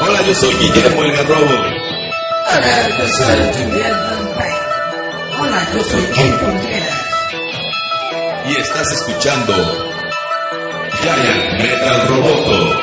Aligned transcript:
Hola, 0.00 0.20
yo 0.26 0.34
soy 0.34 0.54
Guillermo 0.56 1.04
el 1.04 1.12
Garrobo. 1.12 1.46
Hola, 1.46 2.88
yo 2.98 3.08
soy 3.08 3.64
Julián. 3.64 3.96
Hola, 5.40 5.68
yo 5.72 5.84
soy 5.84 6.04
Ken 6.14 6.38
Contreras. 6.38 7.02
Y 8.44 8.56
estás 8.56 8.92
escuchando 8.92 9.54
Giant 11.00 11.62
Metal 11.62 12.08
Roboto. 12.08 12.81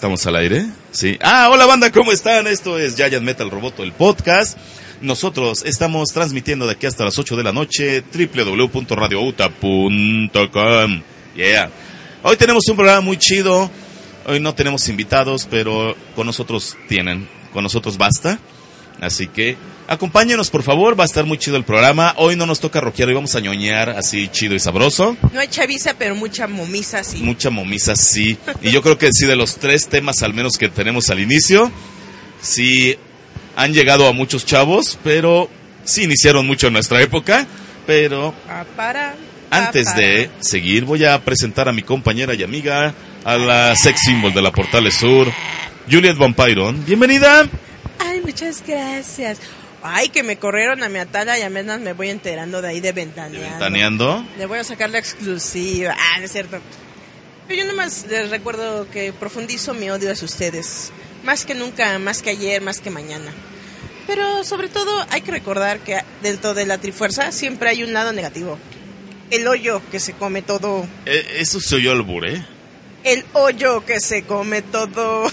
Estamos 0.00 0.26
al 0.26 0.36
aire. 0.36 0.64
Sí. 0.92 1.18
Ah, 1.20 1.50
hola 1.52 1.66
banda, 1.66 1.92
¿cómo 1.92 2.10
están? 2.10 2.46
Esto 2.46 2.78
es 2.78 2.96
Giant 2.96 3.22
Metal 3.22 3.50
Roboto, 3.50 3.82
el 3.82 3.92
podcast. 3.92 4.56
Nosotros 5.02 5.62
estamos 5.62 6.08
transmitiendo 6.08 6.64
de 6.64 6.72
aquí 6.72 6.86
hasta 6.86 7.04
las 7.04 7.18
8 7.18 7.36
de 7.36 7.42
la 7.42 7.52
noche, 7.52 8.02
www.radiouta.com. 8.10 11.02
Yeah. 11.36 11.70
Hoy 12.22 12.36
tenemos 12.38 12.66
un 12.70 12.76
programa 12.76 13.02
muy 13.02 13.18
chido. 13.18 13.70
Hoy 14.24 14.40
no 14.40 14.54
tenemos 14.54 14.88
invitados, 14.88 15.46
pero 15.50 15.94
con 16.16 16.26
nosotros 16.26 16.78
tienen. 16.88 17.28
Con 17.52 17.62
nosotros 17.62 17.98
basta. 17.98 18.38
Así 19.02 19.26
que 19.26 19.58
acompáñenos, 19.90 20.50
por 20.50 20.62
favor. 20.62 20.98
Va 20.98 21.02
a 21.04 21.06
estar 21.06 21.26
muy 21.26 21.36
chido 21.36 21.56
el 21.56 21.64
programa. 21.64 22.14
Hoy 22.16 22.36
no 22.36 22.46
nos 22.46 22.60
toca 22.60 22.80
rockear, 22.80 23.08
hoy 23.08 23.14
vamos 23.16 23.34
a 23.34 23.40
ñoñar 23.40 23.90
así 23.90 24.28
chido 24.28 24.54
y 24.54 24.60
sabroso. 24.60 25.16
No 25.32 25.40
hay 25.40 25.48
chaviza, 25.48 25.94
pero 25.98 26.14
mucha 26.14 26.46
momisa 26.46 27.04
sí. 27.04 27.18
Mucha 27.18 27.50
momisa, 27.50 27.96
sí. 27.96 28.38
Y 28.62 28.70
yo 28.70 28.80
creo 28.82 28.96
que 28.96 29.12
sí, 29.12 29.26
de 29.26 29.36
los 29.36 29.56
tres 29.56 29.88
temas 29.88 30.22
al 30.22 30.32
menos 30.32 30.56
que 30.56 30.68
tenemos 30.68 31.10
al 31.10 31.20
inicio, 31.20 31.70
sí 32.40 32.96
han 33.56 33.74
llegado 33.74 34.06
a 34.06 34.12
muchos 34.12 34.46
chavos, 34.46 34.96
pero 35.02 35.50
sí 35.84 36.04
iniciaron 36.04 36.46
mucho 36.46 36.68
en 36.68 36.74
nuestra 36.74 37.02
época. 37.02 37.46
Pero 37.86 38.32
para, 38.76 39.16
antes 39.50 39.96
de 39.96 40.30
seguir, 40.40 40.84
voy 40.84 41.04
a 41.04 41.22
presentar 41.24 41.68
a 41.68 41.72
mi 41.72 41.82
compañera 41.82 42.34
y 42.34 42.44
amiga, 42.44 42.94
a 43.24 43.36
la 43.36 43.74
sex 43.74 44.00
symbol 44.04 44.32
de 44.32 44.42
la 44.42 44.52
Portales 44.52 44.94
Sur, 44.94 45.32
Juliet 45.90 46.16
Vampiron. 46.16 46.84
Bienvenida. 46.86 47.48
Ay, 47.98 48.20
muchas 48.24 48.62
gracias. 48.64 49.38
Ay, 49.82 50.10
que 50.10 50.22
me 50.22 50.38
corrieron 50.38 50.82
a 50.82 50.88
mi 50.88 50.98
atala 50.98 51.38
y 51.38 51.42
apenas 51.42 51.80
me 51.80 51.94
voy 51.94 52.10
enterando 52.10 52.60
de 52.60 52.68
ahí 52.68 52.80
de 52.80 52.92
ventaneando. 52.92 53.50
Ventaneando. 53.50 54.24
Le 54.36 54.46
voy 54.46 54.58
a 54.58 54.64
sacar 54.64 54.90
la 54.90 54.98
exclusiva. 54.98 55.96
Ah, 55.98 56.18
no 56.18 56.24
es 56.24 56.32
cierto. 56.32 56.58
Pero 57.48 57.62
yo 57.62 57.66
nomás 57.66 58.06
les 58.08 58.30
recuerdo 58.30 58.88
que 58.90 59.12
profundizo 59.12 59.74
mi 59.74 59.90
odio 59.90 60.12
hacia 60.12 60.26
ustedes. 60.26 60.92
Más 61.24 61.44
que 61.44 61.54
nunca, 61.54 61.98
más 61.98 62.22
que 62.22 62.30
ayer, 62.30 62.60
más 62.60 62.80
que 62.80 62.90
mañana. 62.90 63.32
Pero 64.06 64.44
sobre 64.44 64.68
todo 64.68 65.06
hay 65.10 65.22
que 65.22 65.30
recordar 65.30 65.80
que 65.80 65.98
dentro 66.22 66.54
de 66.54 66.66
la 66.66 66.78
Trifuerza 66.78 67.32
siempre 67.32 67.70
hay 67.70 67.82
un 67.82 67.92
lado 67.92 68.12
negativo. 68.12 68.58
El 69.30 69.46
hoyo 69.46 69.80
que 69.90 70.00
se 70.00 70.12
come 70.12 70.42
todo. 70.42 70.86
Eh, 71.06 71.36
eso 71.38 71.60
se 71.60 71.76
oyó 71.76 71.92
al 71.92 72.04
¿eh? 72.24 72.44
El 73.04 73.24
hoyo 73.32 73.84
que 73.86 74.00
se 74.00 74.24
come 74.24 74.62
todo. 74.62 75.30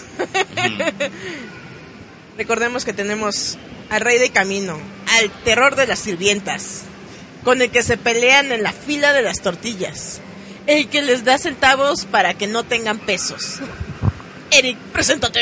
Recordemos 2.38 2.86
que 2.86 2.94
tenemos 2.94 3.58
al 3.90 4.02
rey 4.02 4.20
de 4.20 4.30
camino, 4.30 4.78
al 5.18 5.32
terror 5.44 5.76
de 5.76 5.88
las 5.88 6.00
sirvientas, 6.00 6.84
con 7.44 7.62
el 7.62 7.70
que 7.70 7.84
se 7.84 7.98
pelean 7.98 8.52
en 8.52 8.64
la 8.64 8.74
fila 8.74 9.14
de 9.14 9.22
las 9.22 9.42
tortillas, 9.42 10.22
el 10.66 10.90
que 10.90 11.02
les 11.02 11.24
da 11.24 11.38
centavos 11.38 12.06
para 12.06 12.34
que 12.34 12.48
no 12.48 12.64
tengan 12.64 13.00
pesos. 13.00 13.60
Eric, 14.52 14.78
preséntate. 14.94 15.42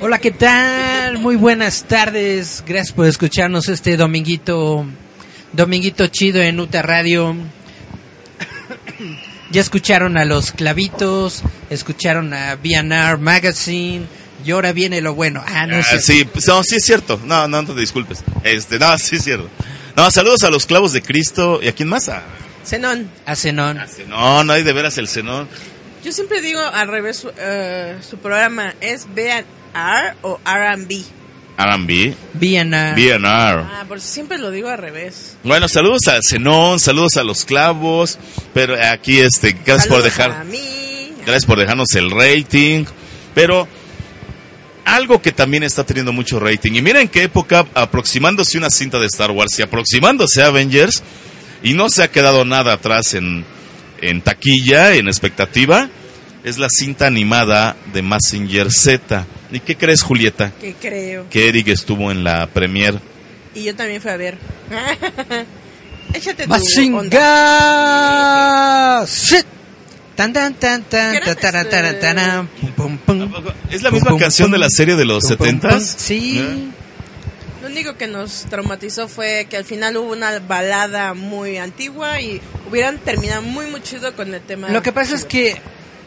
Hola, 0.00 0.18
¿qué 0.18 0.30
tal? 0.30 1.18
Muy 1.18 1.36
buenas 1.36 1.84
tardes. 1.84 2.64
Gracias 2.66 2.94
por 2.94 3.06
escucharnos 3.06 3.68
este 3.68 3.96
dominguito, 3.96 4.86
dominguito 5.52 6.06
chido 6.06 6.40
en 6.40 6.58
Uta 6.58 6.82
Radio. 6.82 7.36
Ya 9.50 9.60
escucharon 9.60 10.16
a 10.16 10.24
los 10.24 10.52
clavitos, 10.52 11.42
escucharon 11.70 12.32
a 12.32 12.54
BNR 12.54 13.18
Magazine 13.18 14.06
y 14.44 14.50
ahora 14.52 14.72
viene 14.72 15.00
lo 15.00 15.14
bueno. 15.14 15.42
Ah, 15.46 15.66
no 15.66 15.76
Ah, 15.76 15.82
sé. 15.82 16.00
sí, 16.00 16.24
pues, 16.24 16.46
no, 16.48 16.62
sí 16.62 16.76
es 16.76 16.84
cierto. 16.84 17.20
No, 17.24 17.46
no, 17.48 17.62
no 17.62 17.74
te 17.74 17.80
disculpes. 17.80 18.22
Este, 18.44 18.78
no, 18.78 18.96
sí 18.98 19.16
es 19.16 19.24
cierto. 19.24 19.48
No, 19.96 20.10
saludos 20.10 20.42
a 20.44 20.50
los 20.50 20.66
clavos 20.66 20.92
de 20.92 21.02
Cristo. 21.02 21.60
¿Y 21.62 21.68
a 21.68 21.74
quién 21.74 21.88
más? 21.88 22.08
A, 22.08 22.22
Zenón, 22.64 23.10
A 23.26 23.34
Zenón. 23.36 23.78
a 23.78 23.86
Zenón, 23.86 24.46
no 24.46 24.52
hay 24.52 24.62
de 24.62 24.72
veras 24.72 24.96
el 24.98 25.08
Zenón. 25.08 25.48
yo 26.04 26.12
siempre 26.12 26.40
digo 26.40 26.60
al 26.60 26.88
revés, 26.88 27.26
eh, 27.38 27.96
su 28.08 28.18
programa 28.18 28.74
es 28.80 29.06
B&R 29.14 29.44
o 30.22 30.38
R&B. 30.46 31.02
R&B, 31.58 32.14
BNR. 32.34 32.94
BNR. 32.94 33.64
Ah, 33.68 33.84
por 33.86 34.00
siempre 34.00 34.38
lo 34.38 34.50
digo 34.50 34.68
al 34.70 34.78
revés. 34.78 35.36
Bueno, 35.42 35.68
saludos 35.68 36.00
a 36.08 36.18
Zenón, 36.26 36.80
saludos 36.80 37.16
a 37.18 37.22
los 37.24 37.44
clavos. 37.44 38.18
Pero 38.54 38.76
aquí, 38.82 39.18
este, 39.20 39.52
gracias 39.66 39.86
por 39.88 40.02
dejar. 40.02 40.30
A 40.30 40.44
mí. 40.44 41.12
Gracias 41.26 41.44
por 41.44 41.58
dejarnos 41.58 41.88
el 41.96 42.10
rating. 42.10 42.86
Pero 43.34 43.68
algo 44.94 45.22
que 45.22 45.32
también 45.32 45.62
está 45.62 45.84
teniendo 45.84 46.12
mucho 46.12 46.40
rating. 46.40 46.72
Y 46.72 46.82
miren 46.82 47.08
qué 47.08 47.24
época, 47.24 47.66
aproximándose 47.74 48.58
una 48.58 48.70
cinta 48.70 48.98
de 48.98 49.06
Star 49.06 49.30
Wars 49.30 49.58
y 49.58 49.62
aproximándose 49.62 50.42
a 50.42 50.46
Avengers, 50.46 51.02
y 51.62 51.74
no 51.74 51.90
se 51.90 52.02
ha 52.02 52.10
quedado 52.10 52.44
nada 52.44 52.72
atrás 52.72 53.14
en, 53.14 53.44
en 54.00 54.22
taquilla, 54.22 54.94
en 54.94 55.08
expectativa, 55.08 55.88
es 56.44 56.58
la 56.58 56.68
cinta 56.68 57.06
animada 57.06 57.76
de 57.92 58.02
Massinger 58.02 58.72
Z. 58.72 59.26
¿Y 59.52 59.60
qué 59.60 59.76
crees, 59.76 60.02
Julieta? 60.02 60.52
Que 60.60 60.74
creo. 60.74 61.28
Que 61.28 61.48
Eric 61.48 61.68
estuvo 61.68 62.10
en 62.10 62.24
la 62.24 62.46
premier. 62.46 62.98
Y 63.54 63.64
yo 63.64 63.74
también 63.74 64.00
fui 64.00 64.10
a 64.10 64.16
ver. 64.16 64.38
Échate 66.14 66.46
tu 66.46 66.52
onda. 66.52 66.58
Mazinga. 66.58 67.10
Tan 70.20 70.34
tan 70.34 70.52
tan 70.52 70.82
tan 70.82 71.12
¿Qué 71.12 71.16
era 71.16 71.34
tan. 71.98 72.48
¿Es 73.70 73.82
la 73.82 73.90
misma 73.90 74.18
canción 74.18 74.50
de 74.50 74.58
la 74.58 74.68
serie 74.68 74.94
de 74.94 75.06
los 75.06 75.24
setentas? 75.24 75.94
Sí. 75.96 76.70
Lo 77.62 77.68
único 77.68 77.96
que 77.96 78.06
nos 78.06 78.44
traumatizó 78.50 79.08
fue 79.08 79.46
que 79.48 79.56
al 79.56 79.64
final 79.64 79.96
hubo 79.96 80.12
una 80.12 80.38
balada 80.40 81.14
muy 81.14 81.56
antigua 81.56 82.20
y 82.20 82.38
hubieran 82.68 82.98
terminado 82.98 83.40
muy 83.40 83.64
muy 83.68 83.80
chido 83.80 84.14
con 84.14 84.34
el 84.34 84.42
tema. 84.42 84.68
Lo 84.68 84.82
que 84.82 84.92
pasa 84.92 85.14
es 85.14 85.24
que, 85.24 85.56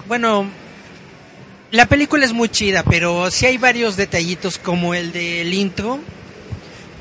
bueno, 0.07 0.47
la 1.71 1.87
película 1.87 2.23
es 2.23 2.33
muy 2.33 2.49
chida, 2.49 2.83
pero 2.83 3.31
sí 3.31 3.47
hay 3.47 3.57
varios 3.57 3.97
detallitos 3.97 4.59
como 4.59 4.93
el 4.93 5.11
del 5.11 5.51
intro 5.55 5.99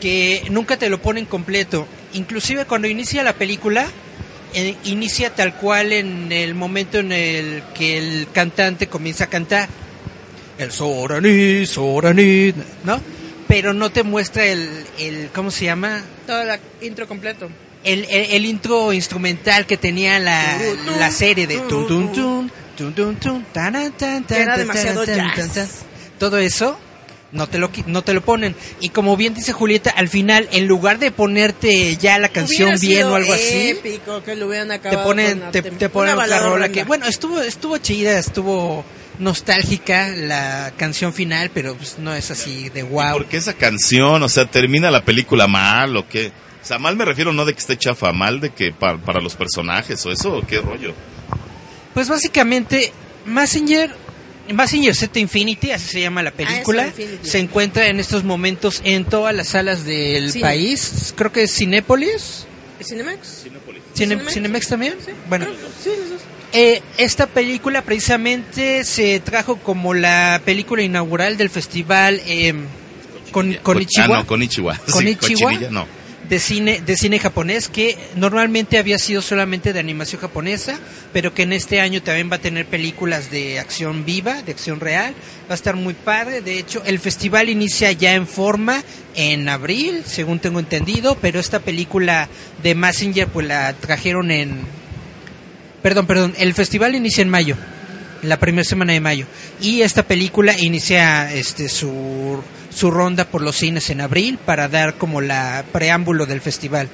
que 0.01 0.47
nunca 0.51 0.79
te 0.79 0.89
lo 0.89 1.03
ponen 1.03 1.27
completo. 1.27 1.87
Inclusive 2.15 2.65
cuando 2.65 2.89
inicia 2.89 3.23
la 3.23 3.35
película, 3.35 3.87
inicia 4.85 5.35
tal 5.35 5.55
cual 5.57 5.93
en 5.93 6.33
el 6.33 6.55
momento 6.55 6.99
en 6.99 7.13
el 7.13 7.63
que 7.75 7.99
el 7.99 8.29
cantante 8.33 8.87
comienza 8.87 9.25
a 9.25 9.27
cantar. 9.29 9.69
El 10.59 10.71
Sorani, 10.71 11.67
Sorani, 11.67 12.53
¿no? 12.85 13.01
Pero 13.49 13.73
no 13.73 13.91
te 13.91 14.03
muestra 14.03 14.45
el, 14.47 14.87
el 14.99 15.31
¿cómo 15.35 15.51
se 15.51 15.65
llama? 15.67 16.03
todo 16.27 16.43
el 16.43 16.61
intro 16.81 17.09
completo. 17.09 17.49
el, 17.85 18.05
el, 18.11 18.31
el 18.33 18.47
intro 18.47 18.93
instrumental 18.93 19.67
que 19.67 19.77
tenía 19.77 20.19
la, 20.19 20.59
la 20.99 21.11
serie 21.11 21.47
de 21.47 21.59
tan, 23.53 25.35
jazz. 25.35 25.35
tan, 25.35 25.51
tan. 25.51 25.69
todo 26.19 26.39
eso 26.39 26.79
no 27.33 27.47
te 27.47 27.59
lo 27.59 27.71
no 27.87 28.03
te 28.03 28.13
lo 28.15 28.21
ponen 28.21 28.55
y 28.81 28.91
como 28.91 29.17
bien 29.17 29.33
dice 29.35 29.53
Julieta 29.53 29.91
al 29.91 30.09
final 30.09 30.49
en 30.53 30.67
lugar 30.67 30.99
de 30.99 31.11
ponerte 31.11 31.97
ya 31.97 32.19
la 32.19 32.29
canción 32.29 32.79
bien 32.79 33.07
o 33.07 33.15
algo 33.17 33.33
así 33.33 33.71
épico 33.71 34.23
que 34.23 34.37
lo 34.37 34.47
hubieran 34.49 34.69
te 34.81 34.99
ponen 34.99 35.41
con 35.41 35.51
te, 35.51 35.63
te 35.63 35.89
ponen 35.89 36.15
una 36.15 36.25
otra 36.25 36.39
rola 36.41 36.69
que 36.69 36.85
bueno 36.85 37.07
estuvo 37.07 37.41
estuvo 37.41 37.79
chida 37.79 38.19
estuvo 38.19 38.85
nostálgica 39.19 40.09
la 40.09 40.73
canción 40.77 41.13
final 41.15 41.51
pero 41.55 41.75
pues 41.75 41.99
no 41.99 42.15
es 42.15 42.31
así 42.31 42.69
de 42.69 42.83
wow 42.83 43.13
¿Por 43.15 43.27
qué 43.27 43.39
esa 43.39 43.55
canción? 43.55 44.23
O 44.23 44.29
sea, 44.29 44.45
¿termina 44.47 44.91
la 44.91 45.05
película 45.05 45.47
mal 45.47 45.97
o 45.97 46.07
qué? 46.09 46.33
O 46.63 46.65
sea, 46.67 46.79
mal 46.79 46.97
me 46.97 47.05
refiero 47.05 47.33
no 47.33 47.45
de 47.45 47.55
que 47.55 47.61
esté 47.61 47.77
chafa, 47.77 48.13
mal 48.13 48.41
de 48.41 48.51
que 48.51 48.73
pa- 48.73 48.97
para 48.99 49.21
los 49.21 49.35
personajes 49.37 50.05
o 50.07 50.13
eso, 50.13 50.37
o 50.37 50.47
qué 50.47 50.61
rollo. 50.61 50.93
Pues 51.95 52.09
básicamente, 52.09 52.93
Messenger, 53.27 53.95
Messenger 54.53 54.95
Z 54.95 55.19
Infinity, 55.21 55.71
así 55.71 55.87
se 55.89 56.01
llama 56.01 56.23
la 56.23 56.31
película, 56.33 56.83
Ah, 56.83 56.87
es 56.87 56.99
Infinity. 56.99 57.29
se 57.29 57.39
encuentra 57.39 57.87
en 57.89 58.01
estos 58.01 58.25
momentos 58.25 58.81
en 58.85 59.05
todas 59.05 59.35
las 59.35 59.49
salas 59.49 59.85
del 59.85 60.33
Sí. 60.33 60.41
país. 60.41 61.15
Creo 61.17 61.31
que 61.33 61.45
es 61.45 61.55
Cinépolis. 61.55 62.47
¿Cinemex? 62.83 63.45
Cine- 63.45 63.59
Cinemex. 63.95 64.33
¿Cinemex 64.33 64.69
también? 64.69 64.95
Sí. 65.05 65.13
Bueno, 65.29 65.47
Sí, 65.83 65.91
eh, 66.53 66.83
esta 66.99 67.27
película 67.27 67.83
precisamente 67.83 68.85
se 68.85 69.21
trajo 69.21 69.57
como 69.59 69.95
la 69.95 70.41
película 70.45 70.83
inaugural 70.83 71.37
del 71.37 71.49
festival 71.49 72.21
eh, 72.27 72.53
con, 73.31 73.55
con 73.63 73.79
Ah, 73.99 74.07
no, 74.09 74.27
Konichiwa. 74.27 74.77
Konichiwa. 74.91 75.53
No. 75.71 75.87
De 76.33 76.39
cine 76.39 76.81
de 76.81 76.97
cine 76.97 77.19
japonés 77.19 77.69
que 77.69 77.99
normalmente 78.17 78.79
había 78.79 78.99
sido 78.99 79.21
solamente 79.21 79.75
de 79.75 79.81
animación 79.81 80.19
japonesa, 80.19 80.81
pero 81.13 81.35
que 81.35 81.43
en 81.43 81.53
este 81.53 81.79
año 81.79 82.03
también 82.03 82.31
va 82.33 82.37
a 82.37 82.39
tener 82.39 82.65
películas 82.65 83.31
de 83.31 83.59
acción 83.59 84.07
viva, 84.07 84.41
de 84.41 84.53
acción 84.53 84.81
real. 84.81 85.13
Va 85.47 85.53
a 85.53 85.55
estar 85.55 85.77
muy 85.77 85.93
padre. 85.93 86.41
De 86.41 86.59
hecho, 86.59 86.83
el 86.87 87.01
festival 87.01 87.51
inicia 87.51 87.93
ya 87.93 88.15
en 88.15 88.27
forma 88.27 88.83
en 89.15 89.47
abril, 89.51 90.05
según 90.07 90.39
tengo 90.39 90.59
entendido, 90.59 91.19
pero 91.21 91.39
esta 91.39 91.61
película 91.61 92.31
de 92.63 92.75
Messenger 92.75 93.29
pues 93.29 93.47
la 93.47 93.75
trajeron 93.75 94.31
en 94.31 94.63
Perdón, 95.83 96.07
perdón, 96.07 96.35
el 96.39 96.55
festival 96.55 96.95
inicia 96.95 97.21
en 97.21 97.29
mayo, 97.29 97.57
la 98.23 98.39
primera 98.39 98.65
semana 98.65 98.93
de 98.93 99.01
mayo, 99.01 99.27
y 99.61 99.83
esta 99.83 100.05
película 100.05 100.55
inicia 100.59 101.33
este 101.33 101.69
su, 101.69 102.43
su 102.75 102.91
ronda 102.91 103.27
por 103.27 103.43
los 103.43 103.57
cines 103.57 103.91
en 103.91 104.01
abril 104.01 104.39
para 104.39 104.69
dar 104.69 104.95
como 104.95 105.21
la 105.21 105.65
preámbulo 105.73 106.27
del 106.27 106.41
festival. 106.41 106.89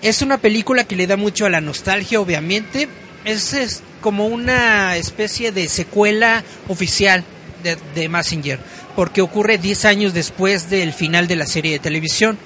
Es 0.00 0.22
una 0.22 0.38
película 0.38 0.84
que 0.84 0.96
le 0.96 1.08
da 1.08 1.16
mucho 1.16 1.46
a 1.46 1.50
la 1.50 1.60
nostalgia, 1.60 2.20
obviamente. 2.20 2.88
Es, 3.24 3.52
es 3.52 3.82
como 4.00 4.26
una 4.26 4.96
especie 4.96 5.50
de 5.50 5.68
secuela 5.68 6.44
oficial 6.68 7.24
de, 7.64 7.76
de 7.94 8.08
Messenger, 8.08 8.60
porque 8.94 9.20
ocurre 9.20 9.58
10 9.58 9.84
años 9.86 10.14
después 10.14 10.70
del 10.70 10.92
final 10.92 11.26
de 11.26 11.36
la 11.36 11.46
serie 11.46 11.72
de 11.72 11.78
televisión. 11.80 12.38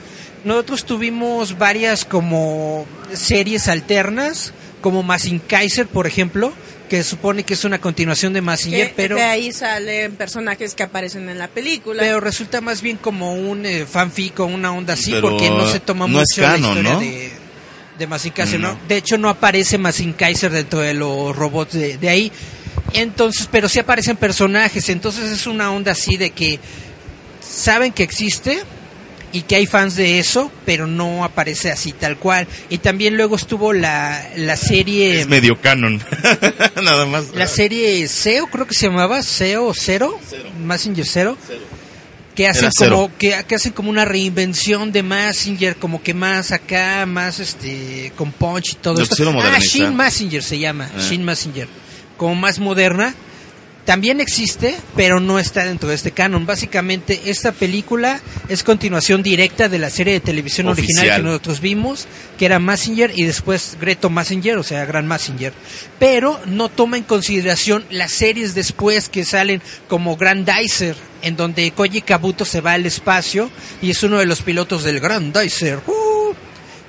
Nosotros 0.44 0.84
tuvimos 0.84 1.58
varias 1.58 2.04
como 2.06 2.86
series 3.12 3.68
alternas, 3.68 4.54
como 4.80 5.02
Massing 5.02 5.38
Kaiser, 5.38 5.86
por 5.86 6.06
ejemplo, 6.06 6.52
que 6.92 7.02
supone 7.02 7.42
que 7.42 7.54
es 7.54 7.64
una 7.64 7.80
continuación 7.80 8.34
de 8.34 8.42
Massinger, 8.42 8.88
Que 8.88 8.92
pero, 8.94 9.16
de 9.16 9.22
ahí 9.22 9.50
salen 9.50 10.14
personajes 10.14 10.74
que 10.74 10.82
aparecen 10.82 11.26
en 11.30 11.38
la 11.38 11.48
película. 11.48 12.02
pero 12.02 12.20
resulta 12.20 12.60
más 12.60 12.82
bien 12.82 12.98
como 12.98 13.32
un 13.34 13.64
eh, 13.64 13.86
fanfic 13.86 14.38
o 14.40 14.44
una 14.44 14.72
onda 14.74 14.92
así, 14.92 15.10
Pero 15.12 15.30
porque 15.30 15.48
no 15.48 15.66
se 15.66 15.80
toma 15.80 16.06
no 16.06 16.18
mucho 16.18 16.42
canon, 16.42 16.60
la 16.60 16.68
historia 16.68 16.92
¿no? 16.92 17.00
de, 17.00 17.32
de 17.98 18.06
Massing 18.06 18.32
Kaiser, 18.32 18.60
No. 18.60 18.72
¿no? 18.74 18.78
De 18.86 18.98
hecho, 18.98 19.16
no 19.16 19.30
aparece 19.30 19.78
Massing 19.78 20.12
Kaiser 20.12 20.52
dentro 20.52 20.80
de 20.80 20.92
los 20.92 21.34
robots 21.34 21.72
de, 21.72 21.96
de 21.96 22.08
ahí. 22.10 22.30
Entonces, 22.92 23.48
pero 23.50 23.70
sí 23.70 23.78
aparecen 23.78 24.18
personajes, 24.18 24.86
entonces 24.90 25.30
es 25.32 25.46
una 25.46 25.72
onda 25.72 25.92
así 25.92 26.18
de 26.18 26.28
que 26.28 26.60
saben 27.40 27.92
que 27.94 28.02
existe 28.02 28.60
y 29.32 29.42
que 29.42 29.56
hay 29.56 29.66
fans 29.66 29.96
de 29.96 30.18
eso, 30.18 30.50
pero 30.66 30.86
no 30.86 31.24
aparece 31.24 31.70
así 31.70 31.92
tal 31.92 32.16
cual. 32.18 32.46
Y 32.68 32.78
también 32.78 33.16
luego 33.16 33.36
estuvo 33.36 33.72
la, 33.72 34.28
la 34.36 34.56
serie... 34.56 35.20
Es 35.20 35.26
medio 35.28 35.60
canon. 35.60 36.02
Nada 36.82 37.06
más. 37.06 37.34
La 37.34 37.46
serie 37.46 38.06
SEO, 38.08 38.46
creo 38.48 38.66
que 38.66 38.74
se 38.74 38.86
llamaba 38.88 39.22
SEO 39.22 39.66
o 39.66 39.74
Cero, 39.74 40.18
Messenger 40.62 41.06
Zero, 41.06 41.38
que 42.34 42.48
hacen 42.48 42.70
Cero. 42.76 42.96
como 42.96 43.18
que, 43.18 43.44
que 43.46 43.54
hacen 43.54 43.72
como 43.72 43.90
una 43.90 44.04
reinvención 44.04 44.90
de 44.92 45.02
Messenger, 45.02 45.76
como 45.76 46.02
que 46.02 46.14
más 46.14 46.50
acá, 46.52 47.04
más 47.06 47.40
este 47.40 48.12
con 48.16 48.32
punch 48.32 48.72
y 48.72 48.74
todo 48.76 48.94
Lo 48.96 49.02
esto. 49.02 49.16
Ah, 49.28 49.32
modernizar. 49.32 49.62
Shin 49.62 49.96
Messenger 49.96 50.42
se 50.42 50.58
llama, 50.58 50.90
Ah. 50.94 51.00
Shin 51.00 51.24
Messenger, 51.24 51.68
como 52.16 52.34
más 52.34 52.58
moderna. 52.58 53.14
También 53.84 54.20
existe, 54.20 54.76
pero 54.94 55.18
no 55.18 55.40
está 55.40 55.64
dentro 55.64 55.88
de 55.88 55.96
este 55.96 56.12
canon. 56.12 56.46
Básicamente, 56.46 57.20
esta 57.26 57.50
película 57.50 58.20
es 58.48 58.62
continuación 58.62 59.24
directa 59.24 59.68
de 59.68 59.80
la 59.80 59.90
serie 59.90 60.14
de 60.14 60.20
televisión 60.20 60.68
original 60.68 61.16
que 61.16 61.22
nosotros 61.22 61.60
vimos, 61.60 62.06
que 62.38 62.46
era 62.46 62.60
Messenger 62.60 63.12
y 63.14 63.24
después 63.24 63.76
Greto 63.80 64.08
Messenger, 64.08 64.58
o 64.58 64.62
sea, 64.62 64.84
Gran 64.84 65.08
Messenger. 65.08 65.52
Pero 65.98 66.40
no 66.46 66.68
toma 66.68 66.96
en 66.96 67.02
consideración 67.02 67.84
las 67.90 68.12
series 68.12 68.54
después 68.54 69.08
que 69.08 69.24
salen 69.24 69.60
como 69.88 70.16
Grandizer, 70.16 70.94
en 71.22 71.36
donde 71.36 71.72
Koji 71.72 72.02
Kabuto 72.02 72.44
se 72.44 72.60
va 72.60 72.74
al 72.74 72.86
espacio 72.86 73.50
y 73.80 73.90
es 73.90 74.02
uno 74.04 74.18
de 74.18 74.26
los 74.26 74.42
pilotos 74.42 74.84
del 74.84 75.00
Grandizer. 75.00 75.80
¡Uh! 75.88 76.34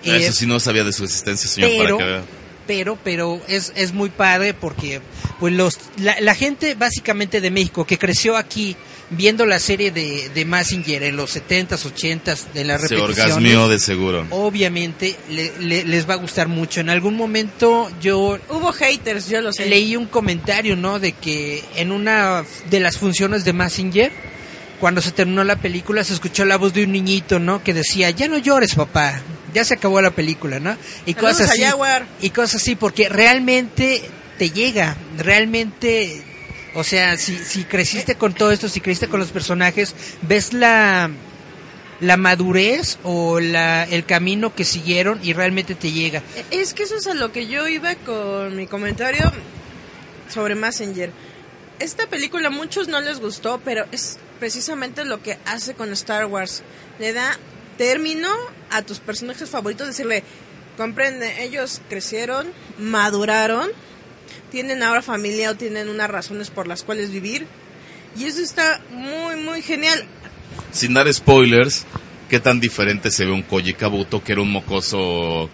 Eso 0.03 0.33
sí 0.33 0.45
no 0.45 0.59
sabía 0.59 0.83
de 0.83 0.93
su 0.93 1.05
existencia, 1.05 1.49
señor, 1.49 1.71
pero, 1.75 1.97
para 1.97 2.07
que 2.07 2.11
vea. 2.17 2.42
Pero, 2.65 2.97
pero 3.03 3.41
es, 3.47 3.71
es 3.75 3.93
muy 3.93 4.09
padre 4.09 4.53
porque 4.53 5.01
pues 5.39 5.53
los, 5.53 5.79
la, 5.97 6.19
la 6.21 6.35
gente 6.35 6.75
básicamente 6.75 7.41
de 7.41 7.51
México 7.51 7.85
que 7.85 7.97
creció 7.97 8.37
aquí 8.37 8.75
viendo 9.09 9.45
la 9.45 9.59
serie 9.59 9.91
de, 9.91 10.29
de 10.33 10.45
Massinger 10.45 11.03
en 11.03 11.15
los 11.17 11.35
70s, 11.35 11.67
80s, 11.93 12.53
de 12.53 12.63
las 12.63 12.81
Se 12.87 12.95
orgasmió 12.95 13.67
de 13.67 13.77
seguro. 13.77 14.25
obviamente 14.31 15.15
le- 15.29 15.51
le- 15.59 15.83
les 15.83 16.09
va 16.09 16.13
a 16.15 16.17
gustar 16.17 16.47
mucho. 16.47 16.79
En 16.81 16.89
algún 16.89 17.15
momento 17.15 17.91
yo 18.01 18.39
Hubo 18.49 18.71
haters, 18.71 19.27
yo 19.29 19.41
lo 19.41 19.51
sé. 19.53 19.67
leí 19.67 19.95
un 19.95 20.07
comentario, 20.07 20.75
¿no? 20.75 20.99
De 20.99 21.11
que 21.11 21.63
en 21.75 21.91
una 21.91 22.43
de 22.71 22.79
las 22.79 22.97
funciones 22.97 23.45
de 23.45 23.53
Massinger, 23.53 24.11
cuando 24.79 25.01
se 25.01 25.11
terminó 25.11 25.43
la 25.43 25.57
película, 25.57 26.03
se 26.03 26.13
escuchó 26.13 26.43
la 26.45 26.57
voz 26.57 26.73
de 26.73 26.83
un 26.83 26.91
niñito, 26.93 27.37
¿no? 27.39 27.63
Que 27.63 27.73
decía, 27.73 28.09
ya 28.09 28.27
no 28.27 28.37
llores, 28.37 28.73
papá, 28.75 29.21
ya 29.53 29.63
se 29.63 29.75
acabó 29.75 30.01
la 30.01 30.11
película, 30.11 30.59
¿no? 30.59 30.77
Y 31.05 31.13
Saludos 31.13 31.37
cosas 31.37 31.51
así. 31.51 31.63
Y 32.21 32.29
cosas 32.31 32.61
así, 32.61 32.75
porque 32.75 33.09
realmente 33.09 34.01
te 34.37 34.49
llega, 34.49 34.97
realmente, 35.17 36.23
o 36.73 36.83
sea, 36.83 37.17
si, 37.17 37.37
si 37.37 37.63
creciste 37.63 38.15
con 38.15 38.33
todo 38.33 38.51
esto, 38.51 38.67
si 38.67 38.81
creciste 38.81 39.07
con 39.07 39.19
los 39.19 39.31
personajes, 39.31 39.95
ves 40.21 40.53
la 40.53 41.09
la 41.99 42.17
madurez 42.17 42.97
o 43.03 43.39
la, 43.39 43.85
el 43.85 44.05
camino 44.05 44.53
que 44.53 44.65
siguieron 44.65 45.19
y 45.23 45.31
realmente 45.31 45.73
te 45.73 45.91
llega. 45.91 46.21
Es 46.51 46.73
que 46.73 46.83
eso 46.83 46.97
es 46.97 47.07
a 47.07 47.13
lo 47.13 47.31
que 47.31 47.47
yo 47.47 47.67
iba 47.67 47.95
con 47.95 48.55
mi 48.57 48.67
comentario 48.67 49.31
sobre 50.29 50.55
Messenger. 50.55 51.11
Esta 51.79 52.07
película 52.07 52.47
a 52.47 52.51
muchos 52.51 52.87
no 52.87 52.99
les 52.99 53.19
gustó, 53.19 53.61
pero 53.63 53.85
es 53.91 54.17
precisamente 54.39 55.05
lo 55.05 55.21
que 55.21 55.37
hace 55.45 55.73
con 55.75 55.91
Star 55.93 56.25
Wars. 56.25 56.63
Le 56.99 57.13
da 57.13 57.37
término 57.77 58.29
a 58.71 58.81
tus 58.81 58.99
personajes 58.99 59.49
favoritos, 59.49 59.87
decirle, 59.87 60.23
comprende, 60.77 61.43
ellos 61.43 61.81
crecieron, 61.89 62.47
maduraron, 62.79 63.69
tienen 64.51 64.83
ahora 64.83 65.01
familia 65.01 65.51
o 65.51 65.55
tienen 65.55 65.89
unas 65.89 66.09
razones 66.09 66.49
por 66.49 66.67
las 66.67 66.83
cuales 66.83 67.11
vivir. 67.11 67.45
Y 68.17 68.25
eso 68.25 68.41
está 68.41 68.79
muy, 68.91 69.35
muy 69.37 69.61
genial. 69.61 70.05
Sin 70.71 70.93
dar 70.93 71.11
spoilers, 71.11 71.85
¿qué 72.29 72.39
tan 72.39 72.59
diferente 72.59 73.09
se 73.11 73.25
ve 73.25 73.31
un 73.31 73.41
Koji 73.41 73.73
Kabuto 73.73 74.23
que 74.23 74.33
era 74.33 74.41
un 74.41 74.51
mocoso 74.51 75.49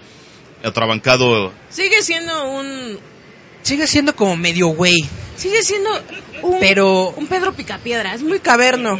atrabancado? 0.63 1.53
Sigue 1.69 2.01
siendo 2.03 2.49
un... 2.51 2.99
Sigue 3.61 3.87
siendo 3.87 4.15
como 4.15 4.35
medio 4.37 4.67
güey. 4.69 5.07
Sigue 5.35 5.63
siendo 5.63 5.89
un, 6.43 6.59
Pero- 6.59 7.09
un 7.11 7.27
Pedro 7.27 7.53
Picapiedra, 7.53 8.13
es 8.13 8.23
muy 8.23 8.39
caverno. 8.39 8.99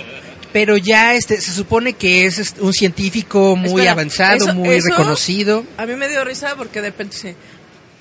Pero 0.53 0.77
ya 0.77 1.13
este 1.13 1.39
se 1.41 1.51
supone 1.51 1.94
que 1.94 2.25
es 2.25 2.56
un 2.60 2.74
científico 2.74 3.56
muy 3.56 3.70
Espera, 3.72 3.91
avanzado, 3.91 4.36
eso- 4.38 4.53
muy 4.56 4.70
eso- 4.70 4.89
reconocido. 4.89 5.65
A 5.77 5.86
mí 5.86 5.96
me 5.96 6.08
dio 6.10 6.24
risa 6.24 6.56
porque 6.56 6.82
de 6.82 6.89
repente 6.89 7.15
dice, 7.15 7.36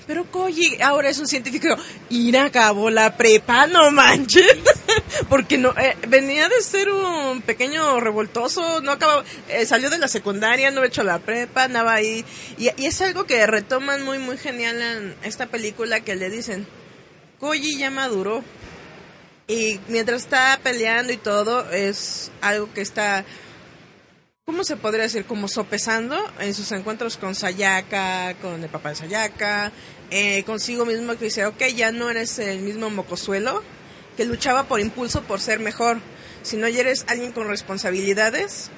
pero 0.07 0.25
Koji 0.31 0.81
ahora 0.81 1.09
es 1.09 1.19
un 1.19 1.27
científico. 1.27 1.67
Ir 2.09 2.35
acabó 2.37 2.89
la 2.89 3.15
prepa, 3.15 3.67
no 3.67 3.91
manches. 3.91 4.43
porque 5.29 5.59
no 5.59 5.69
eh, 5.77 5.95
venía 6.07 6.49
de 6.49 6.61
ser 6.63 6.89
un 6.89 7.41
pequeño 7.43 7.99
revoltoso, 7.99 8.81
no 8.81 8.91
acabó, 8.93 9.23
eh, 9.49 9.67
salió 9.67 9.91
de 9.91 9.99
la 9.99 10.07
secundaria, 10.07 10.71
no 10.71 10.77
había 10.77 10.87
hecho 10.87 11.03
la 11.03 11.19
prepa, 11.19 11.65
andaba 11.65 11.93
ahí. 11.93 12.25
Y, 12.57 12.69
y 12.81 12.85
es 12.87 12.99
algo 13.01 13.25
que 13.25 13.45
retoman 13.45 14.03
muy, 14.03 14.17
muy 14.17 14.37
genial 14.39 14.81
en 14.81 15.15
esta 15.23 15.45
película 15.45 15.99
que 15.99 16.15
le 16.15 16.31
dicen, 16.31 16.65
Koji 17.39 17.77
ya 17.77 17.91
maduró. 17.91 18.43
Y 19.49 19.79
mientras 19.89 20.21
está 20.21 20.57
peleando 20.63 21.11
y 21.11 21.17
todo, 21.17 21.69
es 21.71 22.31
algo 22.39 22.71
que 22.73 22.79
está 22.81 23.25
¿cómo 24.49 24.63
se 24.63 24.77
podría 24.77 25.03
decir? 25.03 25.25
Como 25.25 25.47
sopesando 25.47 26.17
en 26.39 26.55
sus 26.55 26.71
encuentros 26.71 27.17
con 27.17 27.35
Sayaka, 27.35 28.33
con 28.41 28.63
el 28.63 28.69
papá 28.69 28.89
de 28.89 28.95
Sayaka, 28.95 29.71
eh, 30.09 30.41
consigo 30.43 30.87
mismo 30.87 31.15
que 31.17 31.25
dice, 31.25 31.45
ok, 31.45 31.65
ya 31.75 31.91
no 31.91 32.09
eres 32.09 32.39
el 32.39 32.61
mismo 32.61 32.89
mocosuelo 32.89 33.61
que 34.17 34.25
luchaba 34.25 34.63
por 34.63 34.79
impulso 34.79 35.21
por 35.21 35.39
ser 35.39 35.59
mejor, 35.59 35.99
sino 36.41 36.67
ya 36.67 36.79
eres 36.79 37.05
alguien 37.07 37.31
con 37.31 37.47
responsabilidades. 37.47 38.71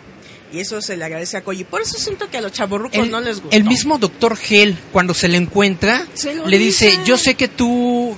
Y 0.52 0.60
eso 0.60 0.82
se 0.82 0.98
le 0.98 1.06
agradece 1.06 1.38
a 1.38 1.44
Koji. 1.46 1.64
Por 1.64 1.82
eso 1.82 1.98
siento 1.98 2.30
que 2.30 2.38
a 2.38 2.42
los 2.42 2.52
chavorrucos 2.52 3.00
El, 3.00 3.10
no 3.10 3.22
les 3.22 3.40
gusta. 3.40 3.56
el 3.56 3.64
mismo 3.64 3.98
doctor 3.98 4.38
Hell, 4.50 4.78
cuando 4.92 5.14
se 5.14 5.30
le 5.30 5.38
encuentra, 5.38 6.06
Se 6.16 6.36
le 6.36 6.58
dice. 6.58 7.00
yo 7.06 7.18
sé 7.18 7.36
que 7.36 7.48
tú 7.48 8.14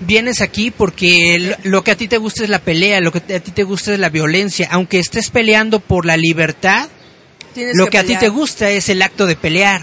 vienes 0.00 0.40
aquí 0.40 0.70
porque 0.70 1.56
lo, 1.64 1.84
que 1.84 1.90
a 1.90 1.96
ti 1.96 2.08
te 2.08 2.18
gusta 2.18 2.44
es 2.44 2.50
la 2.50 2.60
pelea, 2.60 3.00
lo 3.00 3.12
que 3.12 3.34
a 3.34 3.40
ti 3.40 3.50
te 3.50 3.62
gusta 3.64 3.92
es 3.92 3.98
la 3.98 4.08
violencia, 4.08 4.68
aunque 4.70 4.98
estés 4.98 5.30
peleando 5.30 5.80
por 5.80 6.06
la 6.06 6.16
libertad, 6.16 6.88
Tienes 7.54 7.76
lo 7.76 7.86
que, 7.88 7.98
a 7.98 8.04
ti 8.04 8.16
te 8.16 8.28
gusta 8.28 8.70
es 8.70 8.88
el 8.88 9.02
acto 9.02 9.26
de 9.26 9.36
pelear. 9.36 9.82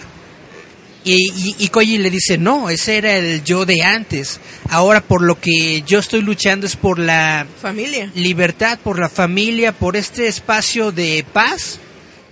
Y, 1.03 1.31
y, 1.35 1.55
y 1.59 1.69
Koji 1.69 1.99
le 1.99 2.09
dice, 2.09 2.37
no, 2.37 2.69
ese 2.69 2.97
era 2.97 3.15
el 3.17 3.43
yo 3.43 3.65
de 3.65 3.83
antes. 3.83 4.39
Ahora 4.69 5.01
por 5.01 5.21
lo 5.21 5.39
que 5.39 5.83
yo 5.85 5.99
estoy 5.99 6.21
luchando 6.21 6.65
es 6.65 6.75
por 6.75 6.97
la 6.97 7.45
Familia. 7.61 8.09
libertad, 8.15 8.79
por 8.83 8.97
la 8.97 9.09
familia, 9.09 9.71
por 9.71 9.95
este 9.95 10.27
espacio 10.27 10.91
de 10.91 11.23
paz 11.31 11.79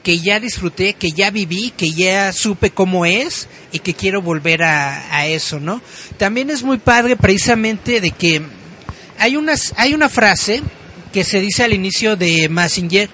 que 0.03 0.19
ya 0.19 0.39
disfruté, 0.39 0.93
que 0.93 1.13
ya 1.13 1.31
viví, 1.31 1.71
que 1.75 1.91
ya 1.91 2.31
supe 2.33 2.71
cómo 2.71 3.05
es 3.05 3.47
y 3.71 3.79
que 3.79 3.93
quiero 3.93 4.21
volver 4.21 4.63
a, 4.63 5.17
a 5.17 5.27
eso, 5.27 5.59
¿no? 5.59 5.81
También 6.17 6.49
es 6.49 6.61
muy 6.61 6.77
padre 6.77 7.15
precisamente 7.15 8.01
de 8.01 8.11
que 8.11 8.41
hay, 9.17 9.37
unas, 9.37 9.73
hay 9.77 9.93
una 9.93 10.09
frase 10.09 10.61
que 11.13 11.23
se 11.23 11.39
dice 11.39 11.63
al 11.63 11.73
inicio 11.73 12.15
de 12.15 12.49
Massinger 12.49 13.09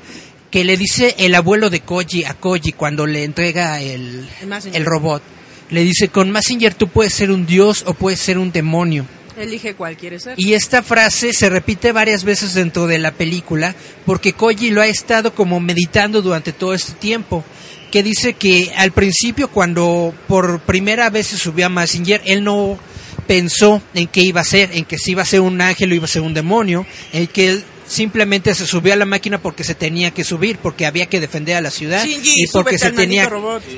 que 0.50 0.64
le 0.64 0.78
dice 0.78 1.16
el 1.20 1.36
abuelo 1.36 1.70
de 1.70 1.82
Koji 1.82 2.24
a 2.24 2.34
Koji 2.34 2.72
cuando 2.72 3.06
le 3.06 3.24
entrega 3.24 3.82
el, 3.82 4.28
El 4.42 4.76
el 4.76 4.86
robot. 4.86 5.22
Le 5.70 5.84
dice, 5.84 6.08
con 6.08 6.32
Massinger 6.32 6.74
tú 6.74 6.88
puedes 6.88 7.14
ser 7.14 7.30
un 7.30 7.46
dios 7.46 7.84
o 7.86 7.94
puedes 7.94 8.20
ser 8.20 8.40
un 8.40 8.52
demonio. 8.52 9.06
Elige 9.40 9.74
cuál 9.74 9.98
quiere 9.98 10.20
ser. 10.20 10.36
Y 10.38 10.54
esta 10.54 10.84
frase 10.84 11.34
se 11.34 11.50
repite 11.50 11.92
varias 11.92 12.24
veces 12.24 12.54
dentro 12.54 12.88
de 12.88 13.00
la 13.00 13.12
película 13.12 13.76
porque 14.06 14.34
Koji 14.34 14.72
lo 14.72 14.82
ha 14.82 14.88
estado 14.88 15.34
como 15.34 15.60
meditando 15.60 16.22
durante 16.22 16.52
todo 16.52 16.74
este 16.74 16.94
tiempo. 16.94 17.44
Que 17.92 18.04
dice 18.04 18.34
que 18.34 18.72
al 18.76 18.92
principio 18.92 19.50
cuando 19.50 20.14
por 20.28 20.60
primera 20.62 21.10
vez 21.10 21.28
se 21.28 21.38
subió 21.38 21.66
a 21.66 21.70
Massinger, 21.70 22.22
él 22.26 22.44
no 22.44 22.78
pensó 23.26 23.82
en 23.94 24.08
qué 24.08 24.22
iba 24.22 24.42
a 24.42 24.44
ser, 24.44 24.72
en 24.74 24.86
que 24.86 24.98
si 24.98 25.12
iba 25.12 25.24
a 25.24 25.26
ser 25.26 25.42
un 25.42 25.60
ángel 25.62 25.92
o 25.92 25.96
iba 25.96 26.06
a 26.06 26.08
ser 26.08 26.22
un 26.22 26.34
demonio, 26.34 26.86
en 27.14 27.28
que 27.28 27.50
él 27.50 27.64
simplemente 27.90 28.54
se 28.54 28.68
subió 28.68 28.94
a 28.94 28.96
la 28.96 29.06
máquina 29.06 29.42
porque 29.42 29.64
se 29.64 29.74
tenía 29.74 30.12
que 30.12 30.24
subir, 30.24 30.60
porque 30.60 30.86
había 30.86 31.08
que 31.08 31.20
defender 31.20 31.56
a 31.58 31.62
la 31.62 31.72
ciudad 31.72 32.06
Shinji, 32.06 32.34
y 32.44 32.48
porque 32.48 32.78
se 32.78 32.92
tenía 32.92 33.28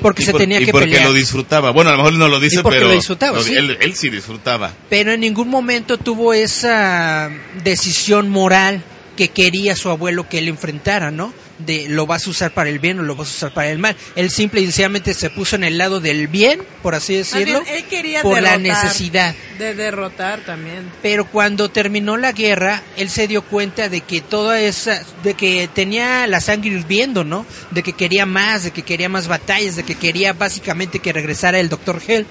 porque 0.02 0.22
Y 0.22 0.26
se 0.26 0.32
tenía 0.34 0.60
y 0.60 0.66
que 0.66 0.72
porque 0.72 0.86
pelear. 0.86 1.06
lo 1.06 1.14
disfrutaba. 1.14 1.70
Bueno, 1.70 1.90
a 1.90 1.92
lo 1.94 1.98
mejor 1.98 2.12
no 2.12 2.28
lo 2.28 2.38
dice, 2.38 2.60
Y 2.60 2.62
porque 2.62 2.76
pero 2.78 2.88
lo 2.90 2.94
disfrutaba, 2.94 3.42
sí. 3.42 3.54
él, 3.54 3.76
él 3.80 3.94
sí 3.96 4.10
disfrutaba. 4.10 4.72
pero 4.90 5.12
en 5.12 5.20
ningún 5.20 5.48
momento 5.48 5.96
tuvo 5.96 6.34
esa 6.34 7.30
decisión 7.64 8.28
moral 8.28 8.82
que 9.16 9.28
quería 9.28 9.74
su 9.76 9.88
abuelo 9.90 10.28
que 10.28 10.38
él 10.38 10.48
enfrentara, 10.48 11.10
¿no? 11.10 11.32
De 11.66 11.88
lo 11.88 12.06
vas 12.06 12.26
a 12.26 12.30
usar 12.30 12.52
para 12.52 12.70
el 12.70 12.78
bien 12.78 12.98
o 12.98 13.02
lo 13.02 13.14
vas 13.14 13.28
a 13.28 13.30
usar 13.30 13.54
para 13.54 13.70
el 13.70 13.78
mal. 13.78 13.96
Él 14.16 14.30
simple 14.30 14.60
y 14.60 14.64
sencillamente 14.64 15.14
se 15.14 15.30
puso 15.30 15.56
en 15.56 15.64
el 15.64 15.78
lado 15.78 16.00
del 16.00 16.28
bien, 16.28 16.62
por 16.82 16.94
así 16.94 17.14
decirlo, 17.14 17.62
bien, 17.62 17.76
él 17.76 17.84
quería 17.84 18.22
por 18.22 18.40
la 18.42 18.58
necesidad. 18.58 19.34
De 19.58 19.74
derrotar 19.74 20.40
también. 20.40 20.90
Pero 21.02 21.26
cuando 21.26 21.70
terminó 21.70 22.16
la 22.16 22.32
guerra, 22.32 22.82
él 22.96 23.10
se 23.10 23.28
dio 23.28 23.42
cuenta 23.42 23.88
de 23.88 24.00
que 24.00 24.20
toda 24.20 24.60
esa, 24.60 25.02
de 25.22 25.34
que 25.34 25.68
tenía 25.72 26.26
la 26.26 26.40
sangre 26.40 26.70
hirviendo, 26.70 27.24
¿no? 27.24 27.46
De 27.70 27.82
que 27.82 27.92
quería 27.92 28.26
más, 28.26 28.64
de 28.64 28.70
que 28.70 28.82
quería 28.82 29.08
más 29.08 29.28
batallas, 29.28 29.76
de 29.76 29.84
que 29.84 29.94
quería 29.94 30.32
básicamente 30.32 30.98
que 30.98 31.12
regresara 31.12 31.60
el 31.60 31.68
Dr. 31.68 32.00
Hell. 32.06 32.26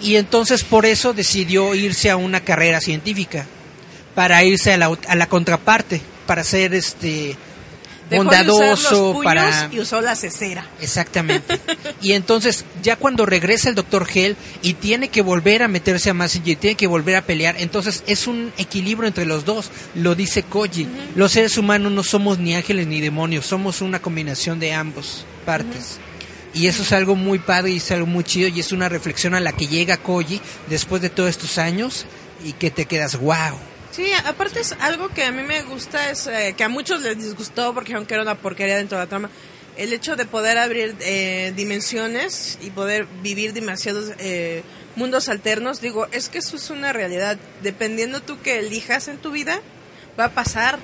Y 0.00 0.16
entonces 0.16 0.64
por 0.64 0.84
eso 0.84 1.12
decidió 1.12 1.74
irse 1.74 2.10
a 2.10 2.16
una 2.16 2.40
carrera 2.40 2.80
científica, 2.80 3.46
para 4.14 4.42
irse 4.44 4.72
a 4.72 4.76
la, 4.76 4.96
a 5.08 5.14
la 5.14 5.26
contraparte, 5.26 6.00
para 6.26 6.44
ser 6.44 6.74
este 6.74 7.36
Dejó 8.12 8.24
de 8.24 8.28
usar 8.28 8.46
los 8.46 8.56
bondadoso, 8.56 9.12
puños 9.12 9.24
para 9.24 9.68
Y 9.72 9.80
usó 9.80 10.00
la 10.00 10.14
cesera. 10.14 10.66
Exactamente. 10.80 11.60
Y 12.00 12.12
entonces, 12.12 12.64
ya 12.82 12.96
cuando 12.96 13.26
regresa 13.26 13.68
el 13.68 13.74
Dr. 13.74 14.06
Hell 14.12 14.36
y 14.62 14.74
tiene 14.74 15.08
que 15.08 15.22
volver 15.22 15.62
a 15.62 15.68
meterse 15.68 16.10
a 16.10 16.14
Massinger, 16.14 16.56
tiene 16.56 16.76
que 16.76 16.86
volver 16.86 17.16
a 17.16 17.22
pelear, 17.22 17.56
entonces 17.58 18.02
es 18.06 18.26
un 18.26 18.52
equilibrio 18.58 19.08
entre 19.08 19.24
los 19.24 19.44
dos, 19.44 19.70
lo 19.94 20.14
dice 20.14 20.42
Koji. 20.42 20.86
Los 21.14 21.32
seres 21.32 21.56
humanos 21.58 21.92
no 21.92 22.02
somos 22.02 22.38
ni 22.38 22.54
ángeles 22.54 22.86
ni 22.86 23.00
demonios, 23.00 23.46
somos 23.46 23.80
una 23.80 24.00
combinación 24.00 24.58
de 24.60 24.72
ambos 24.72 25.24
partes. 25.44 25.98
Y 26.54 26.66
eso 26.66 26.82
es 26.82 26.92
algo 26.92 27.16
muy 27.16 27.38
padre 27.38 27.72
y 27.72 27.76
es 27.78 27.90
algo 27.90 28.06
muy 28.06 28.24
chido 28.24 28.48
y 28.48 28.60
es 28.60 28.72
una 28.72 28.88
reflexión 28.88 29.34
a 29.34 29.40
la 29.40 29.52
que 29.52 29.66
llega 29.66 29.96
Koji 29.96 30.40
después 30.68 31.00
de 31.00 31.08
todos 31.08 31.30
estos 31.30 31.56
años 31.56 32.04
y 32.44 32.52
que 32.52 32.70
te 32.70 32.84
quedas, 32.84 33.18
wow. 33.18 33.71
Sí, 33.92 34.10
aparte 34.24 34.60
es 34.60 34.72
algo 34.80 35.08
que 35.10 35.24
a 35.24 35.30
mí 35.32 35.42
me 35.42 35.62
gusta, 35.62 36.10
es 36.10 36.26
eh, 36.26 36.54
que 36.56 36.64
a 36.64 36.68
muchos 36.68 37.02
les 37.02 37.16
disgustó 37.22 37.74
porque 37.74 37.94
aunque 37.94 38.14
era 38.14 38.22
una 38.22 38.36
porquería 38.36 38.76
dentro 38.76 38.96
de 38.98 39.04
la 39.04 39.08
trama, 39.08 39.28
el 39.76 39.92
hecho 39.92 40.16
de 40.16 40.24
poder 40.26 40.56
abrir 40.58 40.96
eh, 41.00 41.52
dimensiones 41.54 42.58
y 42.62 42.70
poder 42.70 43.06
vivir 43.22 43.52
demasiados 43.52 44.12
eh, 44.18 44.62
mundos 44.96 45.28
alternos, 45.28 45.80
digo, 45.80 46.06
es 46.12 46.28
que 46.28 46.38
eso 46.38 46.56
es 46.56 46.70
una 46.70 46.92
realidad. 46.92 47.38
Dependiendo 47.62 48.20
tú 48.20 48.40
que 48.40 48.58
elijas 48.60 49.08
en 49.08 49.18
tu 49.18 49.30
vida, 49.30 49.60
va 50.18 50.26
a 50.26 50.30
pasar 50.30 50.78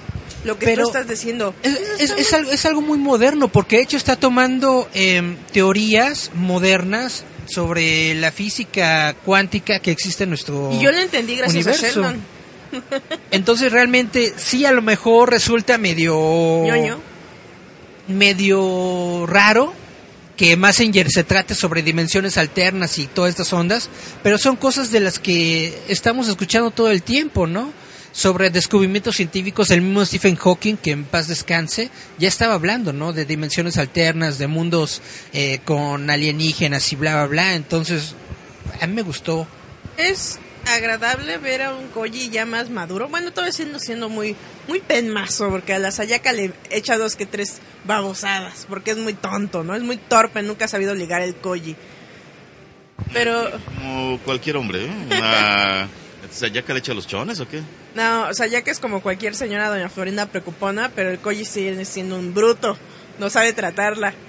lo 0.44 0.58
que 0.58 0.66
Pero 0.66 0.82
tú 0.82 0.88
estás 0.88 1.08
diciendo. 1.08 1.54
Es, 1.62 1.78
es- 1.98 2.10
es 2.10 2.32
algo, 2.34 2.50
es 2.52 2.64
algo 2.66 2.80
muy 2.82 2.98
moderno, 2.98 3.48
porque 3.48 3.76
de 3.76 3.82
hecho 3.82 3.96
está 3.96 4.16
tomando 4.16 4.88
em, 4.94 5.36
teorías 5.52 6.30
modernas 6.34 7.24
sobre 7.46 8.14
la 8.14 8.32
física 8.32 9.14
cuántica 9.24 9.80
que 9.80 9.90
existe 9.90 10.24
en 10.24 10.30
nuestro 10.30 10.70
Y 10.72 10.80
yo 10.82 10.92
lo 10.92 10.98
entendí 10.98 11.36
gracias 11.36 11.64
universo. 11.66 11.86
a 11.86 11.88
Sheldon. 11.90 12.37
Entonces 13.30 13.72
realmente 13.72 14.34
sí 14.36 14.64
a 14.64 14.72
lo 14.72 14.82
mejor 14.82 15.30
resulta 15.30 15.78
medio 15.78 16.14
Ñoño. 16.64 17.00
medio 18.08 19.26
raro 19.26 19.74
que 20.38 20.56
Messenger 20.56 21.10
se 21.10 21.24
trate 21.24 21.54
sobre 21.54 21.82
dimensiones 21.82 22.38
alternas 22.38 22.98
y 22.98 23.08
todas 23.08 23.30
estas 23.30 23.52
ondas, 23.52 23.90
pero 24.22 24.38
son 24.38 24.54
cosas 24.54 24.92
de 24.92 25.00
las 25.00 25.18
que 25.18 25.76
estamos 25.88 26.28
escuchando 26.28 26.70
todo 26.70 26.90
el 26.90 27.02
tiempo, 27.02 27.48
¿no? 27.48 27.72
Sobre 28.12 28.48
descubrimientos 28.50 29.16
científicos, 29.16 29.70
el 29.72 29.82
mismo 29.82 30.04
Stephen 30.04 30.36
Hawking, 30.36 30.76
que 30.76 30.92
en 30.92 31.04
paz 31.04 31.26
descanse, 31.26 31.90
ya 32.18 32.28
estaba 32.28 32.54
hablando, 32.54 32.92
¿no? 32.92 33.12
De 33.12 33.24
dimensiones 33.24 33.78
alternas, 33.78 34.38
de 34.38 34.46
mundos 34.46 35.02
eh, 35.32 35.58
con 35.64 36.08
alienígenas 36.08 36.92
y 36.92 36.96
bla, 36.96 37.14
bla, 37.14 37.26
bla. 37.26 37.54
Entonces, 37.54 38.14
a 38.80 38.86
mí 38.86 38.94
me 38.94 39.02
gustó. 39.02 39.46
Es 39.96 40.38
agradable 40.74 41.38
ver 41.38 41.62
a 41.62 41.74
un 41.74 41.88
Koji 41.88 42.30
ya 42.30 42.46
más 42.46 42.70
maduro. 42.70 43.08
Bueno, 43.08 43.30
todavía 43.32 43.52
siendo, 43.52 43.78
siendo 43.78 44.08
muy 44.08 44.36
muy 44.66 44.80
penmazo, 44.80 45.48
porque 45.48 45.72
a 45.74 45.78
la 45.78 45.90
Sayaka 45.90 46.32
le 46.32 46.52
echa 46.70 46.98
dos 46.98 47.16
que 47.16 47.26
tres 47.26 47.60
babosadas, 47.84 48.66
porque 48.68 48.90
es 48.92 48.98
muy 48.98 49.14
tonto, 49.14 49.64
¿no? 49.64 49.74
Es 49.74 49.82
muy 49.82 49.96
torpe, 49.96 50.42
nunca 50.42 50.66
ha 50.66 50.68
sabido 50.68 50.94
ligar 50.94 51.22
el 51.22 51.34
Koji. 51.36 51.74
Pero, 53.12 53.50
Como 53.76 54.18
cualquier 54.20 54.56
hombre, 54.56 54.84
¿eh? 54.84 54.90
Una... 55.06 55.88
O 56.28 56.32
sea, 56.32 56.48
¿ya 56.48 56.62
que 56.62 56.74
le 56.74 56.80
echa 56.80 56.92
los 56.92 57.06
chones 57.06 57.40
o 57.40 57.48
qué? 57.48 57.62
no, 57.94 58.32
Sayaka 58.34 58.70
es 58.70 58.80
como 58.80 59.00
cualquier 59.00 59.34
señora 59.34 59.70
doña 59.70 59.88
Florinda 59.88 60.26
preocupona, 60.26 60.90
pero 60.94 61.10
el 61.10 61.18
Koji 61.18 61.44
sigue 61.44 61.84
siendo 61.84 62.16
un 62.18 62.34
bruto, 62.34 62.76
no 63.18 63.30
sabe 63.30 63.52
tratarla. 63.52 64.12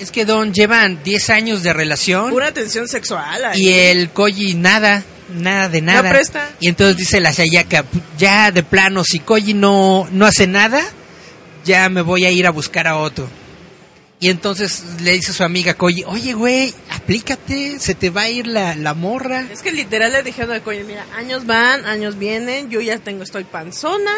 Es 0.00 0.10
que 0.10 0.24
Don 0.24 0.52
llevan 0.52 1.00
10 1.04 1.30
años 1.30 1.62
de 1.62 1.72
relación. 1.72 2.30
Pura 2.30 2.52
tensión 2.52 2.88
sexual. 2.88 3.44
ahí. 3.44 3.62
Y 3.62 3.72
el 3.72 4.10
Koji 4.10 4.54
nada, 4.54 5.04
nada 5.34 5.68
de 5.68 5.82
nada. 5.82 6.10
presta. 6.10 6.50
Y 6.60 6.68
entonces 6.68 6.96
dice 6.96 7.20
la 7.20 7.32
Sayaka, 7.32 7.84
ya 8.18 8.50
de 8.50 8.62
plano, 8.62 9.04
si 9.04 9.20
Koji 9.20 9.54
no, 9.54 10.08
no 10.10 10.26
hace 10.26 10.46
nada, 10.46 10.82
ya 11.64 11.88
me 11.88 12.02
voy 12.02 12.24
a 12.24 12.30
ir 12.30 12.46
a 12.46 12.50
buscar 12.50 12.86
a 12.86 12.96
otro. 12.96 13.28
Y 14.20 14.30
entonces 14.30 14.84
le 15.02 15.12
dice 15.12 15.32
a 15.32 15.34
su 15.34 15.42
amiga 15.42 15.74
Koji, 15.74 16.04
oye 16.04 16.32
güey, 16.34 16.72
aplícate, 16.90 17.80
se 17.80 17.96
te 17.96 18.08
va 18.08 18.22
a 18.22 18.30
ir 18.30 18.46
la, 18.46 18.76
la 18.76 18.94
morra. 18.94 19.48
Es 19.50 19.62
que 19.62 19.72
literal 19.72 20.12
le 20.12 20.22
dijeron 20.22 20.52
al 20.52 20.62
Koji, 20.62 20.84
mira, 20.84 21.04
años 21.16 21.44
van, 21.44 21.84
años 21.86 22.16
vienen, 22.18 22.70
yo 22.70 22.80
ya 22.80 22.98
tengo, 22.98 23.24
estoy 23.24 23.42
panzona, 23.42 24.12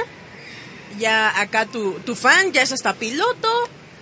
ya 0.99 1.41
acá 1.41 1.65
tu, 1.65 1.95
tu 2.05 2.15
fan 2.15 2.53
ya 2.53 2.61
es 2.61 2.73
hasta 2.73 2.93
piloto, 2.93 3.49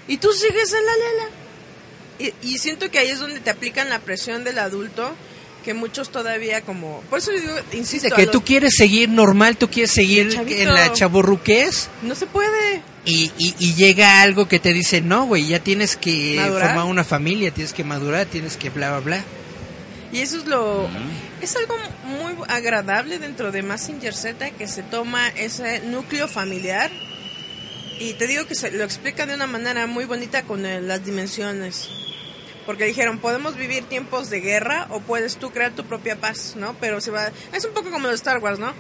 y 0.09 0.17
tú 0.17 0.33
sigues 0.33 0.73
en 0.73 0.85
la 0.85 0.93
lela. 0.97 2.35
Y, 2.43 2.49
y 2.55 2.59
siento 2.59 2.91
que 2.91 2.99
ahí 2.99 3.09
es 3.09 3.21
donde 3.21 3.39
te 3.39 3.51
aplican 3.51 3.89
la 3.89 4.01
presión 4.01 4.43
del 4.43 4.59
adulto, 4.59 5.15
que 5.63 5.75
muchos 5.75 6.11
todavía 6.11 6.61
como... 6.63 7.01
Por 7.09 7.19
eso 7.21 7.31
digo, 7.31 7.55
insisto, 7.73 8.15
que 8.15 8.23
los- 8.23 8.31
tú 8.33 8.43
quieres 8.45 8.75
seguir 8.77 9.09
normal, 9.09 9.57
tú 9.57 9.69
quieres 9.71 9.93
seguir 9.93 10.31
Chavito. 10.33 10.61
en 10.61 10.75
la 10.75 10.93
chaburruquez. 10.93 11.89
no 12.03 12.15
se 12.15 12.27
puede. 12.27 12.83
Y, 13.05 13.31
y, 13.39 13.55
y 13.59 13.75
llega 13.75 14.23
algo 14.23 14.47
que 14.49 14.59
te 14.61 14.73
dice, 14.73 15.01
no, 15.01 15.27
güey, 15.27 15.47
ya 15.47 15.59
tienes 15.61 15.97
que 15.97 16.35
Madurar. 16.37 16.69
formar 16.69 16.85
una 16.87 17.05
familia, 17.05 17.51
tienes 17.53 17.73
que 17.73 17.83
madurar, 17.85 18.27
tienes 18.27 18.57
que 18.57 18.71
bla, 18.71 18.91
bla, 18.91 19.01
bla. 19.01 19.25
Y 20.13 20.19
eso 20.19 20.37
es 20.39 20.47
lo... 20.47 20.89
Es 21.41 21.57
algo 21.57 21.77
muy 22.05 22.35
agradable 22.49 23.19
dentro 23.19 23.51
de 23.51 23.63
Massinger 23.63 24.15
Z 24.15 24.51
que 24.53 24.69
se 24.69 24.83
toma 24.83 25.29
ese 25.31 25.81
núcleo 25.81 26.29
familiar 26.29 26.91
y 27.99 28.13
te 28.15 28.27
digo 28.27 28.47
que 28.47 28.55
se 28.55 28.71
lo 28.71 28.85
explica 28.85 29.27
de 29.27 29.35
una 29.35 29.47
manera 29.47 29.87
muy 29.87 30.05
bonita 30.05 30.43
con 30.45 30.65
el- 30.67 30.87
las 30.87 31.05
dimensiones. 31.05 31.89
Porque 32.67 32.85
dijeron, 32.85 33.19
podemos 33.19 33.57
vivir 33.57 33.85
tiempos 33.85 34.31
de 34.31 34.41
guerra 34.41 34.87
o 34.91 35.01
puedes 35.01 35.37
tú 35.37 35.51
crear 35.51 35.73
tu 35.73 35.85
propia 35.85 36.17
paz, 36.17 36.55
¿no? 36.57 36.77
Pero 36.81 37.01
se 37.01 37.11
va... 37.11 37.33
Es 37.53 37.65
un 37.65 37.73
poco 37.73 37.91
como 37.91 38.07
los 38.07 38.17
Star 38.17 38.39
Wars, 38.39 38.59
¿no? 38.59 38.73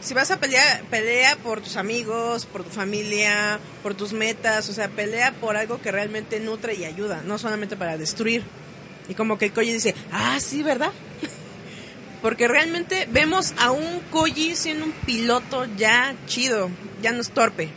Si 0.00 0.14
vas 0.14 0.30
a 0.30 0.38
pelear, 0.38 0.84
pelea 0.84 1.36
por 1.36 1.60
tus 1.60 1.76
amigos, 1.76 2.46
por 2.46 2.64
tu 2.64 2.70
familia, 2.70 3.58
por 3.82 3.94
tus 3.94 4.12
metas, 4.12 4.68
o 4.68 4.72
sea, 4.72 4.88
pelea 4.88 5.32
por 5.32 5.56
algo 5.56 5.80
que 5.80 5.90
realmente 5.90 6.38
nutre 6.38 6.74
y 6.74 6.84
ayuda, 6.84 7.22
no 7.24 7.38
solamente 7.38 7.76
para 7.76 7.98
destruir. 7.98 8.44
Y 9.08 9.14
como 9.14 9.38
que 9.38 9.50
Koji 9.50 9.72
dice, 9.72 9.94
ah, 10.12 10.38
sí, 10.40 10.62
¿verdad? 10.62 10.92
Porque 12.22 12.48
realmente 12.48 13.08
vemos 13.10 13.54
a 13.58 13.70
un 13.70 14.00
Koji 14.10 14.54
siendo 14.54 14.84
un 14.84 14.92
piloto 14.92 15.66
ya 15.76 16.14
chido, 16.26 16.70
ya 17.02 17.12
no 17.12 17.20
es 17.20 17.30
torpe. 17.30 17.70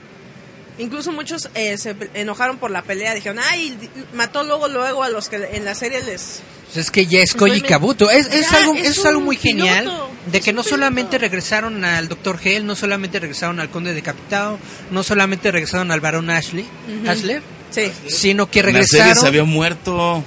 Incluso 0.79 1.11
muchos 1.11 1.49
eh, 1.55 1.77
se 1.77 1.95
enojaron 2.13 2.57
por 2.57 2.71
la 2.71 2.81
pelea, 2.81 3.13
dijeron, 3.13 3.37
ay, 3.39 3.77
mató 4.13 4.43
luego 4.43 4.67
luego 4.67 5.03
a 5.03 5.09
los 5.09 5.29
que 5.29 5.35
en 5.53 5.65
la 5.65 5.75
serie 5.75 6.01
les... 6.03 6.41
Pues 6.65 6.77
es 6.85 6.91
que 6.91 7.05
ya 7.05 7.19
es 7.19 7.31
Estoy 7.31 7.49
Koji 7.51 7.61
Kabuto. 7.61 8.09
Es, 8.11 8.27
es 8.27 8.49
Ya, 8.51 8.57
algo, 8.59 8.73
es 8.75 9.05
algo 9.05 9.21
muy 9.21 9.35
genial. 9.35 9.85
piloto, 9.85 10.09
De 10.31 10.39
que 10.41 10.53
no 10.53 10.63
solamente 10.63 11.11
piloto. 11.17 11.21
regresaron 11.25 11.83
al 11.83 12.07
Dr. 12.07 12.39
Hell, 12.43 12.65
no 12.65 12.75
solamente 12.75 13.19
regresaron 13.19 13.59
al 13.59 13.69
Conde 13.69 13.93
Decapitado, 13.93 14.57
no 14.91 15.03
solamente 15.03 15.51
regresaron 15.51 15.91
al 15.91 15.99
Barón 15.99 16.29
Ashley, 16.29 16.65
Ashler, 17.07 17.41
Sí. 17.71 17.91
sino 18.07 18.49
que 18.49 18.59
En 18.61 18.65
la 18.67 18.71
serie 18.71 18.85
se 18.87 18.97
regresaron. 18.99 19.27
había 19.27 19.43
muerto. 19.43 20.23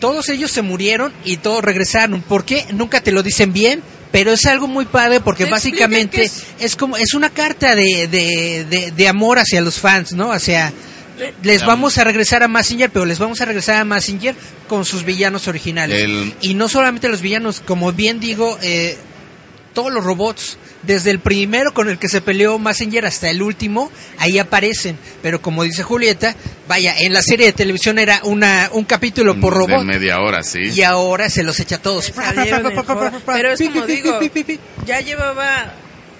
Todos 0.00 0.28
ellos 0.28 0.50
se 0.50 0.62
murieron 0.62 1.12
y 1.24 1.36
todos 1.38 1.62
regresaron. 1.64 2.20
¿Por 2.22 2.44
qué? 2.44 2.66
Nunca 2.72 3.00
te 3.02 3.12
lo 3.12 3.22
dicen 3.22 3.52
bien. 3.52 3.82
Pero 4.14 4.32
es 4.32 4.46
algo 4.46 4.68
muy 4.68 4.84
padre 4.84 5.18
porque 5.18 5.44
Te 5.44 5.50
básicamente 5.50 6.30
es... 6.60 6.76
como 6.76 6.96
es 6.96 7.14
una 7.14 7.30
carta 7.30 7.74
de, 7.74 8.06
de, 8.06 8.64
de, 8.70 8.92
de 8.92 9.08
amor 9.08 9.40
hacia 9.40 9.60
los 9.60 9.80
fans, 9.80 10.12
¿no? 10.12 10.28
O 10.28 10.38
sea, 10.38 10.72
les 11.42 11.66
vamos 11.66 11.98
a 11.98 12.04
regresar 12.04 12.44
a 12.44 12.46
Massinger, 12.48 12.90
pero 12.90 13.06
les 13.06 13.18
vamos 13.18 13.40
a 13.40 13.44
regresar 13.44 13.74
a 13.74 13.84
Massinger 13.84 14.36
con 14.68 14.84
sus 14.84 15.02
villanos 15.04 15.48
originales. 15.48 16.00
El- 16.00 16.32
Y 16.40 16.54
no 16.54 16.68
solamente 16.68 17.08
los 17.08 17.22
villanos, 17.22 17.60
como 17.60 17.90
bien 17.92 18.20
digo, 18.20 18.56
eh, 18.62 18.96
todos 19.72 19.92
los 19.92 20.04
robots, 20.04 20.58
desde 20.86 21.10
el 21.10 21.18
primero 21.20 21.72
con 21.74 21.88
el 21.88 21.98
que 21.98 22.08
se 22.08 22.20
peleó 22.20 22.58
Massinger 22.58 23.06
hasta 23.06 23.30
el 23.30 23.42
último, 23.42 23.90
ahí 24.18 24.38
aparecen. 24.38 24.98
Pero 25.22 25.40
como 25.40 25.62
dice 25.64 25.82
Julieta, 25.82 26.34
vaya, 26.68 26.94
en 26.98 27.12
la 27.12 27.22
serie 27.22 27.46
de 27.46 27.52
televisión 27.52 27.98
era 27.98 28.20
una 28.24 28.68
un 28.72 28.84
capítulo 28.84 29.38
por 29.40 29.52
De 29.54 29.58
robot. 29.60 29.84
media 29.84 30.20
hora, 30.20 30.42
sí. 30.42 30.60
Y 30.74 30.82
ahora 30.82 31.30
se 31.30 31.42
los 31.42 31.58
echa 31.60 31.76
a 31.76 31.82
todos. 31.82 32.12
Pero 33.26 33.52
es 33.52 33.60
como 33.62 33.86
digo, 33.86 34.18
ya 34.86 35.00
llevaba 35.00 35.72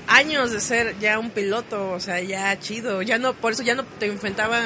años 0.07 0.51
de 0.53 0.61
ser 0.61 0.95
ya 1.01 1.19
un 1.19 1.31
piloto, 1.31 1.91
o 1.93 2.01
sea, 2.01 2.21
ya 2.21 2.59
chido, 2.61 3.03
ya 3.03 3.19
no, 3.19 3.33
por 3.35 3.53
eso 3.53 3.63
ya 3.63 3.75
no 3.75 3.85
te 3.85 4.07
enfrentaba 4.07 4.61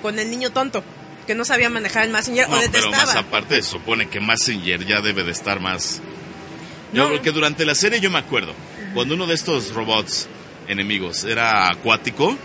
con 0.00 0.18
el 0.18 0.30
niño 0.30 0.50
tonto, 0.50 0.82
que 1.26 1.34
no 1.34 1.44
sabía 1.44 1.68
manejar 1.70 2.04
el 2.04 2.10
Messenger 2.10 2.48
No, 2.48 2.56
o 2.56 2.60
pero 2.72 2.90
más 2.90 3.00
detestaba. 3.00 3.20
aparte 3.20 3.56
se 3.62 3.68
supone 3.68 4.08
que 4.08 4.20
Messenger 4.20 4.84
ya 4.86 5.00
debe 5.00 5.24
de 5.24 5.32
estar 5.32 5.60
más... 5.60 6.00
No. 6.92 7.04
Yo 7.04 7.08
creo 7.08 7.22
que 7.22 7.30
durante 7.32 7.64
la 7.64 7.74
serie 7.74 8.00
yo 8.00 8.10
me 8.10 8.18
acuerdo, 8.18 8.54
cuando 8.94 9.14
uno 9.14 9.26
de 9.26 9.34
estos 9.34 9.72
robots 9.74 10.28
enemigos 10.68 11.24
era 11.24 11.68
acuático, 11.68 12.36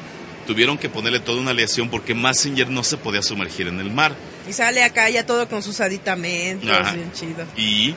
tuvieron 0.47 0.77
que 0.77 0.89
ponerle 0.89 1.19
toda 1.19 1.41
una 1.41 1.51
aleación 1.51 1.89
porque 1.89 2.13
Messenger 2.15 2.69
no 2.69 2.83
se 2.83 2.97
podía 2.97 3.21
sumergir 3.21 3.67
en 3.67 3.79
el 3.79 3.91
mar. 3.91 4.15
Y 4.49 4.53
sale 4.53 4.83
acá 4.83 5.09
ya 5.09 5.25
todo 5.25 5.47
con 5.49 5.61
sus 5.61 5.79
aditamentos, 5.81 6.69
Ajá. 6.69 6.93
bien 6.93 7.11
chido. 7.11 7.45
Y 7.57 7.93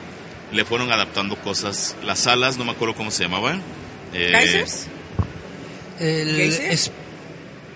le 0.51 0.65
fueron 0.65 0.91
adaptando 0.91 1.35
cosas. 1.37 1.95
Las 2.03 2.27
alas, 2.27 2.57
no 2.57 2.65
me 2.65 2.71
acuerdo 2.71 2.93
cómo 2.95 3.09
se 3.09 3.23
llamaban. 3.23 3.61
Eh, 4.13 4.29
¿Kaisers? 4.31 4.87
El. 5.99 6.77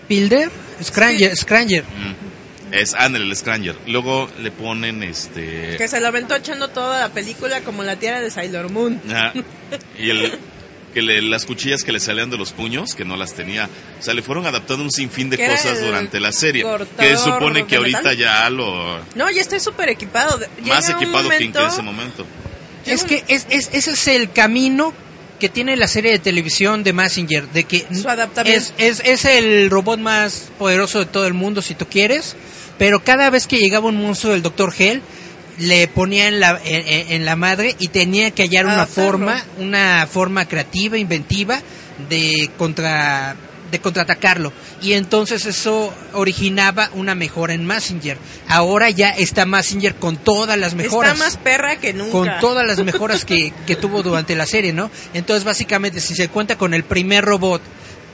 Spilder, 0.05 0.49
Scranger, 0.83 1.35
Scranger. 1.35 1.83
mm, 1.83 2.73
Es 2.73 2.93
Anel, 2.95 3.23
el 3.23 3.35
Scranger. 3.35 3.75
Luego 3.87 4.29
le 4.39 4.51
ponen 4.51 5.03
este... 5.03 5.75
Que 5.77 5.87
se 5.87 5.99
lo 6.01 6.07
aventó 6.07 6.35
echando 6.35 6.67
toda 6.69 6.99
la 6.99 7.09
película 7.13 7.61
como 7.61 7.83
la 7.83 7.95
tierra 7.95 8.21
de 8.21 8.29
Sailor 8.29 8.69
Moon. 8.71 9.01
Ajá. 9.09 9.33
Y 9.97 10.09
el, 10.09 10.37
que 10.95 11.01
le- 11.03 11.21
las 11.21 11.45
cuchillas 11.45 11.83
que 11.83 11.91
le 11.91 11.99
salían 11.99 12.31
de 12.31 12.37
los 12.37 12.53
puños, 12.53 12.95
que 12.95 13.05
no 13.05 13.15
las 13.17 13.33
tenía. 13.35 13.69
O 13.99 14.01
sea, 14.01 14.15
le 14.15 14.23
fueron 14.23 14.47
adaptando 14.47 14.83
un 14.83 14.91
sinfín 14.91 15.29
de 15.29 15.37
cosas 15.37 15.79
durante 15.81 16.19
la 16.19 16.31
serie. 16.31 16.63
cortador 16.63 16.95
Que 17.11 17.17
supone 17.17 17.67
que 17.67 17.75
ahorita 17.75 17.97
metal. 17.99 18.17
ya 18.17 18.49
lo... 18.49 18.99
No, 19.13 19.29
ya 19.29 19.41
estoy 19.41 19.59
súper 19.59 19.89
equipado. 19.89 20.39
Llega 20.63 20.75
Más 20.75 20.89
equipado 20.89 21.29
que 21.29 21.35
en 21.35 21.41
momento- 21.51 21.67
ese 21.67 21.81
momento. 21.83 22.25
Es 22.85 23.03
que 23.03 23.23
es, 23.27 23.45
es- 23.49 23.69
ese 23.73 23.91
es 23.91 24.07
el 24.07 24.31
camino 24.31 24.93
que 25.39 25.49
tiene 25.49 25.75
la 25.75 25.89
serie 25.89 26.11
de 26.11 26.19
televisión 26.19 26.81
de 26.83 26.93
Massinger, 26.93 27.49
de 27.49 27.65
que 27.65 27.85
Su 27.93 28.07
adaptamiento. 28.07 28.57
es, 28.77 28.99
es, 29.01 29.05
es 29.05 29.25
el 29.25 29.69
robot 29.69 29.99
más 29.99 30.49
poderoso 30.57 30.99
de 30.99 31.05
todo 31.07 31.27
el 31.27 31.33
mundo, 31.33 31.61
si 31.61 31.75
tú 31.75 31.85
quieres, 31.87 32.37
pero 32.79 33.03
cada 33.03 33.29
vez 33.29 33.45
que 33.47 33.57
llegaba 33.57 33.87
un 33.89 34.01
monstruo 34.01 34.31
del 34.31 34.41
Dr. 34.43 34.73
Hell, 34.79 35.01
le 35.57 35.87
ponía 35.87 36.27
en 36.27 36.39
la, 36.39 36.59
en, 36.63 37.25
la 37.25 37.35
madre 37.35 37.75
y 37.79 37.87
tenía 37.87 38.31
que 38.31 38.43
hallar 38.43 38.65
una 38.65 38.75
Adaptarlo. 38.75 39.11
forma, 39.11 39.43
una 39.59 40.07
forma 40.11 40.45
creativa, 40.47 40.97
inventiva 40.97 41.61
de 42.09 42.49
contra 42.57 43.35
de 43.71 43.79
contraatacarlo 43.79 44.53
y 44.81 44.93
entonces 44.93 45.45
eso 45.45 45.91
originaba 46.13 46.91
una 46.93 47.15
mejora 47.15 47.53
en 47.53 47.65
Massinger. 47.65 48.17
Ahora 48.47 48.89
ya 48.91 49.09
está 49.09 49.45
Massinger 49.45 49.95
con 49.95 50.17
todas 50.17 50.57
las 50.57 50.75
mejoras 50.75 51.13
Está 51.13 51.25
más 51.25 51.37
perra 51.37 51.77
que 51.77 51.93
nunca. 51.93 52.11
con 52.11 52.29
todas 52.39 52.67
las 52.67 52.83
mejoras 52.83 53.25
que, 53.25 53.53
que 53.65 53.75
tuvo 53.75 54.03
durante 54.03 54.35
la 54.35 54.45
serie, 54.45 54.71
¿no? 54.71 54.91
Entonces, 55.13 55.43
básicamente, 55.43 55.99
si 55.99 56.15
se 56.15 56.27
cuenta 56.27 56.57
con 56.57 56.73
el 56.73 56.83
primer 56.83 57.25
robot 57.25 57.61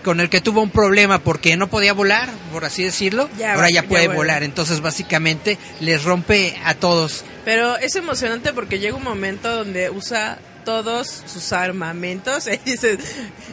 con 0.04 0.20
el 0.20 0.30
que 0.30 0.42
tuvo 0.42 0.62
un 0.62 0.70
problema 0.70 1.20
porque 1.20 1.56
no 1.58 1.70
podía 1.70 1.94
volar, 1.94 2.30
por 2.52 2.66
así 2.66 2.84
decirlo, 2.84 3.30
Ya 3.38 3.54
ahora 3.54 3.70
ya 3.70 3.84
puede 3.84 4.08
volar. 4.08 4.44
Entonces, 4.44 4.82
básicamente, 4.82 5.58
les 5.80 6.04
rompe 6.04 6.56
a 6.64 6.74
todos. 6.76 7.24
Pero 7.46 7.78
es 7.78 7.96
emocionante 7.96 8.54
porque 8.54 8.80
llega 8.80 8.96
un 8.96 9.04
momento 9.04 9.56
donde 9.56 9.90
usa 9.90 10.40
todos 10.64 11.24
sus 11.26 11.54
armamentos 11.54 12.48
y 12.48 12.58
dices, 12.70 13.00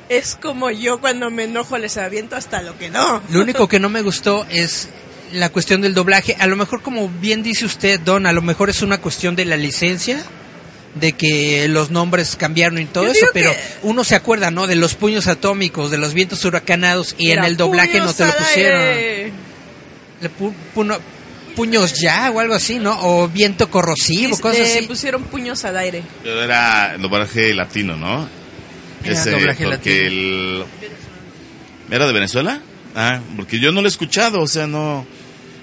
es 0.08 0.36
como 0.36 0.70
yo 0.70 1.00
cuando 1.00 1.30
me 1.30 1.44
enojo 1.44 1.78
les 1.78 1.96
aviento 1.96 2.36
hasta 2.36 2.62
lo 2.62 2.76
que 2.78 2.90
no. 2.90 3.22
Lo 3.30 3.40
único 3.40 3.68
que 3.68 3.80
no 3.80 3.88
me 3.88 4.02
gustó 4.02 4.46
es 4.50 4.88
la 5.32 5.50
cuestión 5.50 5.80
del 5.80 5.94
doblaje. 5.94 6.36
A 6.38 6.46
lo 6.46 6.56
mejor, 6.56 6.82
como 6.82 7.08
bien 7.08 7.42
dice 7.42 7.64
usted, 7.64 8.00
Don, 8.00 8.26
a 8.26 8.32
lo 8.32 8.42
mejor 8.42 8.70
es 8.70 8.82
una 8.82 8.98
cuestión 8.98 9.36
de 9.36 9.44
la 9.44 9.56
licencia, 9.56 10.22
de 10.94 11.12
que 11.12 11.68
los 11.68 11.90
nombres 11.90 12.34
cambiaron 12.36 12.78
y 12.80 12.86
todo 12.86 13.04
Yo 13.04 13.12
eso, 13.12 13.26
pero 13.32 13.50
que- 13.52 13.58
uno 13.82 14.04
se 14.04 14.14
acuerda, 14.16 14.50
¿no? 14.50 14.66
De 14.66 14.74
los 14.74 14.94
puños 14.94 15.26
atómicos, 15.26 15.90
de 15.90 15.98
los 15.98 16.14
vientos 16.14 16.44
huracanados, 16.44 17.14
y 17.18 17.30
en 17.30 17.44
el 17.44 17.56
doblaje 17.56 18.00
no 18.00 18.12
te 18.12 18.26
lo 18.26 18.32
pusieron. 18.34 18.82
Le 20.20 20.30
pu- 20.30 20.52
puños 21.54 21.94
ya 22.00 22.30
o 22.30 22.40
algo 22.40 22.54
así, 22.54 22.78
¿no? 22.78 22.98
O 23.02 23.28
viento 23.28 23.70
corrosivo, 23.70 24.38
cosas 24.38 24.58
le 24.68 24.78
así. 24.78 24.86
pusieron 24.86 25.24
puños 25.24 25.64
al 25.64 25.76
aire. 25.76 26.02
Pero 26.22 26.42
era 26.42 26.94
el 26.94 27.02
doblaje 27.02 27.52
latino, 27.54 27.96
¿no? 27.96 28.28
Era 29.04 29.24
doblaje 29.24 29.64
porque 29.64 30.06
el... 30.06 30.64
¿Era 31.90 32.06
de 32.06 32.12
Venezuela? 32.12 32.60
Ah, 32.94 33.20
porque 33.36 33.60
yo 33.60 33.70
no 33.72 33.80
lo 33.80 33.86
he 33.86 33.90
escuchado, 33.90 34.40
o 34.40 34.46
sea, 34.48 34.66
no... 34.66 35.06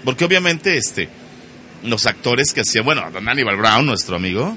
Porque 0.05 0.23
obviamente, 0.25 0.77
este, 0.77 1.09
los 1.83 2.05
actores 2.05 2.53
que 2.53 2.61
hacían, 2.61 2.85
bueno, 2.85 3.09
Don 3.11 3.27
Aníbal 3.27 3.57
Brown, 3.57 3.85
nuestro 3.85 4.15
amigo, 4.15 4.55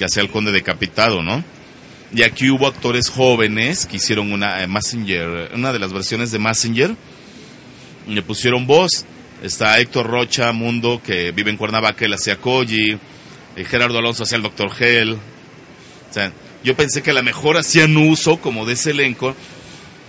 que 0.00 0.06
hacía 0.06 0.22
el 0.22 0.30
conde 0.30 0.50
decapitado, 0.50 1.22
¿no? 1.22 1.44
Y 2.14 2.22
aquí 2.22 2.48
hubo 2.48 2.66
actores 2.66 3.10
jóvenes 3.10 3.84
que 3.84 3.98
hicieron 3.98 4.32
una 4.32 4.62
eh, 4.62 4.66
Messenger, 4.66 5.50
una 5.54 5.74
de 5.74 5.78
las 5.78 5.92
versiones 5.92 6.30
de 6.30 6.38
Messenger, 6.38 6.96
y 8.08 8.14
le 8.14 8.22
pusieron 8.22 8.66
voz. 8.66 9.04
Está 9.42 9.78
Héctor 9.78 10.06
Rocha 10.06 10.50
Mundo, 10.52 11.02
que 11.04 11.32
vive 11.32 11.50
en 11.50 11.58
Cuernavaca, 11.58 12.06
él 12.06 12.14
hacía 12.14 12.38
Koji, 12.38 12.92
eh, 13.56 13.64
Gerardo 13.64 13.98
Alonso 13.98 14.22
hacía 14.22 14.36
el 14.36 14.42
Doctor 14.42 14.70
Hell. 14.80 15.12
O 15.12 16.12
sea, 16.14 16.32
yo 16.64 16.74
pensé 16.74 17.02
que 17.02 17.10
a 17.10 17.14
lo 17.14 17.22
mejor 17.22 17.58
hacían 17.58 17.94
uso 17.98 18.40
como 18.40 18.64
de 18.64 18.72
ese 18.72 18.92
elenco, 18.92 19.36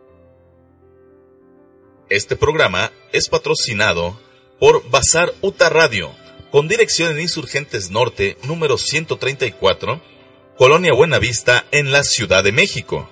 Este 2.08 2.34
programa 2.34 2.90
es 3.12 3.28
patrocinado 3.28 4.18
por 4.58 4.90
Bazar 4.90 5.32
Uta 5.40 5.68
Radio, 5.68 6.10
con 6.56 6.68
dirección 6.68 7.12
en 7.12 7.20
Insurgentes 7.20 7.90
Norte, 7.90 8.38
número 8.44 8.78
134, 8.78 10.00
Colonia 10.56 10.94
Buenavista, 10.94 11.66
en 11.70 11.92
la 11.92 12.02
Ciudad 12.02 12.42
de 12.42 12.50
México. 12.50 13.10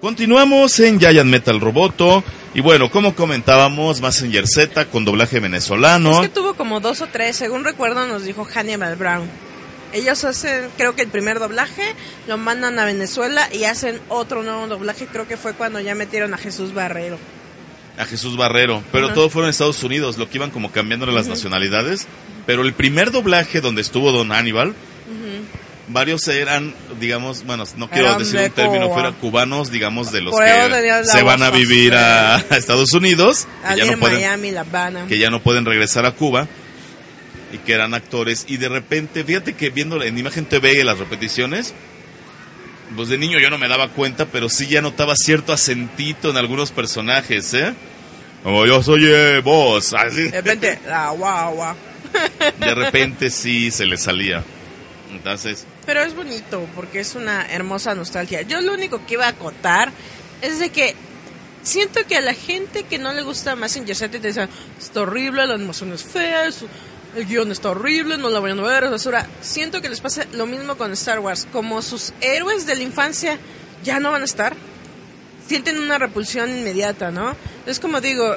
Continuamos 0.00 0.80
en 0.80 0.98
Giant 0.98 1.28
Metal 1.28 1.60
Roboto. 1.60 2.24
Y 2.54 2.62
bueno, 2.62 2.90
como 2.90 3.14
comentábamos, 3.14 4.00
Messenger 4.00 4.46
Z 4.48 4.86
con 4.86 5.04
doblaje 5.04 5.40
venezolano. 5.40 6.22
Es 6.22 6.28
que 6.30 6.34
tuvo 6.34 6.54
como 6.54 6.80
dos 6.80 7.02
o 7.02 7.08
tres, 7.08 7.36
según 7.36 7.64
recuerdo 7.64 8.06
nos 8.06 8.24
dijo 8.24 8.46
Hannibal 8.46 8.96
Brown. 8.96 9.28
Ellos 9.92 10.24
hacen, 10.24 10.70
creo 10.78 10.96
que 10.96 11.02
el 11.02 11.08
primer 11.08 11.38
doblaje, 11.38 11.94
lo 12.28 12.38
mandan 12.38 12.78
a 12.78 12.86
Venezuela 12.86 13.46
y 13.52 13.64
hacen 13.64 14.00
otro 14.08 14.42
nuevo 14.42 14.68
doblaje, 14.68 15.06
creo 15.06 15.28
que 15.28 15.36
fue 15.36 15.52
cuando 15.52 15.80
ya 15.80 15.94
metieron 15.94 16.32
a 16.32 16.38
Jesús 16.38 16.72
Barrero. 16.72 17.18
A 17.98 18.04
Jesús 18.06 18.36
Barrero, 18.36 18.82
pero 18.92 19.06
Ajá. 19.06 19.14
todo 19.14 19.30
fueron 19.30 19.48
en 19.48 19.50
Estados 19.50 19.82
Unidos, 19.82 20.18
lo 20.18 20.28
que 20.28 20.38
iban 20.38 20.50
como 20.50 20.72
cambiándole 20.72 21.12
las 21.12 21.26
nacionalidades. 21.26 22.06
Pero 22.46 22.62
el 22.62 22.72
primer 22.72 23.10
doblaje 23.10 23.60
donde 23.60 23.80
estuvo 23.82 24.12
Don 24.12 24.30
Hannibal, 24.32 24.74
varios 25.88 26.26
eran, 26.28 26.74
digamos, 27.00 27.44
bueno, 27.44 27.64
no 27.76 27.88
quiero 27.90 28.06
Eran 28.06 28.18
decir 28.18 28.40
de 28.40 28.46
un 28.46 28.52
término, 28.52 28.84
Cuba. 28.86 28.94
fueran 28.94 29.12
cubanos, 29.14 29.70
digamos, 29.70 30.12
de 30.12 30.22
los 30.22 30.32
Por 30.32 30.44
que 30.44 30.68
la 30.68 31.04
se 31.04 31.22
van 31.22 31.42
a 31.42 31.50
vivir 31.50 31.94
a, 31.94 32.36
a 32.36 32.56
Estados 32.56 32.92
Unidos, 32.92 33.46
que 33.68 33.76
ya, 33.78 33.84
no 33.84 33.92
en 33.92 34.00
pueden, 34.00 34.16
Miami, 34.18 34.50
La 34.50 34.62
Habana. 34.62 35.06
que 35.06 35.18
ya 35.18 35.30
no 35.30 35.42
pueden 35.42 35.64
regresar 35.64 36.06
a 36.06 36.12
Cuba, 36.12 36.48
y 37.52 37.58
que 37.58 37.72
eran 37.72 37.94
actores, 37.94 38.46
y 38.48 38.56
de 38.56 38.68
repente, 38.68 39.24
fíjate 39.24 39.54
que 39.54 39.70
viendo 39.70 40.02
en 40.02 40.18
Imagen 40.18 40.46
TV 40.46 40.82
las 40.84 40.98
repeticiones, 40.98 41.74
pues 42.94 43.08
de 43.08 43.18
niño 43.18 43.38
yo 43.38 43.50
no 43.50 43.58
me 43.58 43.68
daba 43.68 43.88
cuenta, 43.88 44.26
pero 44.26 44.48
sí 44.48 44.66
ya 44.66 44.80
notaba 44.82 45.14
cierto 45.16 45.52
acentito 45.52 46.30
en 46.30 46.36
algunos 46.36 46.70
personajes, 46.70 47.52
¿eh? 47.54 47.74
Como 48.42 48.66
yo 48.66 48.82
soy 48.82 49.04
eh, 49.06 49.40
vos, 49.42 49.94
así. 49.94 50.22
De 50.24 50.40
repente, 50.42 50.78
la 50.86 51.10
guagua. 51.10 51.74
De 52.58 52.74
repente 52.74 53.30
sí 53.30 53.70
se 53.70 53.86
le 53.86 53.96
salía. 53.96 54.44
Entonces, 55.10 55.64
Pero 55.86 56.02
es 56.02 56.14
bonito 56.14 56.66
porque 56.74 57.00
es 57.00 57.14
una 57.14 57.46
hermosa 57.50 57.94
nostalgia. 57.94 58.42
Yo 58.42 58.60
lo 58.60 58.74
único 58.74 59.04
que 59.06 59.14
iba 59.14 59.26
a 59.26 59.30
acotar 59.30 59.90
es 60.42 60.58
de 60.58 60.70
que 60.70 60.94
siento 61.62 62.00
que 62.06 62.16
a 62.16 62.20
la 62.20 62.34
gente 62.34 62.82
que 62.82 62.98
no 62.98 63.12
le 63.12 63.22
gusta 63.22 63.56
más 63.56 63.72
Z 63.72 64.08
te 64.08 64.18
dicen, 64.18 64.48
está 64.78 65.00
horrible, 65.02 65.46
la 65.46 65.54
animación 65.54 65.92
es 65.92 66.02
fea, 66.04 66.46
es- 66.46 66.64
el 67.16 67.26
guion 67.26 67.52
está 67.52 67.70
horrible, 67.70 68.16
no 68.18 68.30
la 68.30 68.40
vayan 68.40 68.60
a 68.60 68.62
ver, 68.62 68.84
es 68.84 68.90
basura. 68.90 69.26
Siento 69.40 69.80
que 69.80 69.88
les 69.88 70.00
pasa 70.00 70.26
lo 70.32 70.46
mismo 70.46 70.76
con 70.76 70.92
Star 70.92 71.20
Wars. 71.20 71.46
Como 71.52 71.82
sus 71.82 72.12
héroes 72.20 72.66
de 72.66 72.74
la 72.74 72.82
infancia 72.82 73.38
ya 73.82 74.00
no 74.00 74.10
van 74.10 74.22
a 74.22 74.24
estar, 74.24 74.54
sienten 75.46 75.78
una 75.78 75.98
repulsión 75.98 76.50
inmediata, 76.50 77.10
¿no? 77.10 77.36
Es 77.66 77.80
como 77.80 78.00
digo, 78.00 78.36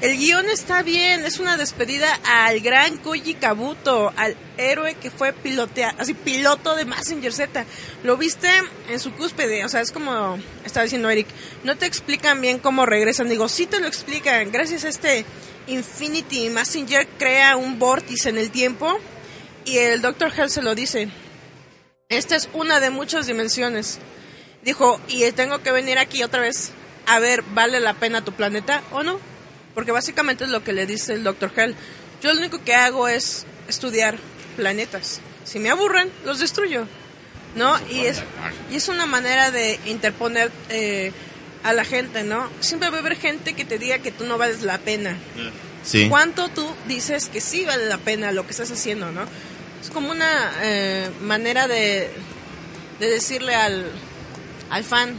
el 0.00 0.18
guion 0.18 0.48
está 0.50 0.82
bien, 0.82 1.24
es 1.24 1.38
una 1.38 1.56
despedida 1.56 2.20
al 2.24 2.60
gran 2.60 2.98
Koji 2.98 3.34
Kabuto, 3.34 4.12
al 4.16 4.36
héroe 4.58 4.94
que 4.94 5.10
fue 5.10 5.32
pilotea, 5.32 5.94
así 5.98 6.12
piloto 6.12 6.76
de 6.76 6.84
Messenger 6.84 7.32
Z. 7.32 7.64
Lo 8.02 8.16
viste 8.16 8.48
en 8.90 9.00
su 9.00 9.12
cúspide, 9.12 9.64
o 9.64 9.68
sea, 9.68 9.80
es 9.80 9.92
como 9.92 10.38
estaba 10.64 10.84
diciendo 10.84 11.08
Eric, 11.08 11.26
no 11.64 11.76
te 11.76 11.86
explican 11.86 12.40
bien 12.40 12.58
cómo 12.58 12.84
regresan. 12.84 13.28
Digo, 13.28 13.48
sí 13.48 13.66
te 13.66 13.80
lo 13.80 13.86
explican, 13.86 14.52
gracias 14.52 14.84
a 14.84 14.88
este 14.88 15.24
Infinity 15.66 16.50
Messenger 16.50 17.08
crea 17.18 17.56
un 17.56 17.78
vórtice 17.78 18.28
en 18.28 18.38
el 18.38 18.50
tiempo 18.50 18.98
y 19.64 19.78
el 19.78 20.02
Dr. 20.02 20.32
Hell 20.36 20.50
se 20.50 20.62
lo 20.62 20.74
dice. 20.74 21.08
Esta 22.08 22.36
es 22.36 22.48
una 22.52 22.80
de 22.80 22.90
muchas 22.90 23.26
dimensiones. 23.26 23.98
Dijo, 24.62 25.00
y 25.08 25.30
tengo 25.32 25.62
que 25.62 25.72
venir 25.72 25.98
aquí 25.98 26.22
otra 26.22 26.40
vez 26.40 26.72
a 27.06 27.18
ver, 27.18 27.42
¿vale 27.42 27.80
la 27.80 27.94
pena 27.94 28.24
tu 28.24 28.32
planeta 28.32 28.82
o 28.92 29.02
no? 29.02 29.18
Porque 29.76 29.92
básicamente 29.92 30.44
es 30.44 30.50
lo 30.50 30.64
que 30.64 30.72
le 30.72 30.86
dice 30.86 31.12
el 31.12 31.22
Dr. 31.22 31.52
Hell. 31.54 31.74
Yo 32.22 32.32
lo 32.32 32.40
único 32.40 32.64
que 32.64 32.74
hago 32.74 33.08
es 33.08 33.44
estudiar 33.68 34.16
planetas. 34.56 35.20
Si 35.44 35.58
me 35.58 35.68
aburren, 35.68 36.10
los 36.24 36.38
destruyo. 36.38 36.86
¿No? 37.56 37.78
Y 37.90 38.06
es, 38.06 38.22
y 38.70 38.76
es 38.76 38.88
una 38.88 39.04
manera 39.04 39.50
de 39.50 39.78
interponer 39.84 40.50
eh, 40.70 41.12
a 41.62 41.74
la 41.74 41.84
gente, 41.84 42.22
¿no? 42.24 42.48
Siempre 42.60 42.88
va 42.88 42.96
a 42.96 43.00
haber 43.00 43.16
gente 43.16 43.52
que 43.52 43.66
te 43.66 43.78
diga 43.78 43.98
que 43.98 44.12
tú 44.12 44.24
no 44.24 44.38
vales 44.38 44.62
la 44.62 44.78
pena. 44.78 45.18
sí. 45.84 46.08
¿Cuánto 46.08 46.48
tú 46.48 46.66
dices 46.88 47.28
que 47.28 47.42
sí 47.42 47.66
vale 47.66 47.84
la 47.84 47.98
pena 47.98 48.32
lo 48.32 48.44
que 48.46 48.52
estás 48.52 48.70
haciendo, 48.70 49.12
no? 49.12 49.26
Es 49.82 49.90
como 49.90 50.10
una 50.10 50.52
eh, 50.62 51.10
manera 51.20 51.68
de, 51.68 52.10
de 52.98 53.10
decirle 53.10 53.54
al, 53.54 53.86
al 54.70 54.84
fan, 54.84 55.18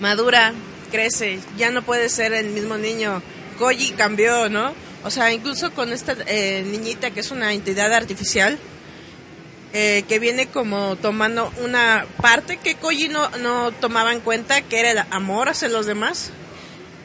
madura, 0.00 0.54
crece, 0.90 1.40
ya 1.56 1.70
no 1.70 1.82
puedes 1.82 2.12
ser 2.12 2.32
el 2.32 2.50
mismo 2.50 2.76
niño. 2.76 3.22
Koji 3.58 3.92
cambió, 3.92 4.48
¿no? 4.48 4.74
O 5.02 5.10
sea, 5.10 5.32
incluso 5.32 5.72
con 5.72 5.92
esta 5.92 6.14
eh, 6.26 6.62
niñita 6.66 7.10
que 7.10 7.20
es 7.20 7.30
una 7.30 7.52
entidad 7.54 7.92
artificial, 7.92 8.58
eh, 9.72 10.04
que 10.08 10.18
viene 10.18 10.48
como 10.48 10.96
tomando 10.96 11.52
una 11.62 12.04
parte 12.20 12.56
que 12.56 12.74
Koji 12.74 13.08
no, 13.08 13.30
no 13.38 13.70
tomaba 13.72 14.12
en 14.12 14.20
cuenta, 14.20 14.62
que 14.62 14.80
era 14.80 14.90
el 14.90 14.98
amor 15.10 15.48
hacia 15.48 15.68
los 15.68 15.86
demás. 15.86 16.32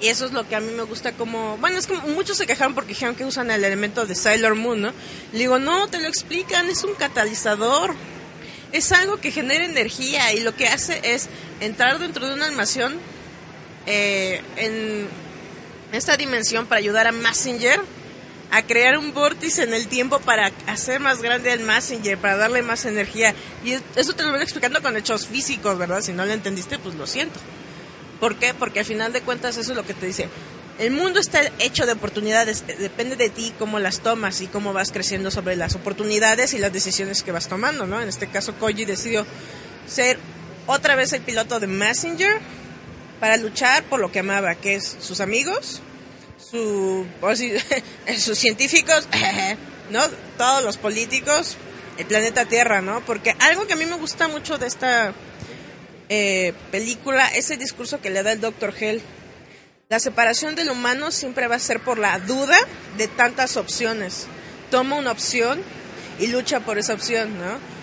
Y 0.01 0.07
eso 0.07 0.25
es 0.25 0.33
lo 0.33 0.47
que 0.47 0.55
a 0.55 0.59
mí 0.59 0.71
me 0.73 0.83
gusta 0.83 1.13
como... 1.13 1.57
Bueno, 1.57 1.77
es 1.77 1.87
como 1.87 2.01
muchos 2.09 2.37
se 2.37 2.45
quejaron 2.45 2.75
porque 2.75 2.89
dijeron 2.89 3.15
que 3.15 3.23
usan 3.23 3.49
el 3.49 3.63
elemento 3.63 4.05
de 4.05 4.13
Sailor 4.13 4.55
Moon, 4.55 4.81
¿no? 4.81 4.93
Le 5.31 5.39
digo, 5.39 5.57
no, 5.57 5.87
te 5.87 5.99
lo 5.99 6.07
explican, 6.07 6.69
es 6.69 6.83
un 6.83 6.95
catalizador. 6.95 7.95
Es 8.73 8.91
algo 8.91 9.17
que 9.17 9.31
genera 9.31 9.63
energía 9.63 10.33
y 10.33 10.41
lo 10.41 10.53
que 10.53 10.67
hace 10.67 10.99
es 11.03 11.29
entrar 11.61 11.97
dentro 11.99 12.27
de 12.27 12.33
una 12.33 12.47
animación 12.47 12.97
eh, 13.85 14.41
en 14.57 15.07
esta 15.91 16.17
dimensión 16.17 16.65
para 16.65 16.79
ayudar 16.79 17.07
a 17.07 17.11
Messenger 17.11 17.79
a 18.51 18.61
crear 18.61 18.97
un 18.97 19.13
vórtice 19.13 19.63
en 19.63 19.73
el 19.73 19.87
tiempo 19.87 20.19
para 20.19 20.51
hacer 20.67 20.99
más 20.99 21.21
grande 21.21 21.51
al 21.51 21.59
Messenger, 21.61 22.17
para 22.17 22.37
darle 22.37 22.61
más 22.61 22.85
energía. 22.85 23.33
Y 23.63 23.71
es- 23.73 23.81
eso 23.95 24.13
te 24.13 24.23
lo 24.23 24.31
voy 24.31 24.41
explicando 24.41 24.81
con 24.81 24.95
hechos 24.95 25.27
físicos, 25.27 25.77
¿verdad? 25.77 26.01
Si 26.01 26.13
no 26.13 26.25
lo 26.25 26.31
entendiste, 26.31 26.77
pues 26.79 26.95
lo 26.95 27.07
siento. 27.07 27.39
¿Por 28.19 28.37
qué? 28.37 28.53
Porque 28.53 28.79
al 28.79 28.85
final 28.85 29.11
de 29.11 29.21
cuentas 29.21 29.57
eso 29.57 29.71
es 29.71 29.75
lo 29.77 29.85
que 29.85 29.93
te 29.93 30.05
dice. 30.05 30.29
El 30.77 30.91
mundo 30.91 31.19
está 31.19 31.41
hecho 31.59 31.85
de 31.85 31.93
oportunidades, 31.93 32.63
eh, 32.67 32.75
depende 32.77 33.15
de 33.15 33.29
ti 33.29 33.53
cómo 33.57 33.79
las 33.79 33.99
tomas 34.01 34.41
y 34.41 34.47
cómo 34.47 34.73
vas 34.73 34.91
creciendo 34.91 35.31
sobre 35.31 35.55
las 35.55 35.75
oportunidades 35.75 36.53
y 36.53 36.57
las 36.59 36.71
decisiones 36.71 37.23
que 37.23 37.31
vas 37.31 37.47
tomando, 37.47 37.87
¿no? 37.87 38.01
En 38.01 38.07
este 38.09 38.27
caso 38.27 38.53
Koji 38.55 38.85
decidió 38.85 39.25
ser 39.87 40.17
otra 40.67 40.95
vez 40.95 41.13
el 41.13 41.21
piloto 41.21 41.59
de 41.59 41.67
Messenger 41.67 42.39
para 43.25 43.37
luchar 43.37 43.83
por 43.85 43.99
lo 43.99 44.11
que 44.11 44.19
amaba, 44.19 44.53
que 44.53 44.75
es 44.75 44.97
sus 44.99 45.19
amigos, 45.19 45.81
su, 46.37 47.07
sus 48.19 48.37
científicos, 48.37 49.07
¿no? 49.89 50.03
Todos 50.37 50.63
los 50.63 50.77
políticos, 50.77 51.57
el 51.97 52.05
planeta 52.05 52.45
Tierra, 52.45 52.83
¿no? 52.83 53.03
Porque 53.03 53.35
algo 53.39 53.65
que 53.65 53.73
a 53.73 53.77
mí 53.77 53.87
me 53.87 53.95
gusta 53.95 54.27
mucho 54.27 54.59
de 54.59 54.67
esta 54.67 55.11
eh, 56.07 56.53
película 56.69 57.27
es 57.29 57.49
el 57.49 57.57
discurso 57.57 57.99
que 57.99 58.11
le 58.11 58.21
da 58.21 58.31
el 58.31 58.41
Dr. 58.41 58.75
Hell. 58.79 59.01
La 59.89 59.99
separación 59.99 60.53
del 60.53 60.69
humano 60.69 61.09
siempre 61.09 61.47
va 61.47 61.55
a 61.55 61.59
ser 61.59 61.79
por 61.79 61.97
la 61.97 62.19
duda 62.19 62.59
de 62.95 63.07
tantas 63.07 63.57
opciones. 63.57 64.27
Toma 64.69 64.97
una 64.97 65.11
opción 65.11 65.63
y 66.19 66.27
lucha 66.27 66.59
por 66.59 66.77
esa 66.77 66.93
opción, 66.93 67.39
¿no? 67.39 67.74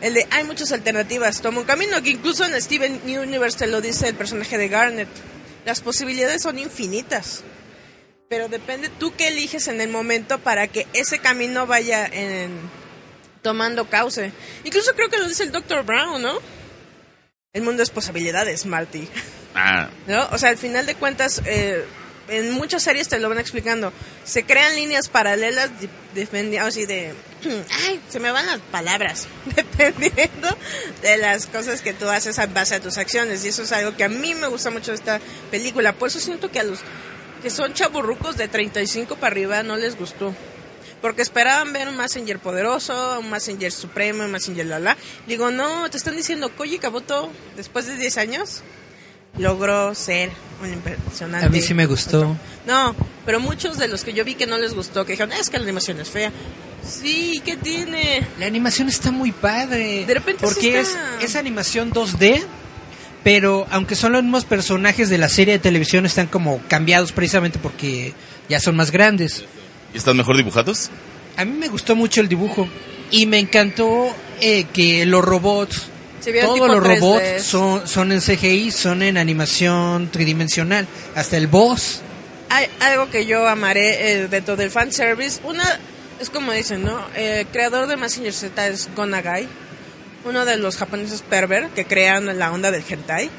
El 0.00 0.14
de 0.14 0.26
hay 0.30 0.44
muchas 0.44 0.72
alternativas, 0.72 1.42
toma 1.42 1.60
un 1.60 1.66
camino, 1.66 2.02
que 2.02 2.10
incluso 2.10 2.44
en 2.44 2.60
Steven 2.60 3.02
Universe 3.04 3.58
te 3.58 3.66
lo 3.66 3.80
dice 3.80 4.08
el 4.08 4.14
personaje 4.14 4.56
de 4.56 4.68
Garnet. 4.68 5.08
Las 5.66 5.80
posibilidades 5.80 6.42
son 6.42 6.58
infinitas, 6.58 7.44
pero 8.28 8.48
depende 8.48 8.88
tú 8.88 9.14
qué 9.14 9.28
eliges 9.28 9.68
en 9.68 9.80
el 9.80 9.90
momento 9.90 10.38
para 10.38 10.68
que 10.68 10.86
ese 10.94 11.18
camino 11.18 11.66
vaya 11.66 12.06
en, 12.06 12.50
tomando 13.42 13.90
cauce. 13.90 14.32
Incluso 14.64 14.94
creo 14.94 15.10
que 15.10 15.18
lo 15.18 15.28
dice 15.28 15.42
el 15.42 15.52
Dr. 15.52 15.84
Brown, 15.84 16.22
¿no? 16.22 16.38
El 17.52 17.62
mundo 17.62 17.82
es 17.82 17.90
posibilidades, 17.90 18.64
Marty. 18.64 19.06
Ah, 19.54 19.90
¿No? 20.06 20.28
O 20.30 20.38
sea, 20.38 20.50
al 20.50 20.56
final 20.56 20.86
de 20.86 20.94
cuentas, 20.94 21.42
eh, 21.44 21.84
en 22.30 22.52
muchas 22.52 22.82
series 22.82 23.08
te 23.08 23.18
lo 23.18 23.28
van 23.28 23.38
explicando. 23.38 23.92
Se 24.24 24.44
crean 24.44 24.74
líneas 24.76 25.08
paralelas 25.08 25.70
de- 25.80 25.88
dependiendo 26.14 26.66
así 26.68 26.86
de... 26.86 27.12
Ay, 27.86 28.00
se 28.08 28.20
me 28.20 28.30
van 28.30 28.46
las 28.46 28.60
palabras. 28.70 29.26
Dependiendo 29.56 30.48
de 31.02 31.16
las 31.16 31.46
cosas 31.46 31.80
que 31.80 31.92
tú 31.94 32.08
haces 32.08 32.38
en 32.38 32.52
base 32.54 32.74
a 32.74 32.80
tus 32.80 32.98
acciones. 32.98 33.44
Y 33.44 33.48
eso 33.48 33.62
es 33.62 33.72
algo 33.72 33.96
que 33.96 34.04
a 34.04 34.08
mí 34.08 34.34
me 34.34 34.46
gusta 34.46 34.70
mucho 34.70 34.90
de 34.90 34.96
esta 34.96 35.20
película. 35.50 35.92
Por 35.94 36.08
eso 36.08 36.20
siento 36.20 36.50
que 36.50 36.60
a 36.60 36.64
los 36.64 36.80
que 37.42 37.48
son 37.50 37.72
chaburrucos 37.72 38.36
de 38.36 38.48
35 38.48 39.16
para 39.16 39.28
arriba 39.32 39.62
no 39.62 39.76
les 39.76 39.96
gustó. 39.98 40.34
Porque 41.00 41.22
esperaban 41.22 41.72
ver 41.72 41.88
un 41.88 41.96
Messenger 41.96 42.38
poderoso, 42.38 43.18
un 43.20 43.30
Messenger 43.30 43.72
supremo, 43.72 44.24
un 44.24 44.30
Messenger 44.30 44.66
la 44.66 44.78
la. 44.78 44.96
Digo, 45.26 45.50
no, 45.50 45.88
te 45.90 45.96
están 45.96 46.14
diciendo 46.14 46.54
Koji 46.54 46.78
Kabuto, 46.78 47.32
después 47.56 47.86
de 47.86 47.96
10 47.96 48.18
años, 48.18 48.60
logró 49.38 49.94
ser 49.94 50.30
un 50.62 50.72
impresionante. 50.72 51.46
A 51.46 51.48
mí 51.48 51.60
sí 51.60 51.74
me 51.74 51.86
gustó. 51.86 52.36
No, 52.66 52.94
pero 53.24 53.40
muchos 53.40 53.78
de 53.78 53.88
los 53.88 54.04
que 54.04 54.12
yo 54.12 54.24
vi 54.24 54.34
que 54.34 54.46
no 54.46 54.58
les 54.58 54.74
gustó, 54.74 55.04
que 55.04 55.12
dijeron, 55.12 55.32
es 55.32 55.50
que 55.50 55.58
la 55.58 55.64
animación 55.64 56.00
es 56.00 56.08
fea. 56.08 56.32
Sí, 56.86 57.42
¿qué 57.44 57.56
tiene? 57.56 58.26
La 58.38 58.46
animación 58.46 58.88
está 58.88 59.10
muy 59.10 59.32
padre. 59.32 60.04
De 60.06 60.14
repente 60.14 60.40
sí 60.40 60.54
Porque 60.54 60.80
está. 60.80 61.16
es, 61.18 61.24
es 61.30 61.36
animación 61.36 61.92
2D, 61.92 62.42
pero 63.22 63.66
aunque 63.70 63.94
son 63.96 64.12
los 64.12 64.22
mismos 64.22 64.44
personajes 64.44 65.08
de 65.10 65.18
la 65.18 65.28
serie 65.28 65.54
de 65.54 65.58
televisión, 65.58 66.06
están 66.06 66.26
como 66.26 66.60
cambiados 66.68 67.12
precisamente 67.12 67.58
porque 67.58 68.14
ya 68.48 68.60
son 68.60 68.76
más 68.76 68.90
grandes. 68.90 69.44
¿Y 69.92 69.98
están 69.98 70.16
mejor 70.16 70.36
dibujados? 70.36 70.90
A 71.36 71.44
mí 71.44 71.52
me 71.52 71.68
gustó 71.68 71.96
mucho 71.96 72.20
el 72.20 72.28
dibujo 72.28 72.68
y 73.10 73.26
me 73.26 73.38
encantó 73.38 74.14
eh, 74.40 74.64
que 74.72 75.04
los 75.06 75.22
robots, 75.24 75.88
Todos 76.20 76.68
los 76.68 76.84
3D. 76.84 76.96
robots 76.96 77.42
son, 77.42 77.88
son 77.88 78.12
en 78.12 78.20
CGI, 78.20 78.70
son 78.70 79.02
en 79.02 79.16
animación 79.16 80.10
tridimensional. 80.10 80.86
Hasta 81.14 81.36
el 81.36 81.46
boss. 81.46 82.02
Hay 82.50 82.66
algo 82.80 83.08
que 83.10 83.26
yo 83.26 83.46
amaré 83.46 84.12
eh, 84.12 84.28
dentro 84.28 84.56
del 84.56 84.70
fanservice. 84.70 85.40
Una, 85.44 85.64
es 86.20 86.30
como 86.30 86.52
dicen, 86.52 86.84
¿no? 86.84 87.00
El 87.14 87.46
creador 87.46 87.86
de 87.86 87.96
Massinger 87.96 88.32
Z 88.32 88.68
es 88.68 88.88
Gonagai, 88.94 89.48
uno 90.24 90.44
de 90.44 90.56
los 90.58 90.76
japoneses 90.76 91.22
pervert 91.22 91.72
que 91.74 91.86
crean 91.86 92.38
la 92.38 92.52
onda 92.52 92.70
del 92.70 92.84
hentai. 92.86 93.30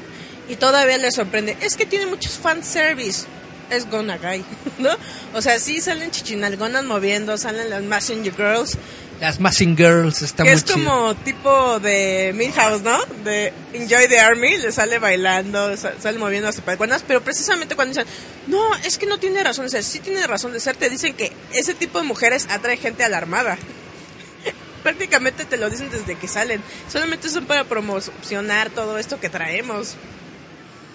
Y 0.48 0.56
todavía 0.56 0.98
le 0.98 1.12
sorprende. 1.12 1.56
Es 1.60 1.76
que 1.76 1.86
tiene 1.86 2.06
muchos 2.06 2.32
fanservice. 2.32 3.26
Es 3.70 3.88
Gonagai, 3.88 4.44
¿no? 4.78 4.90
O 5.34 5.40
sea, 5.40 5.58
sí 5.58 5.80
salen 5.80 6.10
chichinalgonas 6.10 6.84
moviendo, 6.84 7.38
salen 7.38 7.70
las 7.70 7.82
Messenger 7.82 8.34
Girls. 8.34 8.76
Las 9.22 9.38
Massing 9.38 9.76
Girls, 9.76 10.20
está 10.20 10.42
que 10.42 10.50
muy 10.50 10.58
es 10.58 10.64
chido. 10.64 10.74
como 10.84 11.14
tipo 11.14 11.78
de 11.78 12.32
Milhouse, 12.34 12.82
¿no? 12.82 12.98
De 13.24 13.52
Enjoy 13.72 14.08
the 14.08 14.18
Army, 14.18 14.56
le 14.56 14.72
sale 14.72 14.98
bailando, 14.98 15.76
sa- 15.76 15.92
sale 16.02 16.18
moviendo 16.18 16.48
las 16.48 16.60
palcuanas, 16.60 17.04
pero 17.06 17.22
precisamente 17.22 17.76
cuando 17.76 17.94
dicen, 17.94 18.12
no, 18.48 18.74
es 18.84 18.98
que 18.98 19.06
no 19.06 19.18
tiene 19.18 19.44
razón 19.44 19.66
de 19.66 19.70
ser, 19.70 19.84
sí 19.84 20.00
tiene 20.00 20.26
razón 20.26 20.52
de 20.52 20.58
ser, 20.58 20.74
te 20.74 20.90
dicen 20.90 21.14
que 21.14 21.30
ese 21.52 21.72
tipo 21.74 21.98
de 22.00 22.04
mujeres 22.04 22.48
atrae 22.50 22.76
gente 22.76 23.04
a 23.04 23.08
la 23.08 23.18
armada. 23.18 23.56
Prácticamente 24.82 25.44
te 25.44 25.56
lo 25.56 25.70
dicen 25.70 25.88
desde 25.90 26.16
que 26.18 26.26
salen, 26.26 26.60
solamente 26.92 27.28
son 27.28 27.46
para 27.46 27.62
promocionar 27.62 28.70
todo 28.70 28.98
esto 28.98 29.20
que 29.20 29.28
traemos. 29.28 29.94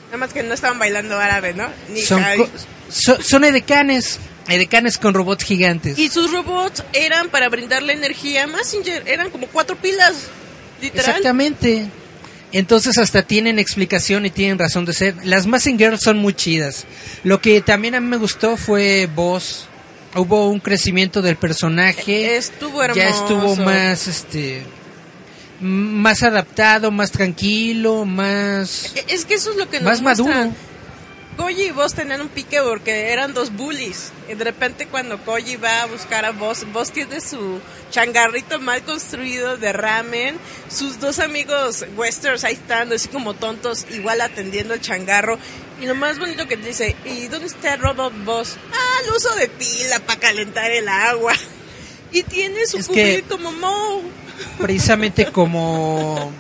Nada 0.08 0.18
más 0.18 0.34
que 0.34 0.44
no 0.44 0.54
estaban 0.54 0.80
bailando 0.80 1.18
árabe, 1.18 1.54
¿no? 1.54 1.70
Ni 1.90 2.02
Son, 2.02 2.22
son 3.24 3.44
edecanes, 3.46 4.20
edecanes 4.48 4.98
con 4.98 5.14
robots 5.14 5.44
gigantes. 5.44 5.98
Y 6.00 6.10
sus 6.10 6.32
robots 6.32 6.84
eran 6.94 7.30
para 7.30 7.50
brindarle 7.50 7.94
energía 7.94 8.44
a 8.44 8.48
Messenger, 8.48 9.04
eran 9.08 9.30
como 9.30 9.48
cuatro 9.48 9.76
pilas, 9.76 10.14
literal. 10.82 11.06
Exactamente. 11.08 11.88
Entonces 12.54 12.98
hasta 12.98 13.24
tienen 13.24 13.60
explicación 13.60 14.26
y 14.26 14.30
tienen 14.30 14.58
razón 14.58 14.86
de 14.86 14.94
ser. 14.94 15.16
Las 15.26 15.48
Massing 15.48 15.78
Girls 15.78 16.02
son 16.02 16.18
muy 16.18 16.34
chidas. 16.34 16.86
Lo 17.24 17.42
que 17.42 17.60
también 17.62 17.94
a 17.96 18.00
mí 18.00 18.08
me 18.08 18.18
gustó 18.18 18.56
fue 18.56 19.10
Boss. 19.14 19.68
Hubo 20.16 20.48
un 20.50 20.60
crecimiento 20.62 21.22
del 21.22 21.36
personaje. 21.36 22.38
Estuvo 22.38 22.82
hermoso. 22.82 23.02
Ya 23.02 23.10
estuvo 23.10 23.56
más, 23.58 24.08
este, 24.08 24.64
más 25.60 26.24
adaptado, 26.24 26.90
más 26.90 27.12
tranquilo, 27.12 28.06
más, 28.06 28.94
E- 28.96 29.06
Es 29.10 29.26
que 29.26 29.34
eso 29.36 29.52
es 29.52 29.58
lo 29.58 29.70
que 29.70 29.80
nos 29.80 30.02
más 30.02 30.02
maduro. 30.02 30.52
Koji 31.38 31.68
y 31.68 31.72
Boss 31.72 31.94
tenían 31.94 32.22
un 32.22 32.30
pique 32.30 32.60
porque 32.62 33.12
eran 33.12 33.34
dos 33.34 33.56
bullies. 33.56 34.12
Y 34.30 34.34
de 34.34 34.44
repente 34.44 34.88
cuando 34.88 35.24
Koji 35.24 35.56
va 35.56 35.84
a 35.84 35.86
buscar 35.86 36.26
a 36.26 36.32
Boss, 36.32 36.66
Boss 36.74 36.92
tiene 36.92 37.22
su 37.22 37.62
changarrito 37.92 38.60
mal 38.60 38.82
construido 38.84 39.56
de 39.58 39.72
ramen. 39.72 40.38
Sus 40.70 41.00
dos 41.00 41.20
amigos 41.20 41.86
westerns 41.96 42.44
ahí 42.44 42.54
están, 42.54 42.92
así 42.92 43.08
como 43.08 43.36
tontos, 43.36 43.86
igual 43.92 44.22
atendiendo 44.22 44.74
el 44.74 44.82
changarro. 44.82 45.38
Y 45.80 45.86
lo 45.86 45.96
más 45.96 46.18
bonito 46.18 46.48
que 46.48 46.58
dice, 46.58 46.96
¿y 47.06 47.28
dónde 47.28 47.48
está 47.48 47.78
Robot 47.78 48.14
Boss? 48.26 48.58
Ah, 48.74 49.02
el 49.06 49.12
uso 49.12 49.34
de 49.36 49.48
pila 49.48 50.00
para 50.00 50.20
calentar 50.20 50.72
el 50.72 50.90
agua. 50.90 51.34
Y 52.10 52.24
tiene 52.24 52.66
su 52.66 52.80
cubil 52.88 53.22
como 53.24 53.52
precisamente 54.62 55.26
como 55.26 56.32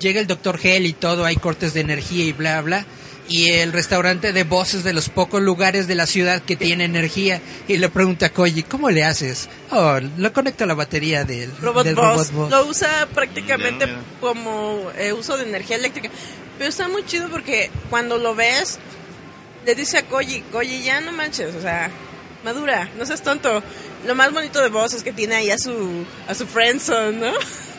llega 0.00 0.20
el 0.20 0.26
doctor 0.26 0.58
Hell 0.62 0.86
y 0.86 0.92
todo, 0.92 1.24
hay 1.24 1.36
cortes 1.36 1.74
de 1.74 1.80
energía 1.80 2.24
y 2.24 2.32
bla, 2.32 2.60
bla. 2.60 2.84
Y 3.32 3.50
el 3.50 3.72
restaurante 3.72 4.34
de 4.34 4.44
Boss 4.44 4.74
es 4.74 4.84
de 4.84 4.92
los 4.92 5.08
pocos 5.08 5.40
lugares 5.40 5.86
de 5.86 5.94
la 5.94 6.06
ciudad 6.06 6.42
que 6.42 6.54
tiene 6.54 6.84
energía. 6.84 7.40
Y 7.66 7.78
le 7.78 7.88
pregunta 7.88 8.26
a 8.26 8.28
Koji, 8.28 8.62
¿cómo 8.62 8.90
le 8.90 9.04
haces? 9.04 9.48
Oh, 9.70 9.98
lo 10.18 10.34
conecto 10.34 10.64
a 10.64 10.66
la 10.66 10.74
batería 10.74 11.24
del, 11.24 11.50
Robot, 11.56 11.86
del 11.86 11.94
Boss. 11.94 12.30
robot 12.30 12.32
Boss. 12.32 12.50
Lo 12.50 12.66
usa 12.66 13.08
prácticamente 13.14 13.86
como 14.20 14.90
eh, 14.98 15.14
uso 15.14 15.38
de 15.38 15.44
energía 15.44 15.76
eléctrica. 15.76 16.10
Pero 16.58 16.68
está 16.68 16.88
muy 16.88 17.06
chido 17.06 17.30
porque 17.30 17.70
cuando 17.88 18.18
lo 18.18 18.34
ves, 18.34 18.78
le 19.64 19.74
dice 19.74 19.96
a 19.96 20.02
Koji, 20.02 20.42
Koji, 20.52 20.82
ya 20.82 21.00
no 21.00 21.12
manches, 21.12 21.54
o 21.54 21.62
sea, 21.62 21.90
madura, 22.44 22.90
no 22.98 23.06
seas 23.06 23.22
tonto. 23.22 23.62
Lo 24.06 24.14
más 24.14 24.30
bonito 24.30 24.60
de 24.60 24.68
Boss 24.68 24.92
es 24.92 25.02
que 25.02 25.12
tiene 25.14 25.36
ahí 25.36 25.50
a 25.50 25.56
su, 25.56 26.04
a 26.28 26.34
su 26.34 26.46
friendzone, 26.46 27.12
¿no? 27.12 27.32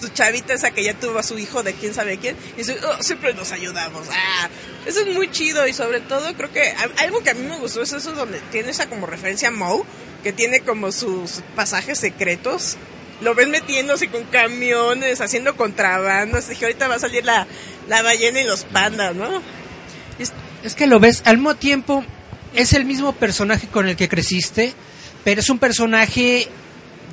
Su 0.00 0.08
chavita 0.08 0.54
esa 0.54 0.70
que 0.70 0.82
ya 0.82 0.94
tuvo 0.94 1.18
a 1.18 1.22
su 1.22 1.38
hijo 1.38 1.62
de 1.62 1.74
quién 1.74 1.92
sabe 1.94 2.18
quién. 2.18 2.36
Y 2.54 2.58
dice, 2.58 2.78
"Oh, 2.84 3.02
siempre 3.02 3.34
nos 3.34 3.52
ayudamos. 3.52 4.06
Ah, 4.10 4.48
eso 4.86 5.00
es 5.00 5.14
muy 5.14 5.30
chido 5.30 5.66
y 5.66 5.72
sobre 5.72 6.00
todo 6.00 6.32
creo 6.34 6.50
que 6.52 6.72
algo 6.98 7.22
que 7.22 7.30
a 7.30 7.34
mí 7.34 7.46
me 7.46 7.58
gustó 7.58 7.82
es 7.82 7.92
eso 7.92 8.12
donde 8.12 8.40
tiene 8.50 8.70
esa 8.70 8.88
como 8.88 9.06
referencia 9.06 9.48
a 9.48 9.50
Moe, 9.50 9.82
que 10.22 10.32
tiene 10.32 10.60
como 10.60 10.90
sus 10.92 11.42
pasajes 11.54 11.98
secretos. 11.98 12.76
Lo 13.20 13.34
ves 13.34 13.48
metiéndose 13.48 14.08
con 14.08 14.24
camiones, 14.24 15.20
haciendo 15.20 15.54
contrabandas. 15.56 16.48
Dije, 16.48 16.64
ahorita 16.64 16.88
va 16.88 16.94
a 16.94 16.98
salir 16.98 17.24
la, 17.24 17.46
la 17.88 18.00
ballena 18.02 18.40
y 18.40 18.44
los 18.44 18.64
pandas, 18.64 19.14
¿no? 19.14 19.42
Es- 20.18 20.32
Es 20.64 20.74
que 20.74 20.86
lo 20.86 20.98
ves, 21.00 21.22
al 21.26 21.36
mismo 21.36 21.56
tiempo 21.56 22.04
es 22.54 22.72
el 22.72 22.84
mismo 22.86 23.12
personaje 23.14 23.66
con 23.68 23.86
el 23.88 23.96
que 23.96 24.08
creciste, 24.08 24.72
pero 25.24 25.40
es 25.40 25.50
un 25.50 25.58
personaje 25.58 26.48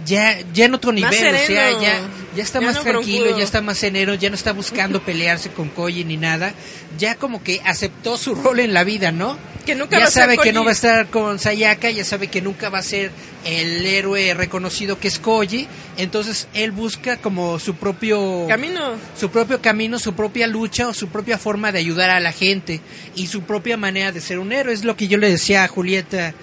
ya, 0.07 0.39
ya 0.53 0.65
en 0.65 0.73
otro 0.73 0.91
nivel, 0.91 1.11
o 1.13 1.37
sea, 1.37 1.71
ya, 1.79 2.01
ya 2.35 2.43
está 2.43 2.59
Ya 2.59 2.65
más 2.67 2.75
no 2.77 2.81
tranquilo, 2.83 3.19
broncudo. 3.25 3.37
ya 3.37 3.43
está 3.43 3.61
más 3.61 3.83
enero, 3.83 4.15
ya 4.15 4.29
no 4.29 4.35
está 4.35 4.53
buscando 4.53 5.01
pelearse 5.03 5.49
con 5.51 5.69
Koji 5.69 6.03
ni 6.05 6.17
nada, 6.17 6.53
ya 6.97 7.15
como 7.15 7.43
que 7.43 7.61
aceptó 7.65 8.17
su 8.17 8.33
rol 8.33 8.59
en 8.61 8.73
la 8.73 8.83
vida, 8.83 9.11
¿no? 9.11 9.37
Que 9.65 9.75
nunca 9.75 9.97
ya 9.97 10.03
va 10.03 10.07
a 10.07 10.11
ser 10.11 10.23
sabe 10.23 10.33
que 10.37 10.43
Koji. 10.43 10.53
no 10.53 10.63
va 10.63 10.69
a 10.69 10.73
estar 10.73 11.07
con 11.07 11.39
Sayaka, 11.39 11.89
ya 11.91 12.05
sabe 12.05 12.27
que 12.27 12.41
nunca 12.41 12.69
va 12.69 12.79
a 12.79 12.83
ser 12.83 13.11
el 13.45 13.85
héroe 13.85 14.33
reconocido 14.33 14.97
que 14.99 15.09
es 15.09 15.19
Koji, 15.19 15.67
entonces 15.97 16.47
él 16.53 16.71
busca 16.71 17.17
como 17.17 17.59
su 17.59 17.75
propio 17.75 18.45
Camino. 18.47 18.93
su 19.19 19.29
propio 19.29 19.61
camino, 19.61 19.99
su 19.99 20.13
propia 20.13 20.47
lucha 20.47 20.87
o 20.87 20.93
su 20.93 21.09
propia 21.09 21.37
forma 21.37 21.71
de 21.73 21.79
ayudar 21.79 22.09
a 22.11 22.19
la 22.21 22.31
gente 22.31 22.79
y 23.15 23.27
su 23.27 23.41
propia 23.41 23.75
manera 23.77 24.11
de 24.13 24.21
ser 24.21 24.39
un 24.39 24.53
héroe. 24.53 24.73
Es 24.73 24.85
lo 24.85 24.95
que 24.95 25.07
yo 25.09 25.17
le 25.17 25.29
decía 25.29 25.63
a 25.65 25.67
Julieta, 25.67 26.33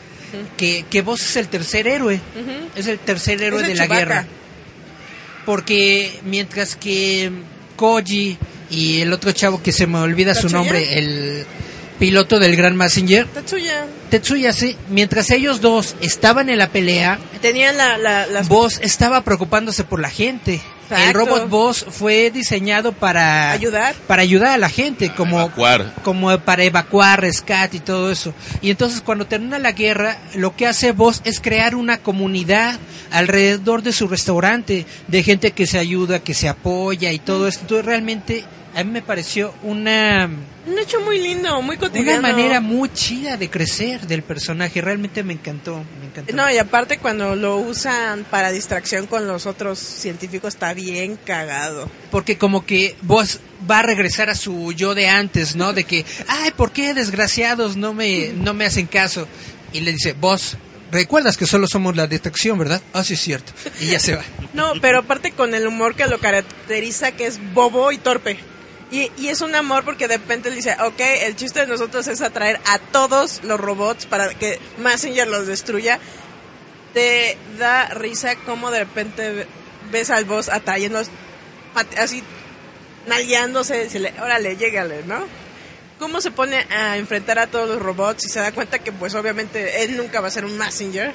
que, 0.57 0.85
que 0.91 1.03
vos 1.03 1.21
es 1.23 1.37
el 1.37 1.49
tercer 1.49 1.87
héroe, 1.87 2.21
es 2.77 2.87
el 2.87 2.99
tercer 2.99 3.43
héroe 3.43 3.63
Es 3.63 3.69
de 3.69 3.75
la 3.75 3.83
Chewbacca. 3.85 3.99
guerra. 3.99 4.27
Porque 5.45 6.21
mientras 6.25 6.77
que 6.77 7.31
Koji 7.77 8.39
y 8.71 9.01
el 9.01 9.13
otro 9.13 9.33
chavo 9.33 9.63
que 9.63 9.73
se 9.73 9.87
me 9.87 9.99
olvida 9.99 10.35
su 10.35 10.49
nombre, 10.49 10.99
el 10.99 11.45
piloto 11.99 12.39
del 12.39 12.57
Gran 12.57 12.77
Messenger, 12.77 13.27
Tatsuya. 13.27 13.87
Tetsuya, 14.11 14.53
sí, 14.53 14.77
mientras 14.89 15.31
ellos 15.31 15.61
dos 15.61 15.97
estaban 16.01 16.49
en 16.49 16.59
la 16.59 16.71
pelea, 16.71 17.19
Tenían 17.43 17.77
la, 17.77 17.99
la, 17.99 18.27
las 18.27 18.49
Boss 18.49 18.81
estaba 18.83 19.23
preocupándose 19.23 19.85
por 19.85 20.01
la 20.01 20.11
gente. 20.11 20.61
El 20.91 21.15
robot 21.15 21.49
Boss 21.49 21.87
fue 21.89 22.31
diseñado 22.31 22.93
para 22.93 23.53
Ayudar. 23.53 23.95
para 24.07 24.23
ayudar 24.23 24.53
a 24.53 24.59
la 24.59 24.69
gente, 24.69 25.11
como 25.15 25.41
evacuar. 25.41 25.93
como 26.03 26.37
para 26.41 26.65
evacuar, 26.65 27.21
rescate 27.21 27.79
y 27.79 27.81
todo 27.81 28.11
eso. 28.11 28.35
Y 28.61 28.71
entonces 28.71 29.01
cuando 29.01 29.27
termina 29.27 29.59
la 29.59 29.73
guerra, 29.73 30.19
lo 30.35 30.55
que 30.57 30.67
hace 30.67 30.93
Boss 30.93 31.23
es 31.25 31.41
crear 31.41 31.75
una 31.75 31.99
comunidad 31.99 32.79
alrededor 33.11 33.83
de 33.83 33.93
su 33.93 34.09
restaurante 34.09 34.87
de 35.09 35.23
gente 35.23 35.53
que 35.53 35.67
se 35.67 35.79
ayuda, 35.79 36.19
que 36.19 36.35
se 36.35 36.49
apoya 36.49 37.13
y 37.13 37.19
todo 37.19 37.49
esto. 37.49 37.63
Entonces 37.63 37.87
realmente 37.87 38.45
a 38.75 38.85
mí 38.85 38.91
me 38.91 39.03
pareció 39.03 39.55
una 39.63 40.29
Un 40.67 40.79
hecho 40.79 41.01
muy 41.01 41.19
lindo, 41.21 41.61
muy 41.63 41.77
una 41.77 41.89
cotidiano. 41.89 42.23
manera 42.23 42.61
muy 42.61 42.91
chida 42.93 43.37
de 43.37 43.49
crecer 43.51 44.07
del 44.07 44.23
personaje. 44.23 44.81
Realmente 44.81 45.23
me 45.23 45.35
encantó, 45.35 45.85
me 46.01 46.07
encantó. 46.07 46.35
No, 46.35 46.51
y 46.51 46.59
aparte 46.59 46.99
cuando 46.99 47.37
lo 47.37 47.57
usan 47.59 48.25
para 48.31 48.51
distracción 48.51 49.07
con 49.07 49.27
los 49.27 49.47
otros 49.47 49.79
científicos 49.79 50.55
está 50.55 50.75
bien 50.75 51.19
cagado. 51.25 51.91
porque 52.11 52.39
como 52.39 52.65
que 52.67 52.97
vos 53.03 53.41
va 53.71 53.81
a 53.81 53.83
regresar 53.83 54.29
a 54.31 54.35
su 54.35 54.73
yo 54.73 54.95
de 54.95 55.09
antes, 55.09 55.57
¿no? 55.57 55.73
De 55.73 55.85
que, 55.85 56.05
ay, 56.29 56.51
¿por 56.57 56.73
qué 56.73 56.95
desgraciados 56.95 57.77
no 57.77 57.95
me, 57.95 58.33
no 58.35 58.55
me 58.55 58.65
hacen 58.67 58.87
caso? 58.87 59.27
Y 59.73 59.81
le 59.81 59.93
dice, 59.93 60.13
vos, 60.13 60.57
recuerdas 60.93 61.37
que 61.37 61.47
solo 61.47 61.67
somos 61.67 61.97
la 61.97 62.07
detección, 62.07 62.59
¿verdad? 62.59 62.81
Ah, 62.93 63.03
sí, 63.05 63.15
es 63.15 63.21
cierto. 63.21 63.53
Y 63.81 63.87
ya 63.87 63.99
se 63.99 64.17
va. 64.17 64.23
No, 64.53 64.73
pero 64.81 65.01
aparte 65.01 65.33
con 65.33 65.55
el 65.55 65.67
humor 65.67 65.95
que 65.97 66.07
lo 66.07 66.19
caracteriza 66.21 67.13
que 67.13 67.27
es 67.27 67.39
bobo 67.55 67.91
y 67.91 67.99
torpe. 67.99 68.39
Y, 68.91 69.11
y 69.17 69.29
es 69.29 69.41
un 69.41 69.55
amor 69.55 69.85
porque 69.85 70.09
de 70.09 70.19
repente 70.19 70.49
él 70.49 70.55
dice, 70.55 70.77
ok, 70.81 71.01
el 71.23 71.37
chiste 71.37 71.61
de 71.61 71.67
nosotros 71.67 72.07
es 72.07 72.21
atraer 72.21 72.61
a 72.67 72.79
todos 72.79 73.43
los 73.43 73.59
robots 73.59 74.07
para 74.07 74.29
que 74.29 74.61
Messenger 74.79 75.27
los 75.27 75.47
destruya. 75.47 75.99
Te 76.93 77.37
da 77.59 77.87
risa 77.89 78.37
como 78.37 78.71
de 78.71 78.81
repente 78.81 79.47
ves 79.91 80.11
al 80.11 80.25
boss 80.25 80.49
atrayendo 80.49 81.03
así, 81.99 82.23
nalgueándose, 83.07 83.77
decirle, 83.77 84.15
órale, 84.21 84.57
llégale, 84.57 85.03
¿no? 85.05 85.27
Cómo 85.99 86.21
se 86.21 86.31
pone 86.31 86.67
a 86.71 86.97
enfrentar 86.97 87.39
a 87.39 87.47
todos 87.47 87.69
los 87.69 87.81
robots 87.81 88.25
y 88.27 88.29
se 88.29 88.41
da 88.41 88.53
cuenta 88.53 88.79
que 88.79 88.93
pues 88.93 89.15
obviamente 89.15 89.85
él 89.85 89.97
nunca 89.97 90.21
va 90.21 90.29
a 90.29 90.31
ser 90.31 90.45
un 90.45 90.57
Messenger. 90.57 91.15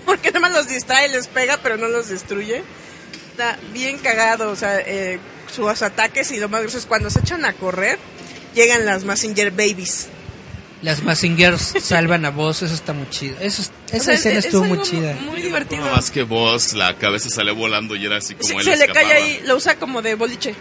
Porque 0.06 0.28
nada 0.28 0.40
más 0.40 0.52
los 0.52 0.68
distrae, 0.68 1.08
les 1.08 1.28
pega, 1.28 1.58
pero 1.62 1.76
no 1.76 1.88
los 1.88 2.08
destruye. 2.08 2.62
Está 3.30 3.58
bien 3.72 3.98
cagado, 3.98 4.50
o 4.50 4.56
sea, 4.56 4.78
eh, 4.80 5.18
sus 5.50 5.82
ataques 5.82 6.30
y 6.32 6.38
lo 6.38 6.48
más 6.48 6.60
gracioso 6.62 6.78
es 6.84 6.86
cuando 6.86 7.10
se 7.10 7.20
echan 7.20 7.44
a 7.44 7.52
correr, 7.52 7.98
llegan 8.54 8.84
las 8.86 9.04
Messenger 9.04 9.50
Babies. 9.50 10.08
Las 10.82 11.02
Massingers 11.02 11.74
salvan 11.82 12.24
a 12.24 12.30
vos, 12.30 12.62
eso 12.62 12.72
está 12.72 12.94
muy 12.94 13.06
chido. 13.10 13.36
Eso, 13.38 13.60
esa 13.92 13.96
O 13.98 14.00
sea, 14.02 14.14
escena 14.14 14.38
es- 14.38 14.46
estuvo 14.46 14.64
es 14.64 14.68
muy 14.70 14.80
chida. 14.82 15.14
Muy 15.26 15.42
divertido. 15.42 15.84
Más 15.90 16.10
que 16.10 16.22
vos, 16.22 16.72
la 16.72 16.96
cabeza 16.96 17.28
sale 17.28 17.50
volando 17.52 17.94
y 17.96 18.06
era 18.06 18.16
así 18.16 18.34
como 18.34 18.48
Se, 18.48 18.54
él 18.70 18.78
se 18.78 18.86
le 18.86 18.92
cae 18.92 19.12
ahí, 19.12 19.42
lo 19.44 19.56
usa 19.56 19.78
como 19.78 20.00
de 20.00 20.14
boliche 20.14 20.54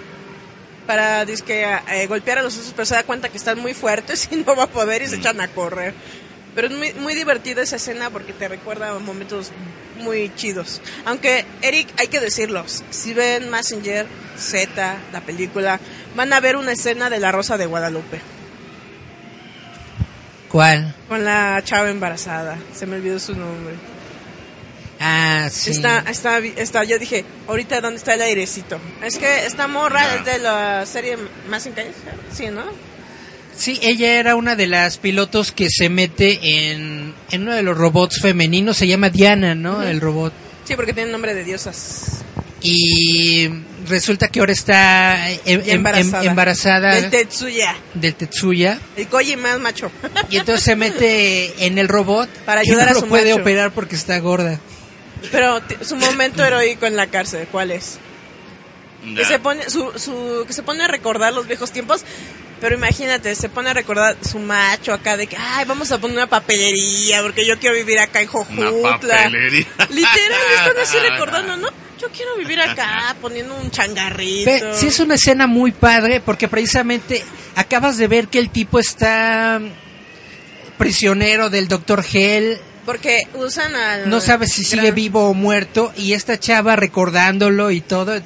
para 0.85 1.23
disque, 1.23 1.65
eh, 1.91 2.07
golpear 2.07 2.39
a 2.39 2.41
los 2.41 2.57
osos, 2.57 2.73
pero 2.75 2.85
se 2.85 2.95
da 2.95 3.03
cuenta 3.03 3.29
que 3.29 3.37
están 3.37 3.59
muy 3.59 3.73
fuertes 3.73 4.27
y 4.31 4.37
no 4.37 4.55
va 4.57 4.63
a 4.63 4.67
poder 4.67 5.03
y 5.03 5.07
se 5.07 5.15
echan 5.17 5.39
a 5.39 5.47
correr. 5.47 5.93
Pero 6.59 6.73
es 6.73 6.77
muy, 6.77 6.93
muy 6.95 7.15
divertida 7.15 7.61
esa 7.61 7.77
escena 7.77 8.09
porque 8.09 8.33
te 8.33 8.49
recuerda 8.49 8.89
a 8.89 8.99
momentos 8.99 9.53
muy 9.99 10.29
chidos. 10.35 10.81
Aunque, 11.05 11.45
Eric, 11.61 11.87
hay 11.97 12.07
que 12.07 12.19
decirlo, 12.19 12.65
si 12.89 13.13
ven 13.13 13.49
Messenger 13.49 14.05
Z, 14.37 14.97
la 15.13 15.21
película, 15.21 15.79
van 16.17 16.33
a 16.33 16.41
ver 16.41 16.57
una 16.57 16.73
escena 16.73 17.09
de 17.09 17.17
La 17.19 17.31
Rosa 17.31 17.57
de 17.57 17.65
Guadalupe. 17.65 18.19
¿Cuál? 20.49 20.93
Con 21.07 21.23
la 21.23 21.61
chava 21.63 21.89
embarazada. 21.89 22.57
Se 22.73 22.85
me 22.85 22.97
olvidó 22.97 23.19
su 23.19 23.35
nombre. 23.35 23.75
Ah, 24.99 25.47
sí. 25.49 25.71
Está, 25.71 25.99
está, 26.09 26.39
está, 26.39 26.83
yo 26.83 26.99
dije, 26.99 27.23
ahorita 27.47 27.79
dónde 27.79 27.99
está 27.99 28.15
el 28.15 28.21
airecito. 28.21 28.81
Es 29.01 29.17
que 29.17 29.45
esta 29.45 29.69
morra 29.69 30.15
es 30.15 30.25
de 30.25 30.39
la 30.39 30.85
serie 30.85 31.17
más 31.47 31.65
en 31.67 31.71
calle, 31.71 31.93
sí, 32.33 32.47
¿no? 32.47 32.88
Sí, 33.59 33.77
ella 33.81 34.13
era 34.19 34.35
una 34.35 34.55
de 34.55 34.67
las 34.67 34.97
pilotos 34.97 35.51
que 35.51 35.67
se 35.69 35.89
mete 35.89 36.39
en, 36.71 37.13
en 37.29 37.41
uno 37.41 37.53
de 37.53 37.61
los 37.61 37.77
robots 37.77 38.21
femeninos, 38.21 38.77
se 38.77 38.87
llama 38.87 39.09
Diana, 39.09 39.53
¿no? 39.53 39.83
El 39.83 39.99
robot. 39.99 40.31
Sí, 40.63 40.75
porque 40.77 40.93
tiene 40.93 41.11
nombre 41.11 41.33
de 41.33 41.43
diosas. 41.43 42.21
Y 42.61 43.49
resulta 43.87 44.29
que 44.29 44.39
ahora 44.39 44.53
está 44.53 45.29
em- 45.29 45.39
em- 45.45 45.61
embarazada. 45.71 46.23
em- 46.23 46.29
embarazada 46.29 46.95
Del 46.95 47.09
Tetsuya. 47.09 47.75
del 47.95 48.15
Tetsuya. 48.15 48.79
El 48.95 49.07
Koji 49.07 49.35
más 49.35 49.59
macho. 49.59 49.91
Y 50.29 50.37
entonces 50.37 50.63
se 50.63 50.75
mete 50.77 51.65
en 51.65 51.77
el 51.77 51.89
robot 51.89 52.29
Para 52.45 52.61
y 52.63 52.69
ayudar 52.69 52.85
no 52.85 52.91
a 52.91 52.93
lo 52.93 52.99
su 53.01 53.07
puede 53.07 53.31
macho. 53.31 53.41
operar 53.41 53.71
porque 53.71 53.95
está 53.95 54.19
gorda. 54.19 54.57
Pero 55.33 55.59
su 55.81 55.97
momento 55.97 56.45
heroico 56.45 56.85
en 56.85 56.95
la 56.95 57.07
cárcel, 57.07 57.45
¿cuál 57.51 57.71
es? 57.71 57.97
Que 59.15 59.23
se 59.25 59.39
pone, 59.39 59.69
su, 59.69 59.91
su, 59.97 60.43
que 60.45 60.53
se 60.53 60.61
pone 60.63 60.83
a 60.83 60.87
recordar 60.87 61.33
los 61.33 61.47
viejos 61.47 61.71
tiempos. 61.71 62.03
Pero 62.61 62.75
imagínate, 62.75 63.35
se 63.35 63.47
pone 63.47 63.69
a 63.69 63.73
recordar 63.73 64.17
su 64.21 64.37
macho 64.39 64.93
acá 64.93 65.15
de 65.15 65.27
que, 65.27 65.37
ay, 65.37 65.63
vamos 65.65 65.91
a 65.93 65.97
poner 65.97 66.17
una 66.17 66.27
papelería 66.27 67.21
porque 67.21 67.45
yo 67.45 67.57
quiero 67.57 67.75
vivir 67.75 67.99
acá 67.99 68.21
en 68.21 68.29
Una 68.29 68.69
Jojutla. 68.69 69.15
papelería. 69.15 69.65
Literal, 69.89 70.41
están 70.55 70.77
así 70.81 70.97
recordando, 71.09 71.55
¿no? 71.57 71.69
Yo 72.01 72.09
quiero 72.09 72.35
vivir 72.37 72.59
acá 72.61 73.15
poniendo 73.21 73.55
un 73.55 73.71
changarrito. 73.71 74.49
Ve, 74.51 74.71
sí 74.73 74.87
es 74.87 74.99
una 74.99 75.15
escena 75.15 75.47
muy 75.47 75.71
padre 75.71 76.21
porque 76.21 76.47
precisamente 76.47 77.23
acabas 77.55 77.97
de 77.97 78.07
ver 78.07 78.27
que 78.27 78.39
el 78.39 78.49
tipo 78.49 78.79
está 78.79 79.59
prisionero 80.77 81.49
del 81.49 81.67
Dr. 81.67 82.03
Hell, 82.11 82.57
Porque 82.85 83.23
usan 83.35 83.75
al... 83.75 84.09
no 84.09 84.19
sabe 84.21 84.47
si 84.47 84.63
sigue 84.63 84.83
gran- 84.83 84.95
vivo 84.95 85.29
o 85.29 85.33
muerto 85.33 85.91
y 85.97 86.13
esta 86.13 86.39
chava 86.39 86.75
recordándolo 86.75 87.71
y 87.71 87.81
todo, 87.81 88.17
sí 88.17 88.23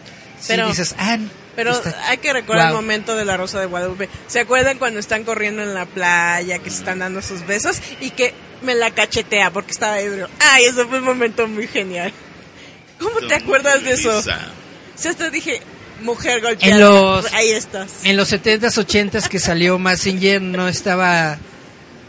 Pero- 0.48 0.68
dices, 0.68 0.96
ah, 1.00 1.18
Pero 1.56 1.72
está- 1.72 2.10
hay 2.10 2.18
que 2.18 2.34
recordar 2.34 2.70
el 2.70 2.74
momento 2.74 3.16
de 3.16 3.26
la 3.26 3.38
Rosa 3.38 3.60
de 3.60 3.68
Guadalupe. 3.68 4.10
¿Se 4.28 4.40
acuerdan 4.40 4.78
cuando 4.80 5.00
están 5.00 5.24
corriendo 5.24 5.62
en 5.62 5.74
la 5.74 5.86
playa, 5.86 6.60
que 6.60 6.70
se 6.70 6.78
están 6.80 7.00
dando 7.00 7.22
sus 7.22 7.46
besos 7.46 7.80
y 8.02 8.10
que 8.12 8.34
me 8.64 8.74
la 8.76 8.92
cachetea 8.92 9.52
porque 9.52 9.72
estaba 9.72 10.00
ebrio? 10.00 10.30
Ay, 10.40 10.66
eso 10.66 10.88
fue 10.88 11.00
un 11.00 11.06
momento 11.06 11.48
muy 11.48 11.68
genial. 11.68 12.12
¿Cómo 13.00 13.20
te 13.28 13.36
acuerdas 13.36 13.84
de 13.84 13.92
eso? 13.94 14.18
O 14.18 14.22
sea, 14.22 14.52
hasta 14.96 15.30
dije, 15.30 15.62
mujer 16.02 16.42
golpeada. 16.42 16.74
En 16.76 16.80
los- 16.82 17.34
Ahí 17.34 17.52
estás. 17.52 18.04
En 18.04 18.18
los 18.18 18.30
70s, 18.32 18.78
80s 18.78 19.28
que 19.30 19.40
salió 19.40 19.78
Massinger 19.78 20.42
no 20.42 20.68
estaba 20.68 21.38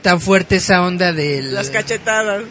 tan 0.03 0.20
fuerte 0.20 0.57
esa 0.57 0.82
onda 0.82 1.12
del... 1.12 1.55
Las 1.55 1.70
cachetadas. 1.70 2.45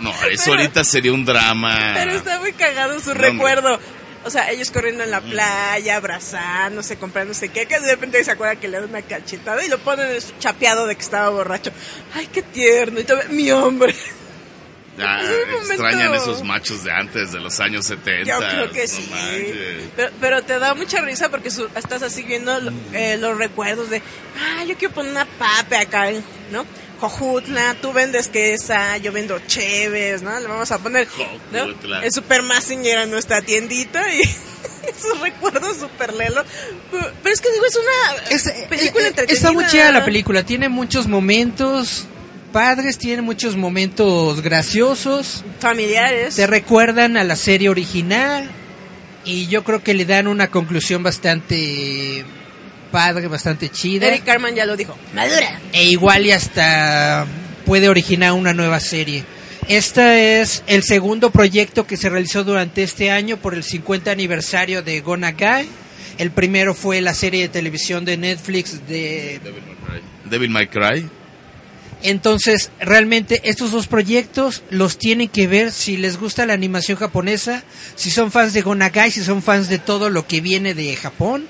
No, 0.00 0.12
eso 0.30 0.50
ahorita 0.52 0.84
sería 0.84 1.12
un 1.12 1.24
drama. 1.24 1.92
Pero 1.94 2.12
está 2.12 2.38
muy 2.40 2.52
cagado 2.52 2.98
su 3.00 3.08
No, 3.14 3.20
recuerdo. 3.20 3.78
O 4.24 4.30
sea, 4.30 4.50
ellos 4.50 4.70
corriendo 4.70 5.02
en 5.04 5.10
la 5.10 5.20
playa, 5.20 5.96
abrazándose, 5.96 6.96
sé 7.34 7.48
qué, 7.48 7.66
que 7.66 7.80
de 7.80 7.90
repente 7.90 8.22
se 8.24 8.30
acuerda 8.30 8.56
que 8.56 8.68
le 8.68 8.80
dan 8.80 8.88
una 8.90 9.02
cachetada 9.02 9.64
y 9.64 9.68
lo 9.68 9.78
ponen 9.78 10.10
chapeado 10.38 10.86
de 10.86 10.94
que 10.96 11.02
estaba 11.02 11.28
borracho. 11.30 11.70
Ay, 12.14 12.28
qué 12.32 12.42
tierno. 12.42 13.00
Y 13.00 13.04
todavía, 13.04 13.30
mi 13.30 13.50
hombre. 13.50 13.94
Es 15.22 15.46
momento- 15.46 15.72
extrañan 15.72 16.14
esos 16.14 16.44
machos 16.44 16.84
de 16.84 16.92
antes, 16.92 17.32
de 17.32 17.40
los 17.40 17.58
años 17.60 17.86
70. 17.86 18.24
Yo 18.28 18.38
creo 18.38 18.70
que 18.70 18.82
no 18.82 18.88
sí. 18.88 19.10
Pero, 19.96 20.12
pero 20.20 20.42
te 20.42 20.58
da 20.58 20.74
mucha 20.74 21.00
risa 21.00 21.30
porque 21.30 21.50
su- 21.50 21.68
estás 21.74 22.02
así 22.02 22.22
viendo 22.22 22.60
lo- 22.60 22.72
eh, 22.92 23.16
los 23.16 23.38
recuerdos 23.38 23.88
de, 23.88 24.02
ah, 24.38 24.64
yo 24.64 24.76
quiero 24.76 24.92
poner 24.92 25.12
una 25.12 25.24
pape 25.24 25.76
acá, 25.76 26.10
en- 26.10 26.22
¿no? 26.50 26.66
Jojutla, 27.08 27.74
tú 27.82 27.92
vendes 27.92 28.28
quesa, 28.28 28.96
yo 28.98 29.10
vendo 29.10 29.36
cheves, 29.48 30.22
¿no? 30.22 30.38
Le 30.38 30.46
vamos 30.46 30.70
a 30.70 30.78
poner, 30.78 31.08
¿no? 31.50 31.64
El 32.00 32.12
Super 32.12 32.42
Massinger 32.42 32.98
a 32.98 33.06
nuestra 33.06 33.42
tiendita 33.42 34.02
y 34.14 34.20
esos 34.88 35.18
recuerdos 35.20 35.78
super 35.78 36.12
lelo. 36.14 36.44
Pero, 36.92 37.32
es 37.34 37.40
que 37.40 37.50
digo, 37.50 37.64
es 37.66 37.76
una 37.76 38.30
Es- 38.30 38.66
película 38.68 39.02
eh, 39.02 39.06
eh, 39.06 39.08
entretenida. 39.08 39.34
Está 39.34 39.52
muy 39.52 39.66
chida 39.66 39.90
la 39.90 40.04
película, 40.04 40.44
tiene 40.44 40.68
muchos 40.68 41.08
momentos 41.08 42.06
padres, 42.52 42.98
tiene 42.98 43.20
muchos 43.22 43.56
momentos 43.56 44.40
graciosos, 44.42 45.42
Familiares. 45.58 46.36
te 46.36 46.46
recuerdan 46.46 47.16
a 47.16 47.24
la 47.24 47.34
serie 47.34 47.68
original 47.68 48.48
y 49.24 49.48
yo 49.48 49.64
creo 49.64 49.82
que 49.82 49.94
le 49.94 50.04
dan 50.04 50.28
una 50.28 50.50
conclusión 50.52 51.02
bastante 51.02 52.24
padre, 52.92 53.26
bastante 53.26 53.70
chida. 53.70 54.06
Eric 54.06 54.24
Carman 54.24 54.54
ya 54.54 54.66
lo 54.66 54.76
dijo. 54.76 54.96
Madura. 55.14 55.58
E 55.72 55.84
igual 55.84 56.26
y 56.26 56.32
hasta 56.32 57.26
puede 57.64 57.88
originar 57.88 58.32
una 58.32 58.52
nueva 58.52 58.78
serie. 58.80 59.24
Este 59.68 60.40
es 60.40 60.62
el 60.66 60.82
segundo 60.82 61.30
proyecto 61.30 61.86
que 61.86 61.96
se 61.96 62.10
realizó 62.10 62.44
durante 62.44 62.82
este 62.82 63.10
año 63.10 63.36
por 63.38 63.54
el 63.54 63.62
50 63.62 64.10
aniversario 64.10 64.82
de 64.82 65.00
Gonna 65.00 65.32
Guy. 65.32 65.68
El 66.18 66.30
primero 66.30 66.74
fue 66.74 67.00
la 67.00 67.14
serie 67.14 67.42
de 67.42 67.48
televisión 67.48 68.04
de 68.04 68.16
Netflix 68.16 68.86
de 68.86 69.40
Devil 69.42 69.62
May 69.64 69.76
Cry. 69.76 70.30
Devil 70.30 70.50
May 70.50 70.66
Cry. 70.66 71.08
Entonces, 72.02 72.70
realmente 72.80 73.40
estos 73.44 73.70
dos 73.70 73.86
proyectos 73.86 74.62
los 74.70 74.98
tienen 74.98 75.28
que 75.28 75.46
ver 75.46 75.70
si 75.70 75.96
les 75.96 76.18
gusta 76.18 76.46
la 76.46 76.52
animación 76.52 76.98
japonesa, 76.98 77.62
si 77.94 78.10
son 78.10 78.32
fans 78.32 78.52
de 78.52 78.62
Gonagai, 78.62 79.10
si 79.12 79.22
son 79.22 79.42
fans 79.42 79.68
de 79.68 79.78
todo 79.78 80.10
lo 80.10 80.26
que 80.26 80.40
viene 80.40 80.74
de 80.74 80.96
Japón, 80.96 81.46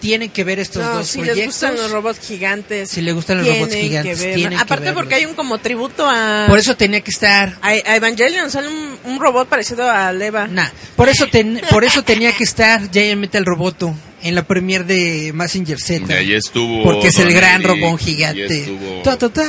tienen 0.00 0.30
que 0.30 0.44
ver 0.44 0.58
estos 0.60 0.82
No, 0.84 0.94
dos 0.98 1.08
si 1.08 1.18
proyectos. 1.18 1.36
les 1.38 1.46
gustan 1.46 1.76
los 1.76 1.90
robots 1.90 2.20
gigantes. 2.20 2.90
Si 2.90 3.00
les 3.02 3.14
gustan 3.14 3.38
los 3.38 3.46
robots 3.48 3.74
gigantes, 3.74 4.20
que 4.20 4.34
tienen 4.34 4.56
que 4.58 4.62
Aparte 4.62 4.92
porque 4.92 5.14
hay 5.16 5.26
un 5.26 5.34
como 5.34 5.58
tributo 5.58 6.06
a... 6.08 6.46
Por 6.48 6.58
eso 6.58 6.76
tenía 6.76 7.00
que 7.00 7.10
estar 7.10 7.56
A, 7.60 7.68
a 7.68 7.96
Evangelion 7.96 8.50
sale 8.50 8.68
un, 8.68 8.96
un 9.04 9.20
robot 9.20 9.48
parecido 9.48 9.90
a 9.90 10.12
Leva. 10.12 10.46
Nah, 10.46 10.68
por 10.96 11.08
eso 11.08 11.26
ten- 11.26 11.60
por 11.70 11.84
eso 11.84 12.02
tenía 12.04 12.32
que 12.32 12.44
estar 12.44 12.90
Giant 12.90 13.20
Metal 13.20 13.44
Roboto 13.44 13.94
en 14.22 14.34
la 14.34 14.42
premier 14.44 14.84
de 14.84 15.32
Massinger 15.34 15.80
Z. 15.80 16.12
Ahí 16.14 16.32
estuvo. 16.32 16.82
Porque 16.82 17.08
es 17.08 17.18
el 17.18 17.32
gran 17.32 17.62
robón 17.62 17.98
gigante. 17.98 18.46
estuvo- 18.46 19.02
Ta, 19.02 19.16
ta, 19.16 19.28
ta. 19.28 19.44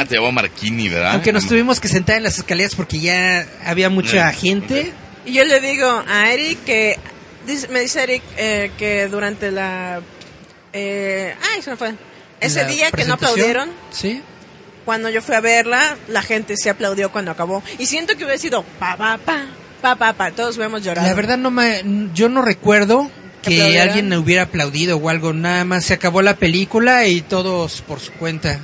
Ah, 0.00 0.04
te 0.08 0.16
llamó 0.16 0.30
Marquini, 0.32 0.88
¿verdad? 0.88 1.12
Aunque 1.12 1.32
nos 1.32 1.46
tuvimos 1.46 1.80
que 1.80 1.88
sentar 1.88 2.16
en 2.16 2.22
las 2.24 2.38
escaleras 2.38 2.74
porque 2.74 2.98
ya 3.00 3.46
había 3.64 3.88
mucha 3.88 4.30
Eh, 4.30 4.34
gente. 4.34 4.92
Y 5.26 5.32
yo 5.32 5.44
le 5.44 5.60
digo 5.60 6.04
a 6.06 6.32
Eric 6.32 6.58
que... 6.64 6.96
dice- 7.48 7.68
me 7.68 7.80
dice 7.80 8.02
Eric 8.02 8.22
eh, 8.36 8.70
que 8.78 9.08
durante 9.08 9.50
la... 9.50 10.00
Eh, 10.72 11.34
ay, 11.54 11.62
se 11.62 11.70
me 11.70 11.76
fue. 11.76 11.94
Ese 12.40 12.64
día 12.66 12.90
que 12.92 13.04
no 13.04 13.14
aplaudieron, 13.14 13.68
Sí. 13.90 14.22
cuando 14.84 15.08
yo 15.10 15.20
fui 15.22 15.34
a 15.34 15.40
verla, 15.40 15.96
la 16.08 16.22
gente 16.22 16.56
se 16.56 16.70
aplaudió 16.70 17.10
cuando 17.10 17.30
acabó. 17.32 17.62
Y 17.78 17.86
siento 17.86 18.16
que 18.16 18.24
hubiera 18.24 18.38
sido 18.38 18.62
pa, 18.78 18.96
pa, 18.96 19.18
pa, 19.18 19.46
pa, 19.82 19.96
pa, 19.96 20.12
pa. 20.12 20.30
Todos 20.30 20.56
hubiéramos 20.56 20.84
llorado. 20.84 21.08
La 21.08 21.14
verdad 21.14 21.36
no 21.38 21.50
me, 21.50 21.82
yo 22.14 22.28
no 22.28 22.42
recuerdo 22.42 23.10
que 23.42 23.56
¿Aplaudieran? 23.56 23.88
alguien 23.88 24.12
hubiera 24.14 24.42
aplaudido 24.44 24.96
o 24.98 25.08
algo. 25.08 25.32
Nada 25.32 25.64
más 25.64 25.84
se 25.86 25.94
acabó 25.94 26.22
la 26.22 26.36
película 26.36 27.06
y 27.06 27.22
todos 27.22 27.82
por 27.82 27.98
su 27.98 28.12
cuenta. 28.12 28.60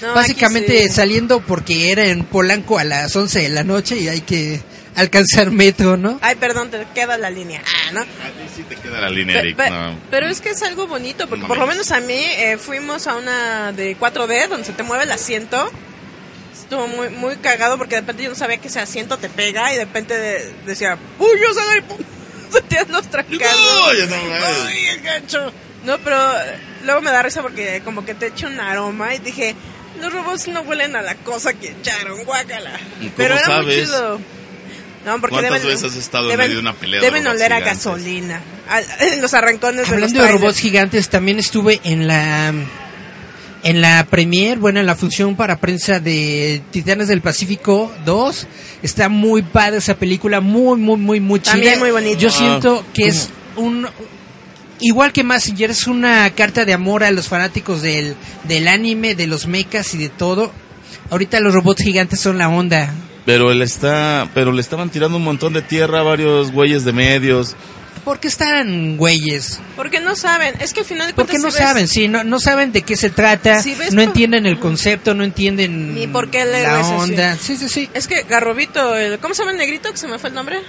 No, 0.00 0.14
Básicamente 0.14 0.88
sí. 0.88 0.94
saliendo 0.94 1.40
porque 1.40 1.92
era 1.92 2.06
en 2.06 2.24
Polanco 2.24 2.78
a 2.78 2.84
las 2.84 3.14
11 3.14 3.40
de 3.40 3.48
la 3.50 3.64
noche 3.64 3.98
y 3.98 4.08
hay 4.08 4.22
que 4.22 4.62
alcanzar 4.96 5.50
metro, 5.50 5.96
¿no? 5.96 6.18
Ay, 6.22 6.36
perdón, 6.36 6.70
te 6.70 6.86
queda 6.94 7.16
la 7.18 7.30
línea. 7.30 7.62
Ah, 7.66 7.92
¿no? 7.92 8.00
A 8.00 8.04
ti 8.04 8.08
sí 8.54 8.62
te 8.64 8.76
queda 8.76 9.00
la 9.00 9.10
línea, 9.10 9.38
Eric. 9.40 9.56
pe- 9.56 9.70
no. 9.70 9.96
Pero 10.10 10.28
es 10.28 10.40
que 10.40 10.50
es 10.50 10.62
algo 10.62 10.86
bonito, 10.86 11.26
porque 11.28 11.42
No 11.42 11.48
por 11.48 11.58
lo 11.58 11.66
menos 11.66 11.90
a 11.92 12.00
mí 12.00 12.14
eh, 12.36 12.58
fuimos 12.58 13.06
a 13.06 13.16
una 13.16 13.72
de 13.72 13.96
4D 13.98 14.48
donde 14.48 14.64
se 14.66 14.72
te 14.72 14.82
mueve 14.82 15.04
el 15.04 15.12
asiento. 15.12 15.70
Estuvo 16.52 16.86
muy 16.88 17.08
muy 17.10 17.36
cagado 17.36 17.78
porque 17.78 17.96
de 17.96 18.00
repente 18.02 18.22
yo 18.24 18.28
no 18.30 18.34
sabía 18.36 18.58
que 18.58 18.68
ese 18.68 18.80
asiento 18.80 19.16
te 19.18 19.28
pega 19.28 19.72
y 19.72 19.76
de 19.76 19.84
repente 19.84 20.16
de- 20.16 20.52
decía, 20.66 20.98
¡Uy, 21.18 21.30
yo 21.40 21.52
soy! 21.54 21.80
¡Pum! 21.82 21.98
Sentías 22.52 22.88
los 22.88 23.06
trancados. 23.08 23.98
No, 24.08 24.16
no. 24.16 24.16
¡Ay, 24.66 24.86
el 24.88 25.00
gancho! 25.02 25.52
No, 25.84 25.98
pero 25.98 26.18
luego 26.84 27.00
me 27.00 27.10
da 27.10 27.22
risa 27.22 27.42
porque 27.42 27.80
como 27.84 28.04
que 28.04 28.14
te 28.14 28.26
echa 28.26 28.46
un 28.48 28.60
aroma 28.60 29.14
y 29.14 29.18
dije, 29.18 29.54
los 30.00 30.12
robots 30.12 30.48
no 30.48 30.60
huelen 30.62 30.94
a 30.94 31.00
la 31.02 31.14
cosa 31.14 31.54
que 31.54 31.68
echaron, 31.70 32.22
guácala. 32.24 32.72
¿Y 33.00 33.04
cómo 33.04 33.12
Pero 33.16 33.34
era 33.36 33.46
muy 33.62 33.72
sabes? 33.72 33.84
chido. 33.88 34.20
No, 35.04 35.18
porque 35.20 35.36
¿Cuántas 35.36 35.62
deben, 35.62 35.68
veces 35.76 35.92
has 35.92 35.96
estado 35.96 36.30
en 36.30 36.36
deben- 36.36 36.42
medio 36.44 36.54
de 36.56 36.60
una 36.60 36.74
pelea 36.74 37.00
de 37.00 37.06
Deben 37.06 37.24
robots 37.24 37.36
oler 37.40 37.52
a 37.52 37.56
gigantes? 37.56 37.84
gasolina. 37.84 38.42
En 39.00 39.22
los 39.22 39.34
arrancones 39.34 39.76
de 39.76 39.82
los 39.82 39.92
Hablando 39.92 40.22
de 40.22 40.28
robots 40.32 40.58
gigantes, 40.58 41.08
también 41.08 41.38
estuve 41.38 41.80
en 41.84 42.06
la 42.06 42.52
en 43.62 43.80
la 43.82 44.06
premier, 44.06 44.58
bueno, 44.58 44.80
en 44.80 44.86
la 44.86 44.94
función 44.96 45.36
para 45.36 45.56
prensa 45.58 46.00
de 46.00 46.62
Titanes 46.70 47.08
del 47.08 47.20
Pacífico 47.20 47.92
2. 48.06 48.46
Está 48.82 49.08
muy 49.10 49.42
padre 49.42 49.78
esa 49.78 49.94
película, 49.96 50.40
muy, 50.40 50.78
muy, 50.78 50.96
muy, 50.96 51.20
muy 51.20 51.40
chida. 51.40 51.52
También 51.52 51.78
muy 51.78 51.90
bonito. 51.90 52.18
Yo 52.18 52.28
Ah, 52.28 52.32
siento 52.32 52.84
que 52.94 53.08
es 53.08 53.28
un... 53.56 53.86
Igual 54.82 55.12
que 55.12 55.24
Massinger, 55.24 55.70
es 55.72 55.86
una 55.86 56.30
carta 56.30 56.64
de 56.64 56.72
amor 56.72 57.04
a 57.04 57.10
los 57.10 57.28
fanáticos 57.28 57.82
del, 57.82 58.16
del 58.44 58.66
anime, 58.66 59.14
de 59.14 59.26
los 59.26 59.46
mechas 59.46 59.92
y 59.94 59.98
de 59.98 60.08
todo. 60.08 60.52
Ahorita 61.10 61.38
los 61.40 61.52
robots 61.52 61.82
gigantes 61.82 62.18
son 62.18 62.38
la 62.38 62.48
onda. 62.48 62.94
Pero 63.26 63.50
él 63.52 63.62
está, 63.62 64.28
pero 64.34 64.52
le 64.52 64.60
estaban 64.60 64.90
tirando 64.90 65.16
un 65.18 65.24
montón 65.24 65.52
de 65.52 65.62
tierra 65.62 66.00
a 66.00 66.02
varios 66.02 66.50
güeyes 66.52 66.84
de 66.84 66.92
medios. 66.92 67.54
¿Por 68.04 68.18
qué 68.18 68.28
están 68.28 68.96
güeyes? 68.96 69.60
Porque 69.76 70.00
no 70.00 70.16
saben. 70.16 70.54
Es 70.60 70.72
que 70.72 70.80
al 70.80 70.86
final 70.86 71.08
de 71.08 71.12
Porque 71.14 71.32
cuentas. 71.32 71.52
no 71.52 71.56
si 71.56 71.58
ves- 71.62 71.68
saben, 71.68 71.88
sí, 71.88 72.08
no, 72.08 72.24
no 72.24 72.40
saben 72.40 72.72
de 72.72 72.80
qué 72.80 72.96
se 72.96 73.10
trata, 73.10 73.62
Si 73.62 73.74
ves 73.74 73.92
no 73.92 73.96
por- 74.00 74.08
entienden 74.08 74.46
el 74.46 74.58
concepto, 74.58 75.12
no 75.14 75.22
entienden 75.22 75.94
Ni 75.94 76.06
por 76.06 76.30
qué 76.30 76.46
la 76.46 76.80
onda. 76.96 77.36
Sí, 77.36 77.56
sí, 77.56 77.68
sí. 77.68 77.90
Es 77.92 78.08
que 78.08 78.22
Garrobito, 78.22 78.96
el, 78.96 79.18
¿cómo 79.18 79.34
se 79.34 79.42
llama 79.42 79.52
el 79.52 79.58
negrito 79.58 79.90
que 79.92 79.98
se 79.98 80.08
me 80.08 80.18
fue 80.18 80.30
el 80.30 80.34
nombre? 80.34 80.60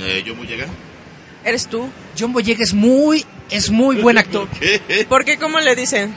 Eh, 0.00 0.22
¿Yo 0.24 0.34
voy 0.34 0.46
a 0.46 0.50
llegar? 0.50 0.68
Eres 1.44 1.66
tú. 1.66 1.88
John 2.18 2.32
Boyega 2.32 2.64
es 2.64 2.72
muy, 2.72 3.24
es 3.50 3.68
muy 3.70 3.96
buen 3.96 4.16
actor. 4.18 4.48
¿Qué? 4.58 4.80
Porque, 5.10 5.36
¿cómo 5.38 5.60
le 5.60 5.76
dicen? 5.76 6.14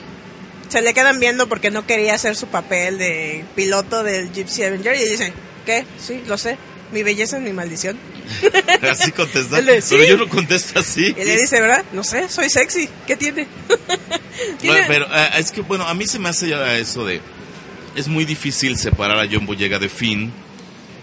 Se 0.70 0.82
le 0.82 0.94
quedan 0.94 1.20
viendo 1.20 1.50
porque 1.50 1.70
no 1.70 1.86
quería 1.86 2.14
hacer 2.16 2.38
su 2.38 2.48
papel 2.48 2.98
de 2.98 3.44
piloto 3.58 4.04
del 4.04 4.32
Gypsy 4.32 4.64
Avenger 4.64 4.96
y 4.96 5.04
dicen, 5.10 5.34
¿qué? 5.66 5.86
Sí, 6.00 6.22
lo 6.28 6.38
sé. 6.38 6.58
Mi 6.92 7.04
belleza 7.04 7.38
es 7.38 7.44
mi 7.44 7.54
maldición. 7.54 7.98
Así 8.90 9.12
contesta. 9.12 9.60
Él 9.60 9.66
de, 9.66 9.82
"Sí". 9.82 9.96
Pero 9.98 10.10
yo 10.10 10.18
no 10.18 10.28
contesto 10.30 10.80
así. 10.80 11.06
Y 11.18 11.24
le 11.24 11.38
dice, 11.40 11.62
¿verdad? 11.62 11.84
No 11.94 12.04
sé, 12.04 12.28
soy 12.30 12.50
sexy. 12.50 12.90
¿Qué 13.08 13.16
tiene? 13.16 13.48
Tiene- 14.60 14.76
Bueno, 14.76 14.86
pero 14.88 15.08
ah, 15.10 15.38
es 15.38 15.52
que, 15.52 15.62
bueno, 15.62 15.88
a 15.88 15.94
mí 15.94 16.06
se 16.06 16.20
me 16.20 16.30
hace 16.30 16.50
ya 16.50 16.78
eso 16.78 17.06
de... 17.06 17.22
Es 17.96 18.08
muy 18.08 18.26
difícil 18.26 18.78
separar 18.78 19.20
a 19.20 19.28
John 19.30 19.46
Boyega 19.46 19.80
de 19.80 19.90
Finn, 19.90 20.32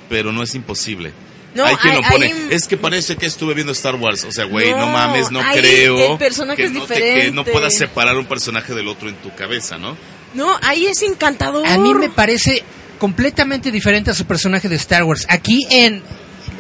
pero 0.09 0.33
no 0.33 0.43
es 0.43 0.55
imposible. 0.55 1.13
No, 1.55 1.65
hay 1.65 1.77
quien 1.77 1.95
hay- 1.95 2.03
lo 2.03 2.09
pone. 2.09 2.27
hay- 2.27 2.49
Es 2.51 2.67
que 2.69 2.77
parece 2.77 3.17
que 3.17 3.27
estuve 3.27 3.55
viendo 3.55 3.73
Star 3.73 3.95
Wars. 3.97 4.25
O 4.25 4.33
sea, 4.33 4.45
güey, 4.45 4.71
no, 4.71 4.79
No, 4.81 4.87
mames, 4.89 5.31
no 5.31 5.41
ahí 5.41 5.59
creo. 5.61 6.13
el 6.13 6.19
personaje 6.19 6.57
que 6.63 6.65
es 6.67 6.73
no 6.73 6.85
te- 6.87 6.95
diferente. 6.95 7.23
que 7.27 7.31
no 7.33 7.45
puedas 7.45 7.75
separar 7.77 8.17
un 8.17 8.27
personaje 8.27 8.75
del 8.75 8.89
otro 8.89 9.09
en 9.09 9.15
tu 9.17 9.35
cabeza, 9.35 9.79
¿no? 9.79 9.97
No, 10.35 10.55
ahí 10.63 10.87
es 10.87 11.01
encantador. 11.03 11.67
A 11.67 11.79
mí 11.79 11.95
me 11.95 12.09
parece 12.11 12.63
completamente 12.99 13.71
diferente 13.71 14.11
a 14.11 14.15
su 14.15 14.25
personaje 14.27 14.69
de 14.69 14.77
Star 14.77 15.05
Wars. 15.05 15.27
Aquí 15.29 15.67
en, 15.71 16.03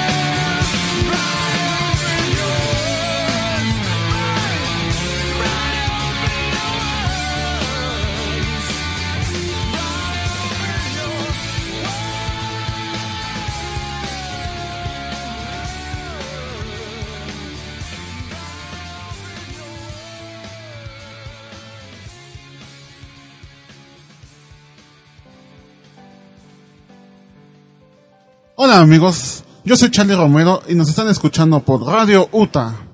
amigos, 28.84 29.44
yo 29.64 29.76
soy 29.76 29.90
Charlie 29.92 30.16
Romero 30.16 30.62
y 30.68 30.76
nos 30.76 30.90
están 30.90 31.08
escuchando 31.10 31.60
por 31.62 31.82
Radio 31.86 32.28
UTA. 32.32 32.88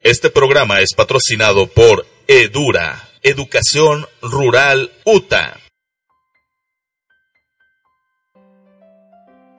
Este 0.00 0.30
programa 0.30 0.80
es 0.80 0.94
patrocinado 0.94 1.66
por 1.66 2.06
Edura, 2.26 3.08
Educación 3.22 4.06
Rural 4.20 4.90
UTA. 5.04 5.58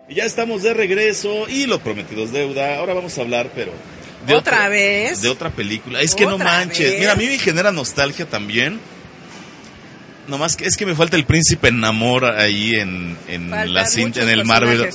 Ya 0.09 0.25
estamos 0.25 0.63
de 0.63 0.73
regreso 0.73 1.47
y 1.49 1.65
lo 1.65 1.79
prometido 1.79 2.23
es 2.23 2.31
deuda. 2.31 2.77
Ahora 2.77 2.93
vamos 2.93 3.17
a 3.17 3.21
hablar, 3.21 3.49
pero. 3.55 3.71
¿Otra 4.23 4.37
otra- 4.37 4.69
vez? 4.69 5.21
De 5.21 5.29
otra 5.29 5.49
película. 5.49 6.01
Es 6.01 6.13
que 6.15 6.25
no 6.25 6.35
¿Otra 6.35 6.45
manches. 6.45 6.91
vez? 6.91 6.99
Mira, 6.99 7.13
a 7.13 7.15
mí 7.15 7.25
me 7.25 7.37
genera 7.39 7.71
nostalgia 7.71 8.25
también. 8.29 8.79
Nomás 10.27 10.55
que 10.55 10.65
es 10.65 10.77
que 10.77 10.85
me 10.85 10.95
falta 10.95 11.17
el 11.17 11.25
príncipe 11.25 11.67
enamor 11.67 12.25
ahí 12.25 12.71
en, 12.75 13.17
en 13.27 13.49
Faltan 13.49 13.73
la 13.73 13.85
cinta, 13.85 14.21
en 14.21 14.29
el 14.29 14.45
Marvel. 14.45 14.89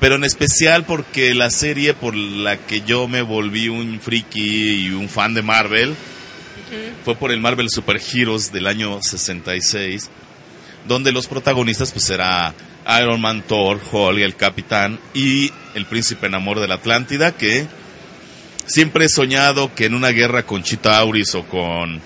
Pero 0.00 0.16
en 0.16 0.24
especial 0.24 0.84
porque 0.84 1.34
la 1.34 1.50
serie 1.50 1.94
por 1.94 2.14
la 2.14 2.56
que 2.58 2.82
yo 2.82 3.08
me 3.08 3.22
volví 3.22 3.68
un 3.68 4.00
friki 4.00 4.86
y 4.86 4.90
un 4.90 5.08
fan 5.08 5.34
de 5.34 5.42
Marvel 5.42 5.94
fue 7.04 7.14
por 7.14 7.30
el 7.30 7.40
Marvel 7.40 7.70
Super 7.70 8.00
Heroes 8.00 8.52
del 8.52 8.66
año 8.66 9.00
66, 9.00 10.10
donde 10.88 11.12
los 11.12 11.26
protagonistas 11.26 11.92
pues 11.92 12.10
era 12.10 12.52
Iron 13.00 13.20
Man, 13.20 13.42
Thor, 13.46 13.80
Hulk, 13.90 14.18
el 14.18 14.36
Capitán 14.36 14.98
y 15.14 15.52
el 15.74 15.86
Príncipe 15.86 16.26
en 16.26 16.34
Amor 16.34 16.60
de 16.60 16.68
la 16.68 16.74
Atlántida 16.74 17.32
que 17.32 17.66
siempre 18.66 19.06
he 19.06 19.08
soñado 19.08 19.74
que 19.74 19.86
en 19.86 19.94
una 19.94 20.10
guerra 20.10 20.44
con 20.44 20.62
Chitauris 20.62 21.34
o 21.34 21.44
con 21.44 22.00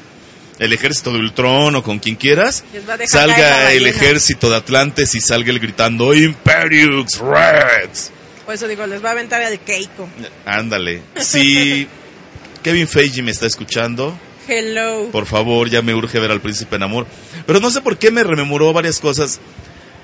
el 0.59 0.73
ejército 0.73 1.13
de 1.13 1.19
Ultron 1.19 1.77
o 1.77 1.83
con 1.83 1.99
quien 1.99 2.17
quieras, 2.17 2.65
salga 3.07 3.73
el 3.73 3.87
ejército 3.87 4.51
de 4.51 4.57
Atlantes 4.57 5.15
y 5.15 5.21
salga 5.21 5.51
él 5.51 5.61
gritando 5.61 6.15
Imperiux 6.15 7.19
Reds. 7.19 8.11
Por 8.45 8.55
eso 8.55 8.67
digo, 8.67 8.87
les 8.87 9.05
va 9.05 9.11
a 9.11 9.13
aventar 9.13 9.43
el 9.43 9.59
Keiko. 9.61 10.09
Ándale. 10.47 11.03
Si 11.17 11.87
Kevin 12.63 12.89
Feige 12.89 13.23
me 13.23 13.31
está 13.31 13.47
escuchando, 13.47 14.19
Hello. 14.49 15.11
por 15.13 15.27
favor, 15.27 15.69
ya 15.69 15.83
me 15.83 15.95
urge 15.95 16.19
ver 16.19 16.31
al 16.31 16.41
príncipe 16.41 16.77
en 16.77 16.83
amor. 16.83 17.07
Pero 17.47 17.61
no 17.61 17.71
sé 17.71 17.81
por 17.83 17.99
qué 17.99 18.11
me 18.11 18.25
rememoró 18.25 18.73
varias 18.73 18.99
cosas. 19.01 19.39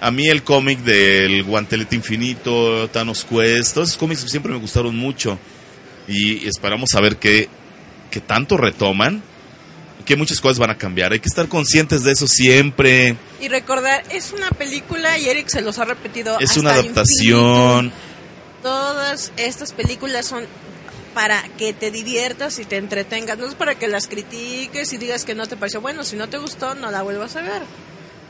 A 0.01 0.11
mí 0.11 0.29
el 0.29 0.43
cómic 0.43 0.81
del 0.81 1.45
Guantelete 1.45 1.97
Infinito, 1.97 2.89
Thanos 2.91 3.25
Quest, 3.25 3.75
todos 3.75 3.89
esos 3.89 3.99
cómics 3.99 4.21
siempre 4.31 4.53
me 4.53 4.59
gustaron 4.59 4.95
mucho. 4.95 5.39
Y 6.07 6.47
esperamos 6.47 6.95
a 6.95 7.01
ver 7.01 7.17
qué, 7.17 7.49
qué 8.11 8.21
tanto 8.21 8.59
retoman. 8.59 9.23
Que 10.05 10.17
muchas 10.17 10.41
cosas 10.41 10.59
van 10.59 10.71
a 10.71 10.79
cambiar. 10.79 11.13
Hay 11.13 11.21
que 11.21 11.29
estar 11.29 11.49
conscientes 11.49 12.03
de 12.05 12.13
eso 12.13 12.27
siempre. 12.27 13.17
Y 13.41 13.49
recordar, 13.49 14.05
es 14.11 14.33
una 14.33 14.51
película 14.51 15.19
y 15.19 15.29
Eric 15.29 15.49
se 15.49 15.63
los 15.63 15.79
ha 15.79 15.85
repetido. 15.85 16.39
Es 16.41 16.51
hasta 16.51 16.61
una 16.61 16.71
adaptación. 16.73 17.87
infinito. 17.87 17.97
Todas 18.63 19.33
estas 19.37 19.73
películas 19.73 20.27
son 20.27 20.47
para 21.15 21.43
que 21.57 21.73
te 21.73 21.91
diviertas 21.91 22.59
y 22.59 22.65
te 22.65 22.77
entretengas. 22.77 23.39
No 23.39 23.47
es 23.47 23.55
para 23.55 23.77
que 23.77 23.89
las 23.89 24.09
critiques 24.09 24.93
y 24.93 24.99
digas 24.99 25.25
que 25.25 25.35
no 25.35 25.47
te 25.47 25.57
pareció 25.57 25.81
bueno. 25.81 26.05
Si 26.05 26.17
no 26.17 26.29
te 26.29 26.39
gustó, 26.39 26.75
no 26.75 26.91
la 26.91 27.03
vuelvas 27.03 27.37
a 27.37 27.43
ver. 27.43 27.63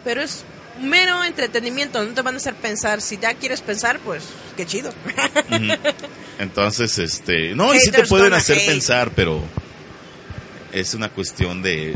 Pero 0.04 0.22
es 0.22 0.44
mero 0.80 1.24
entretenimiento. 1.24 2.04
No 2.04 2.14
te 2.14 2.22
van 2.22 2.34
a 2.34 2.36
hacer 2.36 2.54
pensar. 2.54 3.00
Si 3.00 3.18
ya 3.18 3.34
quieres 3.34 3.62
pensar, 3.62 3.98
pues 4.00 4.24
qué 4.56 4.66
chido. 4.66 4.92
Entonces, 6.38 6.98
este, 6.98 7.54
no, 7.54 7.74
y 7.74 7.80
sí 7.80 7.90
te 7.90 8.04
pueden 8.06 8.32
hacer 8.34 8.58
hate. 8.58 8.66
pensar, 8.66 9.10
pero 9.14 9.42
es 10.74 10.94
una 10.94 11.08
cuestión 11.08 11.62
de, 11.62 11.94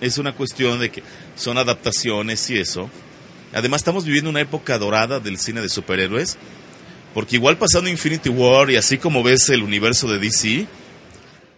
es 0.00 0.18
una 0.18 0.32
cuestión 0.32 0.80
de 0.80 0.90
que 0.90 1.02
son 1.36 1.58
adaptaciones 1.58 2.48
y 2.50 2.58
eso. 2.58 2.88
Además, 3.52 3.80
estamos 3.80 4.04
viviendo 4.04 4.30
una 4.30 4.40
época 4.40 4.78
dorada 4.78 5.20
del 5.20 5.38
cine 5.38 5.60
de 5.60 5.68
superhéroes, 5.68 6.38
porque 7.12 7.36
igual 7.36 7.58
pasando 7.58 7.90
Infinity 7.90 8.30
War 8.30 8.70
y 8.70 8.76
así 8.76 8.96
como 8.96 9.22
ves 9.22 9.50
el 9.50 9.62
universo 9.62 10.08
de 10.08 10.18
DC, 10.18 10.66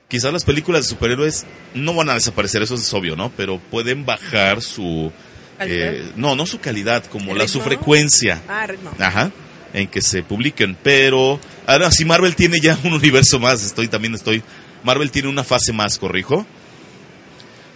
quizás 0.09 0.33
las 0.33 0.45
películas 0.45 0.85
de 0.85 0.89
superhéroes 0.91 1.47
no 1.75 1.95
van 1.95 2.11
a 2.11 2.15
desaparecer, 2.15 2.63
eso 2.63 2.75
es 2.75 2.93
obvio, 2.93 3.15
¿no? 3.15 3.31
Pero 3.37 3.61
pueden 3.71 4.05
bajar 4.05 4.63
su, 4.63 5.13
eh, 5.61 6.11
no, 6.17 6.35
no 6.35 6.47
su 6.47 6.59
calidad, 6.59 7.05
como 7.05 7.33
¿El 7.33 7.39
la 7.39 7.49
su 7.49 7.61
frecuencia. 7.61 8.43
ah, 8.49 8.67
ritmo. 8.67 8.91
Ajá, 8.99 9.31
en 9.73 9.87
que 9.87 10.03
se 10.03 10.23
publiquen, 10.23 10.77
pero 10.83 11.39
ahora 11.67 11.91
si 11.91 12.05
Marvel 12.05 12.35
tiene 12.35 12.59
ya 12.61 12.79
un 12.83 12.95
universo 12.95 13.39
más, 13.39 13.65
estoy 13.65 13.87
también 13.89 14.15
estoy 14.15 14.43
Marvel 14.85 15.11
tiene 15.11 15.29
una 15.29 15.43
fase 15.45 15.73
más, 15.73 15.99
corrijo. 15.99 16.47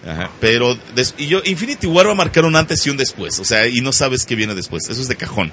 Ajá, 0.06 0.30
pero 0.40 0.76
des- 0.94 1.14
y 1.18 1.26
yo 1.26 1.42
Infinity 1.44 1.86
War 1.88 2.06
va 2.06 2.12
a 2.12 2.14
marcar 2.14 2.44
un 2.44 2.54
antes 2.54 2.86
y 2.86 2.90
un 2.90 2.96
después, 2.96 3.38
o 3.40 3.44
sea, 3.44 3.66
y 3.66 3.80
no 3.80 3.92
sabes 3.92 4.24
qué 4.24 4.36
viene 4.36 4.54
después, 4.54 4.88
eso 4.88 5.00
es 5.00 5.08
de 5.08 5.16
cajón. 5.16 5.50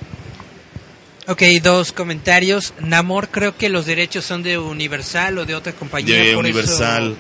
Ok, 1.28 1.42
dos 1.64 1.92
comentarios. 1.92 2.74
Namor 2.80 3.30
creo 3.30 3.58
que 3.58 3.68
los 3.70 3.88
derechos 3.88 4.24
son 4.26 4.44
de 4.44 4.60
Universal 4.60 5.40
o 5.40 5.46
de 5.48 5.56
otra 5.56 5.74
compañía. 5.74 6.16
De 6.16 6.22
por 6.36 6.46
eso- 6.46 6.60
Universal 6.60 7.16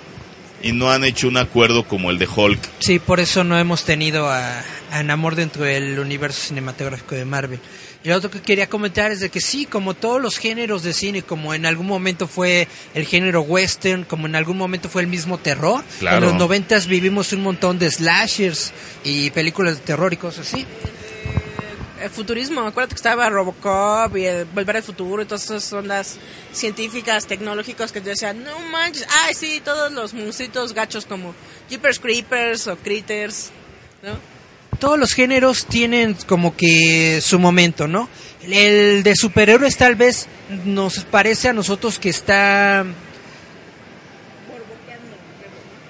y 0.61 0.71
no 0.73 0.91
han 0.91 1.03
hecho 1.03 1.27
un 1.27 1.37
acuerdo 1.37 1.87
como 1.87 2.11
el 2.11 2.19
de 2.19 2.27
Hulk. 2.33 2.59
sí, 2.79 2.99
por 2.99 3.19
eso 3.19 3.43
no 3.43 3.57
hemos 3.57 3.83
tenido 3.83 4.29
a, 4.29 4.61
a 4.91 5.01
Namor 5.03 5.35
dentro 5.35 5.63
del 5.63 5.97
universo 5.99 6.39
cinematográfico 6.47 7.15
de 7.15 7.25
Marvel. 7.25 7.59
Y 8.05 8.09
lo 8.09 8.17
otro 8.17 8.29
que 8.29 8.39
quería 8.39 8.69
comentar 8.69 9.11
es 9.11 9.19
de 9.19 9.29
que 9.31 9.41
sí, 9.41 9.65
como 9.65 9.95
todos 9.95 10.21
los 10.21 10.37
géneros 10.37 10.83
de 10.83 10.93
cine, 10.93 11.23
como 11.23 11.55
en 11.55 11.65
algún 11.65 11.87
momento 11.87 12.27
fue 12.27 12.67
el 12.93 13.03
género 13.07 13.41
western, 13.41 14.03
como 14.03 14.27
en 14.27 14.35
algún 14.35 14.57
momento 14.57 14.89
fue 14.89 15.01
el 15.01 15.07
mismo 15.07 15.39
terror, 15.39 15.83
Claro. 15.97 16.17
en 16.17 16.23
los 16.25 16.33
noventas 16.35 16.85
vivimos 16.85 17.33
un 17.33 17.41
montón 17.41 17.79
de 17.79 17.89
slashers 17.89 18.73
y 19.03 19.31
películas 19.31 19.77
de 19.77 19.81
terror 19.85 20.13
y 20.13 20.17
cosas 20.17 20.53
así. 20.53 20.67
El 21.99 22.11
futurismo, 22.11 22.61
acuérdate 22.61 22.93
que 22.93 22.99
estaba 22.99 23.27
Robocop 23.27 24.15
y 24.15 24.25
el 24.25 24.45
Volver 24.45 24.75
al 24.77 24.83
Futuro 24.83 25.23
y 25.23 25.25
todas 25.25 25.45
esas 25.45 25.73
ondas 25.73 26.17
científicas, 26.53 27.25
tecnológicas 27.25 27.91
que 27.91 28.01
te 28.01 28.09
decían, 28.11 28.43
no 28.43 28.59
manches, 28.71 29.07
ay 29.25 29.33
sí, 29.33 29.63
todos 29.65 29.91
los 29.91 30.13
monstruitos 30.13 30.73
gachos 30.73 31.07
como 31.07 31.33
Jeepers 31.71 31.97
Creepers 31.99 32.67
o 32.67 32.75
Critters, 32.77 33.49
¿no? 34.03 34.34
Todos 34.75 34.99
los 34.99 35.13
géneros 35.13 35.65
tienen 35.65 36.15
como 36.27 36.55
que 36.55 37.19
su 37.21 37.39
momento, 37.39 37.87
¿no? 37.87 38.09
El 38.41 39.03
de 39.03 39.15
superhéroes 39.15 39.77
tal 39.77 39.95
vez 39.95 40.27
nos 40.65 40.99
parece 41.05 41.49
a 41.49 41.53
nosotros 41.53 41.99
que 41.99 42.09
está... 42.09 42.85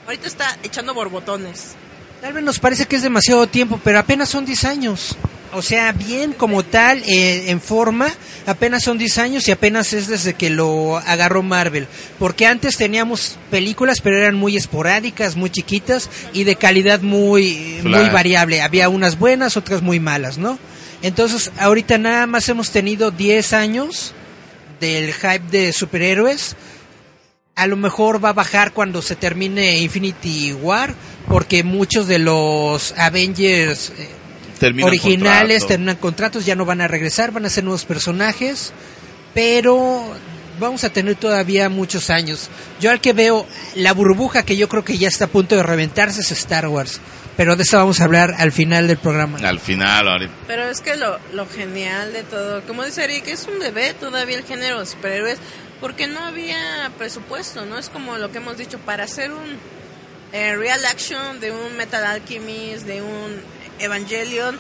Ahorita 0.05 0.27
está 0.27 0.57
echando 0.63 0.93
borbotones. 0.93 1.75
Tal 2.21 2.33
vez 2.33 2.43
nos 2.43 2.59
parece 2.59 2.85
que 2.85 2.95
es 2.95 3.01
demasiado 3.01 3.47
tiempo, 3.47 3.79
pero 3.83 3.99
apenas 3.99 4.29
son 4.29 4.45
10 4.45 4.65
años. 4.65 5.17
O 5.55 5.61
sea, 5.61 5.93
bien 5.93 6.33
como 6.33 6.63
tal, 6.63 7.01
eh, 7.07 7.49
en 7.49 7.61
forma, 7.61 8.09
apenas 8.45 8.83
son 8.83 8.97
10 8.97 9.17
años 9.19 9.47
y 9.47 9.51
apenas 9.51 9.93
es 9.93 10.07
desde 10.07 10.33
que 10.33 10.49
lo 10.49 10.97
agarró 10.97 11.43
Marvel. 11.43 11.87
Porque 12.19 12.45
antes 12.45 12.75
teníamos 12.75 13.37
películas, 13.49 14.01
pero 14.01 14.17
eran 14.17 14.35
muy 14.35 14.57
esporádicas, 14.57 15.37
muy 15.37 15.49
chiquitas 15.49 16.09
y 16.33 16.43
de 16.43 16.57
calidad 16.57 17.01
muy, 17.01 17.79
muy 17.83 17.91
Claro. 17.93 18.11
variable. 18.13 18.61
Había 18.61 18.89
unas 18.89 19.17
buenas, 19.17 19.55
otras 19.55 19.81
muy 19.81 19.99
malas, 19.99 20.37
¿no? 20.37 20.59
Entonces, 21.01 21.51
ahorita 21.57 21.97
nada 21.97 22.27
más 22.27 22.49
hemos 22.49 22.71
tenido 22.71 23.11
10 23.11 23.53
años 23.53 24.13
del 24.81 25.13
hype 25.13 25.47
de 25.51 25.71
superhéroes. 25.71 26.55
A 27.55 27.67
lo 27.67 27.77
mejor 27.77 28.23
va 28.23 28.29
a 28.29 28.33
bajar 28.33 28.73
cuando 28.73 29.01
se 29.01 29.15
termine 29.15 29.79
Infinity 29.79 30.51
War, 30.51 30.93
porque 31.29 31.63
muchos 31.63 32.07
de 32.07 32.19
los 32.19 32.93
Avengers 32.97 33.93
eh, 33.97 34.09
Termina 34.59 34.87
originales 34.87 35.59
contrato. 35.59 35.67
terminan 35.67 35.95
contratos, 35.97 36.45
ya 36.45 36.55
no 36.55 36.65
van 36.65 36.81
a 36.81 36.87
regresar, 36.87 37.31
van 37.31 37.45
a 37.45 37.49
ser 37.49 37.63
nuevos 37.63 37.85
personajes, 37.85 38.71
pero 39.33 40.13
vamos 40.59 40.83
a 40.83 40.89
tener 40.89 41.15
todavía 41.15 41.69
muchos 41.69 42.09
años. 42.09 42.49
Yo 42.79 42.91
al 42.91 43.01
que 43.01 43.13
veo 43.13 43.45
la 43.75 43.93
burbuja 43.93 44.43
que 44.43 44.55
yo 44.57 44.69
creo 44.69 44.83
que 44.85 44.97
ya 44.97 45.07
está 45.07 45.25
a 45.25 45.27
punto 45.29 45.55
de 45.55 45.63
reventarse 45.63 46.21
es 46.21 46.31
Star 46.31 46.67
Wars, 46.67 47.01
pero 47.35 47.55
de 47.57 47.63
eso 47.63 47.77
vamos 47.77 47.99
a 47.99 48.05
hablar 48.05 48.35
al 48.37 48.53
final 48.53 48.87
del 48.87 48.97
programa. 48.97 49.37
Al 49.39 49.59
final, 49.59 50.07
ahorita- 50.07 50.33
Pero 50.47 50.69
es 50.69 50.79
que 50.79 50.95
lo, 50.95 51.19
lo 51.33 51.47
genial 51.47 52.13
de 52.13 52.23
todo, 52.23 52.61
como 52.63 52.85
dice 52.85 53.03
Eric, 53.03 53.27
es 53.27 53.47
un 53.51 53.59
bebé 53.59 53.93
todavía 53.93 54.37
el 54.37 54.45
género 54.45 54.79
de 54.79 54.85
superhéroes, 54.85 55.37
porque 55.81 56.07
no 56.07 56.21
había 56.21 56.89
presupuesto, 56.97 57.65
¿no? 57.65 57.77
Es 57.77 57.89
como 57.89 58.17
lo 58.17 58.31
que 58.31 58.37
hemos 58.37 58.57
dicho, 58.57 58.79
para 58.79 59.03
hacer 59.03 59.33
un 59.33 59.57
eh, 60.31 60.55
real 60.55 60.83
action 60.85 61.39
de 61.41 61.51
un 61.51 61.75
Metal 61.75 62.03
Alchemist, 62.05 62.85
de 62.85 63.01
un 63.01 63.35
Evangelion, 63.79 64.57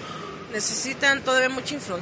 necesitan 0.53 1.21
todavía 1.23 1.49
mucha 1.49 1.75
infra- 1.75 1.97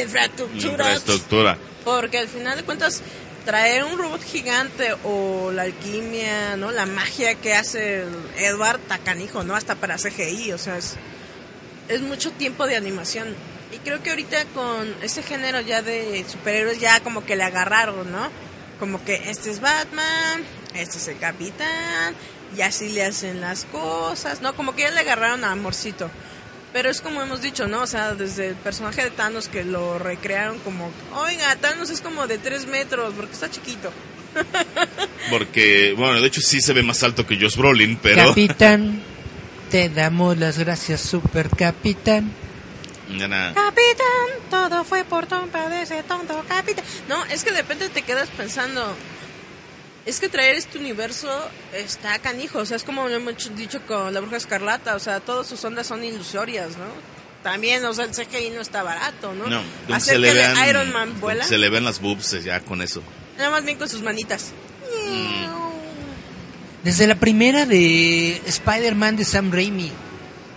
infraestructura. 0.00 0.70
infraestructura. 0.70 1.58
Porque 1.84 2.18
al 2.18 2.28
final 2.28 2.56
de 2.56 2.64
cuentas, 2.64 3.02
traer 3.44 3.84
un 3.84 3.98
robot 3.98 4.22
gigante 4.22 4.94
o 5.04 5.50
la 5.52 5.62
alquimia, 5.62 6.56
¿no? 6.56 6.70
La 6.70 6.86
magia 6.86 7.34
que 7.34 7.54
hace 7.54 8.04
Edward 8.36 8.78
Tacanijo, 8.88 9.42
¿no? 9.44 9.54
Hasta 9.56 9.74
para 9.74 9.96
CGI, 9.98 10.52
o 10.52 10.58
sea, 10.58 10.78
es, 10.78 10.94
es 11.88 12.00
mucho 12.02 12.30
tiempo 12.32 12.66
de 12.66 12.76
animación. 12.76 13.34
Y 13.72 13.78
creo 13.78 14.02
que 14.02 14.10
ahorita 14.10 14.44
con 14.54 14.94
este 15.02 15.22
género 15.22 15.60
ya 15.60 15.82
de 15.82 16.24
superhéroes 16.28 16.78
ya 16.78 17.00
como 17.00 17.24
que 17.24 17.36
le 17.36 17.42
agarraron, 17.44 18.12
¿no? 18.12 18.30
Como 18.78 19.04
que 19.04 19.30
este 19.30 19.50
es 19.50 19.60
Batman, 19.60 20.44
este 20.74 20.98
es 20.98 21.08
el 21.08 21.18
Capitán, 21.18 22.14
y 22.56 22.60
así 22.62 22.90
le 22.90 23.04
hacen 23.04 23.40
las 23.40 23.64
cosas, 23.64 24.40
¿no? 24.42 24.54
Como 24.54 24.74
que 24.76 24.82
ya 24.82 24.90
le 24.90 25.00
agarraron 25.00 25.42
a 25.44 25.52
amorcito. 25.52 26.10
Pero 26.72 26.88
es 26.88 27.00
como 27.00 27.20
hemos 27.20 27.42
dicho, 27.42 27.68
¿no? 27.68 27.82
O 27.82 27.86
sea, 27.86 28.14
desde 28.14 28.48
el 28.48 28.54
personaje 28.54 29.02
de 29.02 29.10
Thanos 29.10 29.48
que 29.48 29.62
lo 29.64 29.98
recrearon 29.98 30.58
como, 30.60 30.90
oiga, 31.14 31.54
Thanos 31.56 31.90
es 31.90 32.00
como 32.00 32.26
de 32.26 32.38
3 32.38 32.66
metros 32.66 33.12
porque 33.14 33.32
está 33.32 33.50
chiquito. 33.50 33.92
Porque, 35.30 35.94
bueno, 35.96 36.20
de 36.20 36.26
hecho 36.26 36.40
sí 36.40 36.62
se 36.62 36.72
ve 36.72 36.82
más 36.82 37.02
alto 37.02 37.26
que 37.26 37.38
Josh 37.38 37.56
Brolin, 37.56 37.98
pero... 38.02 38.28
Capitán, 38.28 39.02
te 39.70 39.88
damos 39.88 40.38
las 40.38 40.58
gracias, 40.58 41.00
super 41.00 41.48
capitán. 41.50 42.32
Ya 43.18 43.28
nada. 43.28 43.52
Capitán, 43.52 44.48
todo 44.50 44.84
fue 44.84 45.04
por 45.04 45.26
tonta 45.26 45.68
de 45.68 45.82
ese 45.82 46.02
tonto 46.02 46.44
capitán. 46.48 46.84
No, 47.08 47.24
es 47.26 47.44
que 47.44 47.52
de 47.52 47.58
repente 47.58 47.88
te 47.90 48.02
quedas 48.02 48.28
pensando, 48.30 48.94
es 50.04 50.20
que 50.20 50.28
traer 50.28 50.56
este 50.56 50.78
universo 50.78 51.28
está 51.74 52.18
canijo, 52.18 52.58
o 52.58 52.66
sea, 52.66 52.76
es 52.76 52.82
como 52.82 53.08
lo 53.08 53.16
hemos 53.16 53.54
dicho 53.56 53.80
con 53.86 54.12
la 54.12 54.20
bruja 54.20 54.36
escarlata, 54.36 54.96
o 54.96 54.98
sea, 54.98 55.20
todas 55.20 55.46
sus 55.46 55.64
ondas 55.64 55.86
son 55.86 56.04
ilusorias, 56.04 56.76
¿no? 56.76 56.86
También, 57.42 57.84
o 57.84 57.92
sea, 57.92 58.04
el 58.04 58.10
CGI 58.10 58.50
no 58.50 58.60
está 58.60 58.82
barato, 58.82 59.32
¿no? 59.34 59.46
No, 59.46 59.62
Hacer 59.94 60.14
se 60.14 60.18
le 60.18 60.28
que 60.28 60.34
vean, 60.34 60.68
Iron 60.68 60.92
Man 60.92 61.20
vuela, 61.20 61.44
se 61.44 61.58
le 61.58 61.68
ven 61.70 61.84
las 61.84 62.00
boobs 62.00 62.32
eh, 62.34 62.42
ya 62.42 62.60
con 62.60 62.82
eso. 62.82 63.02
nada 63.36 63.50
más 63.50 63.64
bien 63.64 63.78
con 63.78 63.88
sus 63.88 64.02
manitas. 64.02 64.52
Desde 66.82 67.06
la 67.06 67.14
primera 67.14 67.64
de 67.64 68.42
Spider-Man 68.44 69.16
de 69.16 69.24
Sam 69.24 69.52
Raimi. 69.52 69.92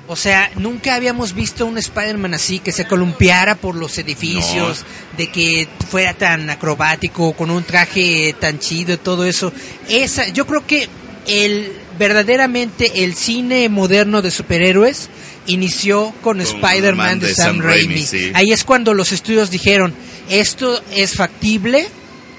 O 0.07 0.15
sea, 0.15 0.51
nunca 0.55 0.93
habíamos 0.93 1.33
visto 1.33 1.65
un 1.65 1.79
Spider-Man 1.79 2.35
así, 2.35 2.59
que 2.59 2.71
se 2.71 2.85
columpiara 2.85 3.55
por 3.55 3.75
los 3.75 3.97
edificios, 3.97 4.85
de 5.17 5.27
que 5.31 5.67
fuera 5.89 6.13
tan 6.13 6.47
acrobático, 6.49 7.33
con 7.33 7.49
un 7.49 7.63
traje 7.63 8.35
tan 8.39 8.59
chido 8.59 8.93
y 8.93 8.97
todo 8.97 9.25
eso. 9.25 9.51
Esa, 9.89 10.27
yo 10.29 10.45
creo 10.45 10.65
que 10.67 10.87
el 11.25 11.71
verdaderamente 11.97 13.03
el 13.03 13.15
cine 13.15 13.67
moderno 13.69 14.21
de 14.21 14.29
superhéroes 14.29 15.09
inició 15.47 16.13
con, 16.21 16.39
Spider-Man 16.39 17.19
de, 17.19 17.33
Sam, 17.33 17.61
Raimi. 17.61 18.01
sí. 18.03 18.31
Ahí 18.35 18.51
es 18.51 18.63
cuando 18.63 18.93
los 18.93 19.11
estudios 19.11 19.49
dijeron, 19.49 19.93
esto 20.29 20.83
es 20.91 21.15
factible, 21.15 21.87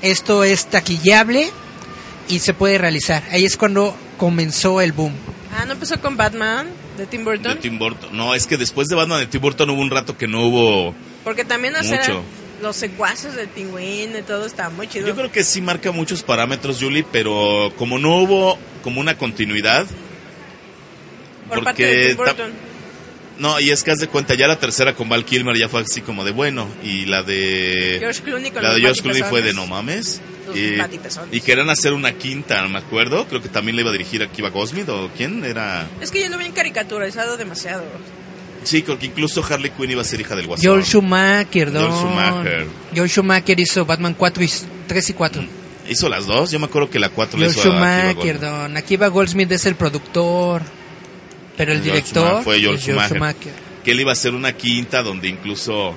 esto 0.03 0.45
es 0.45 0.67
taquillable 0.67 1.51
y 2.29 2.39
se 2.39 2.55
puede 2.55 2.79
realizar. 2.79 3.25
Ahí 3.33 3.45
es 3.45 3.57
cuando 3.57 3.97
comenzó 4.19 4.81
el 4.81 4.93
boom. 4.93 5.15
Ah, 5.57 5.65
¿no 5.65 5.73
empezó 5.73 6.01
con 6.01 6.17
Batman 6.17 6.69
de 6.97 7.07
Tim 7.07 7.25
Burton? 7.25 7.55
De 7.55 7.61
Tim 7.61 7.79
Burton. 7.79 8.17
No, 8.17 8.35
es 8.35 8.47
que 8.47 8.57
después 8.57 8.89
de 8.89 8.95
Batman 8.97 9.21
de 9.21 9.27
Tim 9.27 9.41
Burton 9.41 9.71
hubo 9.71 9.81
un 9.81 9.91
rato 9.91 10.17
que 10.17 10.27
no 10.27 10.47
hubo... 10.47 10.95
Porque 11.25 11.45
también 11.45 11.77
hacer 11.77 12.01
Mucho. 12.01 12.23
los 12.63 12.77
secuaces 12.77 13.35
del 13.35 13.49
pingüino 13.49 14.19
y 14.19 14.23
todo 14.23 14.47
está 14.47 14.71
muy 14.71 14.89
chido. 14.89 15.07
Yo 15.07 15.15
creo 15.15 15.31
que 15.33 15.45
sí 15.45 15.61
marca 15.61 15.93
muchos 15.93 16.23
parámetros, 16.23 16.79
Julie, 16.81 17.05
pero 17.11 17.73
como 17.77 17.99
no 17.99 18.17
hubo 18.19 18.59
como 18.83 19.01
una 19.01 19.17
continuidad... 19.19 19.87
por 21.49 21.63
parte 21.65 21.85
de 21.85 22.07
Tim 22.09 22.17
ta- 22.17 22.23
Burton. 22.25 22.53
No, 23.39 23.61
y 23.61 23.71
es 23.71 23.83
que 23.83 23.91
haz 23.91 23.99
de 23.99 24.09
cuenta, 24.09 24.35
ya 24.35 24.49
la 24.49 24.59
tercera 24.59 24.95
con 24.95 25.11
Val 25.11 25.25
Kilmer 25.25 25.55
ya 25.59 25.69
fue 25.69 25.83
así 25.83 26.01
como 26.01 26.25
de 26.25 26.31
bueno, 26.31 26.67
y 26.83 27.05
la 27.05 27.23
de... 27.23 27.97
George 28.01 28.23
Clooney 28.23 28.51
con 28.51 28.63
la 28.63 28.73
de 28.73 28.81
George 28.81 29.03
Clooney 29.03 29.23
fue 29.25 29.43
de 29.43 29.53
no 29.53 29.67
mames. 29.67 30.23
Y, 30.55 31.41
querían 31.41 31.71
hacer 31.71 31.93
una 31.93 32.13
quinta, 32.13 32.63
no 32.63 32.69
me 32.69 32.79
acuerdo. 32.79 33.27
Creo 33.27 33.43
que 33.43 33.49
también 33.49 33.77
le 33.77 33.83
iba 33.83 33.91
a 33.91 33.93
dirigir 33.93 34.23
a 34.23 34.29
Kiva 34.29 34.51
Goldsmith 34.51 34.89
o 34.89 35.11
quién 35.17 35.45
era. 35.45 35.89
Es 36.01 36.11
que 36.11 36.21
yo 36.21 36.29
lo 36.29 36.39
vi 36.39 36.47
en 36.47 36.53
caricaturizado 36.53 37.37
demasiado. 37.37 37.85
Sí, 38.67 38.83
porque 38.83 39.07
incluso 39.07 39.45
Harley 39.49 39.71
Quinn 39.71 39.93
iba 39.93 40.03
a 40.03 40.05
ser 40.05 40.21
hija 40.21 40.35
del 40.35 40.47
Guasón. 40.47 40.67
Joel 40.67 40.85
Schumacher, 40.85 41.71
don. 41.71 41.89
Joel 41.89 42.01
Schumacher. 42.01 42.67
Joel 42.97 43.11
Schumacher 43.11 43.61
hizo 43.61 43.85
Batman 43.85 44.15
4 44.15 44.43
y 44.43 44.51
3 44.89 45.11
y 45.11 45.13
4. 45.13 45.45
¿Hizo 45.89 46.09
las 46.09 46.27
dos? 46.27 46.51
Yo 46.51 46.59
me 46.59 46.67
acuerdo 46.67 46.91
que 46.91 46.99
la 46.99 47.11
4 47.11 47.39
le 47.39 47.47
Joel 47.47 47.57
hizo 47.57 47.73
a 47.73 47.77
Akiva 47.77 48.13
Schumacher, 48.13 48.41
don. 48.41 48.77
Akiva 48.77 49.09
Goldsmith 49.09 49.53
es 49.53 49.67
el 49.67 49.77
productor. 49.77 50.63
Pero 51.57 51.73
el 51.73 51.79
Joel 51.79 51.91
director 51.91 52.25
Schumacher 52.25 52.45
fue 52.45 52.65
Joel 52.65 52.79
Schumacher. 52.79 53.09
Schumacher. 53.17 53.53
Que 53.85 53.93
él 53.93 54.01
iba 54.01 54.11
a 54.11 54.15
hacer 54.15 54.35
una 54.35 54.53
quinta 54.53 55.03
donde 55.03 55.29
incluso, 55.29 55.97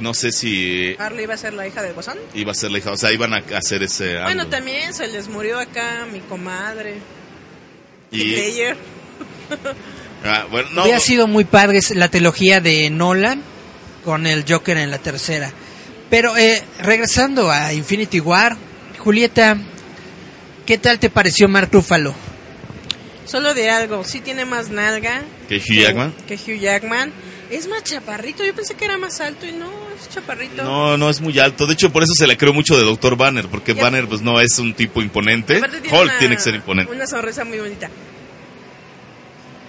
no 0.00 0.14
sé 0.14 0.32
si 0.32 0.94
Harley 0.98 1.24
iba 1.24 1.34
a 1.34 1.38
ser 1.38 1.52
la 1.54 1.66
hija 1.66 1.82
del 1.82 1.94
Guasón. 1.94 2.18
iba 2.34 2.52
a 2.52 2.54
ser 2.54 2.70
la 2.70 2.78
hija, 2.78 2.92
o 2.92 2.96
sea, 2.96 3.12
iban 3.12 3.34
a 3.34 3.42
hacer 3.56 3.82
ese 3.82 4.14
Bueno, 4.20 4.42
algo. 4.42 4.50
también 4.50 4.94
se 4.94 5.06
les 5.06 5.28
murió 5.28 5.58
acá 5.58 6.06
mi 6.12 6.20
comadre. 6.20 6.98
Y, 8.10 8.24
Ledger. 8.36 8.76
ah, 10.24 10.46
bueno, 10.50 10.68
no, 10.72 10.82
Hubiera 10.82 11.00
sido 11.00 11.26
muy 11.26 11.44
padre 11.44 11.80
la 11.94 12.08
trilogía 12.08 12.60
de 12.60 12.88
Nolan 12.90 13.42
con 14.04 14.26
el 14.26 14.44
Joker 14.48 14.76
en 14.78 14.90
la 14.90 14.98
tercera. 14.98 15.52
Pero 16.10 16.36
eh, 16.36 16.62
regresando 16.80 17.50
a 17.50 17.72
Infinity 17.74 18.20
War, 18.20 18.56
Julieta, 18.98 19.58
¿qué 20.64 20.78
tal 20.78 20.98
te 20.98 21.10
pareció 21.10 21.48
Mark 21.48 21.68
Ruffalo? 21.70 22.14
Solo 23.26 23.52
de 23.52 23.68
algo, 23.68 24.04
sí 24.04 24.20
tiene 24.20 24.46
más 24.46 24.70
nalga. 24.70 25.22
¿Que 25.50 25.56
Hugh 25.56 25.82
Jackman? 25.82 26.14
Que 26.26 26.34
Hugh 26.36 26.58
Jackman. 26.58 27.12
Es 27.50 27.66
más 27.68 27.82
chaparrito, 27.84 28.42
yo 28.44 28.54
pensé 28.54 28.74
que 28.74 28.86
era 28.86 28.96
más 28.96 29.20
alto 29.20 29.46
y 29.46 29.52
no, 29.52 29.70
es 30.00 30.08
chaparrito. 30.08 30.62
no, 30.62 30.96
no 30.96 31.08
es 31.10 31.20
muy 31.20 31.38
alto. 31.38 31.66
De 31.66 31.74
hecho, 31.74 31.90
por 31.90 32.02
eso 32.02 32.12
se 32.16 32.26
le 32.26 32.36
creó 32.36 32.52
mucho 32.52 32.76
de 32.76 32.84
Dr. 32.84 33.16
Banner, 33.16 33.46
porque 33.48 33.74
Ya. 33.74 33.82
Banner 33.82 34.06
pues 34.08 34.20
no 34.22 34.40
es 34.40 34.58
un 34.58 34.74
tipo 34.74 35.02
imponente. 35.02 35.60
Tiene 35.60 35.88
Hulk 35.88 36.02
una- 36.10 36.18
tiene 36.18 36.36
que 36.36 36.42
ser 36.42 36.54
imponente. 36.54 36.92
Una 36.92 37.06
sonrisa 37.06 37.44
muy 37.44 37.58
bonita. 37.58 37.88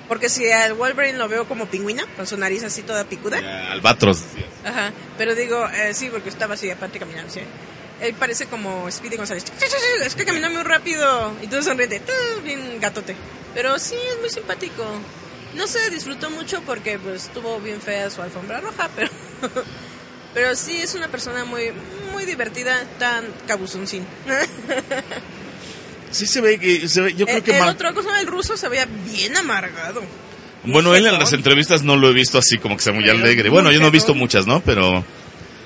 Porque 0.07 0.27
si 0.27 0.49
al 0.51 0.73
Wolverine 0.73 1.17
lo 1.19 1.27
veo 1.27 1.47
como 1.47 1.67
pingüino, 1.67 2.03
con 2.15 2.25
su 2.25 2.36
nariz 2.36 2.63
así 2.63 2.82
toda 2.82 3.03
picuda. 3.03 3.71
Albatros. 3.71 4.23
Ajá. 4.65 4.91
Pero 5.19 5.36
digo, 5.36 5.67
eh, 5.69 5.93
sí, 5.93 6.09
porque 6.11 6.30
estaba 6.30 6.55
así 6.55 6.69
aparte 6.71 6.97
caminando, 6.97 7.32
¿sí? 7.32 7.41
Él 8.01 8.15
parece 8.17 8.47
como 8.47 8.89
Speedy 8.89 9.17
González. 9.17 9.43
Es 10.03 10.15
que 10.15 10.25
caminó 10.25 10.49
muy 10.49 10.63
rápido. 10.63 11.34
Y 11.43 11.47
todo 11.47 11.61
sonriente. 11.61 12.01
Bien 12.43 12.80
gatote. 12.80 13.15
Pero 13.53 13.77
sí, 13.77 13.95
es 14.13 14.19
muy 14.19 14.30
simpático. 14.30 14.84
No 15.55 15.67
se 15.67 15.89
disfrutó 15.91 16.30
mucho 16.32 16.61
porque 16.65 16.97
pues 16.97 17.25
estuvo 17.25 17.59
bien 17.59 17.80
fea 17.82 18.09
su 18.09 18.21
alfombra 18.21 18.61
roja, 18.61 18.89
pero... 18.95 19.09
Pero 20.39 20.55
sí 20.55 20.77
es 20.77 20.95
una 20.95 21.09
persona 21.09 21.43
muy 21.43 21.63
muy 22.13 22.23
divertida, 22.23 22.81
tan 22.97 23.25
cabuzoncín. 23.45 24.05
Sí 26.11 26.25
se 26.25 26.39
ve 26.39 26.57
que 26.57 26.87
se 26.87 27.01
ve, 27.01 27.13
yo 27.13 27.25
creo 27.25 27.37
el, 27.39 27.43
que 27.43 27.57
el 27.57 27.63
otro 27.67 27.93
cosa, 27.93 28.21
el 28.21 28.27
ruso, 28.27 28.55
se 28.55 28.69
veía 28.69 28.87
bien 29.11 29.35
amargado. 29.35 30.01
Bueno, 30.63 30.95
él 30.95 31.05
en 31.05 31.19
las 31.19 31.33
entrevistas 31.33 31.83
no 31.83 31.97
lo 31.97 32.09
he 32.09 32.13
visto 32.13 32.37
así 32.37 32.57
como 32.57 32.77
que 32.77 32.83
sea 32.83 32.93
muy 32.93 33.03
Pero 33.03 33.17
alegre. 33.17 33.43
muy 33.43 33.49
Bueno, 33.49 33.71
yo 33.71 33.81
no 33.81 33.87
he 33.87 33.91
visto 33.91 34.15
muchas, 34.15 34.47
¿no? 34.47 34.61
Pero 34.61 35.03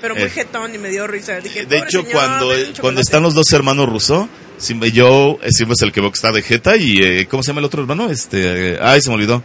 Pero 0.00 0.16
muy 0.16 0.24
Eh, 0.24 0.30
jetón 0.30 0.74
y 0.74 0.78
me 0.78 0.90
dio 0.90 1.06
risa. 1.06 1.40
Dije, 1.40 1.60
de 1.60 1.76
"Pobre 1.76 1.88
hecho 1.88 2.00
señor, 2.02 2.12
cuando 2.12 2.48
un 2.48 2.54
cuando 2.54 2.72
chocolate". 2.74 3.00
están 3.00 3.22
los 3.22 3.34
dos 3.34 3.52
hermanos 3.52 3.88
rusos, 3.88 4.26
siempre 4.58 4.90
yo 4.90 5.38
eh, 5.40 5.50
siempre 5.52 5.74
es 5.74 5.82
el 5.82 5.92
que 5.92 6.04
está 6.12 6.32
de 6.32 6.42
jeta 6.42 6.76
y 6.76 6.96
eh, 7.00 7.26
¿cómo 7.30 7.44
se 7.44 7.52
llama 7.52 7.60
el 7.60 7.66
otro 7.66 7.80
hermano? 7.80 8.10
Este, 8.10 8.72
eh, 8.74 8.78
ay, 8.82 9.00
se 9.00 9.08
me 9.08 9.14
olvidó. 9.14 9.42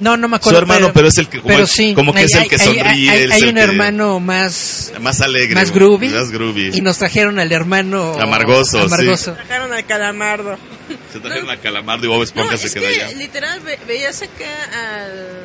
No, 0.00 0.16
no 0.16 0.28
me 0.28 0.36
Su 0.36 0.48
acuerdo. 0.48 0.58
hermano, 0.60 0.92
pero 0.94 1.08
es 1.08 1.18
el 1.18 1.28
que 1.28 1.40
como, 1.40 1.54
pero 1.54 1.66
sí, 1.66 1.94
como 1.94 2.12
que 2.12 2.20
hay- 2.20 2.24
es 2.24 2.34
el 2.34 2.40
hay- 2.40 2.48
que 2.48 2.54
hay- 2.56 2.60
sonríe, 2.60 3.10
Hay, 3.10 3.30
hay 3.30 3.42
el 3.42 3.48
un 3.50 3.54
que- 3.54 3.60
hermano 3.60 4.18
más, 4.18 4.92
más 5.00 5.20
alegre, 5.20 5.54
más 5.54 5.70
groovy, 5.70 6.08
más 6.08 6.30
groovy. 6.30 6.70
y 6.74 6.80
nos 6.80 6.96
trajeron 6.98 7.38
al 7.38 7.52
hermano 7.52 8.14
Amargoso, 8.18 8.78
sí. 8.78 8.84
amargoso. 8.86 9.36
Sacaron 9.36 9.72
al 9.72 9.84
calamardo. 9.86 10.58
Se 11.12 11.20
trajeron 11.20 11.50
a 11.50 11.56
Calamardo 11.58 12.04
y 12.06 12.08
Bob 12.08 12.16
No, 12.18 12.24
Esponja 12.24 12.54
es 12.54 12.60
se 12.62 12.70
quedó 12.72 12.82
que 12.88 13.02
allá. 13.04 13.12
literal 13.16 13.60
ve- 13.60 13.78
veías 13.86 14.22
acá 14.22 15.04
al 15.04 15.44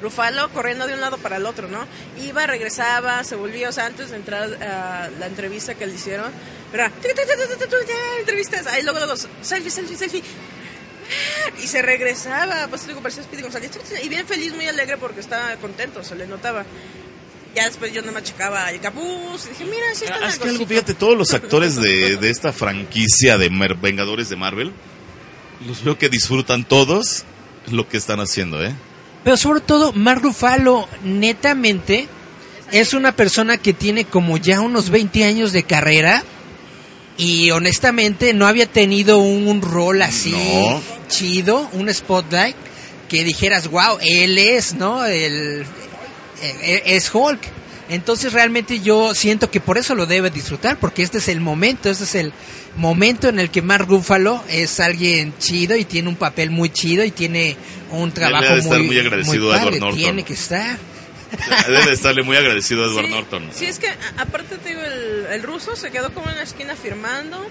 Rufalo 0.00 0.48
corriendo 0.50 0.86
de 0.86 0.94
un 0.94 1.00
lado 1.00 1.18
para 1.18 1.36
el 1.38 1.44
otro, 1.44 1.66
¿no? 1.68 1.84
Iba, 2.24 2.46
regresaba, 2.46 3.24
se 3.24 3.34
volvía, 3.34 3.68
o 3.68 3.72
sea, 3.72 3.86
antes 3.86 4.10
de 4.10 4.16
entrar 4.16 4.44
a 4.62 5.10
la 5.18 5.26
entrevista 5.26 5.74
que 5.74 5.86
le 5.86 5.94
hicieron, 5.96 6.30
pero 6.70 6.84
era, 6.84 6.92
"Tu, 6.94 7.08
tu, 7.08 7.14
tu, 7.14 7.52
tu, 7.52 7.58
tu, 7.64 7.68
tu, 7.68 7.76
ya, 7.88 8.20
entrevistas, 8.20 8.66
ahí 8.68 8.82
luego, 8.84 9.00
luego, 9.00 9.16
selfie, 9.42 9.70
selfie, 9.70 9.96
selfie. 9.96 10.22
Y 11.62 11.66
se 11.66 11.82
regresaba, 11.82 12.66
pues 12.68 12.86
digo, 12.86 13.00
parecía 13.00 13.22
Speedy 13.22 13.42
González, 13.42 13.70
y 14.02 14.08
bien 14.08 14.26
feliz, 14.26 14.52
muy 14.54 14.66
alegre 14.66 14.96
porque 14.96 15.20
estaba 15.20 15.54
contento, 15.56 16.02
se 16.04 16.14
le 16.14 16.26
notaba. 16.26 16.64
Ya 17.54 17.64
después 17.64 17.92
yo 17.92 18.02
nada 18.02 18.12
más 18.12 18.22
checaba 18.24 18.70
el 18.70 18.80
capuz 18.80 19.46
y 19.46 19.48
dije, 19.50 19.64
mira, 19.64 19.86
sí 19.94 20.04
está 20.04 20.18
Ah, 20.22 20.28
es 20.28 20.38
que 20.38 20.44
algo, 20.44 20.54
algo 20.56 20.66
fíjate, 20.66 20.94
todos 20.94 21.16
los 21.16 21.32
actores 21.34 21.76
de, 21.76 22.16
de 22.20 22.30
esta 22.30 22.52
franquicia 22.52 23.38
de 23.38 23.50
Mer- 23.50 23.74
Vengadores 23.76 24.28
de 24.28 24.36
Marvel, 24.36 24.72
los 25.66 25.82
veo 25.82 25.98
que 25.98 26.08
disfrutan 26.08 26.64
todos 26.64 27.24
lo 27.70 27.88
que 27.88 27.96
están 27.96 28.20
haciendo, 28.20 28.62
¿eh? 28.64 28.74
Pero 29.24 29.36
sobre 29.36 29.60
todo, 29.60 29.92
Mark 29.92 30.22
Ruffalo, 30.22 30.88
netamente, 31.02 32.06
es 32.70 32.92
una 32.94 33.12
persona 33.16 33.56
que 33.56 33.72
tiene 33.72 34.04
como 34.04 34.36
ya 34.36 34.60
unos 34.60 34.90
20 34.90 35.24
años 35.24 35.52
de 35.52 35.64
carrera 35.64 36.22
y 37.18 37.50
honestamente 37.50 38.32
no 38.32 38.46
había 38.46 38.66
tenido 38.66 39.18
un 39.18 39.60
rol 39.60 40.00
así 40.02 40.32
No. 40.32 40.80
chido, 41.08 41.68
un 41.72 41.92
spotlight, 41.92 42.56
que 43.08 43.24
dijeras, 43.24 43.68
wow, 43.68 43.98
él 44.00 44.38
es, 44.38 44.74
¿no? 44.74 45.04
El, 45.04 45.64
eh, 46.42 46.82
es 46.86 47.10
Hulk. 47.12 47.40
Entonces 47.90 48.34
realmente 48.34 48.80
yo 48.80 49.14
siento 49.14 49.50
que 49.50 49.60
por 49.60 49.78
eso 49.78 49.94
lo 49.94 50.06
debe 50.06 50.30
disfrutar, 50.30 50.78
porque 50.78 51.02
este 51.02 51.18
es 51.18 51.28
el 51.28 51.40
momento, 51.40 51.90
este 51.90 52.04
es 52.04 52.14
el 52.14 52.32
momento 52.76 53.28
en 53.30 53.38
el 53.40 53.50
que 53.50 53.62
Mark 53.62 53.86
Ruffalo 53.88 54.44
es 54.50 54.78
alguien 54.78 55.32
chido 55.38 55.74
y 55.74 55.86
tiene 55.86 56.08
un 56.08 56.16
papel 56.16 56.50
muy 56.50 56.68
chido 56.70 57.02
y 57.02 57.10
tiene 57.10 57.56
un 57.90 58.12
trabajo 58.12 58.54
estar 58.54 58.78
muy, 58.78 58.88
muy 58.88 58.98
agradecido 58.98 59.50
a 59.50 59.56
Edward 59.56 59.64
padre. 59.64 59.80
Norton. 59.80 59.98
Tiene 59.98 60.22
que 60.22 60.34
estar. 60.34 60.78
Debe 61.66 61.86
de 61.86 61.92
estarle 61.92 62.22
muy 62.22 62.36
agradecido 62.36 62.84
a 62.84 62.86
Edward 62.88 63.04
Sí, 63.06 63.10
Norton. 63.10 63.48
Sí, 63.52 63.66
es 63.66 63.78
que 63.78 63.88
aparte 64.18 64.56
te 64.58 64.68
digo, 64.70 64.80
el, 64.82 65.26
el 65.30 65.42
ruso 65.42 65.76
se 65.76 65.90
quedó 65.90 66.12
como 66.14 66.28
en 66.30 66.36
la 66.36 66.42
esquina 66.42 66.74
firmando, 66.76 67.44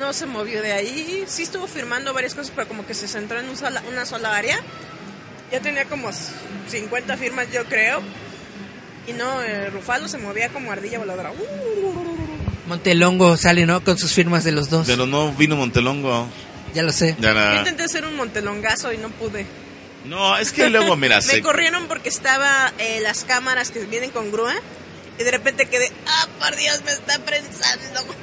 no 0.00 0.12
se 0.12 0.26
movió 0.26 0.62
de 0.62 0.72
ahí, 0.72 1.24
sí 1.26 1.42
estuvo 1.42 1.66
firmando 1.66 2.12
varias 2.14 2.34
cosas, 2.34 2.52
pero 2.54 2.68
como 2.68 2.86
que 2.86 2.94
se 2.94 3.08
centró 3.08 3.38
en 3.40 3.48
un 3.48 3.56
sola- 3.56 3.82
una 3.90 4.04
sola 4.06 4.36
área. 4.36 4.58
Ya 5.52 5.60
tenía 5.60 5.84
como 5.84 6.10
50 6.68 7.16
firmas, 7.16 7.46
yo 7.52 7.64
creo. 7.66 8.00
Y 9.06 9.12
no, 9.12 9.40
el 9.42 9.70
Rufalo 9.72 10.08
se 10.08 10.18
movía 10.18 10.48
como 10.48 10.72
ardilla 10.72 10.98
voladora. 10.98 11.30
Uh, 11.30 12.68
Montelongo 12.68 13.36
sale, 13.36 13.64
¿no? 13.66 13.82
Con 13.84 13.96
sus 13.98 14.12
firmas 14.12 14.42
de 14.42 14.50
los 14.52 14.68
dos. 14.70 14.86
Pero 14.86 15.06
no 15.06 15.32
vino 15.32 15.54
Montelongo. 15.56 16.28
Ya 16.74 16.82
lo 16.82 16.90
sé. 16.92 17.16
Ya 17.20 17.28
Yo 17.28 17.34
na- 17.34 17.58
intenté 17.58 17.84
hacer 17.84 18.04
un 18.04 18.16
montelongazo 18.16 18.92
y 18.92 18.98
no 18.98 19.08
pude. 19.10 19.46
No, 20.06 20.36
es 20.36 20.52
que 20.52 20.68
luego, 20.70 20.96
mira, 20.96 21.16
Me 21.20 21.22
se- 21.22 21.42
corrieron 21.42 21.88
porque 21.88 22.08
estaba 22.08 22.72
eh, 22.78 23.00
las 23.00 23.24
cámaras 23.24 23.70
que 23.70 23.80
vienen 23.84 24.10
con 24.10 24.30
grúa 24.32 24.54
y 25.18 25.22
de 25.24 25.30
repente 25.30 25.66
quedé, 25.66 25.90
ah, 26.06 26.26
por 26.38 26.54
Dios, 26.56 26.82
me 26.84 26.92
está 26.92 27.18
prensando. 27.20 28.14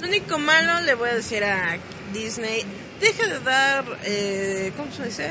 Lo 0.00 0.08
único 0.08 0.38
malo 0.38 0.80
le 0.82 0.94
voy 0.94 1.08
a 1.08 1.14
decir 1.14 1.42
a 1.44 1.78
Disney, 2.12 2.64
deja 3.00 3.26
de 3.26 3.40
dar, 3.40 3.84
eh, 4.04 4.72
¿cómo 4.76 4.92
se 4.92 5.04
dice? 5.04 5.30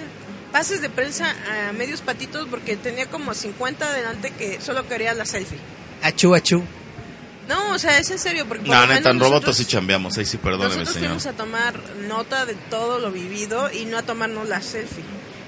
Pases 0.52 0.82
de 0.82 0.90
prensa 0.90 1.36
a 1.70 1.74
medios 1.74 2.02
patitos 2.02 2.48
porque 2.50 2.76
tenía 2.76 3.06
como 3.08 3.34
50 3.34 3.88
adelante 3.88 4.32
que 4.32 4.60
solo 4.62 4.88
quería 4.88 5.14
la 5.14 5.26
selfie. 5.26 5.58
Achú, 6.02 6.34
achú. 6.34 6.64
No, 7.48 7.74
o 7.74 7.80
sea, 7.80 8.00
es 8.00 8.10
en 8.10 8.18
serio, 8.20 8.46
porque 8.48 8.66
por 8.66 8.76
No, 8.76 8.88
neta, 8.88 9.12
en 9.12 9.18
nosotros- 9.20 9.58
sí 9.58 9.66
chambeamos. 9.66 10.18
Ahí 10.18 10.26
sí, 10.26 10.38
perdóneme, 10.38 10.78
nosotros 10.78 10.94
señor. 10.94 11.10
fuimos 11.10 11.26
a 11.28 11.34
tomar 11.34 11.80
nota 12.08 12.46
de 12.46 12.56
todo 12.56 12.98
lo 13.00 13.12
vivido 13.12 13.72
y 13.72 13.86
no 13.86 13.98
a 14.00 14.02
tomarnos 14.04 14.48
la 14.50 14.62
selfie. 14.62 15.04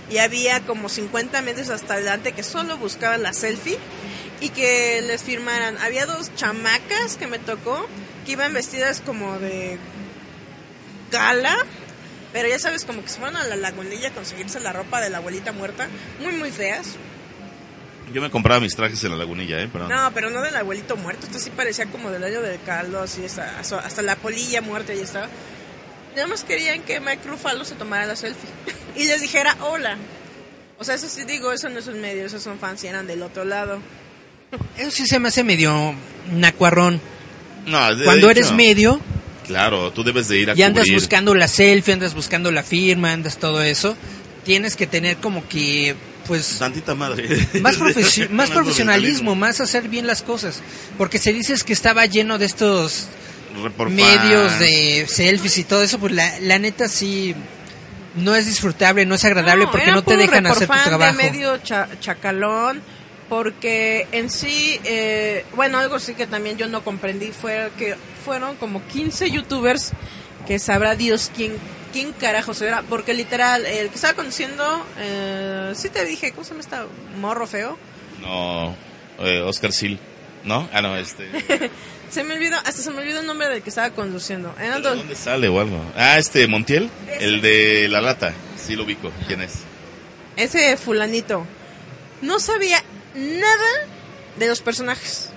Y 0.10 0.20
había 0.20 0.62
como 0.62 0.90
50 0.90 1.42
medios 1.42 1.70
hasta 1.70 1.96
adelante 1.96 2.32
que 2.34 2.44
solo 2.44 2.78
buscaban 2.78 3.24
la 3.24 3.34
selfie 3.34 3.78
y 4.42 4.50
que 4.50 5.02
les 5.02 5.24
firmaran. 5.24 5.78
Había 5.80 6.06
dos 6.06 6.34
chamacas 6.36 7.18
que 7.18 7.28
me 7.28 7.40
tocó 7.40 7.88
que 8.26 8.34
iban 8.34 8.54
vestidas 8.54 9.02
como 9.06 9.40
de 9.40 9.78
gala, 11.12 11.56
pero 12.34 12.48
ya 12.48 12.60
sabes, 12.60 12.86
como 12.86 13.02
que 13.02 13.10
se 13.10 13.18
fueron 13.20 13.38
a 13.38 13.44
la 13.46 13.56
lagunilla 13.56 14.10
a 14.10 14.14
conseguirse 14.14 14.60
la 14.60 14.72
ropa 14.74 15.02
de 15.02 15.10
la 15.10 15.18
abuelita 15.18 15.52
muerta, 15.52 15.88
muy, 16.22 16.34
muy 16.34 16.52
feas. 16.52 16.90
Yo 18.14 18.22
me 18.22 18.30
compraba 18.30 18.60
mis 18.60 18.76
trajes 18.76 19.04
en 19.04 19.12
la 19.12 19.18
lagunilla, 19.18 19.62
¿eh? 19.62 19.70
Pero... 19.72 19.88
No, 19.88 20.12
pero 20.14 20.30
no 20.30 20.42
del 20.42 20.56
abuelito 20.56 20.96
muerto. 20.96 21.26
Esto 21.26 21.40
sí 21.40 21.50
parecía 21.50 21.86
como 21.88 22.10
del 22.10 22.24
año 22.24 22.42
del 22.42 22.62
caldo, 22.62 23.02
así 23.02 23.26
hasta, 23.26 23.60
hasta 23.60 24.02
la 24.02 24.16
polilla 24.16 24.62
muerta 24.62 24.94
ya 24.94 25.04
estaba. 25.04 25.28
Nada 26.16 26.28
más 26.28 26.44
querían 26.44 26.82
que 26.82 27.00
Mike 27.00 27.28
Ruffalo 27.28 27.66
se 27.66 27.76
tomara 27.76 28.06
la 28.06 28.16
selfie 28.16 28.50
y 28.96 29.06
les 29.06 29.22
dijera 29.22 29.56
hola. 29.62 29.98
O 30.80 30.84
sea, 30.84 30.96
eso 30.96 31.08
sí 31.10 31.24
digo, 31.26 31.52
eso 31.52 31.70
no 31.70 31.80
es 31.80 31.88
un 31.88 32.00
medio, 32.00 32.26
esos 32.26 32.42
son 32.42 32.60
fans 32.60 32.84
y 32.84 32.88
eran 32.88 33.08
del 33.08 33.22
otro 33.24 33.44
lado. 33.46 33.80
Eso 34.78 34.92
sí 34.92 35.08
se 35.08 35.20
me 35.20 35.28
hace 35.28 35.44
medio 35.44 35.94
nacuarrón. 36.32 37.02
No, 37.66 37.96
de 37.96 38.06
Cuando 38.06 38.30
hecho, 38.30 38.40
eres 38.40 38.52
medio 38.54 39.02
Claro, 39.48 39.92
tú 39.92 40.04
debes 40.04 40.28
de 40.28 40.40
ir 40.40 40.52
a 40.52 40.56
y 40.56 40.62
andas 40.62 40.84
cubrir. 40.84 41.00
buscando 41.00 41.34
la 41.34 41.48
selfie, 41.48 41.94
andas 41.94 42.14
buscando 42.14 42.52
la 42.52 42.64
firma, 42.64 43.14
andas 43.14 43.38
todo 43.38 43.64
eso, 43.64 43.96
tienes 44.44 44.76
que 44.76 44.88
tener 44.88 45.18
como 45.18 45.48
que, 45.48 45.96
pues, 46.28 46.58
Tantita 46.60 46.94
madre. 46.96 47.28
más, 47.62 47.78
profesi- 47.80 48.30
más 48.30 48.50
profesionalismo, 48.52 49.36
más 49.36 49.60
hacer 49.62 49.88
bien 49.88 50.06
las 50.08 50.22
cosas. 50.22 50.62
Porque 50.98 51.18
se 51.20 51.34
dices 51.34 51.64
que 51.64 51.74
estaba 51.74 52.06
lleno 52.06 52.38
de 52.38 52.46
estos 52.46 53.08
medios 53.90 54.50
fans. 54.52 54.60
de 54.60 55.06
selfies 55.10 55.58
y 55.58 55.64
todo 55.64 55.82
eso, 55.84 55.98
pues 56.00 56.14
la, 56.14 56.40
la 56.42 56.60
neta 56.60 56.88
sí 56.88 57.34
no 58.16 58.36
es 58.36 58.46
disfrutable, 58.46 59.06
no 59.06 59.16
es 59.16 59.26
agradable 59.26 59.68
porque 59.72 59.92
no 59.92 60.04
te 60.04 60.18
dejan 60.18 60.46
hacer 60.48 60.68
tu 60.68 60.74
trabajo. 60.74 61.18
De 61.18 61.24
medio 61.24 61.58
cha- 61.58 61.88
chacalón, 62.00 62.82
porque 63.30 64.08
en 64.12 64.30
sí, 64.30 64.80
eh, 64.84 65.46
bueno, 65.56 65.78
algo 65.80 66.00
sí 66.00 66.14
que 66.14 66.28
también 66.28 66.58
yo 66.58 66.68
no 66.68 66.84
comprendí 66.84 67.28
fue 67.32 67.72
que 67.78 67.96
fueron 68.26 68.56
como 68.56 68.86
15 68.88 69.30
youtubers 69.32 69.92
que 70.48 70.60
sabrá 70.60 70.96
Dios 70.96 71.32
quién, 71.36 71.54
quién 71.92 72.14
carajos 72.14 72.62
era, 72.62 72.82
porque 72.84 73.14
literal, 73.14 73.66
el 73.66 73.90
que 73.90 73.96
estaba 73.96 74.14
conduciendo, 74.14 74.86
eh, 74.98 75.74
sí 75.76 75.90
te 75.90 76.06
dije, 76.06 76.32
¿cómo 76.32 76.44
se 76.44 76.50
llama 76.52 76.62
esta 76.62 76.86
morro 77.20 77.48
feo? 77.48 77.78
No, 78.22 78.76
eh, 79.20 79.42
Oscar 79.42 79.72
Sil. 79.74 80.00
¿No? 80.44 80.70
Ah, 80.72 80.82
no, 80.82 80.96
este. 80.96 81.30
Se 82.10 82.24
me 82.24 82.36
olvidó, 82.36 82.56
hasta 82.58 82.72
se 82.72 82.90
me 82.90 83.00
olvidó 83.02 83.20
el 83.20 83.26
nombre 83.28 83.50
del 83.50 83.62
que 83.62 83.68
estaba 83.68 83.90
conduciendo. 83.90 84.56
¿De 84.58 84.80
dónde 84.80 85.14
sale 85.14 85.50
o 85.50 85.60
algo? 85.60 85.78
Ah, 85.98 86.18
este 86.18 86.48
Montiel, 86.48 86.90
Ese. 87.06 87.26
el 87.26 87.42
de 87.42 87.90
la 87.90 88.00
lata. 88.00 88.34
Sí 88.56 88.78
lo 88.78 88.84
ubico. 88.86 89.12
¿Quién 89.28 89.42
es? 89.42 89.56
ese 90.38 90.78
fulanito 90.78 91.46
no 92.22 92.40
sabía 92.40 92.82
nada 93.16 93.88
de 94.38 94.48
los 94.48 94.62
personajes. 94.62 95.32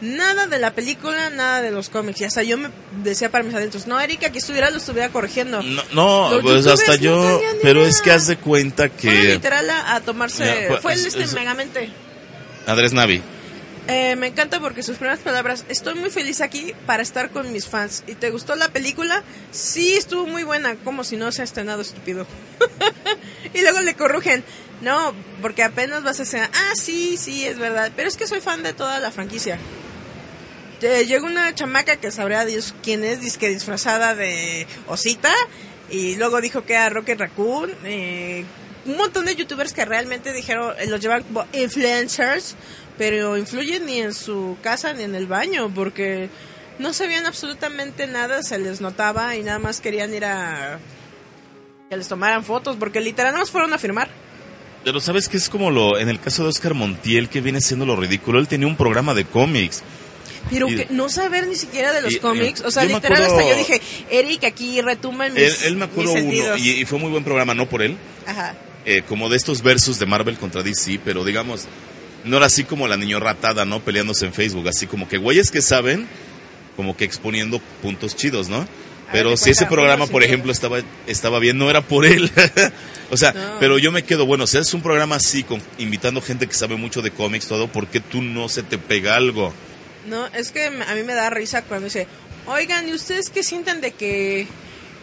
Nada 0.00 0.46
de 0.46 0.58
la 0.58 0.72
película, 0.74 1.30
nada 1.30 1.62
de 1.62 1.70
los 1.70 1.88
cómics. 1.88 2.20
Y 2.20 2.24
hasta 2.24 2.42
yo 2.42 2.58
me 2.58 2.68
decía 3.02 3.30
para 3.30 3.44
mis 3.44 3.54
adentros, 3.54 3.86
no, 3.86 3.98
Erika, 3.98 4.30
que 4.30 4.38
estuviera, 4.38 4.70
lo 4.70 4.76
estuviera 4.76 5.08
corrigiendo. 5.08 5.62
No, 5.62 5.82
no 5.92 6.30
Los 6.32 6.42
pues 6.42 6.66
hasta 6.66 6.96
yo. 6.96 7.40
pero 7.62 7.80
nada. 7.80 7.90
es 7.90 8.02
que 8.02 8.10
haz 8.12 8.26
de 8.26 8.36
cuenta 8.36 8.88
Fue 8.90 8.96
que. 8.98 9.24
literal 9.24 9.68
a, 9.70 9.94
a 9.94 10.00
tomarse... 10.02 10.66
Pues, 10.68 10.80
fue 10.82 10.92
el 10.92 11.00
es- 11.00 11.06
este 11.06 11.22
es- 11.24 11.32
Megamente. 11.32 11.88
Andrés 12.66 12.92
Navi. 12.92 13.22
Eh, 13.88 14.16
me 14.16 14.26
encanta 14.26 14.58
porque 14.58 14.82
sus 14.82 14.96
primeras 14.96 15.20
palabras, 15.20 15.64
estoy 15.68 15.94
muy 15.94 16.10
feliz 16.10 16.40
aquí 16.40 16.74
para 16.86 17.02
estar 17.04 17.30
con 17.30 17.52
mis 17.52 17.66
fans. 17.66 18.02
¿Y 18.08 18.16
te 18.16 18.30
gustó 18.30 18.56
la 18.56 18.68
película? 18.68 19.22
Sí, 19.52 19.94
estuvo 19.94 20.26
muy 20.26 20.42
buena, 20.42 20.74
como 20.74 21.04
si 21.04 21.16
no 21.16 21.30
se 21.30 21.42
ha 21.42 21.44
estrenado 21.44 21.82
estúpido. 21.82 22.26
y 23.54 23.60
luego 23.62 23.80
le 23.82 23.94
corrugen, 23.94 24.42
no, 24.80 25.14
porque 25.40 25.62
apenas 25.62 26.02
vas 26.02 26.20
a 26.20 26.24
hacer, 26.24 26.42
ah, 26.52 26.72
sí, 26.74 27.16
sí, 27.16 27.44
es 27.46 27.58
verdad, 27.58 27.92
pero 27.96 28.08
es 28.08 28.16
que 28.16 28.26
soy 28.26 28.40
fan 28.40 28.62
de 28.62 28.72
toda 28.72 29.00
la 29.00 29.10
franquicia. 29.10 29.58
Eh, 30.82 31.06
llega 31.06 31.24
una 31.24 31.54
chamaca 31.54 31.96
que 31.96 32.10
sabrá 32.10 32.44
Dios 32.44 32.74
quién 32.82 33.02
es, 33.02 33.20
disque 33.20 33.48
disfrazada 33.48 34.14
de 34.14 34.66
osita, 34.86 35.32
y 35.88 36.16
luego 36.16 36.40
dijo 36.40 36.64
que 36.64 36.74
era 36.74 36.90
Rocket 36.90 37.18
Raccoon. 37.18 37.70
eh, 37.84 38.44
un 38.84 38.96
montón 38.96 39.24
de 39.24 39.34
youtubers 39.34 39.72
que 39.72 39.84
realmente 39.84 40.32
dijeron, 40.32 40.74
eh, 40.78 40.86
los 40.86 41.00
llevan 41.00 41.24
como 41.24 41.44
influencers, 41.52 42.54
pero 42.96 43.36
influyen 43.36 43.84
ni 43.86 44.00
en 44.00 44.14
su 44.14 44.56
casa 44.62 44.92
ni 44.92 45.02
en 45.02 45.14
el 45.14 45.26
baño, 45.26 45.72
porque 45.74 46.28
no 46.78 46.92
sabían 46.92 47.26
absolutamente 47.26 48.06
nada, 48.06 48.42
se 48.42 48.58
les 48.58 48.80
notaba 48.80 49.34
y 49.34 49.42
nada 49.42 49.58
más 49.58 49.80
querían 49.80 50.14
ir 50.14 50.24
a 50.24 50.78
que 51.90 51.96
les 51.96 52.08
tomaran 52.08 52.44
fotos, 52.44 52.76
porque 52.76 53.00
literal 53.00 53.34
más 53.34 53.50
fueron 53.50 53.72
a 53.72 53.78
firmar. 53.78 54.08
Pero 54.86 55.00
sabes 55.00 55.28
que 55.28 55.36
es 55.36 55.48
como 55.48 55.72
lo. 55.72 55.98
En 55.98 56.08
el 56.08 56.20
caso 56.20 56.44
de 56.44 56.50
Oscar 56.50 56.72
Montiel, 56.72 57.28
que 57.28 57.40
viene 57.40 57.60
siendo 57.60 57.84
lo 57.84 57.96
ridículo. 57.96 58.38
Él 58.38 58.46
tenía 58.46 58.68
un 58.68 58.76
programa 58.76 59.14
de 59.14 59.24
cómics. 59.24 59.82
Pero 60.48 60.68
Y- 60.68 60.76
que 60.76 60.86
no 60.90 61.08
saber 61.08 61.48
ni 61.48 61.56
siquiera 61.56 61.92
de 61.92 62.02
los 62.02 62.12
y- 62.14 62.18
cómics, 62.20 62.60
o 62.60 62.70
sea, 62.70 62.84
literal 62.84 63.20
acuerdo- 63.20 63.36
hasta 63.36 63.50
yo 63.50 63.56
dije, 63.56 63.82
Eric, 64.12 64.44
aquí 64.44 64.80
retuma 64.80 65.28
mis, 65.28 65.42
Él, 65.42 65.54
él 65.64 65.76
me 65.76 65.86
acuerdo 65.86 66.12
uno. 66.12 66.56
Y, 66.56 66.70
y 66.70 66.84
fue 66.84 67.00
muy 67.00 67.10
buen 67.10 67.24
programa, 67.24 67.52
no 67.52 67.68
por 67.68 67.82
él. 67.82 67.96
Ajá. 68.28 68.54
eh, 68.84 69.02
como 69.08 69.28
de 69.28 69.36
estos 69.36 69.60
versus 69.62 69.98
de 69.98 70.06
Marvel 70.06 70.38
contra 70.38 70.62
DC, 70.62 71.00
pero 71.04 71.24
digamos, 71.24 71.64
no 72.22 72.36
era 72.36 72.46
así 72.46 72.62
como 72.62 72.86
la 72.86 72.96
niño 72.96 73.18
ratada, 73.18 73.64
¿no? 73.64 73.80
Peleándose 73.80 74.24
en 74.26 74.32
Facebook, 74.32 74.68
así 74.68 74.86
como 74.86 75.08
que 75.08 75.16
güeyes 75.18 75.50
que 75.50 75.60
saben, 75.62 76.06
como 76.76 76.96
que 76.96 77.04
exponiendo 77.04 77.60
puntos 77.82 78.14
chidos, 78.14 78.48
¿no? 78.48 78.68
Pero 79.12 79.30
te 79.30 79.36
si 79.36 79.50
ese 79.50 79.66
programa, 79.66 80.06
por 80.06 80.22
ejemplo, 80.22 80.50
estaba, 80.50 80.78
estaba 81.06 81.38
bien, 81.38 81.58
no 81.58 81.70
era 81.70 81.80
por 81.80 82.04
él. 82.04 82.30
o 83.10 83.16
sea, 83.16 83.32
No. 83.32 83.58
pero 83.60 83.78
yo 83.78 83.92
me 83.92 84.02
quedo, 84.04 84.26
bueno, 84.26 84.46
si 84.46 84.58
es 84.58 84.74
un 84.74 84.82
programa 84.82 85.16
así, 85.16 85.44
con, 85.44 85.62
invitando 85.78 86.20
gente 86.20 86.46
que 86.46 86.54
sabe 86.54 86.76
mucho 86.76 87.02
de 87.02 87.10
cómics, 87.10 87.46
todo, 87.46 87.68
¿por 87.68 87.86
qué 87.86 88.00
tú 88.00 88.20
no 88.22 88.48
se 88.48 88.62
te 88.62 88.78
pega 88.78 89.14
algo? 89.16 89.52
No, 90.08 90.26
es 90.28 90.50
que 90.50 90.66
a 90.66 90.94
mí 90.94 91.02
me 91.04 91.14
da 91.14 91.30
risa 91.30 91.62
cuando 91.62 91.84
dice, 91.86 92.06
oigan, 92.46 92.88
¿y 92.88 92.92
ustedes 92.92 93.30
qué 93.30 93.42
sienten 93.42 93.80
de 93.80 93.92
que 93.92 94.46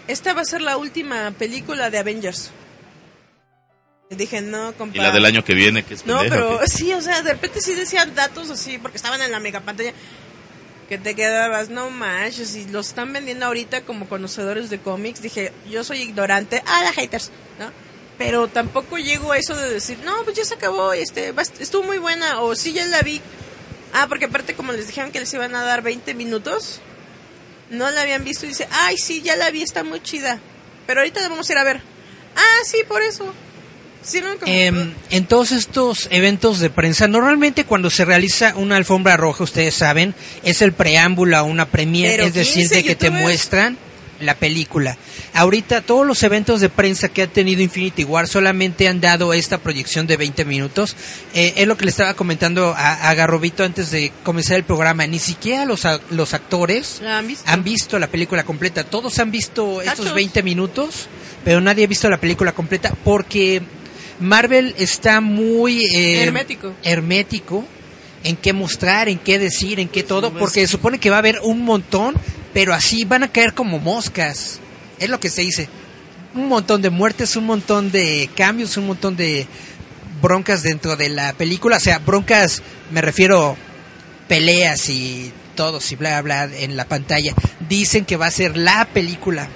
esta 0.08 0.34
va 0.34 0.42
a 0.42 0.46
ser 0.46 0.62
la 0.62 0.78
última 0.78 1.32
película 1.32 1.90
de 1.90 1.98
Avengers? 1.98 2.52
Y 4.10 4.16
dije, 4.16 4.42
no, 4.42 4.74
compa. 4.74 4.98
Y 4.98 5.02
la 5.02 5.12
del 5.12 5.26
año 5.26 5.44
que 5.44 5.54
viene, 5.54 5.84
que 5.84 5.96
es 5.96 6.06
No, 6.06 6.20
pendeja, 6.20 6.36
pero 6.36 6.60
sí, 6.68 6.94
o 6.94 7.02
sea, 7.02 7.22
de 7.22 7.34
repente 7.34 7.62
sí 7.62 7.74
decían 7.74 8.14
datos 8.14 8.50
así, 8.50 8.78
porque 8.78 8.98
estaban 8.98 9.22
en 9.22 9.32
la 9.32 9.40
mega 9.40 9.62
pantalla, 9.62 9.94
que 10.88 10.98
te 10.98 11.16
quedabas, 11.16 11.70
no 11.70 11.90
manches, 11.90 12.56
y 12.56 12.66
los 12.66 12.90
están 12.90 13.14
vendiendo 13.14 13.46
ahorita 13.46 13.82
como 13.82 14.08
conocedores 14.08 14.70
de 14.70 14.80
cómics. 14.80 15.22
Dije, 15.22 15.52
yo 15.70 15.84
soy 15.84 16.02
ignorante, 16.02 16.62
ah, 16.66 16.84
la 16.84 16.94
haters, 16.94 17.32
¿no? 17.60 17.72
Pero 18.18 18.48
tampoco 18.48 18.98
llego 18.98 19.32
a 19.32 19.38
eso 19.38 19.56
de 19.56 19.70
decir, 19.70 19.98
no, 20.06 20.24
pues 20.24 20.38
ya 20.38 20.46
se 20.46 20.54
acabó, 20.54 20.94
este, 20.94 21.34
estuvo 21.60 21.84
muy 21.84 21.98
buena, 21.98 22.42
o 22.42 22.56
sí, 22.56 22.74
ya 22.74 22.86
la 22.86 23.02
vi. 23.02 23.22
Ah, 23.94 24.08
porque 24.08 24.26
aparte 24.26 24.56
como 24.56 24.72
les 24.72 24.88
dijeron 24.88 25.12
que 25.12 25.20
les 25.20 25.34
iban 25.34 25.56
a 25.56 25.64
dar 25.64 25.82
20 25.82 26.14
minutos, 26.16 26.82
no 27.70 27.90
la 27.92 28.02
habían 28.02 28.24
visto 28.24 28.46
y 28.46 28.50
dice, 28.50 28.68
ay, 28.72 28.98
sí, 28.98 29.22
ya 29.22 29.36
la 29.36 29.52
vi, 29.52 29.62
está 29.62 29.84
muy 29.84 30.02
chida. 30.02 30.40
Pero 30.86 31.00
ahorita 31.00 31.22
la 31.22 31.30
vamos 31.30 31.50
a 31.50 31.54
ir 31.54 31.60
a 31.60 31.64
ver. 31.64 31.82
Ah, 32.36 32.66
sí, 32.66 32.78
por 32.88 33.02
eso. 33.02 33.34
Sí, 34.04 34.20
no, 34.22 34.28
Em, 34.46 34.92
en 35.12 35.26
todos 35.26 35.52
estos 35.52 36.08
eventos 36.12 36.60
de 36.60 36.70
prensa, 36.70 37.08
normalmente 37.08 37.64
cuando 37.66 37.90
se 37.90 38.04
realiza 38.06 38.54
una 38.56 38.76
alfombra 38.76 39.16
roja, 39.18 39.44
ustedes 39.44 39.74
saben, 39.76 40.14
es 40.44 40.62
el 40.62 40.74
preámbulo 40.74 41.38
a 41.38 41.44
una 41.44 41.66
premiere, 41.68 42.26
es 42.26 42.34
decir, 42.34 42.56
15 42.64 42.76
de 42.76 42.84
que 42.84 42.96
te 42.96 43.10
muestran 43.10 43.78
la 44.20 44.36
película. 44.36 44.98
Ahorita 45.34 45.82
todos 45.82 46.06
los 46.06 46.22
eventos 46.24 46.62
de 46.62 46.70
prensa 46.70 47.10
que 47.10 47.24
ha 47.24 47.28
tenido 47.28 47.62
Infinity 47.62 48.04
War 48.06 48.28
solamente 48.28 48.88
han 48.88 49.02
dado 49.02 49.34
esta 49.34 49.58
proyección 49.58 50.06
de 50.08 50.16
20 50.18 50.46
minutos. 50.46 50.96
Eh, 51.34 51.54
es 51.58 51.68
lo 51.68 51.76
que 51.76 51.86
le 51.86 51.92
estaba 51.92 52.14
comentando 52.14 52.74
a, 52.78 53.10
a 53.10 53.14
Garrobito 53.16 53.64
antes 53.64 53.90
de 53.92 54.14
comenzar 54.24 54.56
el 54.58 54.64
programa. 54.64 55.08
Ni 55.08 55.20
siquiera 55.20 55.66
los, 55.66 55.84
a- 55.86 56.00
los 56.12 56.34
actores 56.34 57.00
¿La 57.02 57.18
han 57.18 57.28
visto? 57.28 57.44
han 57.50 57.64
visto 57.64 58.00
la 58.00 58.08
película 58.08 58.44
completa. 58.44 58.84
Todos 58.84 59.18
han 59.20 59.32
visto 59.32 59.82
estos 59.82 60.00
Cachos. 60.00 60.14
20 60.14 60.44
minutos, 60.44 61.08
pero 61.44 61.60
nadie 61.60 61.84
ha 61.84 61.88
visto 61.88 62.10
la 62.10 62.18
película 62.22 62.52
completa 62.54 62.94
porque 63.04 63.62
Marvel 64.24 64.74
está 64.78 65.22
muy 65.22 65.86
eh, 65.86 66.24
Hermético. 66.24 66.74
hermético 66.84 67.66
en 68.24 68.38
qué 68.38 68.54
mostrar, 68.54 69.10
en 69.10 69.20
qué 69.20 69.38
decir, 69.38 69.80
en 69.82 69.90
qué 69.90 70.02
todo, 70.02 70.32
porque 70.34 70.62
se 70.62 70.68
supone 70.68 70.98
que 70.98 71.10
va 71.10 71.18
a 71.18 71.20
haber 71.20 71.40
un 71.44 71.64
montón, 71.66 72.16
pero 72.54 72.74
así 72.74 73.04
van 73.04 73.24
a 73.24 73.28
caer 73.28 73.54
como 73.54 73.80
moscas. 73.80 74.60
Es 74.98 75.10
lo 75.10 75.20
que 75.20 75.30
se 75.30 75.42
dice. 75.42 75.68
Un 76.34 76.48
montón 76.48 76.82
de 76.82 76.90
muertes, 76.90 77.36
un 77.36 77.46
montón 77.46 77.92
de 77.92 78.30
cambios, 78.36 78.78
un 78.78 78.88
montón 78.88 79.18
de 79.18 79.46
broncas 80.22 80.64
dentro 80.64 80.96
de 80.96 81.10
la 81.10 81.34
película. 81.34 81.78
O 81.78 81.82
sea, 81.82 82.00
broncas, 82.00 82.64
me 82.92 83.02
refiero 83.02 83.58
peleas 84.30 84.90
y 84.90 85.34
todos 85.56 85.92
y 85.92 85.98
bla, 85.98 86.22
bla, 86.22 86.48
bla 86.48 86.58
en 86.58 86.78
la 86.78 86.86
pantalla. 86.86 87.34
Dicen 87.68 88.06
que 88.06 88.16
va 88.16 88.28
a 88.28 88.32
ser 88.32 88.56
la 88.56 88.86
película. 88.86 89.50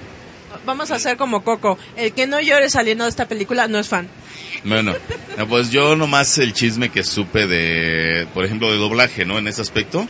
Vamos 0.66 0.92
a 0.92 0.96
hacer 0.96 1.16
como 1.16 1.44
Coco. 1.44 1.78
El 1.96 2.12
que 2.12 2.28
no 2.28 2.42
llore 2.42 2.70
saliendo 2.70 3.06
de 3.06 3.10
esta 3.10 3.28
película 3.30 3.70
no 3.70 3.80
es 3.80 3.88
fan. 3.88 4.10
Bueno, 4.64 4.94
no, 5.38 5.48
pues 5.48 5.70
yo 5.70 5.96
nomás 5.96 6.38
el 6.38 6.54
chisme 6.54 6.90
que 6.90 7.04
supe 7.04 7.48
de, 7.48 8.28
por 8.34 8.46
ejemplo, 8.46 8.72
de 8.72 8.78
doblaje, 8.78 9.26
¿no? 9.26 9.38
En 9.38 9.48
ese 9.48 9.62
aspecto. 9.62 10.08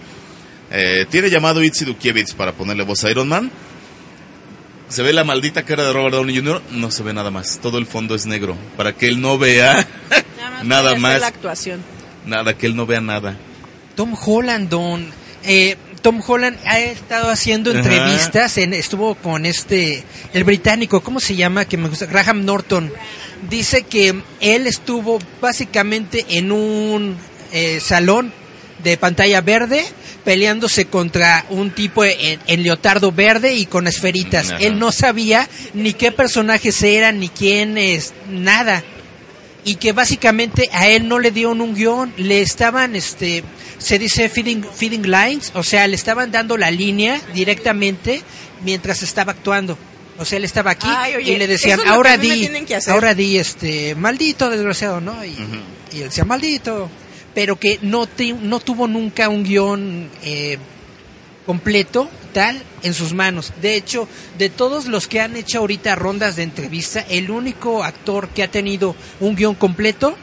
Eh, 0.71 1.05
tiene 1.09 1.29
llamado 1.29 1.63
Itzy 1.63 1.85
Dukiewicz 1.85 2.33
para 2.33 2.53
ponerle 2.53 2.83
voz 2.83 3.03
a 3.03 3.11
Iron 3.11 3.27
Man. 3.27 3.51
Se 4.89 5.03
ve 5.03 5.11
la 5.13 5.23
maldita 5.23 5.63
cara 5.63 5.85
de 5.85 5.93
Robert 5.93 6.13
Downey 6.13 6.37
Jr., 6.37 6.61
no 6.71 6.91
se 6.91 7.03
ve 7.03 7.13
nada 7.13 7.29
más. 7.29 7.59
Todo 7.61 7.77
el 7.77 7.85
fondo 7.85 8.15
es 8.15 8.25
negro. 8.25 8.55
Para 8.77 8.93
que 8.93 9.07
él 9.07 9.19
no 9.19 9.37
vea 9.37 9.85
Nada 10.09 10.51
más. 10.51 10.65
Nada 10.65 10.95
más. 10.95 11.21
La 11.21 11.27
actuación. 11.27 11.81
nada, 12.25 12.57
que 12.57 12.67
él 12.67 12.75
no 12.75 12.85
vea 12.85 13.01
nada. 13.01 13.37
Tom 13.95 14.15
Holland, 14.15 14.69
don. 14.69 15.07
Eh, 15.43 15.75
Tom 16.01 16.21
Holland 16.25 16.57
ha 16.65 16.79
estado 16.79 17.29
haciendo 17.29 17.71
entrevistas, 17.71 18.57
en, 18.57 18.73
estuvo 18.73 19.15
con 19.15 19.45
este, 19.45 20.03
el 20.33 20.43
británico, 20.43 21.01
¿cómo 21.01 21.19
se 21.19 21.35
llama? 21.35 21.65
Que 21.65 21.75
me 21.75 21.89
gusta, 21.89 22.05
Graham 22.05 22.45
Norton. 22.45 22.93
Dice 23.49 23.83
que 23.83 24.21
él 24.41 24.67
estuvo 24.67 25.19
básicamente 25.41 26.25
en 26.29 26.51
un 26.51 27.15
eh, 27.51 27.79
salón 27.79 28.33
de 28.83 28.97
pantalla 28.97 29.41
verde 29.41 29.83
peleándose 30.23 30.85
contra 30.85 31.45
un 31.49 31.71
tipo 31.71 32.03
en, 32.03 32.39
en 32.47 32.63
leotardo 32.63 33.11
verde 33.11 33.55
y 33.55 33.65
con 33.65 33.87
esferitas. 33.87 34.51
Ajá. 34.51 34.57
Él 34.59 34.77
no 34.77 34.91
sabía 34.91 35.47
ni 35.73 35.93
qué 35.93 36.11
personajes 36.11 36.81
eran, 36.83 37.19
ni 37.19 37.29
quién 37.29 37.77
es, 37.77 38.13
nada 38.29 38.83
y 39.67 39.75
que 39.75 39.91
básicamente 39.91 40.69
a 40.71 40.87
él 40.87 41.09
no 41.09 41.19
le 41.19 41.29
dieron 41.29 41.59
un 41.59 41.75
guion, 41.75 42.13
le 42.15 42.41
estaban, 42.41 42.95
este, 42.95 43.43
se 43.77 43.99
dice 43.99 44.29
feeding, 44.29 44.63
feeding 44.63 45.03
lines, 45.03 45.51
o 45.55 45.61
sea, 45.61 45.85
le 45.87 45.95
estaban 45.95 46.31
dando 46.31 46.55
la 46.55 46.71
línea 46.71 47.19
directamente 47.33 48.21
mientras 48.63 49.03
estaba 49.03 49.33
actuando. 49.33 49.77
O 50.19 50.25
sea, 50.25 50.37
él 50.37 50.45
estaba 50.45 50.71
aquí 50.71 50.87
Ay, 50.89 51.15
oye, 51.15 51.33
y 51.33 51.37
le 51.37 51.47
decían, 51.47 51.79
ahora 51.87 52.17
di, 52.17 52.31
tienen 52.31 52.65
que 52.65 52.75
hacer". 52.75 52.93
ahora 52.93 53.13
di, 53.13 53.37
este, 53.37 53.93
maldito 53.95 54.49
desgraciado, 54.49 54.99
¿no? 54.99 55.23
Y, 55.23 55.35
y 55.93 55.97
él 56.01 56.09
decía, 56.09 56.25
maldito, 56.25 56.89
pero 57.35 57.57
que 57.59 57.77
no, 57.83 58.07
te- 58.07 58.33
no 58.33 58.59
tuvo 58.59 58.87
nunca 58.87 59.29
un 59.29 59.43
guion 59.43 60.09
eh, 60.23 60.57
completo, 61.45 62.09
tal, 62.33 62.61
en 62.83 62.93
sus 62.93 63.13
manos. 63.13 63.53
De 63.61 63.75
hecho, 63.75 64.07
de 64.37 64.49
todos 64.49 64.85
los 64.87 65.07
que 65.07 65.21
han 65.21 65.35
hecho 65.35 65.59
ahorita 65.59 65.95
rondas 65.95 66.35
de 66.35 66.43
entrevista, 66.43 66.99
el 67.09 67.31
único 67.31 67.83
actor 67.83 68.29
que 68.29 68.43
ha 68.43 68.51
tenido 68.51 68.95
un 69.19 69.35
guion 69.35 69.55
completo 69.55 70.17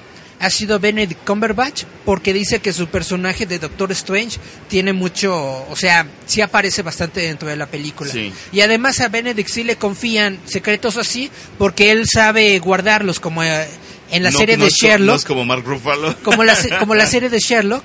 ha 0.45 0.51
sido 0.51 0.79
Benedict 0.79 1.25
Cumberbatch, 1.27 1.85
porque 2.05 2.33
dice 2.33 2.61
que 2.61 2.73
su 2.73 2.87
personaje 2.89 3.47
de 3.47 3.59
Doctor 3.59 3.91
Strange 3.93 4.39
tiene 4.69 4.93
mucho, 4.93 5.35
o 5.69 5.77
sea, 5.77 6.07
sí 6.27 6.41
aparece 6.41 6.83
bastante 6.83 7.21
dentro 7.21 7.49
de 7.49 7.57
la 7.57 7.67
película. 7.67 8.13
Sí. 8.13 8.33
Y 8.53 8.61
además 8.61 9.01
a 9.01 9.09
Benedict 9.09 9.49
sí 9.49 9.65
le 9.65 9.77
confían 9.77 10.39
secretos 10.45 10.97
así, 10.97 11.31
porque 11.59 11.91
él 11.91 12.07
sabe 12.09 12.59
guardarlos, 12.59 13.21
como 13.21 13.43
eh, 13.43 13.67
en 14.11 14.23
la 14.23 14.31
No- 14.31 14.39
serie 14.39 14.57
no 14.57 14.65
de 14.65 14.71
Sherlock 14.71 15.07
No 15.07 15.15
es 15.17 15.25
como 15.25 15.45
Mark 15.45 15.65
Ruffalo. 15.65 16.15
como 16.23 16.45
la, 16.45 16.57
como 16.79 16.95
la 16.95 17.07
serie 17.07 17.29
de 17.31 17.39
Sherlock, 17.41 17.85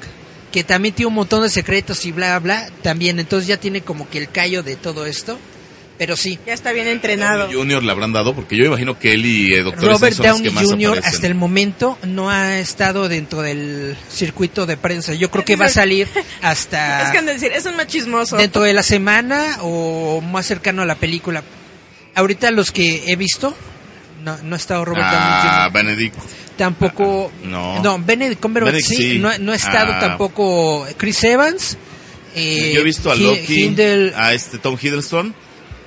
que 0.52 0.64
también 0.64 0.96
tiene 0.96 1.08
un 1.08 1.14
montón 1.16 1.44
de 1.44 1.50
secretos 1.50 2.06
y 2.06 2.12
bla, 2.12 2.38
bla, 2.40 2.70
también. 2.82 3.20
Entonces 3.20 3.48
ya 3.48 3.58
tiene 3.58 3.82
como 3.82 4.10
que 4.10 4.18
el 4.18 4.30
callo 4.30 4.64
de 4.64 4.76
todo 4.76 5.06
esto. 5.06 5.38
Pero 6.00 6.16
sí, 6.16 6.40
Ya 6.48 6.54
está 6.54 6.72
bien 6.72 6.88
entrenado. 6.88 7.50
Junior 7.52 7.84
le 7.84 7.92
habrán 7.92 8.12
dado, 8.14 8.34
porque 8.34 8.56
yo 8.58 8.64
imagino 8.66 8.98
que 8.98 9.12
él 9.14 9.26
y 9.26 9.54
eh, 9.54 9.62
Doctor 9.64 9.84
Robert 9.92 10.18
los 10.18 10.26
Downey 10.26 10.52
que 10.52 10.66
Jr. 10.66 11.02
hasta 11.04 11.28
el 11.28 11.36
momento 11.36 11.98
no 12.04 12.30
ha 12.32 12.58
estado 12.58 13.08
dentro 13.10 13.42
del 13.42 13.96
circuito 14.10 14.66
de 14.66 14.78
prensa. 14.78 15.14
Yo 15.14 15.30
creo 15.30 15.44
que 15.46 15.58
va 15.58 15.66
a 15.66 15.70
salir 15.70 16.08
hasta 16.42 17.04
Es 17.06 17.12
que 17.12 17.18
han 17.20 17.26
de 17.28 17.34
decir, 17.34 17.52
es 17.52 17.66
un 17.66 17.76
machismoso. 17.76 18.38
dentro 18.38 18.64
de 18.64 18.74
la 18.74 18.82
semana 18.82 19.58
o 19.62 20.22
más 20.22 20.46
cercano 20.48 20.82
a 20.82 20.86
la 20.86 20.96
película. 20.96 21.44
Ahorita 22.16 22.50
los 22.52 22.72
que 22.72 23.04
he 23.08 23.16
visto, 23.16 23.54
no, 24.24 24.38
no 24.44 24.56
ha 24.56 24.58
estado 24.58 24.86
Robert 24.86 25.06
Ah, 25.06 25.12
Downey 25.12 25.52
Jr. 25.52 25.74
Benedict. 25.74 26.16
Tampoco. 26.58 27.32
no. 27.44 27.82
No, 27.84 28.00
Benedict 28.00 28.42
Cumberbatch 28.42 28.74
Benedict 28.74 28.90
sí, 28.98 29.12
sí. 29.14 29.20
No, 29.20 29.38
no 29.38 29.52
ha 29.52 29.56
estado 29.56 29.92
Ah. 29.94 30.00
tampoco 30.00 30.86
Chris 30.98 31.24
Evans. 31.24 31.78
eh, 32.36 32.72
Yo 32.74 32.82
he 32.82 32.84
visto 32.84 33.12
a 33.12 33.16
Loki, 33.16 33.66
Hindel- 33.66 34.14
a 34.16 34.34
este 34.34 34.58
Tom 34.60 34.78
Hiddleston, 34.82 35.34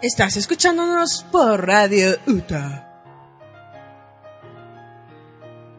Estás 0.00 0.36
escuchándonos 0.36 1.26
por 1.32 1.66
Radio 1.66 2.16
UTA. 2.24 3.02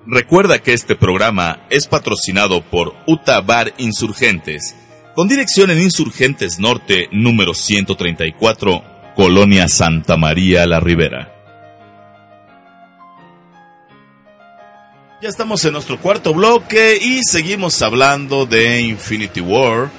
Recuerda 0.06 0.60
que 0.60 0.74
este 0.74 0.98
programa 0.98 1.66
es 1.70 1.88
patrocinado 1.88 2.62
por 2.70 2.96
Uta 3.08 3.40
Bar 3.40 3.74
Insurgentes, 3.78 4.76
con 5.16 5.30
dirección 5.30 5.72
en 5.72 5.80
Insurgentes 5.80 6.60
Norte, 6.60 7.08
número 7.14 7.54
134, 7.54 9.14
Colonia 9.16 9.70
Santa 9.70 10.18
María 10.18 10.66
La 10.66 10.82
Ribera. 10.82 11.34
Ya 15.22 15.30
estamos 15.30 15.64
en 15.64 15.72
nuestro 15.72 15.98
cuarto 15.98 16.34
bloque 16.34 17.00
y 17.02 17.22
seguimos 17.24 17.82
hablando 17.82 18.46
de 18.46 18.82
Infinity 18.82 19.40
War, 19.40 19.90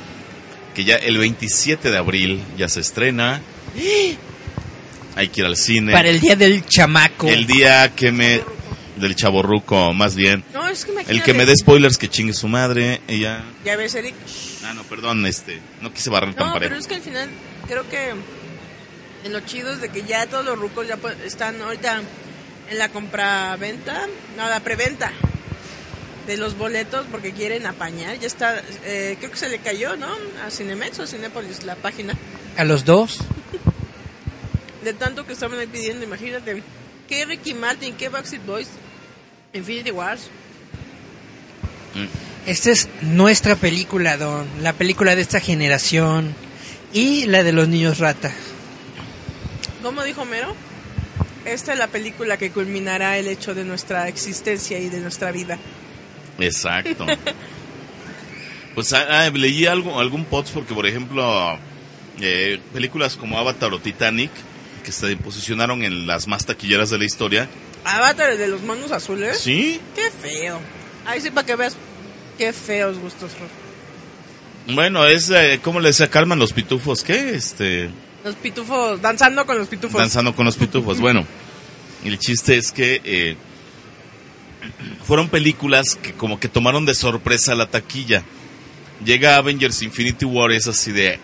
que 0.74 0.84
ya 0.84 0.96
el 0.96 1.16
27 1.16 1.90
de 1.90 1.96
abril 1.96 2.42
ya 2.58 2.68
se 2.68 2.80
estrena. 2.80 3.40
Hay 5.16 5.28
que 5.28 5.40
ir 5.40 5.46
al 5.46 5.56
cine. 5.56 5.92
Para 5.92 6.08
el 6.08 6.20
día 6.20 6.36
del 6.36 6.64
chamaco. 6.66 7.28
El 7.28 7.46
día 7.46 7.94
que 7.94 8.12
me... 8.12 8.42
del 8.96 9.14
chaborruco, 9.16 9.92
más 9.92 10.14
bien. 10.14 10.44
No, 10.52 10.68
es 10.68 10.84
que 10.84 10.92
El 11.08 11.22
que 11.22 11.34
me 11.34 11.46
dé 11.46 11.56
spoilers 11.56 11.96
que 11.98 12.08
chingue 12.08 12.32
su 12.32 12.48
madre 12.48 13.00
y 13.08 13.20
ya... 13.20 13.44
Ves, 13.64 13.94
Eric. 13.94 14.14
Ah, 14.64 14.74
no, 14.74 14.82
perdón, 14.84 15.26
este, 15.26 15.58
no 15.80 15.92
quise 15.92 16.10
barrer 16.10 16.34
tan 16.34 16.46
No, 16.48 16.52
parejo. 16.52 16.68
pero 16.70 16.80
es 16.80 16.86
que 16.86 16.94
al 16.96 17.00
final 17.02 17.28
creo 17.66 17.88
que 17.88 18.10
en 19.24 19.32
lo 19.32 19.40
chido 19.40 19.72
es 19.72 19.80
de 19.80 19.88
que 19.88 20.02
ya 20.04 20.26
todos 20.26 20.44
los 20.44 20.58
rucos 20.58 20.86
ya 20.86 20.98
están 21.24 21.60
ahorita 21.60 22.02
en 22.70 22.78
la 22.78 22.88
compra-venta, 22.90 24.06
no, 24.36 24.48
la 24.48 24.60
preventa 24.60 25.12
de 26.30 26.36
los 26.36 26.56
boletos 26.56 27.06
porque 27.10 27.32
quieren 27.32 27.66
apañar. 27.66 28.16
Ya 28.20 28.28
está, 28.28 28.62
eh, 28.84 29.16
creo 29.18 29.32
que 29.32 29.36
se 29.36 29.48
le 29.48 29.58
cayó, 29.58 29.96
¿no? 29.96 30.06
A 30.46 30.50
Cinemex 30.50 31.00
o 31.00 31.06
Cinépolis 31.06 31.64
la 31.64 31.74
página. 31.74 32.14
A 32.56 32.62
los 32.62 32.84
dos. 32.84 33.18
De 34.84 34.94
tanto 34.94 35.26
que 35.26 35.32
estaban 35.32 35.58
ahí 35.58 35.66
pidiendo, 35.66 36.04
imagínate. 36.04 36.62
¿Qué 37.08 37.24
Ricky 37.24 37.52
Martin? 37.52 37.96
¿Qué 37.96 38.08
Backstreet 38.08 38.46
Boys? 38.46 38.68
Infinity 39.52 39.90
Wars. 39.90 40.30
Esta 42.46 42.70
es 42.70 42.88
nuestra 43.02 43.56
película, 43.56 44.16
Don. 44.16 44.46
La 44.62 44.72
película 44.72 45.16
de 45.16 45.22
esta 45.22 45.40
generación. 45.40 46.32
Y 46.92 47.26
la 47.26 47.42
de 47.42 47.52
los 47.52 47.66
niños 47.66 47.98
rata. 47.98 48.30
¿Cómo 49.82 50.04
dijo 50.04 50.24
Mero? 50.24 50.54
Esta 51.44 51.72
es 51.72 51.78
la 51.78 51.88
película 51.88 52.36
que 52.36 52.52
culminará 52.52 53.18
el 53.18 53.26
hecho 53.26 53.52
de 53.52 53.64
nuestra 53.64 54.06
existencia 54.06 54.78
y 54.78 54.88
de 54.90 55.00
nuestra 55.00 55.32
vida. 55.32 55.58
Exacto. 56.40 57.06
pues 58.74 58.92
ah, 58.92 59.06
ah, 59.08 59.30
leí 59.30 59.66
algo, 59.66 60.00
algún 60.00 60.24
post 60.24 60.52
porque, 60.52 60.74
por 60.74 60.86
ejemplo, 60.86 61.58
eh, 62.20 62.60
películas 62.72 63.16
como 63.16 63.38
Avatar 63.38 63.72
o 63.72 63.78
Titanic, 63.78 64.30
que 64.84 64.92
se 64.92 65.16
posicionaron 65.16 65.82
en 65.82 66.06
las 66.06 66.26
más 66.26 66.46
taquilleras 66.46 66.90
de 66.90 66.98
la 66.98 67.04
historia, 67.04 67.48
Avatar, 67.84 68.36
de 68.36 68.48
los 68.48 68.62
monos 68.62 68.92
azules. 68.92 69.38
sí, 69.38 69.80
Qué 69.94 70.10
feo. 70.10 70.60
Ahí 71.06 71.20
sí, 71.20 71.30
para 71.30 71.46
que 71.46 71.56
veas 71.56 71.76
qué 72.36 72.52
feos 72.52 72.98
gustos. 72.98 73.32
Bueno, 74.68 75.06
es, 75.06 75.30
eh, 75.30 75.60
¿cómo 75.62 75.80
le 75.80 75.88
decía 75.88 76.10
Carmen 76.10 76.38
los 76.38 76.52
pitufos? 76.52 77.02
¿Qué? 77.02 77.34
Este... 77.34 77.90
Los 78.22 78.34
pitufos, 78.36 79.00
danzando 79.00 79.46
con 79.46 79.58
los 79.58 79.68
pitufos. 79.68 79.98
danzando 79.98 80.34
con 80.34 80.44
los 80.44 80.56
pitufos. 80.56 81.00
Bueno, 81.00 81.26
el 82.04 82.18
chiste 82.18 82.56
es 82.56 82.70
que 82.70 83.00
eh, 83.04 83.36
fueron 85.10 85.28
películas 85.28 85.96
que 86.00 86.12
como 86.12 86.38
que 86.38 86.46
tomaron 86.48 86.86
de 86.86 86.94
sorpresa 86.94 87.56
la 87.56 87.66
taquilla. 87.66 88.22
Llega 89.04 89.34
Avengers 89.38 89.82
Infinity 89.82 90.24
War, 90.24 90.52
es 90.52 90.68
así 90.68 90.92
de... 90.92 91.18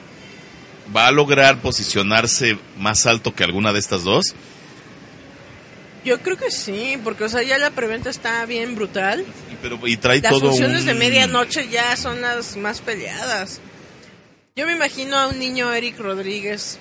¿Va 0.94 1.06
a 1.06 1.12
lograr 1.12 1.60
posicionarse 1.62 2.58
más 2.80 3.06
alto 3.06 3.32
que 3.32 3.44
alguna 3.44 3.72
de 3.72 3.78
estas 3.78 4.02
dos? 4.02 4.34
Yo 6.04 6.18
creo 6.20 6.36
que 6.36 6.50
sí, 6.50 6.98
porque 7.04 7.22
o 7.22 7.28
sea, 7.28 7.44
ya 7.44 7.58
la 7.58 7.70
preventa 7.70 8.10
está 8.10 8.44
bien 8.44 8.74
brutal. 8.74 9.24
Y, 9.52 9.56
pero, 9.62 9.78
y 9.86 9.96
trae 9.96 10.20
Las 10.20 10.32
todo 10.32 10.50
funciones 10.50 10.80
un- 10.80 10.86
de 10.86 10.94
medianoche 10.94 11.68
ya 11.68 11.96
son 11.96 12.20
las 12.20 12.56
más 12.56 12.80
peleadas. 12.80 13.60
Yo 14.56 14.66
me 14.66 14.72
imagino 14.72 15.16
a 15.16 15.28
un 15.28 15.38
niño 15.38 15.72
Eric 15.72 16.00
Rodríguez. 16.00 16.78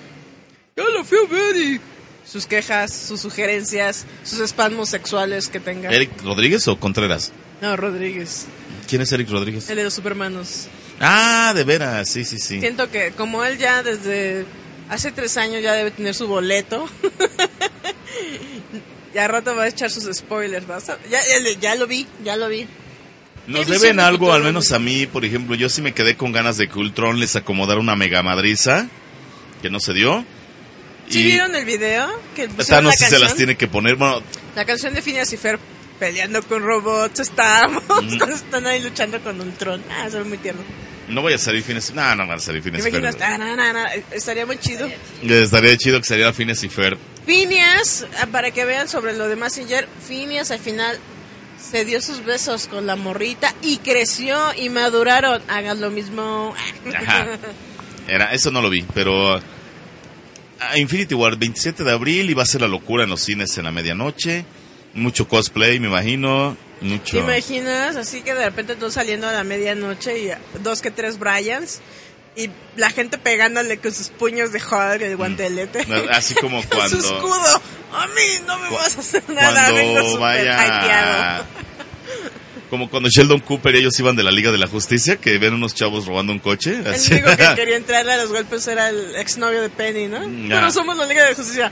Yo 0.76 0.88
lo 0.90 1.04
fui 1.04 1.18
a 1.24 1.32
ver 1.32 1.56
y... 1.56 1.80
Sus 2.26 2.46
quejas, 2.46 2.92
sus 2.92 3.20
sugerencias, 3.20 4.04
sus 4.24 4.40
espasmos 4.40 4.88
sexuales 4.88 5.48
que 5.48 5.60
tenga. 5.60 5.90
¿Eric 5.90 6.10
Rodríguez 6.24 6.66
o 6.68 6.78
Contreras? 6.78 7.32
No, 7.62 7.76
Rodríguez. 7.76 8.46
¿Quién 8.88 9.02
es 9.02 9.12
Eric 9.12 9.30
Rodríguez? 9.30 9.70
El 9.70 9.76
de 9.76 9.84
los 9.84 9.94
supermanos. 9.94 10.66
Ah, 11.00 11.52
de 11.54 11.64
veras, 11.64 12.08
sí, 12.08 12.24
sí, 12.24 12.38
sí. 12.38 12.60
Siento 12.60 12.90
que 12.90 13.12
como 13.12 13.44
él 13.44 13.58
ya 13.58 13.82
desde 13.82 14.44
hace 14.88 15.12
tres 15.12 15.36
años 15.36 15.62
ya 15.62 15.72
debe 15.74 15.90
tener 15.92 16.14
su 16.14 16.26
boleto. 16.26 16.88
ya 19.14 19.24
a 19.24 19.28
rato 19.28 19.54
va 19.54 19.64
a 19.64 19.68
echar 19.68 19.90
sus 19.90 20.04
spoilers. 20.16 20.66
¿vas 20.66 20.88
a- 20.90 20.98
Ya, 21.10 21.20
ya, 21.20 21.60
ya 21.60 21.74
lo 21.76 21.86
vi, 21.86 22.06
ya 22.24 22.36
lo 22.36 22.48
vi. 22.48 22.66
Nos 23.46 23.68
deben 23.68 23.96
de 23.98 24.02
algo, 24.02 24.32
al 24.32 24.42
menos 24.42 24.70
¿no? 24.70 24.76
a 24.76 24.78
mí, 24.80 25.06
por 25.06 25.24
ejemplo, 25.24 25.54
yo 25.54 25.68
sí 25.68 25.80
me 25.80 25.94
quedé 25.94 26.16
con 26.16 26.32
ganas 26.32 26.56
de 26.56 26.68
que 26.68 26.78
Ultron 26.78 27.20
les 27.20 27.36
acomodara 27.36 27.78
una 27.78 27.94
mega 27.94 28.20
madriza, 28.22 28.88
que 29.62 29.70
no 29.70 29.78
se 29.78 29.94
dio. 29.94 30.24
¿Sí 31.08 31.20
Y 31.20 31.24
vieron 31.24 31.54
el 31.54 31.64
video? 31.64 32.08
Que 32.34 32.48
pusieron 32.48 32.84
no 32.84 32.90
sé 32.92 33.04
si 33.04 33.10
se 33.10 33.18
las 33.18 33.34
tiene 33.34 33.56
que 33.56 33.68
poner, 33.68 33.96
bueno, 33.96 34.22
La 34.54 34.64
canción 34.64 34.92
de 34.94 35.02
Phineas 35.02 35.32
y 35.32 35.36
Fer 35.36 35.58
peleando 35.98 36.42
con 36.42 36.62
robots, 36.62 37.20
estábamos, 37.20 37.82
Mm. 38.04 38.22
están 38.32 38.66
ahí 38.66 38.82
luchando 38.82 39.20
con 39.20 39.40
Ultron. 39.40 39.82
Ah, 39.90 40.06
eso 40.06 40.20
es 40.20 40.26
muy 40.26 40.38
tierno. 40.38 40.62
no 41.08 41.22
voy 41.22 41.32
a 41.34 41.38
salir 41.38 41.62
fines, 41.62 41.94
no, 41.94 42.14
no 42.16 42.26
van 42.26 42.38
a 42.38 42.40
salir 42.40 42.62
¿Te 42.62 42.70
fines 42.70 42.84
y 42.84 42.88
imaginas? 42.88 43.14
Fer. 43.16 43.24
Ah, 43.24 43.38
na, 43.38 43.54
na, 43.56 43.72
na, 43.72 43.92
Estaría 44.10 44.44
muy 44.44 44.58
chido. 44.58 44.88
Estaría 45.22 45.76
chido 45.76 46.00
que 46.00 46.06
saliera 46.06 46.32
fines 46.32 46.62
y 46.64 46.68
Fer. 46.68 46.98
Phineas, 47.24 48.06
ah, 48.20 48.26
para 48.30 48.50
que 48.50 48.64
vean 48.64 48.88
sobre 48.88 49.16
lo 49.16 49.28
de 49.28 49.36
Massinger, 49.36 49.88
Phineas 50.06 50.50
al 50.50 50.58
final 50.58 50.98
se 51.58 51.84
dio 51.84 52.00
sus 52.02 52.24
besos 52.24 52.66
con 52.66 52.86
la 52.86 52.96
morrita 52.96 53.54
y 53.62 53.78
creció 53.78 54.36
y 54.56 54.68
maduraron. 54.68 55.40
Hagan 55.48 55.80
lo 55.80 55.90
mismo. 55.90 56.54
Ajá. 56.94 57.26
Era, 58.08 58.32
eso 58.32 58.50
no 58.50 58.60
lo 58.60 58.68
vi, 58.70 58.84
pero 58.94 59.40
Infinity 60.76 61.14
War 61.14 61.36
27 61.36 61.84
de 61.84 61.92
abril 61.92 62.30
y 62.30 62.34
va 62.34 62.42
a 62.42 62.46
ser 62.46 62.62
la 62.62 62.68
locura 62.68 63.04
en 63.04 63.10
los 63.10 63.20
cines 63.22 63.56
en 63.58 63.64
la 63.64 63.72
medianoche. 63.72 64.44
Mucho 64.94 65.28
cosplay, 65.28 65.78
me 65.78 65.88
imagino. 65.88 66.56
¿Te 66.80 66.86
Mucho. 66.86 67.18
imaginas? 67.18 67.96
Así 67.96 68.22
que 68.22 68.34
de 68.34 68.44
repente 68.44 68.76
tú 68.76 68.90
saliendo 68.90 69.28
a 69.28 69.32
la 69.32 69.44
medianoche 69.44 70.18
y 70.18 70.30
dos 70.62 70.80
que 70.82 70.90
tres 70.90 71.18
Bryans 71.18 71.80
y 72.36 72.50
la 72.76 72.90
gente 72.90 73.16
pegándole 73.18 73.78
con 73.78 73.92
sus 73.94 74.08
puños 74.08 74.52
de 74.52 74.58
Hulk 74.58 75.00
el 75.02 75.16
guantelete. 75.16 75.86
Así 76.10 76.34
como 76.34 76.62
cuando. 76.68 76.88
su 77.00 77.04
escudo. 77.04 77.62
A 77.92 78.06
mí 78.08 78.44
no 78.46 78.58
me 78.58 78.70
vas 78.70 78.96
a 78.96 79.00
hacer 79.00 79.22
nada. 79.30 79.70
Vengo 79.72 79.92
cuando 79.92 80.10
súper 80.10 80.20
vaya. 80.20 81.46
Como 82.70 82.90
cuando 82.90 83.08
Sheldon 83.08 83.40
Cooper 83.40 83.74
y 83.74 83.78
ellos 83.78 83.98
iban 84.00 84.16
de 84.16 84.22
la 84.22 84.30
Liga 84.30 84.50
de 84.52 84.58
la 84.58 84.66
Justicia 84.66 85.16
que 85.16 85.38
ven 85.38 85.54
unos 85.54 85.74
chavos 85.74 86.06
robando 86.06 86.32
un 86.32 86.38
coche 86.40 86.74
El 86.76 86.86
así. 86.88 87.12
único 87.14 87.30
que 87.36 87.48
quería 87.56 87.76
entrarle 87.76 88.12
a 88.12 88.16
los 88.18 88.30
golpes 88.30 88.66
era 88.66 88.88
el 88.88 89.14
exnovio 89.16 89.62
de 89.62 89.68
Penny, 89.70 90.06
¿no? 90.08 90.22
Ya. 90.48 90.56
Pero 90.56 90.70
somos 90.72 90.96
la 90.96 91.06
Liga 91.06 91.24
de 91.26 91.34
Justicia. 91.34 91.70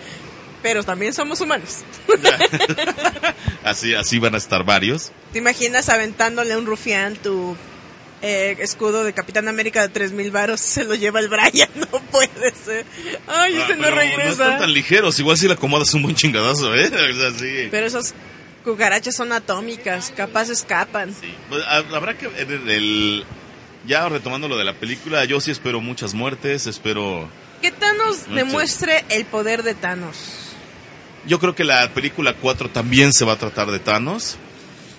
Pero 0.62 0.83
también 0.83 1.12
somos 1.12 1.41
humanos. 1.43 1.81
así 3.65 3.95
así 3.95 4.19
van 4.19 4.35
a 4.35 4.39
estar 4.39 4.65
varios 4.65 5.12
¿Te 5.33 5.39
imaginas 5.39 5.89
aventándole 5.89 6.53
a 6.55 6.59
un 6.59 6.66
rufián 6.66 7.16
tu 7.16 7.57
eh, 8.23 8.57
escudo 8.61 9.05
de 9.05 9.12
Capitán 9.12 9.49
América 9.49 9.83
de 9.83 9.89
3000 9.89 10.31
varos? 10.31 10.61
Se 10.61 10.85
lo 10.85 10.95
lleva 10.95 11.21
el 11.21 11.29
Brian. 11.29 11.69
No 11.93 12.01
puede 12.11 12.55
ser. 12.65 12.87
Ay, 13.27 13.55
Ah, 13.57 13.61
este 13.62 13.77
no 13.77 13.91
regresa. 13.91 14.31
están 14.31 14.59
tan 14.61 14.73
ligeros 14.73 15.19
igual 15.19 15.37
si 15.37 15.47
le 15.49 15.55
acomodas 15.55 15.93
un 15.95 16.03
buen 16.05 16.15
chingadazo 16.15 16.75
eh 16.75 16.87
O 16.87 17.21
sea, 17.21 17.31
sí. 17.39 17.69
Pero 17.71 17.87
esas 17.87 18.15
cucarachas 18.65 19.15
son 19.15 19.32
atómicas. 19.32 20.12
Capaz 20.16 20.49
escapan. 20.51 21.15
Sí. 21.15 21.32
Pues, 21.49 21.62
ha- 21.66 21.97
habrá 21.97 22.16
que 22.16 22.28
ver 22.28 22.51
el, 22.51 22.70
el- 22.70 23.24
ya 23.86 24.09
retomando 24.09 24.49
lo 24.49 24.57
de 24.57 24.65
la 24.65 24.73
película 24.73 25.27
yo 25.27 25.43
sí 25.43 25.51
espero 25.51 25.78
muchas 25.78 26.15
muertes 26.15 26.66
espero 26.66 27.28
Que 27.61 27.70
Thanos 27.70 28.20
Muchas. 28.28 28.35
demuestre 28.35 29.05
el 29.11 29.27
poder 29.27 29.62
de 29.62 29.74
Thanos. 29.74 30.16
yo 31.27 31.39
creo 31.39 31.55
que 31.55 31.65
la 31.65 31.91
película 31.91 32.32
4 32.41 32.70
también 32.70 33.12
se 33.12 33.27
va 33.27 33.35
a 33.35 33.36
tratar 33.36 33.70
de 33.70 33.78
Thanos 33.81 34.36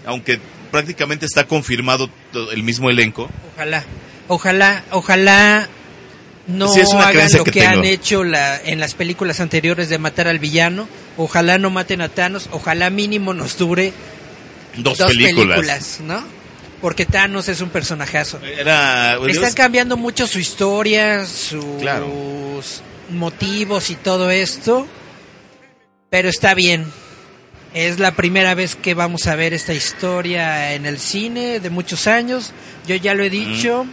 aunque 0.05 0.39
prácticamente 0.69 1.25
está 1.25 1.47
confirmado 1.47 2.11
el 2.51 2.61
mismo 2.61 2.91
elenco 2.91 3.27
Ojalá, 3.55 3.83
ojalá, 4.27 4.83
ojalá 4.91 5.67
no 6.45 6.67
Sí, 6.67 6.81
es 6.81 6.89
una 6.89 6.99
hagan 7.07 7.13
creencia 7.13 7.37
lo 7.39 7.43
que 7.43 7.51
que, 7.53 7.65
han 7.65 7.83
hecho 7.85 8.23
la, 8.23 8.61
en 8.61 8.79
las 8.79 8.93
películas 8.93 9.39
anteriores 9.39 9.89
de 9.89 9.97
matar 9.97 10.27
al 10.27 10.37
villano. 10.37 10.87
Ojalá 11.17 11.57
no 11.57 11.69
maten 11.69 12.01
a 12.01 12.09
Thanos. 12.09 12.49
Ojalá 12.51 12.89
mínimo 12.89 13.33
nos 13.33 13.57
dure 13.57 13.93
dos, 14.77 14.97
dos 14.97 15.07
películas. 15.07 15.55
películas, 15.57 15.99
¿no? 16.01 16.23
Porque 16.81 17.05
Thanos 17.05 17.47
es 17.47 17.61
un 17.61 17.69
personajazo. 17.69 18.39
Era, 18.43 19.17
Están 19.27 19.53
cambiando 19.53 19.97
mucho 19.97 20.27
su 20.27 20.39
historia, 20.39 21.25
sus 21.25 21.63
Claro. 21.79 22.07
motivos 23.09 23.89
y 23.89 23.95
todo 23.95 24.29
esto. 24.29 24.87
Pero 26.09 26.29
está 26.29 26.53
bien. 26.53 26.85
Es 27.73 27.99
la 27.99 28.11
primera 28.15 28.53
vez 28.55 28.75
que 28.75 28.93
vamos 28.93 29.27
a 29.27 29.35
ver 29.35 29.53
esta 29.53 29.73
historia 29.73 30.73
en 30.73 30.85
el 30.85 30.99
cine 30.99 31.59
de 31.59 31.69
muchos 31.69 32.07
años. 32.07 32.51
Yo 32.87 32.95
ya 32.95 33.13
lo 33.13 33.23
he 33.23 33.29
dicho. 33.29 33.85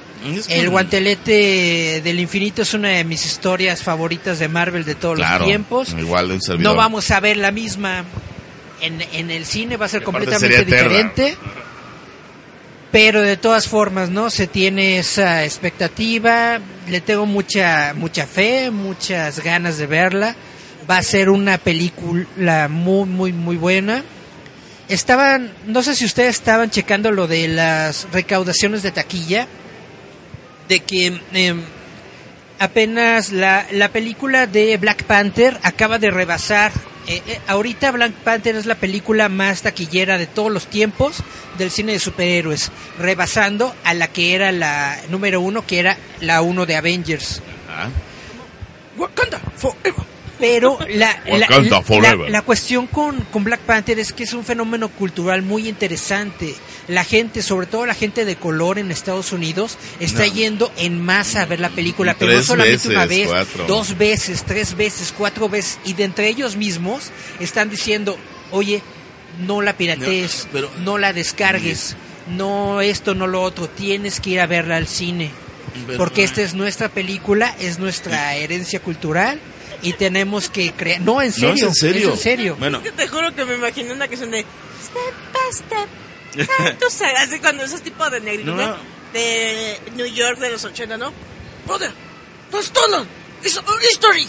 El 0.48 0.70
guantelete 0.70 2.00
del 2.02 2.20
infinito 2.20 2.62
es 2.62 2.74
una 2.74 2.88
de 2.90 3.04
mis 3.04 3.24
historias 3.26 3.82
favoritas 3.82 4.38
de 4.38 4.48
Marvel 4.48 4.84
de 4.84 4.94
todos 4.94 5.16
Claro, 5.16 5.38
los 5.40 5.48
tiempos. 5.48 5.94
igual 5.98 6.28
de 6.28 6.34
un 6.34 6.42
servidor. 6.42 6.72
No 6.72 6.76
vamos 6.78 7.10
a 7.10 7.20
ver 7.20 7.36
la 7.36 7.50
misma 7.50 8.04
en, 8.80 9.00
en 9.12 9.30
el 9.30 9.44
cine, 9.46 9.76
va 9.76 9.86
a 9.86 9.88
ser 9.88 10.02
completamente 10.02 10.64
diferente. 10.64 11.36
Pero 12.90 13.22
de 13.22 13.38
todas 13.38 13.68
formas, 13.68 14.10
¿no? 14.10 14.28
Se 14.28 14.46
tiene 14.46 14.98
esa 14.98 15.44
expectativa, 15.44 16.60
le 16.88 17.00
tengo 17.00 17.24
mucha 17.24 17.94
mucha 17.96 18.26
fe, 18.26 18.70
muchas 18.70 19.40
ganas 19.42 19.78
de 19.78 19.86
verla. 19.86 20.36
Va 20.90 20.98
a 20.98 21.02
ser 21.02 21.30
una 21.30 21.56
película 21.56 22.68
muy 22.68 23.08
muy 23.08 23.32
muy 23.32 23.56
buena. 23.56 24.02
Estaban, 24.90 25.52
no 25.66 25.82
sé 25.82 25.94
si 25.96 26.04
ustedes 26.04 26.36
estaban 26.36 26.70
checando 26.70 27.10
lo 27.12 27.26
de 27.26 27.48
las 27.48 28.06
recaudaciones 28.12 28.82
de 28.82 28.90
taquilla, 28.90 29.46
de 30.68 30.80
que 30.80 31.20
em, 31.32 31.62
apenas 32.58 33.32
la, 33.32 33.66
la 33.72 33.88
película 33.90 34.46
de 34.46 34.76
Black 34.76 35.04
Panther 35.04 35.58
acaba 35.62 35.98
de 35.98 36.10
rebasar. 36.10 36.72
eh, 37.08 37.20
eh, 37.26 37.40
ahorita 37.48 37.90
Black 37.90 38.12
Panther 38.12 38.54
es 38.54 38.66
la 38.66 38.76
película 38.76 39.28
más 39.28 39.62
taquillera 39.62 40.18
de 40.18 40.26
todos 40.26 40.52
los 40.52 40.68
tiempos 40.68 41.16
del 41.58 41.70
cine 41.70 41.92
de 41.92 41.98
superhéroes, 41.98 42.70
rebasando 42.98 43.74
a 43.84 43.92
la 43.94 44.06
que 44.06 44.34
era 44.34 44.52
la 44.52 44.96
número 45.08 45.40
uno, 45.40 45.66
que 45.66 45.80
era 45.80 45.96
la 46.20 46.42
uno 46.42 46.64
de 46.64 46.76
Avengers. 46.76 47.42
Pero 50.42 50.76
la, 50.88 51.22
la, 51.24 51.46
la- 52.28 52.42
cuestión 52.42 52.88
con, 52.88 53.20
con 53.30 53.44
Black 53.44 53.60
Panther 53.60 54.00
es 54.00 54.12
que 54.12 54.24
es 54.24 54.32
un 54.32 54.44
fenómeno 54.44 54.88
cultural 54.88 55.42
muy 55.42 55.68
interesante. 55.68 56.52
La 56.88 57.04
gente, 57.04 57.42
sobre 57.42 57.68
todo 57.68 57.86
la 57.86 57.94
gente 57.94 58.24
de 58.24 58.34
color 58.34 58.80
en 58.80 58.90
Estados 58.90 59.30
Unidos, 59.30 59.78
está 60.00 60.26
No. 60.26 60.32
yendo 60.34 60.72
en 60.76 61.00
masa 61.00 61.42
a 61.42 61.46
ver 61.46 61.60
la 61.60 61.70
película, 61.70 62.16
pero 62.18 62.32
no 62.32 62.42
solamente 62.42 62.88
una 62.88 63.06
vez, 63.06 63.28
cuatro. 63.28 63.66
dos 63.68 63.96
veces, 63.96 64.42
tres 64.44 64.76
veces, 64.76 65.14
cuatro 65.16 65.48
veces, 65.48 65.78
y 65.84 65.92
de 65.92 66.02
entre 66.02 66.26
ellos 66.28 66.56
mismos 66.56 67.12
están 67.38 67.70
diciendo, 67.70 68.18
oye, 68.50 68.82
no 69.46 69.62
la 69.62 69.76
piratees, 69.76 70.46
No, 70.46 70.50
pero- 70.52 70.70
no 70.84 70.98
la 70.98 71.12
descargues, 71.12 71.94
no 72.26 72.80
esto, 72.80 73.14
no 73.14 73.28
lo 73.28 73.42
otro, 73.42 73.68
tienes 73.68 74.18
que 74.18 74.30
ir 74.30 74.40
a 74.40 74.46
verla 74.48 74.74
al 74.76 74.88
cine. 74.88 75.30
Pero- 75.86 75.98
Porque 75.98 76.24
esta 76.24 76.42
es 76.42 76.54
nuestra 76.54 76.88
película, 76.88 77.54
es 77.60 77.78
nuestra 77.78 78.34
herencia 78.34 78.80
cultural 78.80 79.38
y 79.82 79.92
tenemos 79.94 80.48
que 80.48 80.72
crear. 80.72 81.00
No, 81.00 81.20
en 81.20 81.28
No, 81.28 81.34
serio. 81.34 81.54
es 81.54 81.62
en 81.62 81.74
serio. 81.74 82.10
en 82.12 82.18
serio. 82.18 82.56
Bueno, 82.58 82.78
Es 82.78 82.84
que 82.84 82.92
te 82.92 83.08
juro 83.08 83.34
que 83.34 83.44
me 83.44 83.54
imaginé 83.54 83.92
una 83.92 84.06
canción 84.08 84.30
de 84.30 84.40
Step 84.40 85.14
by 85.32 85.52
Step. 85.52 85.88
time 86.56 86.72
to 86.80 86.88
say", 86.90 87.12
Así 87.18 87.38
cuando 87.40 87.64
esos 87.64 87.82
tipos 87.82 88.10
de 88.10 88.20
negrita 88.20 88.50
No. 88.52 88.76
de 89.12 89.78
New 89.96 90.06
York 90.06 90.38
de 90.38 90.50
los 90.50 90.64
80, 90.64 90.96
¿no? 90.96 91.12
Brother, 91.66 91.90
that's 92.50 92.66
stolen. 92.66 93.06
It's 93.44 93.56
a 93.58 93.62
history. 93.90 94.26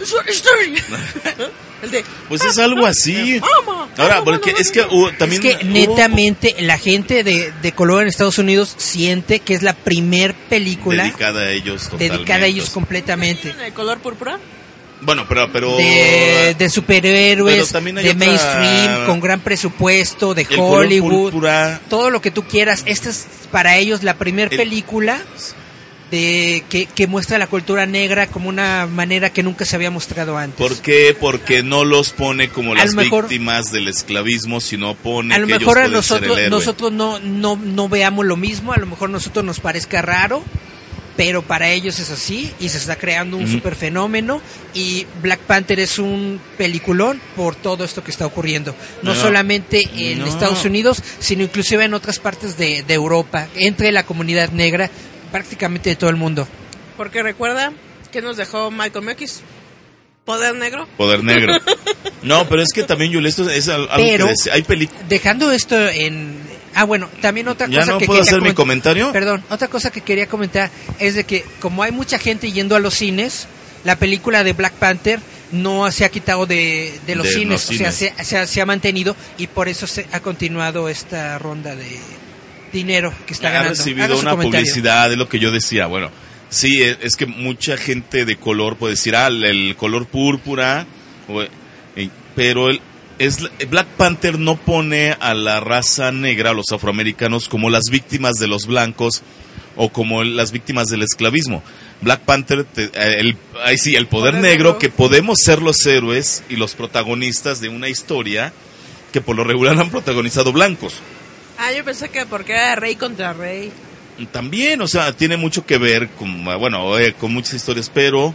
It's 0.00 0.14
a 0.14 0.30
history. 0.30 0.74
¿No? 1.38 1.68
El 1.82 1.90
de. 1.92 2.04
pues 2.28 2.44
es 2.44 2.58
algo 2.58 2.86
así. 2.86 3.40
Ahora, 3.98 4.24
porque 4.24 4.52
es 4.58 4.72
que 4.72 4.82
hubo- 4.82 5.12
también 5.16 5.44
es 5.46 5.56
que 5.58 5.64
netamente 5.64 6.56
la 6.60 6.76
gente 6.76 7.22
de, 7.22 7.52
de 7.62 7.72
color 7.72 8.02
en 8.02 8.08
Estados 8.08 8.38
Unidos 8.38 8.74
siente 8.78 9.38
que 9.40 9.54
es 9.54 9.62
la 9.62 9.74
primer 9.74 10.34
película 10.34 11.04
dedicada 11.04 11.42
a 11.42 11.50
ellos 11.50 11.84
totalmente. 11.84 12.16
dedicada 12.16 12.44
a 12.44 12.46
ellos 12.48 12.70
completamente. 12.70 13.52
¿De 13.52 13.72
color 13.72 14.00
púrpura? 14.00 14.40
Bueno, 15.00 15.26
pero 15.28 15.50
pero 15.52 15.76
De, 15.76 16.54
de 16.58 16.68
superhéroes, 16.70 17.72
Pero 17.72 17.80
de 18.02 18.10
otra- 18.10 18.14
mainstream, 18.26 19.06
con 19.06 19.20
gran 19.20 19.40
presupuesto, 19.40 20.34
de 20.34 20.42
el 20.50 20.58
Hollywood, 20.58 21.32
todo 21.88 22.10
lo 22.10 22.20
que 22.20 22.30
tú 22.30 22.42
quieras. 22.44 22.82
Esta 22.86 23.10
es 23.10 23.26
para 23.52 23.76
ellos 23.76 24.02
la 24.02 24.14
primer 24.14 24.48
El- 24.52 24.58
película 24.58 25.20
de 26.10 26.64
que, 26.70 26.86
que 26.86 27.06
muestra 27.06 27.36
la 27.36 27.48
cultura 27.48 27.84
negra 27.84 28.28
como 28.28 28.48
una 28.48 28.86
manera 28.86 29.30
que 29.30 29.42
nunca 29.42 29.66
se 29.66 29.76
había 29.76 29.90
mostrado 29.90 30.38
antes. 30.38 30.56
¿Por 30.58 30.78
qué? 30.78 31.14
Porque 31.18 31.62
no 31.62 31.84
los 31.84 32.12
pone 32.12 32.48
como 32.48 32.72
A 32.72 32.76
las 32.76 32.94
mejor- 32.94 33.24
víctimas 33.28 33.70
del 33.72 33.88
esclavismo, 33.88 34.60
sino 34.62 34.94
pone 34.94 35.34
a 35.34 35.38
lo 35.38 35.46
que 35.46 35.52
ellos 35.52 35.60
mejor 35.66 35.78
a 35.78 35.82
pueden 35.84 36.02
ser 36.02 36.24
el 36.24 36.28
nosotros 36.50 36.50
nosotros 36.50 36.92
no, 36.92 37.18
no 37.20 37.56
no 37.62 37.88
veamos 37.90 38.24
lo 38.24 38.36
mismo, 38.38 38.72
a 38.72 38.78
lo 38.78 38.86
mejor 38.86 39.10
a 39.10 39.12
nosotros 39.12 39.44
nos 39.44 39.60
parezca 39.60 40.00
raro, 40.00 40.42
pero 41.18 41.42
para 41.42 41.68
ellos 41.68 41.98
es 41.98 42.10
así 42.12 42.50
y 42.60 42.68
se 42.68 42.78
está 42.78 42.94
creando 42.96 43.36
un 43.36 43.42
Ujú. 43.42 43.54
super 43.54 43.74
fenómeno 43.74 44.40
y 44.72 45.04
Black 45.20 45.40
Panther 45.40 45.80
es 45.80 45.98
un 45.98 46.40
peliculón 46.56 47.20
por 47.34 47.56
todo 47.56 47.82
esto 47.84 48.04
que 48.04 48.12
está 48.12 48.24
ocurriendo, 48.24 48.72
no, 49.02 49.14
No. 49.14 49.20
solamente 49.20 49.82
en 49.96 50.20
No. 50.20 50.26
Estados 50.26 50.64
Unidos, 50.64 51.02
sino 51.18 51.42
inclusive 51.42 51.84
en 51.84 51.92
otras 51.94 52.20
partes 52.20 52.56
de, 52.56 52.84
de 52.84 52.94
Europa, 52.94 53.48
entre 53.56 53.90
la 53.90 54.04
comunidad 54.06 54.50
negra, 54.52 54.88
prácticamente 55.32 55.90
de 55.90 55.96
todo 55.96 56.08
el 56.10 56.16
mundo. 56.16 56.46
Porque 56.96 57.20
recuerda 57.22 57.72
que 58.12 58.22
nos 58.22 58.36
dejó 58.36 58.70
Michael 58.70 59.08
X. 59.10 59.42
Poder 60.24 60.54
negro. 60.54 60.86
Poder 60.96 61.24
negro. 61.24 61.54
No, 62.22 62.48
pero 62.48 62.62
es 62.62 62.72
que 62.74 62.82
también, 62.82 63.12
Yul, 63.12 63.26
esto 63.26 63.48
es 63.48 63.68
al- 63.68 63.82
algo 63.88 63.94
Pero- 63.96 64.24
que 64.26 64.30
decía- 64.32 64.52
hay 64.54 64.62
películas... 64.62 65.08
Dejando 65.08 65.52
esto 65.52 65.88
en... 65.88 66.36
Ah, 66.74 66.84
bueno, 66.84 67.08
también 67.20 67.48
otra 67.48 67.66
¿Ya 67.68 67.80
cosa 67.80 67.92
no 67.92 67.98
que 67.98 68.06
puedo 68.06 68.20
quería 68.20 68.30
hacer 68.30 68.42
mi 68.42 68.50
comentar- 68.54 68.92
comentario? 68.94 69.12
Perdón, 69.12 69.42
otra 69.50 69.68
cosa 69.68 69.90
que 69.90 70.00
quería 70.02 70.26
comentar 70.28 70.70
es 70.98 71.14
de 71.14 71.24
que 71.24 71.44
como 71.60 71.82
hay 71.82 71.92
mucha 71.92 72.18
gente 72.18 72.52
yendo 72.52 72.76
a 72.76 72.78
los 72.80 72.94
cines, 72.94 73.46
la 73.84 73.96
película 73.96 74.44
de 74.44 74.52
Black 74.52 74.74
Panther 74.74 75.20
no 75.50 75.90
se 75.90 76.04
ha 76.04 76.08
quitado 76.10 76.46
de, 76.46 76.92
de 77.06 77.14
los 77.16 77.26
De 77.26 77.32
cines, 77.32 77.68
los 77.68 77.70
o 77.70 77.72
sea, 77.74 77.90
se, 77.92 78.12
se 78.22 78.36
ha, 78.36 78.46
se 78.46 78.60
ha 78.60 78.66
mantenido 78.66 79.16
y 79.38 79.46
por 79.46 79.68
eso 79.68 79.86
se 79.86 80.06
ha 80.12 80.20
continuado 80.20 80.88
esta 80.88 81.38
ronda 81.38 81.74
de 81.74 81.98
dinero 82.72 83.12
que 83.26 83.32
está 83.32 83.48
ha 83.48 83.52
ganando. 83.52 83.72
Haga 83.72 83.78
recibido 83.78 84.18
una 84.18 84.36
publicidad, 84.36 85.10
es 85.10 85.16
lo 85.18 85.28
que 85.28 85.38
yo 85.38 85.50
decía. 85.50 85.86
Bueno, 85.86 86.10
sí, 86.50 86.82
es, 86.82 86.98
es 87.00 87.16
que 87.16 87.24
mucha 87.26 87.76
gente 87.78 88.24
de 88.26 88.36
color 88.36 88.76
puede 88.76 88.92
decir, 88.94 89.16
ah, 89.16 89.28
el, 89.28 89.74
color 89.76 90.06
púrpura, 90.06 90.86
eh, 91.96 92.08
pero 92.36 92.68
el, 92.68 92.80
es, 93.18 93.40
la- 93.40 93.50
Black 93.68 93.86
Panther 93.96 94.38
no 94.38 94.56
pone 94.56 95.16
a 95.18 95.34
la 95.34 95.60
raza 95.60 96.12
negra, 96.12 96.50
a 96.50 96.54
los 96.54 96.70
afroamericanos, 96.72 97.48
como 97.48 97.70
las 97.70 97.84
víctimas 97.90 98.34
de 98.34 98.46
los 98.48 98.66
blancos 98.66 99.22
o 99.76 99.90
como 99.90 100.24
las 100.24 100.50
víctimas 100.52 100.88
del 100.88 101.02
esclavismo. 101.02 101.62
Black 102.00 102.20
Panther, 102.20 102.64
te- 102.64 102.84
eh, 102.94 103.16
el, 103.20 103.36
ahí 103.64 103.78
sí, 103.78 103.94
el 103.94 104.06
poder, 104.06 104.32
Poder 104.34 104.42
negro, 104.50 104.64
negro. 104.70 104.78
que 104.78 104.88
podemos 104.88 105.38
ser 105.40 105.62
los 105.62 105.84
héroes 105.86 106.42
y 106.48 106.56
los 106.56 106.74
protagonistas 106.74 107.60
de 107.60 107.68
una 107.68 107.88
historia 107.88 108.52
que 109.12 109.20
por 109.20 109.36
lo 109.36 109.44
regular 109.44 109.78
han 109.78 109.90
protagonizado 109.90 110.52
blancos. 110.52 110.94
Ah, 111.58 111.72
yo 111.72 111.84
pensé 111.84 112.08
que 112.08 112.26
porque 112.26 112.52
era 112.52 112.74
rey 112.76 112.94
contra 112.96 113.32
rey. 113.32 113.72
También, 114.32 114.80
o 114.82 114.88
sea, 114.88 115.12
tiene 115.12 115.36
mucho 115.36 115.64
que 115.64 115.78
ver 115.78 116.08
con, 116.10 116.44
bueno, 116.44 116.98
eh, 116.98 117.12
con 117.14 117.32
muchas 117.32 117.54
historias, 117.54 117.88
pero 117.92 118.34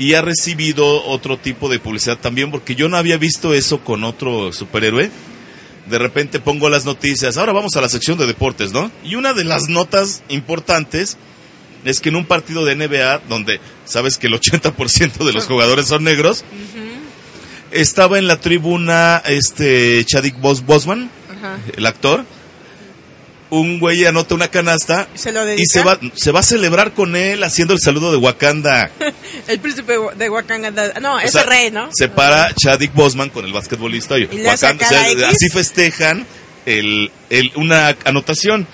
y 0.00 0.14
ha 0.14 0.22
recibido 0.22 1.04
otro 1.04 1.36
tipo 1.36 1.68
de 1.68 1.78
publicidad 1.78 2.16
también, 2.16 2.50
porque 2.50 2.74
yo 2.74 2.88
no 2.88 2.96
había 2.96 3.18
visto 3.18 3.52
eso 3.52 3.80
con 3.84 4.02
otro 4.02 4.50
superhéroe. 4.50 5.10
De 5.90 5.98
repente 5.98 6.40
pongo 6.40 6.70
las 6.70 6.86
noticias, 6.86 7.36
ahora 7.36 7.52
vamos 7.52 7.76
a 7.76 7.82
la 7.82 7.88
sección 7.90 8.16
de 8.16 8.26
deportes, 8.26 8.72
¿no? 8.72 8.90
Y 9.04 9.16
una 9.16 9.34
de 9.34 9.44
las 9.44 9.68
notas 9.68 10.22
importantes 10.30 11.18
es 11.84 12.00
que 12.00 12.08
en 12.08 12.16
un 12.16 12.24
partido 12.24 12.64
de 12.64 12.76
NBA, 12.76 13.18
donde 13.28 13.60
sabes 13.84 14.16
que 14.16 14.28
el 14.28 14.32
80% 14.40 15.22
de 15.22 15.34
los 15.34 15.44
jugadores 15.44 15.88
son 15.88 16.02
negros, 16.04 16.44
estaba 17.70 18.18
en 18.18 18.26
la 18.26 18.40
tribuna 18.40 19.22
este 19.26 20.02
Chadwick 20.06 20.40
Bos 20.40 20.64
Bosman, 20.64 21.10
el 21.76 21.84
actor, 21.84 22.24
un 23.50 23.78
güey 23.80 24.04
anota 24.06 24.34
una 24.34 24.48
canasta 24.48 25.08
¿Se 25.14 25.32
lo 25.32 25.52
y 25.52 25.66
se 25.66 25.82
va, 25.82 25.98
se 26.14 26.30
va 26.32 26.40
a 26.40 26.42
celebrar 26.44 26.92
con 26.92 27.16
él 27.16 27.42
haciendo 27.42 27.74
el 27.74 27.80
saludo 27.80 28.10
de 28.12 28.16
Wakanda. 28.16 28.90
El 29.48 29.58
príncipe 29.60 29.94
de 30.16 30.30
Wakanda. 30.30 31.00
No, 31.00 31.16
O 31.16 31.28
sea, 31.28 31.42
rey, 31.44 31.70
¿no? 31.70 31.88
Se 31.92 32.08
para 32.08 32.54
Chadwick 32.54 32.94
Bosman 32.94 33.30
con 33.30 33.44
el 33.44 33.52
basquetbolista 33.52 34.18
y, 34.18 34.28
Y 34.30 34.38
le 34.38 34.50
hace 34.50 34.66
Wakanda, 34.66 34.88
cada 34.88 35.00
o 35.00 35.04
sea, 35.04 35.12
X. 35.12 35.24
así 35.24 35.48
festejan 35.48 36.26
el, 36.66 37.10
el, 37.28 37.52
una 37.56 37.96
anotación. 38.04 38.66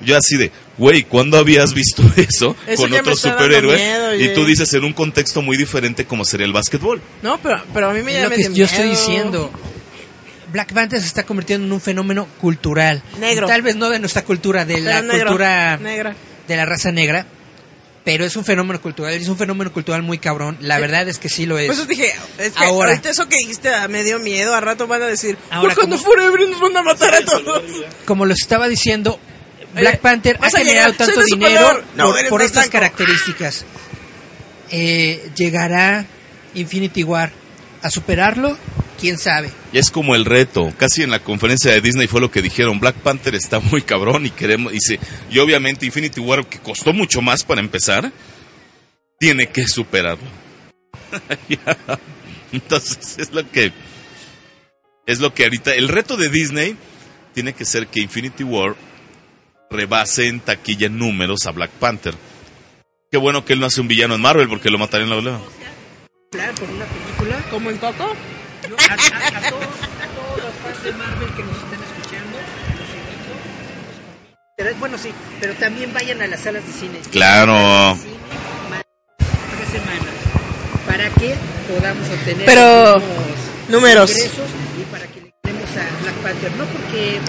Yo 0.00 0.16
así 0.16 0.36
de, 0.36 0.52
güey, 0.76 1.02
¿cuándo 1.02 1.38
habías 1.38 1.74
visto 1.74 2.02
eso, 2.16 2.56
Eso 2.66 2.82
con 2.82 2.92
otro 2.92 3.16
superhéroe? 3.16 3.76
miedo, 3.76 4.14
y 4.14 4.34
tú 4.34 4.44
dices 4.44 4.72
en 4.74 4.84
un 4.84 4.92
contexto 4.92 5.42
muy 5.42 5.56
diferente 5.56 6.04
como 6.06 6.24
sería 6.24 6.46
el 6.46 6.52
básquetbol. 6.52 7.00
No, 7.22 7.38
pero, 7.42 7.62
pero 7.74 7.90
a 7.90 7.92
mí 7.92 8.02
me 8.02 8.12
Es 8.12 8.22
llama 8.22 8.36
lo 8.36 8.42
que 8.42 8.54
yo 8.54 8.64
estoy 8.64 8.90
diciendo. 8.90 9.50
Black 10.52 10.72
Panther 10.72 11.00
se 11.00 11.06
está 11.06 11.24
convirtiendo 11.24 11.66
en 11.66 11.72
un 11.72 11.80
fenómeno 11.80 12.26
cultural. 12.40 13.02
Negro. 13.20 13.46
Tal 13.46 13.62
vez 13.62 13.76
no 13.76 13.90
de 13.90 13.98
nuestra 13.98 14.22
cultura, 14.24 14.64
de 14.64 14.80
la 14.80 15.02
negro, 15.02 15.26
cultura 15.28 15.76
negra. 15.76 16.14
de 16.46 16.56
la 16.56 16.64
raza 16.64 16.90
negra, 16.92 17.26
pero 18.04 18.24
es 18.24 18.34
un 18.36 18.44
fenómeno 18.44 18.80
cultural, 18.80 19.12
es 19.12 19.28
un 19.28 19.36
fenómeno 19.36 19.72
cultural 19.72 20.02
muy 20.02 20.18
cabrón. 20.18 20.56
La 20.60 20.78
verdad 20.78 21.06
es 21.08 21.18
que 21.18 21.28
sí 21.28 21.44
lo 21.46 21.58
es. 21.58 21.66
Por 21.66 21.74
eso 21.74 21.84
dije, 21.86 22.12
es 22.38 22.52
que 22.52 22.64
Ahora. 22.64 22.90
ahorita 22.90 23.10
eso 23.10 23.28
que 23.28 23.36
dijiste 23.36 23.70
me 23.88 24.02
dio 24.04 24.18
miedo. 24.18 24.54
A 24.54 24.60
rato 24.60 24.86
van 24.86 25.02
a 25.02 25.06
decir, 25.06 25.36
Ahora, 25.50 25.74
como- 25.74 25.98
Forever 25.98 26.48
nos 26.48 26.60
van 26.60 26.76
a 26.78 26.82
matar 26.82 27.14
a 27.14 27.24
todos. 27.24 27.62
Como 28.06 28.24
les 28.24 28.40
estaba 28.40 28.68
diciendo, 28.68 29.20
Black 29.74 29.98
Panther 30.00 30.38
ha 30.40 30.48
generado 30.50 30.92
llegar, 30.92 31.06
tanto 31.06 31.22
dinero. 31.24 31.82
No, 31.94 32.14
por, 32.30 32.40
estas 32.40 32.64
blanco. 32.64 32.72
características. 32.72 33.66
Eh, 34.70 35.30
¿Llegará 35.36 36.04
Infinity 36.54 37.02
War 37.04 37.30
a 37.82 37.90
superarlo? 37.90 38.56
Quién 38.98 39.18
sabe. 39.18 39.50
Y 39.72 39.78
es 39.78 39.90
como 39.90 40.14
el 40.14 40.24
reto. 40.24 40.72
Casi 40.76 41.02
en 41.02 41.10
la 41.10 41.20
conferencia 41.20 41.72
de 41.72 41.80
Disney 41.80 42.06
fue 42.06 42.20
lo 42.20 42.30
que 42.30 42.42
dijeron. 42.42 42.80
Black 42.80 42.96
Panther 42.96 43.34
está 43.34 43.60
muy 43.60 43.82
cabrón 43.82 44.26
y 44.26 44.30
queremos. 44.30 44.72
Y, 44.74 44.80
se- 44.80 44.98
y 45.30 45.38
obviamente 45.38 45.86
Infinity 45.86 46.20
War, 46.20 46.46
que 46.46 46.58
costó 46.58 46.92
mucho 46.92 47.22
más 47.22 47.44
para 47.44 47.60
empezar, 47.60 48.12
tiene 49.18 49.48
que 49.48 49.66
superarlo. 49.66 50.26
Entonces 52.52 53.18
es 53.18 53.32
lo 53.32 53.48
que. 53.50 53.72
Es 55.06 55.20
lo 55.20 55.32
que 55.34 55.44
ahorita. 55.44 55.74
El 55.74 55.88
reto 55.88 56.16
de 56.16 56.28
Disney 56.28 56.76
tiene 57.34 57.52
que 57.52 57.64
ser 57.64 57.86
que 57.86 58.00
Infinity 58.00 58.44
War 58.44 58.74
rebase 59.70 60.28
en 60.28 60.40
taquilla 60.40 60.86
en 60.86 60.98
números 60.98 61.46
a 61.46 61.50
Black 61.52 61.70
Panther. 61.72 62.14
Qué 63.10 63.16
bueno 63.18 63.44
que 63.44 63.54
él 63.54 63.60
no 63.60 63.66
hace 63.66 63.80
un 63.80 63.88
villano 63.88 64.14
en 64.14 64.20
Marvel 64.20 64.48
porque 64.48 64.70
lo 64.70 64.78
matarían 64.78 65.08
la 65.10 65.16
volea. 65.16 65.38
Claro, 66.30 66.54
por 66.56 66.68
una 66.68 66.84
película. 66.84 67.42
¿Como 67.50 67.70
en 67.70 67.78
Coco? 67.78 68.14
A, 68.78 68.92
a- 68.92 68.94
a 68.94 69.50
todos, 69.50 69.64
a 69.64 70.06
todos 70.14 70.44
los 70.44 70.54
fans 70.62 70.84
de 70.84 70.92
Marvel 70.92 71.28
que 71.34 71.42
nos 71.42 71.56
están 71.56 71.80
escuchando, 71.82 72.38
los 72.38 72.88
invito. 72.94 73.32
Pero, 74.56 74.74
bueno, 74.76 74.98
sí, 74.98 75.12
pero 75.40 75.54
también 75.54 75.92
vayan 75.92 76.22
a 76.22 76.26
las 76.26 76.40
salas 76.40 76.66
de 76.66 76.72
cine. 76.72 76.98
Claro. 77.10 77.96
Cine, 77.96 78.14
ma- 78.70 78.82
tres 79.56 79.68
semanas, 79.70 80.14
para 80.86 81.10
que 81.10 81.34
podamos 81.72 82.08
obtener 82.08 82.46
Pero, 82.46 83.02
números. 83.68 84.10
ingresos 84.10 84.48
y 84.80 84.82
para 84.90 85.06
que 85.06 85.20
le 85.20 85.32
demos 85.44 85.70
a 85.70 86.02
Black 86.02 86.14
Panther. 86.22 86.52
No 86.56 86.64
porque 86.66 87.20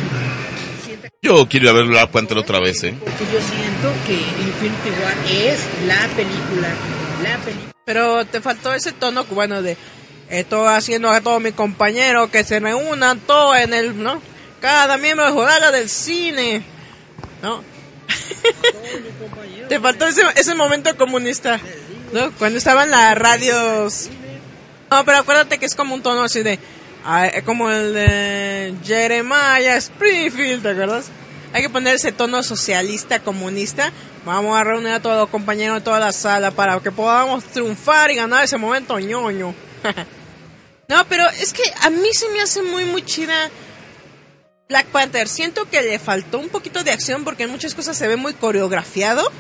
Yo 1.22 1.48
quiero 1.50 1.66
ir 1.66 1.70
a 1.70 1.74
ver 1.74 1.86
Black 1.86 2.10
Panther 2.12 2.38
otra 2.38 2.60
vez, 2.60 2.84
¿eh? 2.84 2.94
porque 3.00 3.26
yo 3.26 3.40
siento 3.42 3.94
que 4.08 4.14
Infinity 4.14 4.90
War 5.04 5.14
es 5.30 5.60
la 5.86 6.08
película, 6.16 6.70
la 7.24 7.38
película. 7.44 7.72
Pero 7.86 8.24
te 8.26 8.40
faltó 8.40 8.74
ese 8.74 8.92
tono 8.94 9.26
cubano 9.26 9.62
de 9.62 9.76
estoy 10.30 10.68
haciendo 10.68 11.10
a 11.10 11.22
todos 11.22 11.42
mis 11.42 11.54
compañeros 11.54 12.30
que 12.30 12.44
se 12.44 12.60
reúnan 12.60 13.20
todos 13.20 13.58
en 13.58 13.74
el, 13.74 14.02
¿no? 14.02 14.22
Cada 14.62 14.98
miembro 14.98 15.26
de 15.26 15.32
jugada 15.32 15.72
del 15.72 15.90
cine, 15.90 16.64
¿no? 17.42 17.64
te 19.70 19.80
faltó 19.80 20.08
ese, 20.08 20.22
ese 20.36 20.56
momento 20.56 20.96
comunista, 20.98 21.60
¿no? 22.14 22.32
Cuando 22.34 22.58
estaban 22.58 22.92
las 22.92 23.18
radios. 23.18 24.10
No, 24.92 25.06
pero 25.06 25.20
acuérdate 25.20 25.58
que 25.58 25.66
es 25.66 25.76
como 25.76 25.94
un 25.96 26.02
tono 26.02 26.24
así 26.24 26.42
de, 26.42 26.60
ah, 27.06 27.28
es 27.28 27.44
como 27.44 27.70
el 27.70 27.94
de 27.94 28.76
Jeremiah 28.84 29.78
Springfield, 29.78 30.64
¿te 30.64 30.70
acuerdas? 30.70 31.10
Hay 31.54 31.64
que 31.64 31.70
poner 31.70 31.96
ese 31.96 32.12
tono 32.12 32.44
socialista, 32.44 33.20
comunista. 33.20 33.92
Vamos 34.26 34.56
a 34.60 34.64
reunir 34.64 34.94
a 34.94 35.00
todos 35.00 35.18
los 35.18 35.30
compañeros 35.30 35.78
de 35.78 35.82
toda 35.82 36.00
la 36.00 36.12
sala 36.12 36.52
para 36.52 36.80
que 36.80 36.92
podamos 36.92 37.44
triunfar 37.46 38.12
y 38.12 38.16
ganar 38.16 38.44
ese 38.44 38.58
momento 38.58 39.00
ñoño. 39.00 39.56
no, 40.90 41.08
pero 41.08 41.28
es 41.30 41.54
que 41.54 41.64
a 41.82 41.90
mí 41.90 42.10
se 42.14 42.28
me 42.30 42.42
hace 42.42 42.62
muy, 42.62 42.84
muy 42.86 43.04
chida 43.04 43.50
Black 44.68 44.88
Panther. 44.88 45.28
Siento 45.28 45.70
que 45.70 45.82
le 45.82 46.00
faltó 46.00 46.40
un 46.40 46.50
poquito 46.50 46.84
de 46.84 46.92
acción 46.92 47.24
porque 47.24 47.44
en 47.44 47.52
muchas 47.52 47.74
cosas 47.74 47.98
se 47.98 48.08
ve 48.08 48.18
muy 48.18 48.34
coreografiado. 48.34 49.32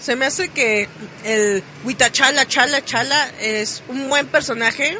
Se 0.00 0.16
me 0.16 0.26
hace 0.26 0.48
que 0.48 0.88
el 1.24 1.62
Huitachala, 1.84 2.46
Chala, 2.48 2.84
Chala 2.84 3.30
es 3.40 3.82
un 3.88 4.08
buen 4.08 4.26
personaje. 4.26 4.98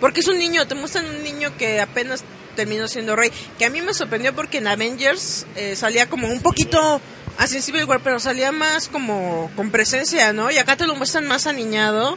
Porque 0.00 0.20
es 0.20 0.26
un 0.26 0.38
niño, 0.38 0.66
te 0.66 0.74
muestran 0.74 1.06
un 1.06 1.22
niño 1.22 1.56
que 1.56 1.80
apenas 1.80 2.24
terminó 2.56 2.88
siendo 2.88 3.16
rey. 3.16 3.30
Que 3.58 3.64
a 3.64 3.70
mí 3.70 3.80
me 3.80 3.94
sorprendió 3.94 4.34
porque 4.34 4.58
en 4.58 4.66
Avengers 4.66 5.46
eh, 5.56 5.76
salía 5.76 6.08
como 6.08 6.28
un 6.28 6.40
poquito 6.40 7.00
en 7.38 7.62
Civil 7.62 7.86
pero 8.04 8.20
salía 8.20 8.52
más 8.52 8.88
como 8.88 9.50
con 9.56 9.70
presencia, 9.70 10.32
¿no? 10.32 10.50
Y 10.50 10.58
acá 10.58 10.76
te 10.76 10.86
lo 10.86 10.94
muestran 10.94 11.26
más 11.26 11.46
aniñado. 11.46 12.16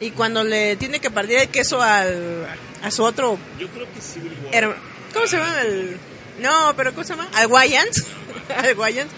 Y 0.00 0.10
cuando 0.10 0.42
le 0.44 0.76
tiene 0.76 1.00
que 1.00 1.10
partir 1.10 1.38
el 1.38 1.48
queso 1.48 1.80
al, 1.80 2.46
a 2.82 2.90
su 2.90 3.04
otro... 3.04 3.38
Yo 3.58 3.68
creo 3.68 3.86
que 3.92 4.00
Civil 4.00 4.32
War. 4.44 4.54
her- 4.54 4.74
¿Cómo 5.12 5.26
se 5.26 5.36
llama? 5.36 5.60
El, 5.62 5.96
no, 6.40 6.74
pero 6.76 6.92
¿cómo 6.92 7.04
se 7.04 7.10
llama? 7.14 7.28
Al 7.34 7.46
Wayans. 7.46 8.04
Al 8.56 8.76
Wayans. 8.76 9.10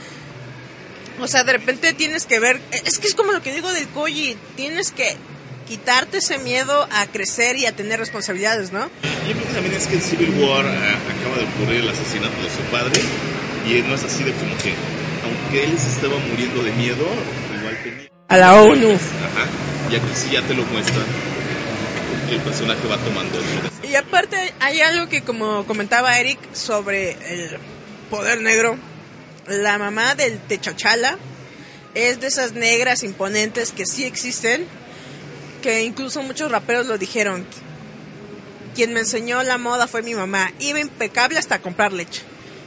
O 1.21 1.27
sea, 1.27 1.45
de 1.45 1.53
repente 1.55 1.95
tienes 1.95 2.27
que 2.27 2.39
ver, 2.39 2.61
es 2.85 2.99
que 2.99 3.07
es 3.09 3.15
como 3.15 3.33
lo 3.33 3.43
que 3.43 3.53
digo 3.55 3.73
del 3.73 3.89
Koji, 3.89 4.37
tienes 4.55 4.93
que 4.93 5.17
quitarte 5.67 6.19
ese 6.19 6.37
miedo 6.39 6.87
a 6.93 7.07
crecer 7.07 7.57
y 7.57 7.65
a 7.65 7.73
tener 7.73 7.99
responsabilidades, 7.99 8.71
¿no? 8.71 8.91
Yo 9.27 9.33
creo 9.33 9.47
que 9.49 9.55
también 9.55 9.75
es 9.75 9.87
que 9.87 9.95
en 9.95 10.03
Civil 10.03 10.31
War 10.39 10.67
ah, 10.67 10.99
acaba 11.19 11.39
de 11.39 11.45
ocurrir 11.45 11.81
el 11.81 11.89
asesinato 11.89 12.37
de 12.37 12.51
su 12.51 12.61
padre 12.71 13.01
y 13.67 13.81
no 13.89 13.95
es 13.95 14.05
así 14.05 14.23
de 14.25 14.33
como 14.33 14.55
que, 14.59 14.75
aunque 15.25 15.65
él 15.65 15.79
se 15.79 15.89
estaba 15.89 16.19
muriendo 16.19 16.63
de 16.63 16.73
miedo, 16.73 17.07
igual 17.59 17.79
tenía... 17.83 18.09
A 18.29 18.37
la 18.37 18.61
ONU. 18.63 18.93
Ajá. 18.93 19.47
Y 19.91 19.95
aquí 19.95 20.07
sí 20.15 20.31
ya 20.33 20.43
te 20.43 20.55
lo 20.55 20.65
muestran. 20.65 21.07
El 22.31 22.41
personaje 22.41 22.89
va 22.89 22.99
tomando 22.99 23.39
Y 23.89 23.95
aparte 23.95 24.53
hay 24.59 24.81
algo 24.81 25.09
que 25.09 25.23
como 25.23 25.65
comentaba 25.65 26.19
Eric 26.19 26.39
sobre 26.55 27.13
el 27.13 27.59
poder 28.11 28.41
negro, 28.41 28.77
la 29.47 29.79
mamá 29.79 30.17
del 30.17 30.41
Techachala 30.41 31.19
es 31.95 32.21
de 32.21 32.27
esas 32.27 32.53
negras 32.53 33.05
imponentes 33.05 33.71
que 33.71 33.87
sí 33.87 34.05
existen, 34.05 34.67
que 35.63 35.85
incluso 35.85 36.21
muchos 36.23 36.51
raperos 36.51 36.87
lo 36.87 36.99
dijeron. 36.99 37.47
Quien 38.75 38.93
me 38.93 39.01
enseñó 39.01 39.43
la 39.45 39.57
moda 39.57 39.87
fue 39.87 40.03
mi 40.03 40.15
mamá, 40.15 40.53
iba 40.59 40.81
impecable 40.81 41.39
hasta 41.39 41.63
comprar 41.63 41.93
leche. 41.93 42.23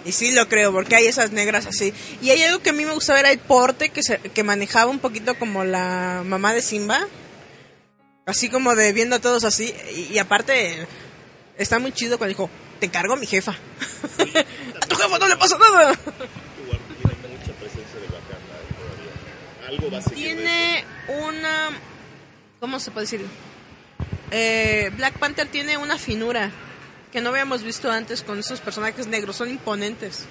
Y 0.05 0.11
sí 0.13 0.31
lo 0.31 0.47
creo, 0.47 0.71
porque 0.71 0.95
hay 0.95 1.07
esas 1.07 1.31
negras 1.31 1.65
así. 1.65 1.93
Y 2.21 2.29
hay 2.29 2.41
algo 2.43 2.59
que 2.59 2.69
a 2.69 2.73
mí 2.73 2.85
me 2.85 2.93
gustaba, 2.93 3.19
era 3.19 3.31
el 3.31 3.39
porte 3.39 3.89
que, 3.89 4.01
se, 4.01 4.17
que 4.19 4.43
manejaba 4.43 4.89
un 4.89 4.99
poquito 4.99 5.37
como 5.37 5.63
la 5.63 6.23
mamá 6.25 6.53
de 6.53 6.61
Simba. 6.61 7.07
Así 8.25 8.49
como 8.49 8.75
de 8.75 8.93
viendo 8.93 9.17
a 9.17 9.19
todos 9.19 9.43
así. 9.43 9.73
Y, 10.09 10.17
aparte, 10.19 10.87
está 11.57 11.79
muy 11.79 11.91
chido 11.91 12.17
cuando 12.17 12.29
dijo, 12.29 12.49
te 12.79 12.85
encargo 12.85 13.13
a 13.13 13.17
mi 13.17 13.25
jefa. 13.25 13.51
a 14.81 14.85
tu 14.87 14.95
jefa 14.95 15.19
no 15.19 15.27
le 15.27 15.35
pasa 15.35 15.57
nada. 15.57 15.99
Tiene 20.13 20.85
una... 21.07 21.69
¿Cómo 22.59 22.79
se 22.79 22.91
puede 22.91 23.05
decir? 23.05 23.25
Eh, 24.31 24.91
Black 24.95 25.17
Panther 25.17 25.47
tiene 25.47 25.77
una 25.77 25.97
finura 25.97 26.51
que 27.11 27.21
no 27.21 27.29
habíamos 27.29 27.63
visto 27.63 27.91
antes 27.91 28.21
con 28.21 28.39
esos 28.39 28.61
personajes 28.61 29.07
negros. 29.07 29.35
Son 29.35 29.49
imponentes. 29.49 30.25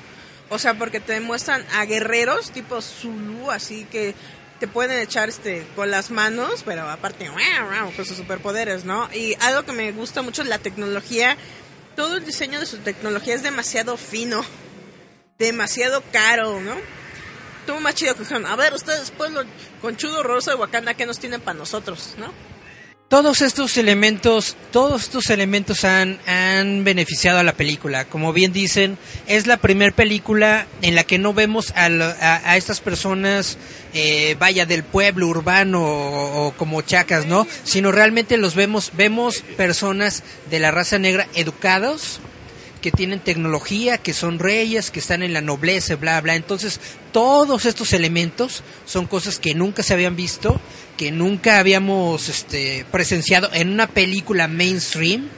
O 0.50 0.58
sea, 0.58 0.74
porque 0.74 1.00
te 1.00 1.20
muestran 1.20 1.64
a 1.74 1.84
guerreros 1.84 2.50
tipo 2.50 2.80
Zulu, 2.80 3.50
así 3.50 3.84
que 3.90 4.14
te 4.58 4.66
pueden 4.66 4.98
echar 5.00 5.28
este 5.28 5.66
con 5.76 5.90
las 5.90 6.10
manos, 6.10 6.62
pero 6.64 6.88
aparte 6.88 7.30
con 7.94 8.04
sus 8.04 8.16
superpoderes, 8.16 8.84
¿no? 8.84 9.08
Y 9.12 9.36
algo 9.40 9.64
que 9.64 9.72
me 9.72 9.92
gusta 9.92 10.22
mucho 10.22 10.42
es 10.42 10.48
la 10.48 10.58
tecnología. 10.58 11.36
Todo 11.96 12.16
el 12.16 12.24
diseño 12.24 12.60
de 12.60 12.66
su 12.66 12.78
tecnología 12.78 13.34
es 13.34 13.42
demasiado 13.42 13.96
fino, 13.96 14.44
demasiado 15.38 16.02
caro, 16.12 16.60
¿no? 16.60 16.76
Estuvo 17.60 17.80
más 17.80 17.94
chido 17.94 18.14
que 18.14 18.20
dijeron, 18.20 18.46
a 18.46 18.56
ver, 18.56 18.72
ustedes, 18.72 19.10
pueblo 19.10 19.42
conchudo 19.82 20.22
rosa 20.22 20.52
de 20.52 20.56
Wakanda, 20.56 20.94
¿qué 20.94 21.06
nos 21.06 21.18
tienen 21.18 21.40
para 21.40 21.58
nosotros, 21.58 22.14
no? 22.16 22.32
Todos 23.08 23.40
estos 23.40 23.78
elementos, 23.78 24.54
todos 24.70 25.04
estos 25.04 25.30
elementos 25.30 25.84
han, 25.86 26.18
han 26.26 26.84
beneficiado 26.84 27.38
a 27.38 27.42
la 27.42 27.54
película. 27.54 28.04
Como 28.04 28.34
bien 28.34 28.52
dicen, 28.52 28.98
es 29.26 29.46
la 29.46 29.56
primera 29.56 29.96
película 29.96 30.66
en 30.82 30.94
la 30.94 31.04
que 31.04 31.16
no 31.16 31.32
vemos 31.32 31.70
a, 31.74 31.86
a- 31.86 32.50
a 32.52 32.56
estas 32.58 32.80
personas, 32.80 33.56
eh, 33.94 34.36
vaya, 34.38 34.66
del 34.66 34.82
pueblo 34.84 35.26
urbano 35.26 35.82
o, 35.82 36.48
o 36.48 36.52
como 36.52 36.82
chacas, 36.82 37.24
¿no? 37.24 37.46
Sino 37.64 37.92
realmente 37.92 38.36
los 38.36 38.54
vemos, 38.54 38.90
vemos 38.94 39.38
personas 39.56 40.22
de 40.50 40.58
la 40.58 40.70
raza 40.70 40.98
negra 40.98 41.28
educados, 41.34 42.20
que 42.78 42.90
tienen 42.90 43.20
tecnología, 43.20 43.98
que 43.98 44.12
son 44.12 44.38
reyes, 44.38 44.90
que 44.90 45.00
están 45.00 45.22
en 45.22 45.32
la 45.32 45.40
nobleza, 45.40 45.96
bla, 45.96 46.20
bla. 46.20 46.36
Entonces, 46.36 46.80
todos 47.12 47.64
estos 47.64 47.92
elementos 47.92 48.62
son 48.84 49.06
cosas 49.06 49.38
que 49.38 49.54
nunca 49.54 49.82
se 49.82 49.94
habían 49.94 50.16
visto, 50.16 50.60
que 50.96 51.10
nunca 51.10 51.58
habíamos 51.58 52.28
este, 52.28 52.84
presenciado 52.90 53.50
en 53.52 53.70
una 53.70 53.86
película 53.86 54.48
mainstream 54.48 55.28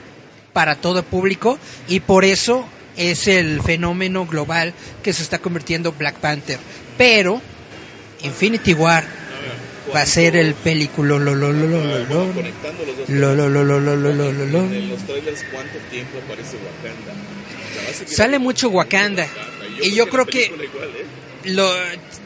para 0.53 0.75
todo 0.75 1.03
público 1.03 1.57
y 1.87 2.01
por 2.01 2.25
eso 2.25 2.65
es 2.97 3.27
el 3.27 3.61
fenómeno 3.61 4.25
global 4.25 4.73
que 5.01 5.13
se 5.13 5.23
está 5.23 5.39
convirtiendo 5.39 5.93
Black 5.93 6.15
Panther. 6.15 6.59
Pero 6.97 7.41
Infinity 8.23 8.73
War 8.73 9.20
va 9.93 10.01
a 10.01 10.05
ser 10.05 10.35
el 10.35 10.53
película 10.53 11.17
lo 11.17 11.35
lo 11.35 11.35
lo 11.35 11.51
lo 11.51 11.83
lo 11.83 12.05
lo. 12.05 12.33
Lo 13.07 13.35
lo 13.35 13.49
lo 13.49 13.63
lo 13.63 13.95
lo 13.95 13.95
lo 13.95 14.31
lo 14.31 14.69
Sale 18.05 18.39
mucho 18.39 18.69
Wakanda. 18.69 19.27
Y 19.81 19.93
yo 19.93 20.07
creo 20.09 20.25
que 20.25 20.45
¿eh? 20.45 20.51
lo 21.45 21.71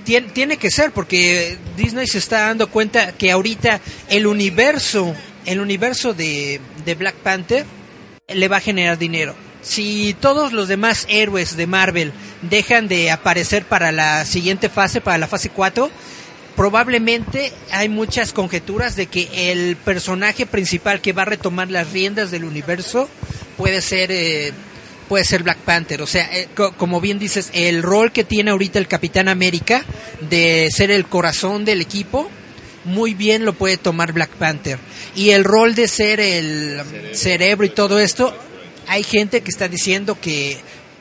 tiene, 0.04 0.28
tiene 0.30 0.58
que 0.58 0.70
ser 0.70 0.92
porque 0.92 1.58
Disney 1.78 2.08
se 2.08 2.18
está 2.18 2.48
dando 2.48 2.68
cuenta 2.68 3.14
que 3.14 3.32
ahorita 3.32 3.80
el 4.10 4.28
universo 4.28 5.16
el 5.46 5.60
universo 5.60 6.14
de, 6.14 6.60
de 6.86 6.96
Black 6.96 7.16
Panther 7.16 7.66
le 8.28 8.48
va 8.48 8.58
a 8.58 8.62
generar 8.62 8.98
dinero. 8.98 9.36
Si 9.62 10.16
todos 10.20 10.54
los 10.54 10.68
demás 10.68 11.06
héroes 11.10 11.58
de 11.58 11.68
Marvel 11.68 12.14
dejan 12.44 12.88
de 12.88 13.12
aparecer 13.12 13.66
para 13.66 13.92
la 13.92 14.26
siguiente 14.26 14.70
fase 14.70 15.02
para 15.02 15.18
la 15.18 15.28
fase 15.28 15.50
4 15.50 15.90
probablemente 16.56 17.52
hay 17.72 17.90
muchas 17.90 18.34
conjeturas 18.34 18.96
de 18.96 19.08
que 19.08 19.52
el 19.52 19.76
personaje 19.76 20.46
principal 20.46 21.02
que 21.02 21.14
va 21.14 21.24
a 21.24 21.26
retomar 21.26 21.70
las 21.70 21.92
riendas 21.92 22.32
del 22.32 22.44
universo 22.44 23.10
puede 23.58 23.82
ser 23.82 24.12
eh, 24.12 24.52
puede 25.08 25.24
ser 25.26 25.44
Black 25.44 25.60
Panther. 25.60 26.02
O 26.02 26.08
sea, 26.08 26.28
eh, 26.36 26.48
co- 26.56 26.74
como 26.74 27.00
bien 27.02 27.20
dices, 27.20 27.50
el 27.54 27.84
rol 27.84 28.12
que 28.12 28.24
tiene 28.24 28.52
ahorita 28.52 28.80
el 28.80 28.88
Capitán 28.88 29.28
América 29.28 29.86
de 30.30 30.70
ser 30.72 30.90
el 30.92 31.06
corazón 31.06 31.64
del 31.66 31.82
equipo, 31.82 32.30
muy 32.86 33.14
bien 33.14 33.46
lo 33.46 33.54
puede 33.54 33.78
tomar 33.78 34.14
Black 34.14 34.32
Panther. 34.32 34.80
Y 35.16 35.30
el 35.32 35.44
rol 35.44 35.76
de 35.76 35.88
ser 35.88 36.20
el 36.20 36.82
cerebro 37.14 37.66
y 37.66 37.70
todo 37.70 38.00
esto, 38.00 38.36
hay 38.88 39.04
gente 39.04 39.42
que 39.42 39.52
está 39.52 39.68
diciendo 39.68 40.18
que 40.20 40.58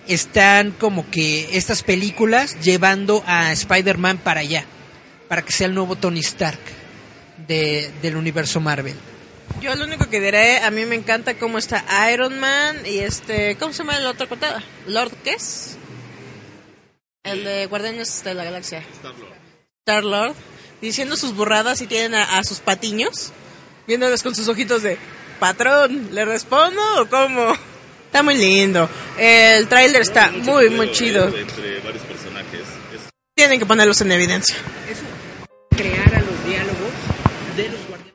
están 0.06 0.72
como 0.72 1.09
que 1.10 1.48
estas 1.56 1.82
películas 1.82 2.60
llevando 2.60 3.22
a 3.26 3.52
Spider-Man 3.52 4.18
para 4.18 4.40
allá, 4.40 4.66
para 5.28 5.42
que 5.42 5.52
sea 5.52 5.66
el 5.66 5.74
nuevo 5.74 5.96
Tony 5.96 6.20
Stark 6.20 6.59
de, 7.46 7.90
del 8.02 8.16
universo 8.16 8.60
Marvel. 8.60 8.94
Yo 9.60 9.74
lo 9.74 9.84
único 9.84 10.09
que 10.09 10.20
diré, 10.20 10.59
a 10.59 10.70
mí 10.70 10.84
me 10.86 10.94
encanta 10.94 11.34
cómo 11.34 11.59
está 11.59 11.84
Iron 12.12 12.38
Man 12.40 12.78
y 12.86 12.98
este, 12.98 13.56
¿cómo 13.56 13.72
se 13.72 13.78
llama 13.78 13.96
el 13.98 14.06
otro 14.06 14.28
cotada? 14.28 14.62
¿Lord 14.86 15.12
qué 15.22 15.30
es? 15.34 15.76
El 17.22 17.44
de 17.44 17.66
Guardianes 17.66 18.22
de 18.24 18.34
la 18.34 18.44
Galaxia. 18.44 18.82
Star 19.86 20.05
Lord. 20.05 20.34
Diciendo 20.80 21.16
sus 21.16 21.34
burradas 21.34 21.80
y 21.80 21.86
tienen 21.86 22.14
a, 22.14 22.38
a 22.38 22.44
sus 22.44 22.59
patiños, 22.60 23.32
viéndoles 23.86 24.22
con 24.22 24.34
sus 24.34 24.48
ojitos 24.48 24.82
de, 24.82 24.98
patrón, 25.38 26.09
¿le 26.12 26.24
respondo 26.24 26.80
o 27.01 27.06
cómo? 27.09 27.52
Está 28.06 28.22
muy 28.22 28.36
lindo. 28.36 28.88
El 29.18 29.66
tráiler 29.68 30.02
está 30.02 30.30
muy, 30.30 30.70
muy 30.70 30.92
chido. 30.92 31.26
Entre 31.28 31.80
varios 31.80 32.02
personajes. 32.05 32.60
Es- 32.94 33.10
Tienen 33.34 33.59
que 33.59 33.66
ponerlos 33.66 34.01
en 34.02 34.12
evidencia. 34.12 34.56
A 35.74 36.20
los 36.20 36.46
diálogos 36.46 36.92
de 37.56 37.68
los 37.68 37.80
guardianes 37.88 38.14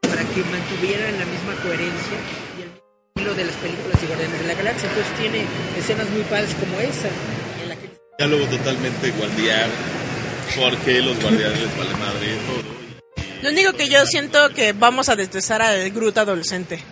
para 0.00 0.24
que 0.24 0.42
mantuvieran 0.42 1.18
la 1.20 1.24
misma 1.24 1.54
coherencia 1.62 2.18
y 2.58 2.62
el 2.62 2.68
mismo 2.68 2.82
estilo 3.14 3.34
de 3.34 3.44
las 3.44 3.54
películas 3.56 4.00
de 4.00 4.06
Guardianes 4.08 4.40
de 4.40 4.46
la 4.48 4.54
Galaxia. 4.54 4.88
Entonces 4.88 5.14
tiene 5.16 5.44
escenas 5.78 6.10
muy 6.10 6.22
padres 6.22 6.52
como 6.56 6.80
esa, 6.80 7.08
en 7.62 7.68
la 7.68 7.76
que 7.76 7.90
Diálogo 8.18 8.44
totalmente 8.46 9.10
guardián. 9.12 9.70
Porque 10.58 11.00
los 11.00 11.20
guardianes 11.22 11.60
les 11.60 11.78
vale 11.78 11.92
madre 11.92 12.36
todo. 12.48 12.80
Lo 13.42 13.50
único 13.50 13.72
que 13.74 13.88
yo 13.88 14.04
siento 14.04 14.50
que 14.50 14.72
vamos 14.72 15.08
a 15.08 15.14
destrozar 15.14 15.62
al 15.62 15.88
Groot 15.92 16.18
adolescente. 16.18 16.82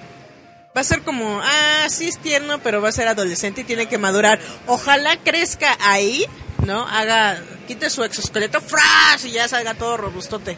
Va 0.77 0.83
a 0.83 0.85
ser 0.85 1.03
como, 1.03 1.41
ah, 1.43 1.89
sí 1.89 2.07
es 2.07 2.19
tierno, 2.19 2.61
pero 2.63 2.81
va 2.81 2.91
a 2.91 2.93
ser 2.93 3.09
adolescente 3.09 3.63
y 3.63 3.65
tiene 3.65 3.87
que 3.87 3.99
madurar. 3.99 4.39
Ojalá 4.69 5.17
crezca 5.25 5.77
ahí, 5.81 6.25
¿no? 6.69 6.87
Haga, 6.87 7.43
quite 7.67 7.91
su 7.91 8.05
exoesqueleto, 8.05 8.61
¡fras! 8.61 9.25
Y 9.25 9.33
ya 9.33 9.49
salga 9.49 9.75
todo 9.75 9.97
robustote. 9.97 10.57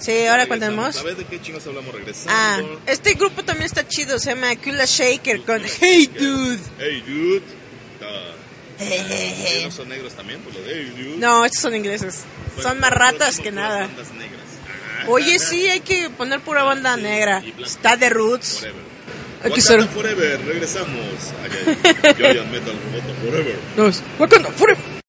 Sí, 0.00 0.26
ahora 0.26 0.48
contemos. 0.48 0.96
A 0.96 1.02
ver 1.02 1.14
de 1.16 1.26
qué 1.26 1.40
chingos 1.42 1.64
hablamos 1.66 1.94
regresando. 1.94 2.32
Ah, 2.34 2.58
este 2.86 3.14
grupo 3.14 3.44
también 3.44 3.66
está 3.66 3.86
chido, 3.86 4.18
se 4.18 4.30
llama 4.34 4.56
Kula 4.56 4.86
Shaker 4.86 5.42
con 5.42 5.62
Hey 5.80 6.06
Dude. 6.18 6.58
Hey, 6.78 7.04
dude. 7.06 7.60
¿y 8.80 9.64
¿No 9.64 9.70
son 9.70 9.90
negros 9.90 10.14
también? 10.14 10.40
Por 10.40 10.54
lo 10.54 10.62
de 10.62 10.72
hey, 10.72 10.94
dude. 10.96 11.16
No, 11.18 11.44
estos 11.44 11.60
son 11.60 11.74
ingleses. 11.76 12.24
Bueno, 12.54 12.70
Son 12.70 12.80
más 12.80 12.90
ratas 12.90 13.38
que 13.40 13.52
nada. 13.52 13.82
bandas 13.82 14.10
negras. 14.12 14.40
Oye, 15.06 15.38
sí, 15.38 15.66
hay 15.68 15.80
que 15.80 16.08
poner 16.10 16.40
pura 16.40 16.62
banda 16.62 16.96
negra. 16.96 17.42
Está 17.58 17.96
de 17.96 18.08
Roots. 18.08 18.60
Forever. 18.60 18.90
Hay 19.42 19.52
que 19.52 19.60
Wakanda 19.60 19.84
ser- 19.84 19.94
Forever, 19.94 20.40
regresamos. 20.46 20.88
Metal 22.50 22.74
Forever. 23.22 23.58
Nos, 23.76 24.02
Wakanda, 24.18 24.50
forever. 24.50 24.99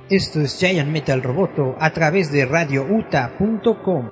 Esto 0.10 0.42
es 0.42 0.58
Giant 0.58 0.90
Metal 0.90 1.22
Roboto 1.22 1.76
a 1.80 1.94
través 1.94 2.32
de 2.32 2.44
radiouta.com. 2.44 4.10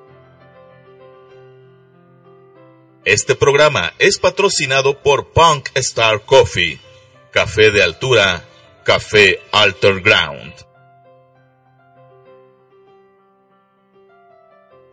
Este 3.04 3.34
programa 3.34 3.92
es 3.98 4.18
patrocinado 4.18 5.02
por 5.02 5.32
Punk 5.32 5.70
Star 5.74 6.20
Coffee, 6.24 6.78
café 7.32 7.72
de 7.72 7.82
altura, 7.82 8.44
café 8.84 9.40
Alter 9.50 10.00
Ground. 10.00 10.52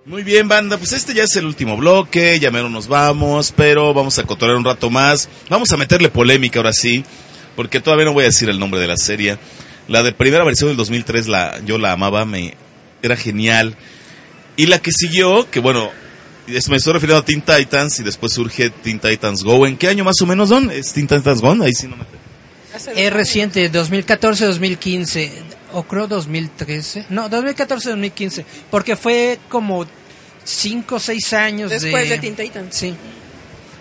Muy 0.05 0.23
bien, 0.23 0.47
banda, 0.47 0.77
pues 0.77 0.93
este 0.93 1.13
ya 1.13 1.25
es 1.25 1.35
el 1.35 1.45
último 1.45 1.77
bloque, 1.77 2.39
ya 2.39 2.49
menos 2.49 2.71
nos 2.71 2.87
vamos, 2.87 3.53
pero 3.55 3.93
vamos 3.93 4.17
a 4.17 4.23
cotorear 4.23 4.57
un 4.57 4.65
rato 4.65 4.89
más. 4.89 5.29
Vamos 5.49 5.71
a 5.71 5.77
meterle 5.77 6.09
polémica 6.09 6.57
ahora 6.57 6.73
sí, 6.73 7.05
porque 7.55 7.79
todavía 7.79 8.05
no 8.05 8.13
voy 8.13 8.23
a 8.23 8.27
decir 8.27 8.49
el 8.49 8.59
nombre 8.59 8.79
de 8.79 8.87
la 8.87 8.97
serie. 8.97 9.37
La 9.87 10.01
de 10.03 10.11
primera 10.13 10.43
versión 10.43 10.69
del 10.69 10.77
2003, 10.77 11.27
la, 11.27 11.59
yo 11.65 11.77
la 11.77 11.91
amaba, 11.91 12.25
me, 12.25 12.55
era 13.03 13.15
genial. 13.15 13.75
Y 14.57 14.65
la 14.67 14.79
que 14.79 14.91
siguió, 14.91 15.49
que 15.51 15.59
bueno, 15.59 15.91
es- 16.47 16.69
me 16.69 16.77
estoy 16.77 16.93
refiriendo 16.93 17.21
a 17.21 17.25
Teen 17.25 17.41
Titans 17.41 17.99
y 17.99 18.03
después 18.03 18.33
surge 18.33 18.69
Teen 18.69 18.99
Titans 18.99 19.43
Go. 19.43 19.67
¿En 19.67 19.77
qué 19.77 19.87
año 19.89 20.03
más 20.03 20.19
o 20.21 20.25
menos 20.25 20.49
son? 20.49 20.71
¿Es 20.71 20.93
Teen 20.93 21.07
Titans 21.07 21.41
Go? 21.41 21.51
Ahí 21.61 21.73
sí 21.73 21.87
no 21.87 21.97
me... 21.97 22.05
Es 22.95 23.13
reciente, 23.13 23.71
2014-2015, 23.71 25.29
o 25.73 25.83
creo 25.83 26.07
2013. 26.07 27.05
No, 27.09 27.29
2014-2015, 27.29 28.43
porque 28.71 28.95
fue 28.95 29.39
como 29.49 29.85
5 30.43 30.95
o 30.95 30.99
6 30.99 31.33
años 31.33 31.69
Después 31.71 32.09
de... 32.09 32.15
de 32.15 32.19
Teen 32.19 32.35
Titans. 32.35 32.75
Sí. 32.75 32.93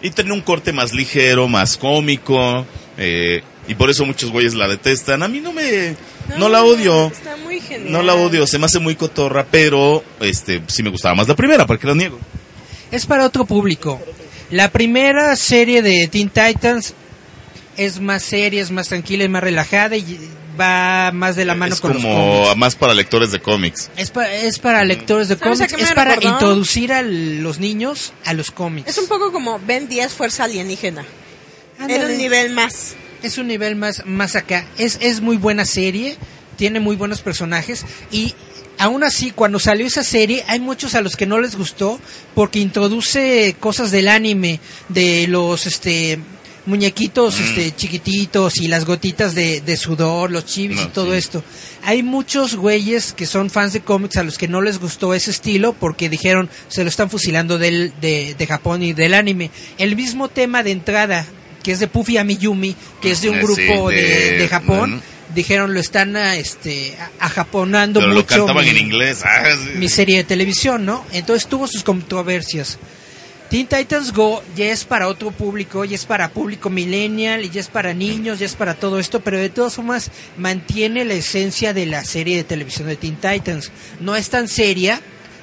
Y 0.02 0.10
tenía 0.10 0.35
un 0.35 0.43
corte 0.43 0.72
más 0.72 0.93
ligero, 0.93 1.48
más 1.48 1.76
cómico. 1.76 2.66
eh, 2.98 3.43
y 3.69 3.74
por 3.74 3.91
eso 3.91 4.05
muchos 4.05 4.31
güeyes 4.31 4.55
la 4.55 4.69
detestan. 4.69 5.23
A 5.23 5.28
mí 5.28 5.41
no 5.41 5.53
me... 5.53 5.97
No, 6.39 6.49
la 6.49 6.65
odio. 6.65 7.09
Está 7.09 7.36
muy 7.36 7.61
genial. 7.61 7.93
No 7.93 8.03
la 8.03 8.15
odio, 8.15 8.47
se 8.47 8.59
me 8.59 8.66
hace 8.66 8.78
muy 8.78 8.95
cotorra, 8.97 9.47
pero 9.51 10.03
este 10.20 10.62
sí 10.69 10.82
me 10.82 10.91
gustaba 10.91 11.15
más 11.15 11.28
la 11.28 11.36
primera, 11.36 11.66
¿para 11.66 11.78
qué 11.78 11.86
lo 11.86 11.95
niego? 11.95 12.19
Es 12.91 13.05
para 13.07 13.24
otro 13.27 13.45
público. 13.45 14.01
La 14.51 14.70
primera 14.70 15.35
serie 15.36 15.82
de 15.82 16.09
Teen 16.09 16.28
Titans 16.31 16.95
es 17.77 18.01
más 18.01 18.23
seria, 18.23 18.62
es 18.62 18.70
más 18.70 18.89
tranquila, 18.89 19.24
es 19.24 19.31
más 19.31 19.43
relajada 19.43 19.97
y 19.97 20.19
va 20.59 21.11
más 21.12 21.35
de 21.35 21.45
la 21.45 21.55
mano 21.57 21.74
es 21.74 21.81
con 21.81 21.93
los 21.95 22.03
como 22.03 22.43
cómics. 22.43 22.57
más 22.57 22.77
para 22.77 22.95
lectores 22.95 23.32
de 23.32 23.41
cómics. 23.41 23.91
Es, 23.97 24.11
pa- 24.11 24.31
es 24.32 24.61
para 24.61 24.85
lectores 24.85 25.28
de 25.28 25.36
¿Sabes 25.36 25.61
a 25.61 25.66
cómics, 25.66 25.89
es 25.89 25.95
para 25.95 26.15
recordó? 26.15 26.32
introducir 26.35 26.93
a 26.93 27.03
los 27.03 27.59
niños 27.59 28.12
a 28.24 28.32
los 28.35 28.51
cómics. 28.53 28.89
Es 28.89 28.97
un 28.99 29.09
poco 29.09 29.32
como 29.32 29.59
Ben 29.59 29.89
10 29.89 30.12
Fuerza 30.12 30.45
Alienígena. 30.45 31.05
Ándale. 31.78 31.97
Era 32.01 32.07
un 32.12 32.16
nivel 32.19 32.51
más. 32.53 32.95
Es 33.26 33.38
un 33.38 33.48
nivel 33.48 33.76
más, 33.76 34.02
más 34.06 34.36
acá. 34.36 34.66
Es, 34.78 34.98
es 35.01 35.20
muy 35.20 35.36
buena 35.36 35.64
serie, 35.64 36.16
tiene 36.56 36.80
muy 36.80 36.96
buenos 36.96 37.20
personajes 37.20 37.84
y 38.10 38.34
aún 38.78 39.05
así 39.05 39.30
cuando 39.30 39.59
salió 39.59 39.86
esa 39.86 40.02
serie 40.05 40.44
hay 40.48 40.60
muchos 40.60 40.94
a 40.94 41.01
los 41.01 41.16
que 41.16 41.26
no 41.26 41.40
les 41.40 41.56
gustó 41.56 42.01
porque 42.34 42.59
introduce 42.60 43.55
cosas 43.60 43.90
del 43.90 44.09
anime, 44.09 44.60
de 44.88 45.26
los 45.28 45.66
este 45.66 46.18
muñequitos 46.66 47.38
este 47.40 47.76
chiquititos 47.76 48.56
y 48.56 48.68
las 48.68 48.86
gotitas 48.86 49.34
de, 49.34 49.60
de 49.60 49.76
sudor, 49.76 50.30
los 50.30 50.46
chivis 50.46 50.80
y 50.80 50.84
No, 50.84 50.88
todo 50.88 51.12
sí. 51.12 51.18
esto. 51.18 51.44
Hay 51.82 52.02
muchos 52.02 52.56
güeyes 52.56 53.12
que 53.12 53.26
son 53.26 53.51
fans 53.51 53.74
de 53.74 53.80
cómics 53.80 54.16
a 54.16 54.22
los 54.22 54.38
que 54.38 54.48
no 54.48 54.62
les 54.62 54.78
gustó 54.78 55.12
ese 55.12 55.30
estilo 55.30 55.74
porque 55.74 56.09
dijeron 56.09 56.48
se 56.68 56.82
lo 56.82 56.88
están 56.88 57.10
fusilando 57.10 57.59
del, 57.59 57.92
de, 58.01 58.34
de 58.38 58.46
Japón 58.46 58.82
y 58.82 58.92
del 58.94 59.12
anime. 59.14 59.51
El 59.76 59.94
mismo 59.94 60.28
tema 60.28 60.62
de 60.62 60.70
entrada 60.70 61.26
que 61.65 61.73
es 61.73 61.81
de 61.81 61.89
Puffy 61.89 62.19
Amiyumi, 62.19 62.77
que 63.03 63.11
es 63.11 63.23
de 63.23 63.31
un 63.31 63.39
Eh, 63.39 63.43
grupo 63.43 63.91
sí, 63.91 63.97
de, 63.97 64.03
de- 64.03 64.39
de 64.39 64.49
Japón, 64.49 64.78
bueno. 64.91 65.03
dijeron 65.35 65.74
lo 65.74 65.81
están 65.81 66.15
a, 66.16 66.36
este 66.36 66.95
a- 67.01 67.24
ajaponando 67.27 67.99
Pero 67.99 68.12
lo 68.12 68.20
mucho 68.20 68.27
cantaban 68.36 68.65
mi, 68.65 68.70
en 68.70 68.77
inglés. 68.77 69.23
ah, 69.24 69.45
sí. 69.73 69.78
mi 69.78 69.89
serie 69.89 70.19
de 70.19 70.24
televisión, 70.24 70.85
¿no? 70.85 71.05
Entonces 71.12 71.49
tuvo 71.49 71.66
sus 71.66 71.82
controversias. 71.82 72.78
Teen 73.51 73.66
Titans 73.66 74.12
Go 74.12 74.43
ya 74.57 74.66
es 74.73 74.85
para 74.85 75.07
otro 75.07 75.31
público, 75.31 75.85
ya 75.85 75.95
es 75.95 76.07
para 76.07 76.31
público 76.31 76.70
millennial, 76.70 77.49
ya 77.51 77.61
es 77.61 77.69
para 77.69 77.95
niños, 77.95 78.39
ya 78.41 78.47
es 78.47 78.55
para 78.55 78.74
todo 78.74 78.99
esto, 78.99 79.20
pero 79.20 79.39
de 79.39 79.49
todas 79.51 79.74
formas 79.74 80.11
mantiene 80.36 81.05
la 81.05 81.15
esencia 81.15 81.73
de 81.73 81.86
la 81.86 82.05
serie 82.05 82.36
de 82.36 82.45
televisión 82.45 82.89
de 82.89 82.97
Teen 82.97 83.16
Titans. 83.16 83.70
No 84.01 84.16
es 84.16 84.28
tan 84.31 84.49
seria, 84.49 85.01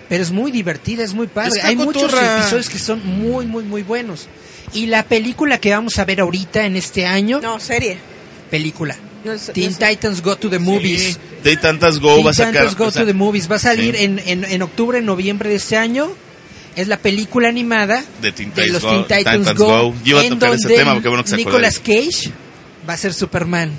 pero 0.09 0.23
es 0.23 0.31
muy 0.31 0.51
divertida, 0.51 1.03
es 1.03 1.13
muy 1.13 1.27
padre. 1.27 1.51
Está 1.55 1.67
Hay 1.69 1.75
muchos 1.77 2.11
episodios 2.13 2.69
que 2.69 2.79
son 2.79 3.05
muy, 3.05 3.45
muy, 3.45 3.63
muy 3.63 3.83
buenos. 3.83 4.27
Y 4.73 4.85
la 4.87 5.03
película 5.03 5.57
que 5.59 5.71
vamos 5.71 5.97
a 5.99 6.05
ver 6.05 6.21
ahorita 6.21 6.65
en 6.65 6.75
este 6.77 7.05
año, 7.05 7.39
No, 7.41 7.59
serie. 7.59 7.97
película. 8.49 8.95
No 9.23 9.33
es- 9.33 9.51
Teen 9.53 9.71
no 9.79 9.87
Titans 9.87 10.21
Go 10.21 10.35
to 10.35 10.49
the 10.49 10.59
Movies. 10.59 11.19
De 11.43 11.55
tantas 11.57 11.99
Go 11.99 12.15
Teen 12.15 12.25
va 12.25 12.31
a 12.31 12.33
sacar. 12.33 12.53
Titans 12.53 12.75
Go 12.77 12.85
o 12.85 12.91
sea, 12.91 13.01
to 13.03 13.07
the 13.07 13.13
Movies. 13.13 13.51
Va 13.51 13.57
a 13.57 13.59
salir 13.59 13.95
sí. 13.95 14.03
en, 14.03 14.19
en, 14.25 14.45
en 14.45 14.61
octubre, 14.61 15.01
noviembre 15.01 15.49
de 15.49 15.55
este 15.55 15.77
año. 15.77 16.11
Es 16.75 16.87
la 16.87 16.97
película 16.97 17.49
animada 17.49 18.01
De 18.21 18.31
Teen 18.31 18.53
de 18.53 18.63
Titans 18.63 18.71
los 18.73 18.81
Go. 18.83 18.89
Teen 19.05 19.19
Titans, 19.19 19.39
Titans 19.39 19.57
Go, 19.59 19.65
Go. 19.89 19.95
Yo 20.03 20.11
iba 20.15 20.21
a 20.21 20.23
en 20.23 20.29
tocar 20.39 20.53
ese 20.55 20.63
donde 20.69 20.77
tema, 20.77 20.93
bueno 20.99 21.23
que 21.23 21.35
Nicolas 21.35 21.79
Cage 21.79 22.31
va 22.89 22.93
a 22.93 22.97
ser 22.97 23.13
Superman. 23.13 23.71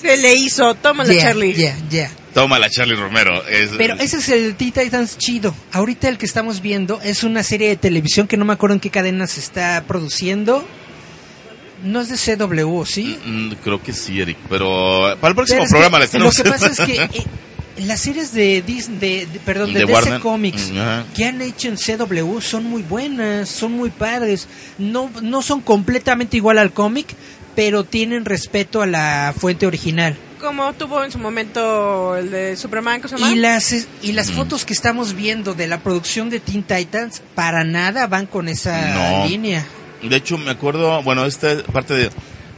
Se 0.00 0.16
le 0.16 0.34
hizo. 0.34 0.74
Tómala, 0.76 1.12
Yeah, 1.12 1.22
Charlie. 1.24 1.54
yeah, 1.54 1.76
yeah. 1.90 2.10
Tómala, 2.36 2.68
Charlie 2.68 2.96
Romero. 2.96 3.42
Es- 3.48 3.70
Pero 3.78 3.94
ese 3.94 4.18
es 4.18 4.28
el 4.28 4.56
Teen 4.56 4.70
Titans 4.70 5.16
chido. 5.16 5.54
Ahorita 5.72 6.06
el 6.10 6.18
que 6.18 6.26
estamos 6.26 6.60
viendo 6.60 7.00
es 7.00 7.24
una 7.24 7.42
serie 7.42 7.68
de 7.70 7.76
televisión 7.76 8.26
que 8.28 8.36
no 8.36 8.44
me 8.44 8.52
acuerdo 8.52 8.74
en 8.74 8.80
qué 8.80 8.90
cadena 8.90 9.26
se 9.26 9.40
está 9.40 9.82
produciendo. 9.88 10.62
No 11.82 12.02
es 12.02 12.10
de 12.10 12.36
CW, 12.36 12.84
¿sí? 12.84 13.18
Mm, 13.24 13.52
creo 13.64 13.82
que 13.82 13.94
sí, 13.94 14.20
Eric. 14.20 14.36
Pero 14.50 15.16
para 15.18 15.30
el 15.30 15.34
próximo 15.34 15.60
Pero 15.60 15.64
es 15.64 15.70
programa 15.70 15.98
que 16.00 16.08
tenemos 16.08 16.36
Lo 16.36 16.44
que 16.44 16.50
pasa 16.50 16.66
es 16.66 16.78
que 16.80 17.02
eh, 17.18 17.26
las 17.86 18.00
series 18.02 18.34
de 18.34 18.60
Disney, 18.60 18.98
de, 18.98 19.26
de- 19.32 19.38
perdón, 19.40 19.72
de, 19.72 19.80
De 19.80 19.86
DC. 19.86 20.20
Comics 20.20 20.72
Mm, 20.72 21.14
que 21.14 21.24
han 21.24 21.40
hecho 21.40 21.68
en 21.68 21.76
CW 21.76 22.40
son 22.42 22.64
muy 22.64 22.82
buenas, 22.82 23.48
son 23.48 23.72
muy 23.72 23.88
padres. 23.88 24.46
No, 24.76 25.10
no 25.22 25.40
son 25.40 25.62
completamente 25.62 26.36
igual 26.36 26.58
al 26.58 26.72
cómic, 26.74 27.06
pero 27.54 27.84
tienen 27.84 28.26
respeto 28.26 28.82
a 28.82 28.86
la 28.86 29.32
fuente 29.34 29.66
original. 29.66 30.18
Como 30.40 30.72
tuvo 30.74 31.02
en 31.02 31.10
su 31.10 31.18
momento 31.18 32.14
el 32.16 32.30
de 32.30 32.56
Superman, 32.56 33.00
¿cómo 33.00 33.08
se 33.08 33.16
llama? 33.18 33.32
Y 33.32 33.36
las, 33.36 33.86
y 34.02 34.12
las 34.12 34.30
Mm. 34.30 34.34
fotos 34.34 34.64
que 34.66 34.74
estamos 34.74 35.14
viendo 35.14 35.54
de 35.54 35.66
la 35.66 35.80
producción 35.80 36.28
de 36.28 36.40
Teen 36.40 36.62
Titans 36.62 37.22
para 37.34 37.64
nada 37.64 38.06
van 38.06 38.26
con 38.26 38.48
esa 38.48 38.94
No. 39.20 39.26
línea. 39.26 39.64
De 40.02 40.14
hecho, 40.16 40.36
me 40.36 40.50
acuerdo, 40.50 41.02
bueno, 41.02 41.24
esta 41.24 41.62
parte 41.64 41.94
de. 41.94 42.10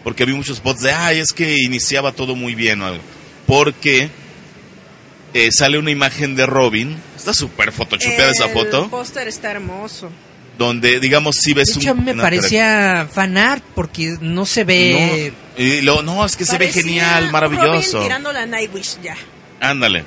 Porque 0.03 0.25
vi 0.25 0.33
muchos 0.33 0.57
spots 0.57 0.81
de, 0.83 0.93
ay, 0.93 1.19
es 1.19 1.33
que 1.33 1.55
iniciaba 1.63 2.13
todo 2.13 2.35
muy 2.35 2.55
bien 2.55 2.83
o 2.83 2.87
algo. 2.87 3.03
Porque 3.47 4.11
eh, 5.35 5.49
sale 5.53 5.79
una 5.79 5.91
imagen 5.91 6.35
de 6.35 6.47
Robin. 6.47 6.97
Está 7.17 7.33
súper 7.33 7.71
photoshopeada 7.73 8.33
esa 8.33 8.47
El 8.47 8.53
foto. 8.53 8.89
póster 8.89 9.29
está 9.29 9.51
hermoso. 9.53 10.11
Donde, 10.59 10.99
digamos, 10.99 11.37
si 11.37 11.55
ves 11.55 11.69
De 11.69 11.81
hecho, 11.81 11.93
a 11.93 11.95
mí 11.95 12.03
me 12.03 12.15
parecía 12.17 13.09
fanart 13.13 13.63
porque 13.77 14.19
no 14.21 14.45
se 14.45 14.65
ve... 14.65 15.33
No, 15.57 15.63
y 15.63 15.81
lo- 15.83 16.03
no, 16.03 16.25
es 16.27 16.35
que 16.37 16.45
se 16.45 16.59
ve 16.59 16.73
genial, 16.73 17.31
maravilloso. 17.31 17.99
Robin 17.99 18.09
tirando 18.09 18.33
la 18.33 18.45
Nightwish 18.45 18.97
ya. 19.01 19.17
Ándale. 19.61 20.05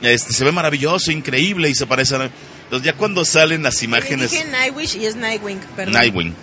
Este, 0.00 0.32
se 0.32 0.44
ve 0.44 0.52
maravilloso, 0.52 1.10
increíble 1.10 1.68
y 1.68 1.74
se 1.74 1.86
parece 1.86 2.14
a... 2.14 2.30
Entonces 2.64 2.86
ya 2.86 2.92
cuando 2.94 3.24
salen 3.24 3.64
las 3.64 3.82
imágenes... 3.82 4.30
dije 4.30 4.44
Nightwish 4.44 4.96
y 4.96 5.06
es 5.06 5.16
Nightwing, 5.16 5.58
perdón. 5.76 5.94
Nightwing. 5.94 6.34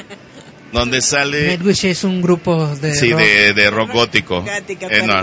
donde 0.72 1.02
sale... 1.02 1.48
Nightwish 1.48 1.84
es 1.84 2.04
un 2.04 2.22
grupo 2.22 2.66
de... 2.76 2.94
Sí, 2.94 3.10
rock. 3.12 3.20
de, 3.20 3.52
de 3.52 3.70
rock 3.70 3.92
gótico. 3.92 4.42
Gótica, 4.42 4.86
Eh, 4.90 5.02
no. 5.06 5.22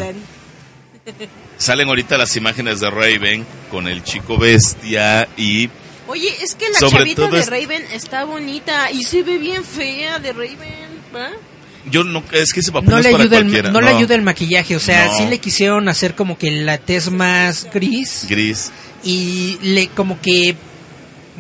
Salen 1.58 1.88
ahorita 1.88 2.18
las 2.18 2.36
imágenes 2.38 2.80
de 2.80 2.90
Raven 2.92 3.46
con 3.72 3.88
el 3.88 4.04
chico 4.04 4.38
bestia 4.38 5.28
y... 5.36 5.70
Oye, 6.10 6.28
es 6.42 6.56
que 6.56 6.70
la 6.70 6.80
Sobre 6.80 6.98
chavita 6.98 7.28
de 7.30 7.40
es- 7.40 7.48
Raven 7.50 7.84
está 7.94 8.24
bonita 8.26 8.92
y 8.92 9.04
se 9.04 9.24
ve 9.24 9.38
bien 9.38 9.64
fea 9.64 10.20
de 10.20 10.34
Raven, 10.34 10.58
¿verdad? 11.14 11.32
Yo 11.90 12.04
no... 12.04 12.24
Es 12.32 12.52
que 12.52 12.60
ese 12.60 12.72
papel 12.72 12.90
no, 12.90 12.96
No, 12.98 13.02
le 13.02 13.10
es 13.10 13.12
para 13.14 13.24
ayuda 13.24 13.38
el, 13.38 13.72
no 13.74 13.80
le 13.82 13.90
ayuda 13.90 14.16
el 14.16 14.22
maquillaje, 14.22 14.76
o 14.76 14.80
sea, 14.80 15.06
No. 15.06 15.18
sí 15.18 15.26
le 15.28 15.38
quisieron 15.40 15.88
hacer 15.88 16.14
como 16.16 16.38
que 16.38 16.52
la 16.52 16.78
tez 16.78 17.10
más 17.10 17.68
gris 17.74 18.26
Gris. 18.28 18.72
y 19.04 19.58
le 19.62 19.88
como 19.88 20.20
que 20.22 20.56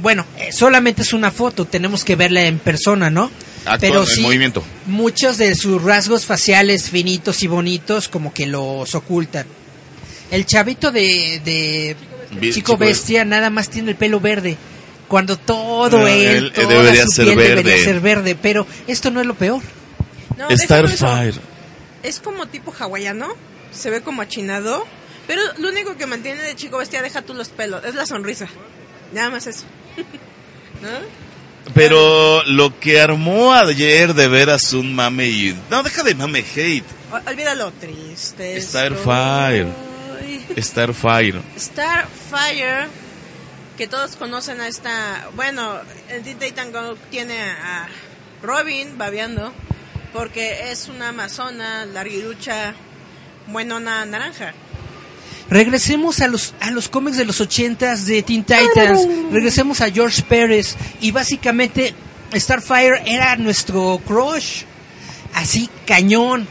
bueno, 0.02 0.26
eh, 0.38 0.52
solamente 0.54 1.02
es 1.02 1.12
una 1.12 1.30
foto, 1.30 1.66
tenemos 1.66 2.06
que 2.06 2.16
verla 2.16 2.44
en 2.44 2.58
persona, 2.60 3.10
¿no? 3.10 3.30
Actúa 3.66 3.78
Pero 3.80 4.02
en 4.04 4.08
sí, 4.08 4.22
movimiento. 4.22 4.64
muchos 4.86 5.38
de 5.38 5.54
sus 5.56 5.84
rasgos 5.84 6.26
faciales 6.26 6.90
finitos 6.90 7.44
y 7.44 7.48
bonitos 7.48 8.08
como 8.08 8.34
que 8.34 8.46
los 8.48 8.96
ocultan. 8.96 9.46
El 10.32 10.46
chavito 10.46 10.92
de, 10.92 11.42
de 11.44 11.98
Chico 12.32 12.54
Chico 12.54 12.78
Bestia 12.78 13.26
nada 13.26 13.50
más 13.50 13.70
tiene 13.70 13.92
el 13.92 13.98
pelo 13.98 14.20
verde. 14.20 14.58
Cuando 15.08 15.38
todo 15.38 15.90
No, 16.02 16.08
él, 16.08 16.26
él, 16.28 16.46
eh, 16.56 16.62
toda 16.62 16.68
debería 16.84 17.06
su 17.06 17.12
ser 17.12 17.26
piel 17.26 17.38
verde. 17.38 17.56
debería 17.64 17.84
ser 17.84 18.00
verde, 18.00 18.36
pero 18.40 18.68
esto 18.88 19.10
no 19.10 19.20
es 19.22 19.26
lo 19.28 19.34
peor. 19.34 19.62
No. 20.38 20.48
Starfire. 20.56 21.34
es 22.04 22.20
como 22.20 22.46
tipo 22.48 22.72
hawaiano, 22.78 23.28
se 23.72 23.90
ve 23.90 24.02
como 24.02 24.22
achinado, 24.22 24.86
pero 25.28 25.42
lo 25.58 25.70
único 25.70 25.98
que 25.98 26.06
mantiene 26.06 26.42
de 26.44 26.56
chico 26.56 26.78
bestia, 26.78 27.02
deja 27.02 27.24
tú 27.24 27.34
los 27.34 27.50
pelos, 27.50 27.84
es 27.84 27.96
la 27.96 28.06
sonrisa. 28.06 28.48
Nada 29.12 29.32
más 29.32 29.48
eso. 29.48 29.64
¿No? 30.82 30.90
Pero 31.74 32.44
lo 32.46 32.80
que 32.80 33.02
armó 33.02 33.54
ayer 33.54 34.14
de 34.14 34.28
veras 34.28 34.74
un 34.74 34.96
mame 34.96 35.28
y... 35.28 35.56
No, 35.70 35.84
deja 35.84 36.04
de 36.04 36.16
mame 36.16 36.40
hate. 36.56 36.86
O- 37.12 37.30
Olvídalo, 37.30 37.72
triste. 37.74 38.62
Starfire. 38.62 39.68
Starfire. 40.58 41.42
Starfire, 41.58 42.88
que 43.78 43.88
todos 43.88 44.16
conocen 44.16 44.62
a 44.62 44.68
esta. 44.68 45.30
Bueno, 45.36 45.80
el 46.10 46.24
Teen 46.24 46.40
Titan 46.40 46.72
Go 46.72 46.96
tiene 47.10 47.40
a 47.40 47.88
Robin 48.42 48.98
babeando, 48.98 49.54
porque 50.14 50.72
es 50.72 50.88
una 50.88 51.10
amazona, 51.10 51.86
larguirucha, 51.86 52.74
buenona 53.48 54.06
naranja. 54.06 54.54
Regresemos 55.50 56.20
a 56.22 56.28
los, 56.28 56.54
a 56.60 56.70
los 56.70 56.90
cómics 56.90 57.18
de 57.18 57.26
los 57.26 57.42
ochentas 57.42 58.06
de 58.06 58.22
Teen 58.22 58.44
Titans. 58.44 59.08
Regresemos 59.32 59.82
a 59.82 59.90
George 59.90 60.22
Pérez. 60.22 60.76
Y 61.02 61.12
básicamente 61.12 61.96
Starfire 62.36 63.02
era 63.06 63.36
nuestro 63.36 64.00
crush. 64.06 64.64
Así, 65.34 65.70
cañón. 65.88 66.48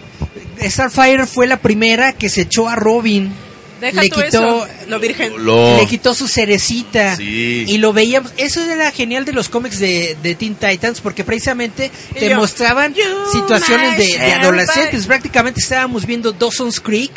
Starfire 0.60 1.26
fue 1.26 1.46
la 1.46 1.58
primera 1.58 2.12
que 2.12 2.28
se 2.28 2.42
echó 2.42 2.68
a 2.68 2.74
Robin. 2.74 3.32
Deja 3.80 4.02
le 4.02 4.08
tú 4.08 4.16
quitó, 4.16 4.26
eso, 4.26 4.66
lo 4.88 4.98
virgen. 4.98 5.44
Lo- 5.44 5.76
le 5.76 5.86
quitó 5.86 6.14
su 6.14 6.26
cerecita. 6.28 7.16
Sí. 7.16 7.64
Y 7.68 7.78
lo 7.78 7.92
veíamos. 7.92 8.32
Eso 8.36 8.60
era 8.62 8.90
genial 8.90 9.24
de 9.24 9.32
los 9.32 9.48
cómics 9.48 9.78
de, 9.78 10.16
de 10.22 10.34
Teen 10.34 10.54
Titans 10.56 11.00
porque 11.00 11.22
precisamente 11.24 11.90
Y 12.10 12.18
te 12.18 12.30
yo, 12.30 12.36
mostraban 12.36 12.94
"You 12.94 13.02
situaciones 13.32 13.96
de, 13.98 14.32
adolescentes. 14.32 14.84
Starfire". 15.02 15.06
Prácticamente 15.06 15.60
estábamos 15.60 16.04
viendo 16.06 16.32
Dawson's 16.32 16.80
Creek 16.80 17.12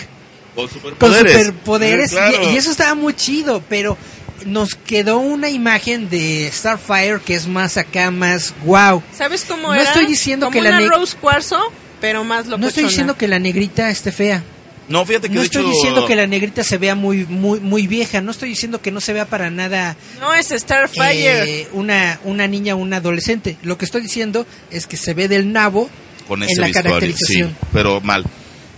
Con 0.55 0.67
con 0.67 0.69
superpoderes. 0.69 1.31
superpoderes 1.47 2.11
Eh, 2.11 2.15
claro. 2.15 2.49
y, 2.51 2.53
y 2.53 2.57
eso 2.57 2.71
estaba 2.71 2.93
muy 2.95 3.13
chido, 3.15 3.63
pero 3.67 3.97
nos 4.45 4.75
quedó 4.75 5.19
una 5.19 5.49
imagen 5.49 6.09
de 6.09 6.49
Starfire 6.53 7.19
que 7.25 7.35
es 7.35 7.47
más 7.47 7.77
acá, 7.77 8.09
más 8.11 8.53
wow. 8.65 9.01
¿Sabes 9.15 9.45
cómo 9.47 9.67
No 9.69 9.73
era? 9.73 9.83
estoy 9.83 10.05
diciendo 10.07 10.47
Como 10.47 10.53
que 10.53 10.61
la 10.61 10.69
una 10.77 10.79
ne- 10.79 10.87
Rose 10.89 11.15
Cuarzo, 11.19 11.59
pero 11.99 12.23
más. 12.23 12.45
No 12.47 12.67
estoy 12.67 12.83
diciendo 12.85 13.15
que 13.17 13.27
la 13.27 13.39
negrita 13.39 13.89
esté 13.89 14.11
fea. 14.11 14.43
No, 14.87 15.05
fíjate 15.05 15.29
que 15.29 15.35
No 15.35 15.41
de 15.41 15.45
estoy 15.45 15.61
hecho... 15.61 15.71
diciendo 15.71 16.05
que 16.05 16.15
la 16.15 16.27
negrita 16.27 16.63
se 16.63 16.77
vea 16.77 16.95
muy 16.95 17.25
muy 17.25 17.59
muy 17.59 17.87
vieja. 17.87 18.19
No 18.21 18.31
estoy 18.31 18.49
diciendo 18.49 18.81
que 18.81 18.91
no 18.91 18.99
se 18.99 19.13
vea 19.13 19.25
para 19.25 19.49
nada 19.49 19.95
No 20.19 20.33
es 20.33 20.47
Starfire. 20.49 21.61
eh, 21.61 21.67
una 21.73 22.19
una 22.23 22.47
niña 22.47 22.75
o 22.75 22.77
una 22.79 22.97
adolescente. 22.97 23.57
Lo 23.63 23.77
que 23.77 23.85
estoy 23.85 24.01
diciendo 24.01 24.45
es 24.69 24.87
que 24.87 24.97
se 24.97 25.13
ve 25.13 25.27
del 25.27 25.51
nabo 25.53 25.89
Con 26.27 26.41
en 26.43 26.49
la 26.57 26.65
vestuario, 26.67 26.73
caracterización. 26.73 27.49
sí, 27.51 27.55
pero 27.71 28.01
mal. 28.01 28.25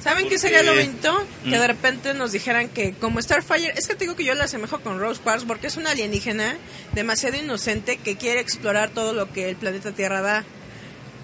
¿Saben 0.04 0.28
qué 0.28 0.38
sería 0.38 0.64
lo 0.64 0.74
bonito? 0.76 1.26
Que 1.46 1.52
Mm. 1.52 1.62
de 1.62 1.68
repente 1.68 2.14
nos 2.14 2.34
dijeran 2.34 2.68
que 2.68 2.92
como 2.92 3.22
Starfire, 3.22 3.74
es 3.78 3.88
que 3.88 3.96
te 3.96 4.04
digo 4.04 4.18
que 4.18 4.26
yo 4.26 4.34
la 4.34 4.44
asemejo 4.44 4.82
con 4.82 5.00
Rose 5.00 5.22
Quartz 5.22 5.46
porque 5.46 5.68
es 5.68 5.78
una 5.78 5.92
alienígena 5.92 6.58
demasiado 6.92 7.38
inocente 7.38 7.96
que 7.96 8.18
quiere 8.18 8.42
explorar 8.42 8.90
todo 8.90 9.14
lo 9.14 9.32
que 9.32 9.50
el 9.50 9.56
planeta 9.56 9.94
Tierra 9.94 10.22
da. 10.22 10.44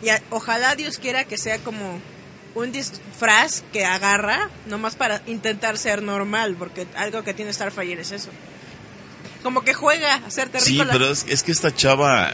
Y 0.02 0.08
a- 0.10 0.22
ojalá 0.30 0.76
Dios 0.76 0.98
quiera 0.98 1.26
que 1.26 1.38
sea 1.38 1.58
como 1.60 2.00
un 2.56 2.72
disfraz 2.72 3.64
que 3.72 3.86
agarra 3.86 4.50
nomás 4.68 4.96
para 4.96 5.22
intentar 5.28 5.78
ser 5.78 6.02
normal, 6.02 6.56
porque 6.58 6.88
algo 6.96 7.24
que 7.24 7.34
tiene 7.34 7.54
Starfire 7.54 8.02
es 8.02 8.12
eso. 8.12 8.30
Como 9.44 9.62
que 9.64 9.74
juega 9.74 10.16
a 10.16 10.30
ser 10.32 10.48
Sí, 10.48 10.52
terrícola. 10.78 10.92
pero 10.94 11.12
es, 11.12 11.26
es 11.30 11.44
que 11.44 11.52
esta 11.52 11.74
chava 11.74 12.32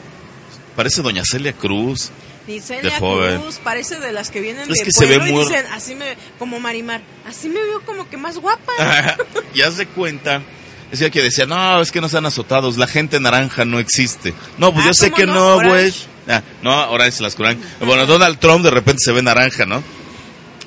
parece 0.76 1.02
doña 1.02 1.24
Celia 1.30 1.54
Cruz. 1.54 2.10
Ni 2.48 2.60
Celia 2.62 2.92
de 2.94 3.00
joven. 3.00 3.42
Cruz 3.42 3.60
parece 3.64 4.00
de 4.00 4.12
las 4.12 4.30
que 4.30 4.40
vienen 4.40 4.64
Es 4.72 4.78
de 4.80 4.84
que 4.86 4.92
se 4.92 5.06
ve 5.06 5.16
y 5.28 5.32
muy- 5.32 5.44
dicen, 5.46 5.66
así 5.74 5.96
me, 5.96 6.16
como 6.40 6.60
Marimar, 6.60 7.02
así 7.28 7.50
me 7.50 7.62
veo 7.62 7.82
como 7.86 8.10
que 8.10 8.18
más 8.18 8.38
guapa. 8.38 8.72
y 9.54 9.62
haz 9.62 9.78
de 9.78 9.88
cuenta. 9.88 10.42
Decía 10.92 11.10
que 11.10 11.22
decía, 11.22 11.46
no, 11.48 11.82
es 11.82 11.92
que 11.92 12.00
no 12.02 12.08
sean 12.08 12.26
azotados, 12.28 12.78
la 12.78 12.88
gente 12.88 13.20
naranja 13.20 13.66
no 13.66 13.80
existe. 13.80 14.34
No, 14.58 14.72
pues 14.72 14.86
Ah, 14.86 14.88
yo 14.90 14.94
sé 14.94 15.12
¿cómo 15.12 15.18
que 15.18 15.26
no? 15.28 15.34
no, 15.34 15.56
güey. 15.56 15.68
Orange. 15.70 16.06
Ah, 16.28 16.42
no, 16.62 16.90
Orange 16.92 17.22
las 17.24 17.36
curan. 17.36 17.60
Bueno, 17.82 18.06
Donald 18.06 18.40
Trump 18.40 18.64
de 18.64 18.72
repente 18.72 19.00
se 19.04 19.12
ve 19.12 19.22
naranja, 19.22 19.66
¿no? 19.66 19.84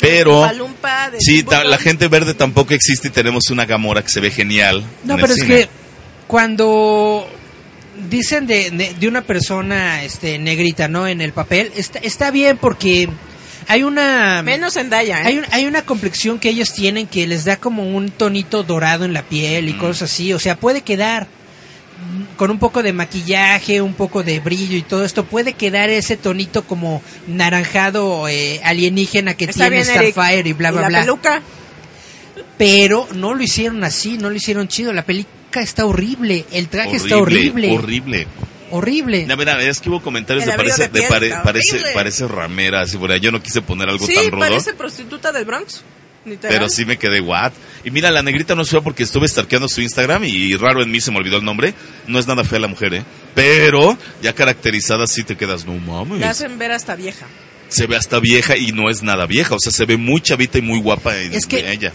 Pero, 0.01 0.43
Palumpa 0.43 1.11
de 1.11 1.21
sí, 1.21 1.45
la 1.67 1.77
gente 1.79 2.07
verde 2.09 2.35
tampoco 2.35 2.73
existe 2.75 3.09
y 3.09 3.11
tenemos 3.11 3.51
una 3.51 3.65
Gamora 3.67 4.03
que 4.03 4.11
se 4.11 4.21
ve 4.21 4.31
genial. 4.31 4.85
No, 5.05 5.17
pero 5.17 5.29
es 5.33 5.41
cine. 5.41 5.47
que 5.49 5.69
cuando 6.29 7.29
dicen 8.09 8.47
de, 8.47 8.71
de, 8.71 8.95
de 8.95 9.09
una 9.09 9.23
persona 9.23 10.03
este 10.05 10.39
negrita, 10.39 10.87
¿no? 10.89 11.09
En 11.09 11.21
el 11.21 11.33
papel, 11.33 11.73
está, 11.77 11.99
está 11.99 12.31
bien 12.31 12.57
porque 12.59 13.09
hay 13.67 13.83
una... 13.83 14.43
Menos 14.43 14.75
Zendaya, 14.75 15.23
¿eh? 15.23 15.27
Hay, 15.27 15.39
un- 15.39 15.47
hay 15.51 15.67
una 15.67 15.83
complexión 15.83 16.39
que 16.39 16.51
ellos 16.51 16.73
tienen 16.73 17.07
que 17.09 17.27
les 17.27 17.45
da 17.45 17.57
como 17.57 17.83
un 17.97 18.11
tonito 18.11 18.63
dorado 18.63 19.05
en 19.05 19.13
la 19.13 19.23
piel 19.23 19.65
Mm. 19.65 19.69
y 19.69 19.73
cosas 19.75 20.11
así. 20.13 20.33
O 20.33 20.39
sea, 20.39 20.57
puede 20.57 20.83
quedar 20.83 21.25
mm, 21.25 21.38
con 22.37 22.51
un 22.51 22.59
poco 22.59 22.83
de 22.83 22.93
maquillaje, 22.93 23.81
un 23.83 23.95
poco 23.95 24.23
de 24.23 24.41
brillo 24.41 24.77
y 24.77 24.83
todo 24.83 25.05
esto, 25.05 25.25
puede 25.25 25.55
quedar 25.55 25.91
ese 25.91 26.17
tonito 26.17 26.65
como 26.65 27.03
naranjado 27.27 28.29
eh, 28.29 28.61
alienígena 28.65 29.35
que 29.35 29.47
Está 29.47 29.69
tiene 29.69 29.83
bien, 29.85 29.89
Eric. 29.99 30.13
Starfire 30.13 30.49
y 30.49 30.53
bla, 30.53 30.71
bla, 30.71 30.83
la 30.83 30.89
bla. 30.89 31.01
peluca. 31.01 31.43
Pero 32.57 33.07
no 33.15 33.35
lo 33.35 33.43
hicieron 33.43 33.83
así, 33.85 34.19
no 34.19 34.31
lo 34.31 34.37
hicieron 34.37 34.69
chido. 34.69 34.93
La 34.93 35.05
película 35.05 35.35
está 35.63 35.87
horrible, 35.87 36.45
el 36.53 36.69
traje 36.69 36.97
está 36.97 37.17
horrible. 37.17 37.73
horrible. 37.73 37.77
Horrible. 37.79 38.27
Horrible. 38.71 39.27
Ya, 39.27 39.35
mira, 39.37 39.63
es 39.63 39.81
que 39.81 39.89
hubo 39.89 40.03
comentarios 40.03 40.45
de 40.45 40.53
parece, 40.53 40.89
de 40.89 41.01
de 41.01 41.07
pare- 41.09 41.33
parece, 41.43 41.71
horrible. 41.77 41.91
parece 41.95 42.29
ramera, 42.29 42.83
así 42.83 42.99
por 42.99 43.11
ahí. 43.11 43.19
Yo 43.21 43.33
no 43.33 43.43
quise 43.43 43.63
poner 43.63 43.89
algo 43.89 44.05
Sí, 44.07 44.15
tan 44.15 44.31
rudo. 44.31 44.41
parece 44.41 44.75
prostituta 44.75 45.33
del 45.33 45.45
Bronx. 45.47 45.83
Literal. 46.31 46.57
Pero 46.57 46.69
sí 46.69 46.85
me 46.85 46.97
quedé, 46.99 47.21
what? 47.21 47.53
Y 47.85 47.91
mira, 47.91 48.11
la 48.11 48.23
negrita 48.23 48.55
no 48.55 48.63
es 48.63 48.71
fea 48.71 48.81
porque 48.81 49.03
estuve 49.05 49.27
stalkeando 49.29 49.69
su 49.69 49.81
Instagram 49.81 50.25
y 50.25 50.55
raro 50.57 50.83
en 50.83 50.91
mí 50.91 51.01
se 51.01 51.11
me 51.11 51.19
olvidó 51.19 51.39
el 51.39 51.45
nombre. 51.45 51.75
No 52.07 52.19
es 52.19 52.27
nada 52.27 52.45
fea 52.45 52.59
la 52.59 52.69
mujer, 52.69 52.95
¿eh? 52.95 53.05
Pero 53.35 53.97
ya 54.23 54.35
caracterizada 54.35 55.07
sí 55.07 55.23
te 55.25 55.37
quedas, 55.37 55.65
no 55.65 55.75
mames. 55.79 56.19
Le 56.21 56.27
hacen 56.27 56.59
ver 56.59 56.73
hasta 56.73 56.97
vieja. 56.97 57.27
Se 57.69 57.87
ve 57.87 57.97
hasta 57.97 58.19
vieja 58.19 58.57
y 58.57 58.73
no 58.73 58.89
es 58.91 59.03
nada 59.03 59.27
vieja. 59.27 59.55
O 59.55 59.59
sea, 59.61 59.71
se 59.73 59.85
ve 59.85 59.97
muy 59.97 60.21
chavita 60.21 60.59
y 60.59 60.63
muy 60.63 60.81
guapa 60.81 61.17
en, 61.19 61.35
Es 61.35 61.47
que- 61.47 61.61
en 61.61 61.69
ella. 61.69 61.93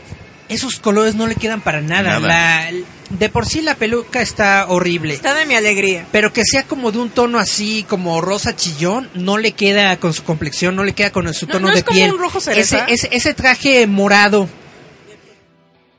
Esos 0.54 0.80
colores 0.80 1.16
no 1.16 1.28
le 1.28 1.36
quedan 1.36 1.62
para 1.62 1.82
nada. 1.82 2.20
Nada. 2.20 2.28
La- 2.28 2.72
de 3.10 3.30
por 3.30 3.46
sí 3.46 3.62
la 3.62 3.76
peluca 3.76 4.22
está 4.22 4.66
horrible. 4.70 5.14
Está 5.14 5.34
de 5.36 5.46
mi 5.46 5.54
alegría. 5.56 6.08
Pero 6.12 6.34
que 6.34 6.42
sea 6.44 6.64
como 6.64 6.92
de 6.92 6.98
un 7.00 7.10
tono 7.10 7.38
así, 7.38 7.86
como 7.88 8.20
rosa 8.22 8.56
chillón, 8.56 9.10
no 9.14 9.38
le 9.38 9.52
queda 9.52 9.98
con 9.98 10.14
su 10.14 10.24
complexión, 10.24 10.76
no 10.76 10.84
le 10.84 10.94
queda 10.94 11.12
con 11.12 11.32
su 11.34 11.46
No, 11.46 11.52
tono 11.54 11.68
¿no 11.68 11.74
de 11.74 11.80
es 11.80 11.84
como 11.84 12.00
piel. 12.00 12.14
un 12.14 12.20
rojo 12.20 12.40
cereza? 12.40 12.86
Ese, 12.88 12.94
ese, 13.08 13.10
ese 13.16 13.34
traje 13.36 13.86
morado 13.86 14.50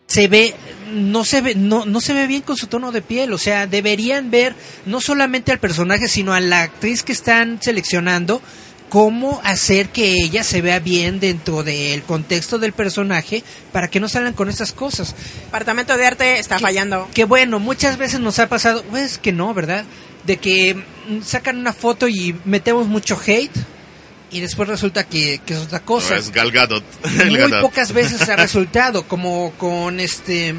se 0.07 0.29
ve, 0.29 0.55
no 0.93 1.25
se 1.25 1.41
ve, 1.41 1.55
no, 1.55 1.87
no 1.87 2.01
se 2.01 2.13
ve 2.13 2.27
bien 2.27 2.43
con 2.43 2.57
su 2.57 2.67
tono 2.67 2.93
de 2.93 3.01
piel. 3.03 3.33
O 3.33 3.39
sea, 3.39 3.67
deberían 3.67 4.31
ver 4.31 4.55
no 4.87 5.01
solamente 5.01 5.53
al 5.53 5.59
personaje, 5.59 6.09
sino 6.09 6.35
a 6.35 6.41
la 6.41 6.63
actriz 6.63 7.03
que 7.03 7.13
están 7.13 7.59
seleccionando, 7.63 8.43
cómo 8.89 9.41
hacer 9.45 9.89
que 9.89 10.13
ella 10.13 10.45
se 10.45 10.61
vea 10.63 10.79
bien 10.79 11.19
dentro 11.21 11.63
del 11.65 12.03
contexto 12.03 12.59
del 12.59 12.73
personaje 12.73 13.43
para 13.73 13.89
que 13.89 13.99
no 14.01 14.09
salgan 14.09 14.35
con 14.35 14.49
estas 14.49 14.73
cosas. 14.73 15.15
Departamento 15.47 15.97
de 15.97 16.07
arte 16.07 16.39
está 16.39 16.57
Que- 16.57 16.63
fallando. 16.63 17.09
Que 17.13 17.25
bueno, 17.25 17.59
muchas 17.59 17.97
veces 17.97 18.21
nos 18.21 18.39
ha 18.39 18.49
pasado, 18.49 18.85
pues 18.91 19.19
que 19.19 19.33
no, 19.33 19.53
¿verdad? 19.55 19.85
De 20.27 20.37
que 20.37 20.75
mm, 20.75 21.23
sacan 21.23 21.59
una 21.59 21.73
foto 21.73 22.07
y 22.09 22.37
metemos 22.45 22.87
mucho 22.87 23.19
hate 23.27 23.51
y 24.31 24.41
después 24.41 24.69
resulta 24.69 25.05
que, 25.05 25.41
que 25.45 25.55
es 25.55 25.61
otra 25.61 25.81
cosa. 25.81 26.17
es 26.17 26.31
Gal 26.31 26.51
Gadot. 26.53 26.85
Muy 27.27 27.37
Gadot. 27.37 27.61
pocas 27.63 27.93
veces 27.93 28.29
ha 28.29 28.37
resultado, 28.37 29.07
como 29.09 29.53
con 29.59 29.99
este 30.01 30.55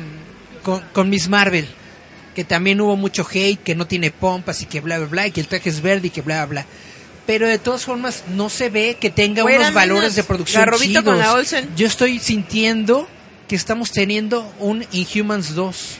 con, 0.62 0.82
con 0.94 1.10
Miss 1.10 1.30
Marvel, 1.30 1.68
que 2.34 2.44
también 2.44 2.82
hubo 2.82 2.96
mucho 2.98 3.26
hate, 3.32 3.62
que 3.64 3.76
no 3.76 3.86
tiene 3.88 4.12
pompas 4.12 4.62
y 4.62 4.66
que 4.66 4.82
bla 4.82 4.98
bla 4.98 5.08
bla, 5.08 5.28
y 5.28 5.32
que 5.32 5.42
el 5.42 5.48
traje 5.48 5.70
es 5.70 5.82
verde 5.82 6.08
y 6.08 6.10
que 6.10 6.22
bla 6.22 6.46
bla 6.46 6.64
bla. 6.64 6.66
Pero 7.26 7.48
de 7.48 7.58
todas 7.58 7.84
formas 7.86 8.24
no 8.30 8.50
se 8.50 8.70
ve 8.70 8.98
que 9.00 9.10
tenga 9.10 9.42
Fuera 9.42 9.60
unos 9.62 9.74
valores 9.74 10.16
de 10.16 10.24
producción 10.24 10.64
chidos. 10.80 11.04
con 11.04 11.18
la 11.18 11.34
Olsen. 11.34 11.70
Yo 11.76 11.88
estoy 11.88 12.20
sintiendo 12.20 13.08
que 13.48 13.56
estamos 13.56 13.92
teniendo 13.92 14.52
un 14.60 14.86
Inhumans 14.92 15.56
2 15.56 15.98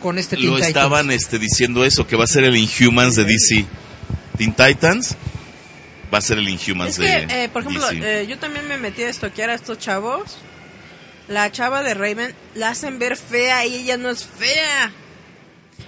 con 0.00 0.18
este 0.18 0.36
Teen 0.36 0.48
Lo 0.48 0.54
Titans. 0.56 0.68
estaban 0.68 1.10
este, 1.10 1.38
diciendo 1.38 1.84
eso, 1.84 2.06
que 2.06 2.16
va 2.16 2.24
a 2.24 2.28
ser 2.28 2.44
el 2.44 2.56
Inhumans 2.56 3.16
de 3.16 3.24
DC. 3.24 3.64
Teen 4.38 4.52
Titans 4.54 5.16
va 6.12 6.18
a 6.18 6.20
ser 6.20 6.38
el 6.38 6.48
Inhumans 6.48 6.90
Es 6.90 6.98
que, 6.98 7.26
de 7.26 7.44
eh, 7.44 7.48
por 7.48 7.62
ejemplo, 7.62 7.86
DC. 7.88 8.20
eh, 8.22 8.26
yo 8.28 8.38
también 8.38 8.66
me 8.68 8.78
metí 8.78 9.02
a 9.02 9.08
estoquear 9.08 9.50
a 9.50 9.54
estos 9.54 9.78
chavos. 9.78 10.38
La 11.28 11.50
chava 11.52 11.82
de 11.82 11.94
Raven 11.94 12.34
la 12.54 12.70
hacen 12.70 12.98
ver 12.98 13.16
fea 13.16 13.66
y 13.66 13.74
ella 13.74 13.96
no 13.96 14.10
es 14.10 14.24
fea. 14.24 14.92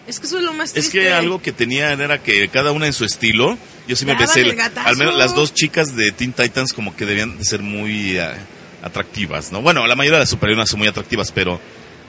Es 0.06 0.19
que 0.20 0.27
eso 0.27 0.39
es 0.39 0.44
lo 0.44 0.52
más 0.52 0.69
Es 0.70 0.74
triste. 0.74 0.98
que 1.01 1.12
algo 1.12 1.40
que 1.40 1.52
tenían 1.52 2.01
era 2.01 2.23
que 2.23 2.48
cada 2.48 2.73
una 2.73 2.86
en 2.86 2.93
su 2.93 3.05
estilo. 3.05 3.56
Yo 3.89 3.97
sí 3.97 4.07
me 4.07 4.15
gatazo. 4.15 4.89
Al 4.89 4.97
menos 4.97 5.17
las 5.17 5.35
dos 5.35 5.53
chicas 5.55 5.97
de 5.97 6.13
Teen 6.13 6.33
Titans, 6.33 6.73
como 6.73 6.95
que 6.97 7.05
debían 7.07 7.37
de 7.39 7.45
ser 7.45 7.63
muy 7.63 8.17
eh, 8.19 8.29
atractivas, 8.83 9.53
¿no? 9.53 9.61
Bueno, 9.63 9.87
la 9.87 9.97
mayoría 9.97 10.19
de 10.19 10.23
las 10.23 10.31
superheroínas 10.31 10.69
son 10.71 10.79
muy 10.79 10.89
atractivas, 10.89 11.33
pero 11.33 11.61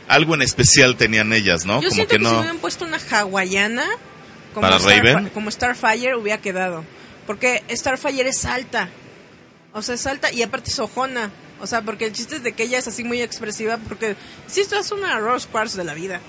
algo 0.07 0.35
en 0.35 0.41
especial 0.41 0.95
tenían 0.97 1.33
ellas, 1.33 1.65
¿no? 1.65 1.81
Yo 1.81 1.89
como 1.89 1.95
siento 1.95 2.11
que 2.11 2.17
que, 2.19 2.23
si 2.25 2.31
no. 2.31 2.37
hubieran 2.39 2.57
puesto 2.59 2.85
una 2.85 2.97
hawaiana 3.11 3.85
como, 4.53 4.67
¿Para 4.67 4.77
Starfi- 4.79 4.97
Raven? 5.03 5.29
como 5.29 5.49
Starfire 5.49 6.15
hubiera 6.15 6.39
quedado. 6.41 6.83
Porque 7.25 7.63
Starfire 7.71 8.29
es 8.29 8.45
alta. 8.45 8.89
O 9.71 9.81
sea, 9.81 9.95
es 9.95 10.05
alta 10.05 10.31
y 10.31 10.43
aparte 10.43 10.69
es 10.69 10.77
ojona. 10.79 11.31
O 11.59 11.65
sea, 11.67 11.81
porque 11.81 12.05
el 12.05 12.11
chiste 12.13 12.35
es 12.35 12.43
de 12.43 12.51
que 12.51 12.63
ella 12.63 12.77
es 12.77 12.87
así 12.87 13.03
muy 13.03 13.21
expresiva, 13.21 13.77
porque 13.87 14.15
si 14.47 14.61
esto 14.61 14.77
es 14.77 14.91
una 14.91 15.17
Rose 15.19 15.47
Quartz 15.51 15.75
de 15.75 15.83
la 15.85 15.93
vida. 15.93 16.19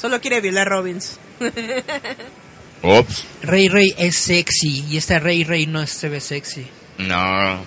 Solo 0.00 0.20
quiere 0.20 0.40
violar 0.40 0.68
Robbins. 0.68 1.18
Ops. 2.82 3.24
Rey 3.42 3.68
Rey 3.68 3.94
es 3.96 4.16
sexy 4.16 4.84
y 4.90 4.96
esta 4.96 5.18
Rey 5.20 5.44
Rey 5.44 5.66
no 5.66 5.86
se 5.86 6.08
ve 6.08 6.20
sexy. 6.20 6.66
No. 6.98 7.58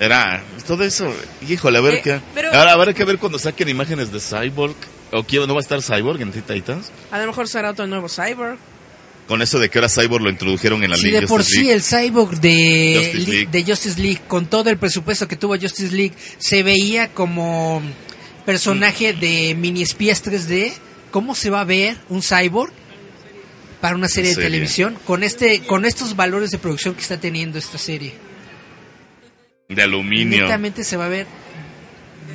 Era 0.00 0.42
todo 0.66 0.84
eso. 0.84 1.12
Híjole, 1.48 1.78
a 1.78 1.80
ver 1.80 1.94
Eh, 1.94 2.00
qué. 2.02 2.20
pero- 2.34 2.52
Ahora 2.54 2.72
habrá 2.72 2.92
que 2.94 3.04
ver 3.04 3.18
cuando 3.18 3.38
saquen 3.38 3.68
imágenes 3.68 4.12
de 4.12 4.20
Cyborg. 4.20 4.74
¿O 5.10 5.22
quién 5.24 5.46
no 5.46 5.54
va 5.54 5.60
a 5.60 5.62
estar 5.62 5.80
Cyborg 5.82 6.20
en 6.20 6.30
Titans? 6.32 6.90
A 7.10 7.18
lo 7.18 7.26
mejor 7.26 7.48
será 7.48 7.70
otro 7.70 7.86
nuevo 7.86 8.08
Cyborg. 8.08 8.58
Con 9.26 9.42
eso 9.42 9.58
de 9.58 9.68
que 9.70 9.78
ahora 9.78 9.88
Cyborg 9.88 10.22
lo 10.24 10.30
introdujeron 10.30 10.82
en 10.84 10.90
la 10.90 10.96
Si 10.96 11.06
Liga 11.06 11.20
de 11.20 11.26
por 11.26 11.40
Justice 11.40 11.60
sí 11.60 11.66
League. 11.66 11.74
el 11.76 11.82
cyborg 11.82 12.40
de 12.40 12.94
Justice 12.96 13.30
League. 13.30 13.48
de 13.50 13.64
Justice 13.64 14.00
League, 14.00 14.20
con 14.26 14.46
todo 14.46 14.70
el 14.70 14.78
presupuesto 14.78 15.26
que 15.28 15.36
tuvo 15.36 15.58
Justice 15.58 15.94
League, 15.94 16.14
se 16.38 16.62
veía 16.62 17.08
como 17.08 17.82
personaje 18.46 19.12
de 19.12 19.54
mini 19.54 19.82
espías 19.82 20.22
3D, 20.22 20.72
¿cómo 21.10 21.34
se 21.34 21.50
va 21.50 21.60
a 21.60 21.64
ver 21.64 21.96
un 22.08 22.22
cyborg 22.22 22.72
para 23.80 23.94
una 23.94 24.08
serie 24.08 24.30
de 24.30 24.34
Serie. 24.34 24.50
televisión 24.50 24.98
con 25.04 25.22
este 25.22 25.60
con 25.66 25.84
estos 25.84 26.16
valores 26.16 26.50
de 26.50 26.58
producción 26.58 26.94
que 26.94 27.00
está 27.02 27.18
teniendo 27.18 27.58
esta 27.58 27.78
serie? 27.78 28.14
De 29.68 29.82
aluminio. 29.82 30.42
Netamente 30.42 30.82
se 30.84 30.96
va 30.96 31.06
a 31.06 31.08
ver 31.08 31.26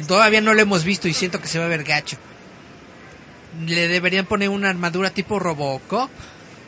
todavía 0.07 0.41
no 0.41 0.53
lo 0.53 0.61
hemos 0.61 0.83
visto 0.83 1.07
y 1.07 1.13
siento 1.13 1.39
que 1.41 1.47
se 1.47 1.59
va 1.59 1.65
a 1.65 1.69
ver 1.69 1.83
gacho. 1.83 2.17
Le 3.67 3.87
deberían 3.87 4.25
poner 4.25 4.49
una 4.49 4.69
armadura 4.69 5.09
tipo 5.11 5.39
Robocop. 5.39 6.09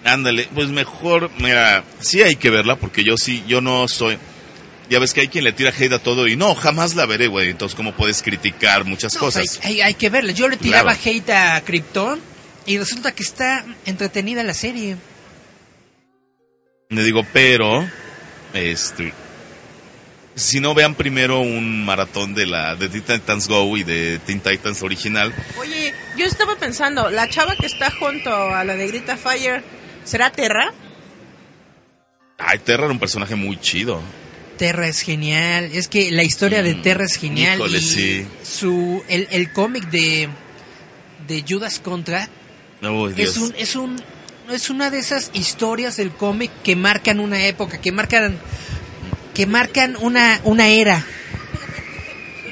Ándale, 0.03 0.47
pues 0.53 0.69
mejor, 0.69 1.31
mira, 1.39 1.83
sí 1.99 2.21
hay 2.21 2.35
que 2.35 2.51
verla 2.51 2.75
porque 2.75 3.03
yo 3.03 3.17
sí, 3.17 3.43
yo 3.47 3.59
no 3.61 3.87
soy... 3.87 4.17
Ya 4.87 4.99
ves 4.99 5.15
que 5.15 5.21
hay 5.21 5.27
quien 5.29 5.43
le 5.45 5.51
tira 5.51 5.71
hate 5.75 5.93
a 5.93 5.99
todo 5.99 6.27
y 6.27 6.35
no, 6.35 6.53
jamás 6.53 6.93
la 6.93 7.07
veré, 7.07 7.25
güey. 7.25 7.49
Entonces, 7.49 7.75
¿cómo 7.75 7.93
puedes 7.93 8.21
criticar 8.21 8.85
muchas 8.85 9.15
No, 9.15 9.19
cosas? 9.21 9.59
hay, 9.63 9.73
hay- 9.77 9.81
hay 9.81 9.93
que 9.95 10.09
verla. 10.11 10.31
Yo 10.31 10.47
le 10.47 10.57
tiraba 10.57 10.93
Claro. 10.93 11.17
hate 11.17 11.29
a 11.31 11.61
Krypton 11.65 12.19
y 12.65 12.77
resulta 12.77 13.11
que 13.13 13.23
está 13.23 13.65
entretenida 13.85 14.43
la 14.43 14.53
serie. 14.53 14.97
Le 16.89 17.03
digo, 17.03 17.25
pero, 17.33 17.87
este, 18.53 19.11
si 20.35 20.59
no 20.59 20.73
vean 20.73 20.95
primero 20.95 21.39
un 21.41 21.83
maratón 21.85 22.33
de 22.35 22.45
la 22.45 22.75
de 22.75 22.89
Teen 22.89 23.03
Titans 23.03 23.47
Go 23.47 23.75
y 23.77 23.83
de 23.83 24.19
Teen 24.19 24.39
Titans 24.39 24.83
original, 24.83 25.33
Oye, 25.59 25.93
yo 26.17 26.25
estaba 26.25 26.55
pensando, 26.57 27.09
la 27.09 27.27
chava 27.29 27.55
que 27.55 27.65
está 27.65 27.89
junto 27.91 28.29
a 28.31 28.63
la 28.63 28.75
negrita 28.75 29.17
Fire, 29.17 29.63
¿será 30.03 30.31
Terra? 30.31 30.71
ay, 32.37 32.59
Terra 32.59 32.83
era 32.83 32.91
un 32.93 32.99
personaje 32.99 33.35
muy 33.35 33.57
chido. 33.59 34.01
Terra 34.57 34.87
es 34.87 35.01
genial. 35.01 35.69
Es 35.73 35.87
que 35.87 36.11
la 36.11 36.23
historia 36.23 36.61
de 36.63 36.75
Mm, 36.75 36.81
Terra 36.81 37.05
es 37.05 37.15
genial. 37.15 37.55
híjole, 37.57 37.77
y 37.79 37.81
sí. 37.81 38.27
su 38.43 39.03
el, 39.09 39.27
el 39.31 39.51
cómic 39.51 39.89
de 39.89 40.29
de 41.27 41.43
Judas 41.47 41.79
Contra 41.79 42.29
Oh, 42.83 43.07
es 43.09 43.37
un 43.37 43.53
es 43.57 43.75
un 43.75 44.01
es 44.51 44.69
una 44.69 44.89
de 44.91 44.99
esas 44.99 45.31
historias 45.33 45.97
del 45.97 46.11
cómic 46.11 46.51
que 46.63 46.75
marcan 46.75 47.19
una 47.19 47.45
época, 47.45 47.79
que 47.79 47.91
marcan 47.91 48.37
que 49.33 49.45
marcan 49.45 49.95
una 49.99 50.39
una 50.43 50.67
era. 50.67 51.05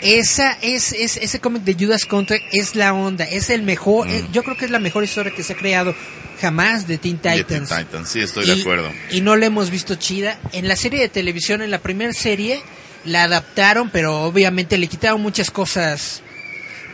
Esa 0.01 0.57
es, 0.61 0.91
es 0.91 1.15
ese 1.15 1.39
cómic 1.39 1.63
de 1.63 1.75
Judas 1.79 2.05
Contra 2.05 2.37
es 2.51 2.75
la 2.75 2.93
onda, 2.93 3.23
es 3.23 3.49
el 3.49 3.61
mejor, 3.63 4.07
Mm. 4.07 4.11
eh, 4.11 4.25
yo 4.33 4.43
creo 4.43 4.57
que 4.57 4.65
es 4.65 4.71
la 4.71 4.79
mejor 4.79 5.03
historia 5.05 5.33
que 5.33 5.43
se 5.43 5.53
ha 5.53 5.55
creado 5.55 5.95
jamás 6.41 6.87
de 6.87 6.97
Teen 6.97 7.21
de 7.21 7.37
Titans. 7.43 7.69
Teen 7.69 7.85
Titans, 7.85 8.09
sí, 8.09 8.19
estoy 8.19 8.43
y, 8.43 8.55
de 8.55 8.61
acuerdo. 8.61 8.91
y 9.11 9.21
no 9.21 9.37
la 9.37 9.45
hemos 9.45 9.69
visto 9.69 9.95
chida. 9.95 10.39
En 10.51 10.67
la 10.67 10.75
serie 10.75 10.99
de 10.99 11.07
televisión, 11.07 11.61
en 11.61 11.71
la 11.71 11.79
primera 11.79 12.11
serie, 12.11 12.61
la 13.05 13.23
adaptaron, 13.23 13.89
pero 13.91 14.23
obviamente 14.23 14.77
le 14.77 14.87
quitaron 14.87 15.21
muchas 15.21 15.49
cosas. 15.51 16.21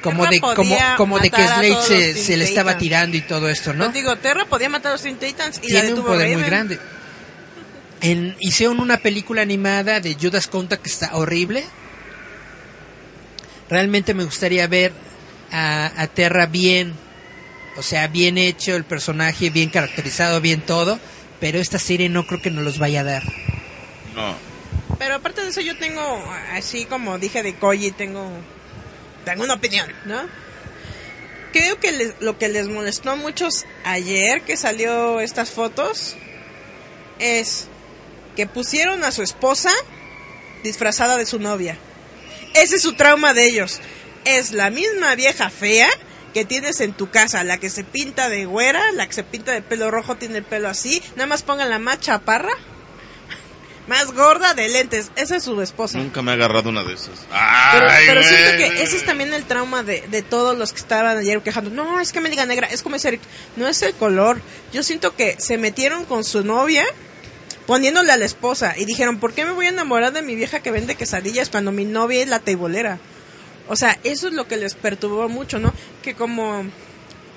Como 0.02 0.24
Terra 0.24 0.32
de, 0.32 0.40
como, 0.40 0.56
podía 0.56 0.96
como 0.98 1.20
de 1.20 1.30
que 1.30 1.42
Slade 1.46 1.78
se, 1.88 2.14
se 2.14 2.38
le 2.38 2.46
estaba 2.46 2.78
tirando 2.78 3.18
y 3.18 3.22
todo 3.22 3.50
esto, 3.50 3.74
¿no? 3.74 3.86
Pues 3.86 3.96
digo, 3.96 4.16
Terra 4.18 4.46
podía 4.46 4.70
matar 4.70 4.92
a 4.92 4.94
los 4.94 5.02
Teen 5.02 5.18
Titans 5.18 5.60
y 5.64 5.72
la 5.74 5.82
Tiene 5.82 5.96
un 5.96 6.06
poder 6.06 6.28
muy 6.28 6.36
Raven. 6.36 6.50
grande. 6.50 6.80
En, 8.02 8.36
hicieron 8.40 8.80
una 8.80 8.98
película 8.98 9.42
animada 9.42 10.00
de 10.00 10.16
Judas 10.20 10.48
Contra 10.48 10.78
que 10.78 10.90
está 10.90 11.16
horrible. 11.18 11.66
Realmente 13.70 14.14
me 14.14 14.24
gustaría 14.24 14.66
ver 14.68 14.94
a, 15.52 15.92
a 16.02 16.08
Terra 16.08 16.46
bien, 16.46 16.94
o 17.78 17.82
sea, 17.84 18.08
bien 18.08 18.38
hecho 18.38 18.76
el 18.76 18.84
personaje, 18.84 19.50
bien 19.50 19.70
caracterizado, 19.70 20.42
bien 20.42 20.62
todo. 20.62 21.00
Pero 21.40 21.60
esta 21.60 21.80
serie 21.80 22.10
no 22.10 22.26
creo 22.26 22.42
que 22.42 22.52
nos 22.52 22.64
los 22.64 22.80
vaya 22.80 23.02
a 23.02 23.04
dar. 23.04 23.24
No. 24.16 24.36
Pero 24.98 25.16
aparte 25.16 25.42
de 25.42 25.50
eso 25.50 25.62
yo 25.62 25.78
tengo, 25.78 26.02
así 26.54 26.86
como 26.86 27.18
dije 27.20 27.44
de 27.44 27.56
Koji, 27.56 27.92
tengo, 27.92 28.30
tengo 29.26 29.44
una 29.44 29.56
opinión, 29.56 29.92
¿no? 30.06 30.22
Creo 31.52 31.80
que 31.80 31.92
les- 31.92 32.14
lo 32.20 32.38
que 32.38 32.48
les 32.48 32.68
molestó 32.68 33.12
a 33.12 33.16
muchos 33.16 33.66
ayer 33.84 34.42
que 34.44 34.56
salió 34.56 35.20
estas 35.20 35.50
fotos 35.52 36.16
es 37.20 37.68
que 38.36 38.46
pusieron 38.48 39.04
a 39.04 39.12
su 39.12 39.24
esposa 39.24 39.72
disfrazada 40.64 41.18
de 41.18 41.26
su 41.26 41.40
novia. 41.40 41.78
Ese 42.54 42.76
es 42.76 42.82
su 42.82 42.94
trauma 42.94 43.34
de 43.34 43.46
ellos. 43.46 43.80
Es 44.26 44.52
la 44.52 44.70
misma 44.70 45.16
vieja 45.16 45.50
fea 45.50 45.90
que 46.34 46.46
tienes 46.46 46.80
en 46.82 46.94
tu 46.94 47.10
casa, 47.10 47.44
la 47.44 47.58
que 47.58 47.70
se 47.72 47.84
pinta 47.84 48.30
de 48.30 48.46
güera, 48.46 48.92
la 48.92 49.08
que 49.08 49.14
se 49.14 49.24
pinta 49.24 49.52
de 49.52 49.62
pelo 49.64 49.90
rojo 49.90 50.16
tiene 50.18 50.38
el 50.40 50.44
pelo 50.44 50.70
así, 50.70 51.02
nada 51.16 51.26
más 51.26 51.42
pongan 51.42 51.70
la 51.72 51.80
más 51.80 52.00
chaparra, 52.00 52.52
más 53.90 54.14
gorda 54.14 54.54
de 54.54 54.70
lentes, 54.70 55.12
esa 55.16 55.36
es 55.36 55.44
su 55.44 55.60
esposa. 55.62 55.98
Nunca 55.98 56.22
me 56.22 56.30
ha 56.32 56.36
agarrado 56.36 56.70
una 56.70 56.84
de 56.84 56.94
esas. 56.94 57.26
Pero, 57.72 57.90
Ay, 57.90 58.06
pero 58.08 58.24
siento 58.24 58.58
que 58.58 58.84
ese 58.84 58.98
es 58.98 59.06
también 59.06 59.34
el 59.34 59.46
trauma 59.46 59.82
de, 59.82 60.08
de 60.08 60.22
todos 60.22 60.56
los 60.56 60.72
que 60.72 60.80
estaban 60.80 61.18
ayer 61.18 61.42
quejando. 61.42 61.72
No, 61.72 62.00
es 62.00 62.14
que 62.14 62.22
me 62.22 62.30
diga 62.30 62.46
negra. 62.46 62.68
Es 62.68 62.84
como 62.84 62.96
ese, 62.98 63.20
no 63.56 63.68
es 63.68 63.82
el 63.82 63.96
color. 63.96 64.42
Yo 64.72 64.84
siento 64.84 65.16
que 65.16 65.36
se 65.40 65.58
metieron 65.58 66.06
con 66.06 66.24
su 66.24 66.44
novia 66.44 66.86
poniéndole 67.66 68.12
a 68.12 68.18
la 68.18 68.26
esposa 68.26 68.76
y 68.78 68.86
dijeron, 68.86 69.20
¿por 69.20 69.34
qué 69.34 69.44
me 69.44 69.52
voy 69.54 69.66
a 69.66 69.70
enamorar 69.70 70.14
de 70.14 70.22
mi 70.22 70.36
vieja 70.36 70.60
que 70.60 70.70
vende 70.70 70.94
quesadillas 70.94 71.50
cuando 71.50 71.72
mi 71.72 71.86
novia 71.86 72.22
es 72.22 72.30
la 72.30 72.40
teibolera? 72.40 73.00
O 73.68 73.76
sea, 73.76 73.98
eso 74.04 74.28
es 74.28 74.34
lo 74.34 74.48
que 74.48 74.58
les 74.58 74.76
perturbó 74.76 75.28
mucho, 75.30 75.58
¿no? 75.58 75.74
Que 76.04 76.14
como 76.14 76.64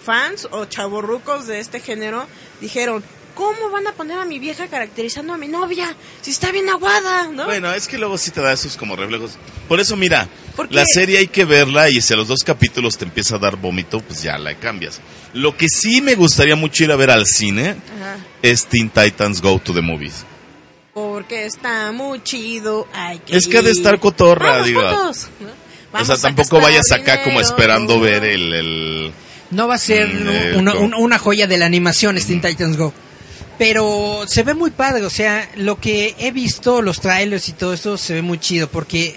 fans 0.04 0.48
o 0.50 0.66
chavorrucos 0.66 1.46
de 1.46 1.60
este 1.60 1.80
género 1.80 2.26
dijeron, 2.60 3.02
¿cómo 3.34 3.70
van 3.70 3.86
a 3.86 3.92
poner 3.92 4.18
a 4.18 4.24
mi 4.24 4.38
vieja 4.38 4.66
caracterizando 4.68 5.32
a 5.34 5.36
mi 5.38 5.48
novia? 5.48 5.94
Si 6.20 6.30
está 6.30 6.50
bien 6.52 6.68
aguada, 6.68 7.28
¿no? 7.28 7.44
Bueno, 7.44 7.72
es 7.72 7.88
que 7.88 7.98
luego 7.98 8.16
sí 8.18 8.30
te 8.30 8.40
da 8.40 8.52
esos 8.52 8.76
como 8.76 8.96
reflejos. 8.96 9.32
Por 9.68 9.80
eso, 9.80 9.96
mira, 9.96 10.28
¿Por 10.56 10.72
la 10.72 10.84
serie 10.86 11.18
hay 11.18 11.26
que 11.28 11.44
verla 11.44 11.88
y 11.88 12.00
si 12.00 12.12
a 12.12 12.16
los 12.16 12.28
dos 12.28 12.44
capítulos 12.44 12.98
te 12.98 13.04
empieza 13.04 13.36
a 13.36 13.38
dar 13.38 13.56
vómito, 13.56 14.00
pues 14.00 14.22
ya 14.22 14.38
la 14.38 14.54
cambias. 14.54 15.00
Lo 15.32 15.56
que 15.56 15.66
sí 15.68 16.00
me 16.02 16.14
gustaría 16.14 16.56
mucho 16.56 16.84
ir 16.84 16.92
a 16.92 16.96
ver 16.96 17.10
al 17.10 17.26
cine 17.26 17.70
Ajá. 17.70 18.16
es 18.42 18.66
Teen 18.66 18.90
Titans 18.90 19.40
Go 19.40 19.58
to 19.58 19.72
the 19.72 19.80
Movies. 19.82 20.24
Porque 20.94 21.46
está 21.46 21.90
muy 21.92 22.22
chido. 22.22 22.86
Hay 22.92 23.18
que 23.20 23.36
Es 23.36 23.46
que 23.46 23.58
ha 23.58 23.62
de 23.62 23.70
estar 23.70 23.98
cotorra, 23.98 24.52
Vamos 24.52 24.66
digo. 24.66 24.82
juntos, 24.82 25.28
¿no? 25.40 25.48
o 25.48 25.52
Vamos 25.92 26.06
sea, 26.06 26.16
a 26.16 26.18
tampoco 26.20 26.60
vayas 26.60 26.90
acá 26.92 27.22
como 27.22 27.40
esperando 27.40 27.94
¿no? 27.96 28.00
ver 28.00 28.24
el... 28.24 28.52
el- 28.52 29.12
No 29.50 29.68
va 29.68 29.74
a 29.76 29.78
ser 29.78 30.08
eh, 30.10 30.54
una, 30.56 30.74
una- 30.74 30.96
una 30.98 31.18
joya 31.18 31.46
de 31.46 31.56
la 31.56 31.64
animación 31.66 32.16
Teen 32.16 32.40
Titans 32.42 32.76
Go. 32.76 32.92
Pero 33.58 34.24
se 34.26 34.42
ve 34.42 34.54
muy 34.54 34.70
padre, 34.70 35.04
o 35.04 35.10
sea, 35.10 35.48
lo 35.56 35.78
que 35.78 36.14
he 36.18 36.32
visto, 36.32 36.82
los 36.82 37.00
trailers 37.00 37.48
y 37.48 37.52
todo 37.52 37.72
esto, 37.74 37.96
se 37.96 38.14
ve 38.14 38.22
muy 38.22 38.38
chido, 38.38 38.68
porque 38.68 39.16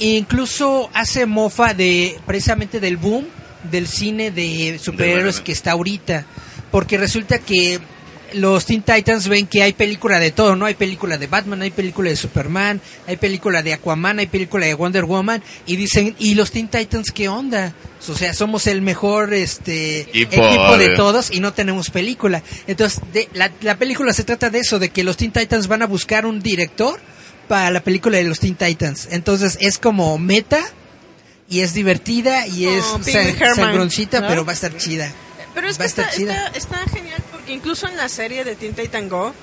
incluso 0.00 0.90
hace 0.94 1.26
mofa 1.26 1.74
de 1.74 2.18
precisamente 2.26 2.80
del 2.80 2.96
boom 2.96 3.26
del 3.70 3.86
cine 3.86 4.30
de 4.30 4.78
superhéroes 4.80 5.40
que 5.40 5.52
está 5.52 5.72
ahorita. 5.72 6.26
Porque 6.70 6.98
resulta 6.98 7.38
que 7.38 7.80
los 8.34 8.66
Teen 8.66 8.82
Titans 8.82 9.28
ven 9.28 9.46
que 9.46 9.62
hay 9.62 9.72
película 9.72 10.18
de 10.20 10.30
todo, 10.30 10.56
¿no? 10.56 10.66
Hay 10.66 10.74
película 10.74 11.18
de 11.18 11.26
Batman, 11.26 11.62
hay 11.62 11.70
película 11.70 12.10
de 12.10 12.16
Superman, 12.16 12.80
hay 13.06 13.16
película 13.16 13.62
de 13.62 13.72
Aquaman, 13.74 14.18
hay 14.18 14.26
película 14.26 14.66
de 14.66 14.74
Wonder 14.74 15.04
Woman 15.04 15.42
y 15.66 15.76
dicen, 15.76 16.14
¿y 16.18 16.34
los 16.34 16.50
Teen 16.50 16.68
Titans 16.68 17.10
qué 17.12 17.28
onda? 17.28 17.74
O 18.08 18.14
sea, 18.14 18.32
somos 18.34 18.66
el 18.66 18.82
mejor 18.82 19.34
este 19.34 20.00
Equipo, 20.00 20.42
equipo 20.44 20.78
de 20.78 20.90
todos 20.96 21.30
y 21.30 21.40
no 21.40 21.52
tenemos 21.52 21.90
película. 21.90 22.42
Entonces, 22.66 23.00
de, 23.12 23.28
la, 23.34 23.50
la 23.62 23.76
película 23.76 24.12
se 24.12 24.24
trata 24.24 24.50
de 24.50 24.60
eso, 24.60 24.78
de 24.78 24.90
que 24.90 25.04
los 25.04 25.16
Teen 25.16 25.32
Titans 25.32 25.66
van 25.66 25.82
a 25.82 25.86
buscar 25.86 26.26
un 26.26 26.40
director 26.40 27.00
para 27.48 27.70
la 27.70 27.82
película 27.82 28.18
de 28.18 28.24
los 28.24 28.40
Teen 28.40 28.54
Titans. 28.54 29.08
Entonces, 29.10 29.58
es 29.60 29.78
como 29.78 30.16
meta 30.18 30.60
y 31.48 31.60
es 31.60 31.72
divertida 31.72 32.46
y 32.46 32.66
Oh, 32.66 33.00
es 33.06 33.56
sangroncita, 33.56 34.20
¿no? 34.20 34.28
pero 34.28 34.44
va 34.44 34.52
a 34.52 34.54
estar 34.54 34.76
chida. 34.76 35.10
Pero 35.54 35.68
es 35.70 35.76
Va 35.76 35.82
que 35.84 35.86
está, 35.88 36.10
chida. 36.10 36.46
está, 36.54 36.76
está 36.76 36.90
genial 36.90 37.22
incluso 37.52 37.86
en 37.88 37.96
la 37.96 38.08
serie 38.08 38.44
de 38.44 38.54
Teen 38.56 38.74
Titan 38.74 39.08
Go 39.08 39.34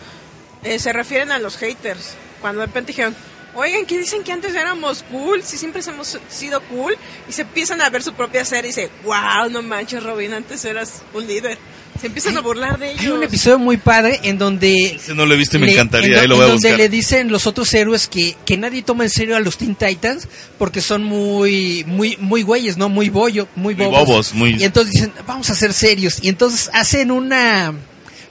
eh, 0.64 0.80
se 0.80 0.91
refieren 0.94 1.32
a 1.32 1.40
los 1.40 1.57
haters. 1.57 2.14
Cuando 2.41 2.61
de 2.61 2.68
repente 2.68 2.91
dijeron, 2.91 3.15
oigan, 3.56 3.86
¿qué 3.86 3.98
dicen 3.98 4.23
que 4.23 4.32
antes 4.32 4.53
éramos 4.56 5.03
cool? 5.11 5.41
Si 5.44 5.57
siempre 5.57 5.82
hemos 5.88 6.19
sido 6.30 6.61
cool. 6.64 6.95
Y 7.30 7.32
se 7.32 7.44
empiezan 7.44 7.82
a 7.82 7.90
ver 7.90 8.03
su 8.03 8.14
propia 8.14 8.44
serie 8.45 8.69
y 8.72 8.73
dice, 8.73 8.90
wow, 9.03 9.49
no 9.49 9.61
manches, 9.61 10.03
Robin, 10.03 10.34
antes 10.34 10.64
eras 10.65 11.02
un 11.14 11.26
líder. 11.27 11.57
Se 12.02 12.07
empiezan 12.07 12.38
a 12.38 12.41
burlar 12.41 12.77
de 12.77 12.90
ellos. 12.91 13.02
Hay 13.03 13.07
un 13.07 13.23
episodio 13.23 13.57
muy 13.57 13.77
padre 13.77 14.19
en 14.23 14.38
donde 14.38 14.95
Ese 14.95 15.15
no 15.15 15.26
lo 15.26 15.34
he 15.34 15.38
visto 15.38 15.56
y 15.56 15.61
me 15.61 15.68
le- 15.68 15.73
encantaría. 15.73 16.18
en 16.18 16.22
Ahí 16.23 16.27
lo 16.27 16.36
do- 16.36 16.41
voy 16.41 16.52
a 16.52 16.53
en 16.56 16.60
donde 16.61 16.77
le 16.77 16.90
dicen 16.90 17.32
los 17.32 17.48
otros 17.48 17.73
héroes 17.73 18.07
que, 18.10 18.36
que 18.45 18.57
nadie 18.57 18.84
toma 18.84 19.06
en 19.06 19.10
serio 19.10 19.38
a 19.38 19.40
los 19.40 19.57
Teen 19.57 19.76
Titans 19.76 20.27
porque 20.57 20.82
son 20.82 21.06
muy 21.06 21.86
muy 21.88 22.18
muy 22.19 22.41
güeyes, 22.41 22.76
no 22.76 22.90
muy 22.90 23.07
bollo, 23.07 23.48
muy 23.56 23.76
Muy 23.76 23.86
bobos. 23.86 24.07
bobos, 24.10 24.34
muy- 24.34 24.56
Y 24.60 24.65
entonces 24.65 24.94
dicen, 24.94 25.14
"Vamos 25.26 25.49
a 25.49 25.56
ser 25.56 25.72
serios." 25.72 26.19
Y 26.22 26.27
entonces 26.27 26.69
hacen 26.73 27.11
una 27.11 27.73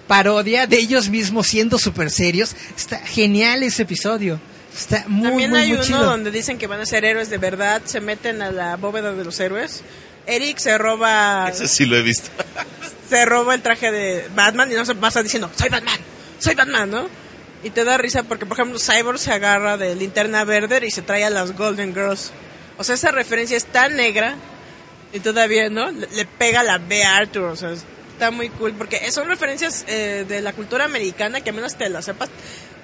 parodia 0.07 0.67
de 0.67 0.79
ellos 0.79 1.09
mismos 1.09 1.47
siendo 1.47 1.79
súper 1.79 2.11
serios. 2.11 2.55
Está 2.77 2.99
genial 2.99 3.63
ese 3.63 3.83
episodio. 3.83 4.41
Está 4.77 5.05
muy 5.07 5.29
También 5.29 5.51
muy 5.51 5.61
hay 5.61 5.69
muy 5.69 5.77
uno 5.77 5.85
chido. 5.85 6.05
donde 6.05 6.31
dicen 6.31 6.59
que 6.59 6.67
van 6.67 6.81
a 6.81 6.87
ser 6.87 7.05
héroes 7.05 7.31
de 7.31 7.39
verdad, 7.39 7.83
se 7.85 8.01
meten 8.01 8.43
a 8.43 8.51
la 8.51 8.77
bóveda 8.77 9.13
de 9.13 9.25
los 9.25 9.39
héroes. 9.41 9.83
Eric 10.27 10.59
se 10.59 10.77
roba 10.79 11.49
Ese 11.51 11.69
sí 11.69 11.85
lo 11.85 11.97
he 11.97 12.03
visto. 12.03 12.31
se 13.09 13.25
roba 13.25 13.55
el 13.55 13.63
traje 13.63 13.93
de 13.93 14.29
Batman 14.35 14.71
y 14.73 14.75
no 14.75 14.85
se 14.85 14.95
pasa 14.95 15.23
diciendo, 15.23 15.51
soy 15.57 15.69
Batman, 15.69 15.99
soy 16.39 16.55
Batman, 16.55 16.91
¿no? 16.91 17.09
Y 17.63 17.71
te 17.71 17.85
da 17.85 17.97
risa 17.97 18.25
porque, 18.25 18.47
por 18.47 18.59
ejemplo, 18.59 18.79
Cyborg 18.79 19.19
se 19.19 19.33
agarra 19.33 19.77
de 19.77 19.95
linterna 19.95 20.45
verde 20.45 20.81
y 20.87 20.91
se 20.91 21.03
trae 21.03 21.25
a 21.25 21.31
las 21.31 21.57
Golden 21.57 21.95
Girls. 21.95 22.31
O 22.77 22.85
sea, 22.85 22.95
esa 22.97 23.11
referencia 23.11 23.57
es 23.57 23.67
tan 23.67 23.97
negra 23.97 24.37
y 25.13 25.21
todavía, 25.21 25.71
¿no? 25.71 25.91
Le, 25.91 26.09
le 26.09 26.25
pega 26.27 26.63
la 26.63 26.79
B 26.79 27.05
a 27.05 27.17
Arthur, 27.17 27.45
o 27.45 27.57
sea, 27.57 27.71
está 28.15 28.31
muy 28.31 28.49
cool 28.49 28.73
porque 28.75 29.11
son 29.11 29.29
referencias 29.29 29.85
eh, 29.89 30.25
de 30.27 30.41
la 30.41 30.53
cultura 30.53 30.85
americana 30.85 31.41
que 31.43 31.51
a 31.51 31.53
menos 31.53 31.77
te 31.77 31.89
las 31.89 32.07
sepas, 32.07 32.31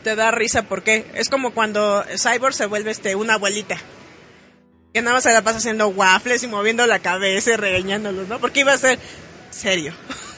te 0.02 0.14
da 0.16 0.30
risa 0.30 0.64
porque 0.64 1.06
es 1.14 1.28
como 1.28 1.54
cuando 1.54 2.04
Cyborg 2.16 2.52
se 2.52 2.66
vuelve 2.66 2.90
este 2.90 3.14
una 3.14 3.34
abuelita. 3.34 3.78
Que 4.92 5.02
nada 5.02 5.14
más 5.14 5.22
se 5.22 5.32
la 5.32 5.42
pasa 5.42 5.58
haciendo 5.58 5.88
waffles 5.88 6.42
y 6.42 6.48
moviendo 6.48 6.84
la 6.86 6.98
cabeza 6.98 7.52
y 7.52 7.56
regañándolos, 7.56 8.26
¿no? 8.26 8.40
Porque 8.40 8.60
iba 8.60 8.72
a 8.72 8.78
ser 8.78 8.98
serio. 9.50 9.94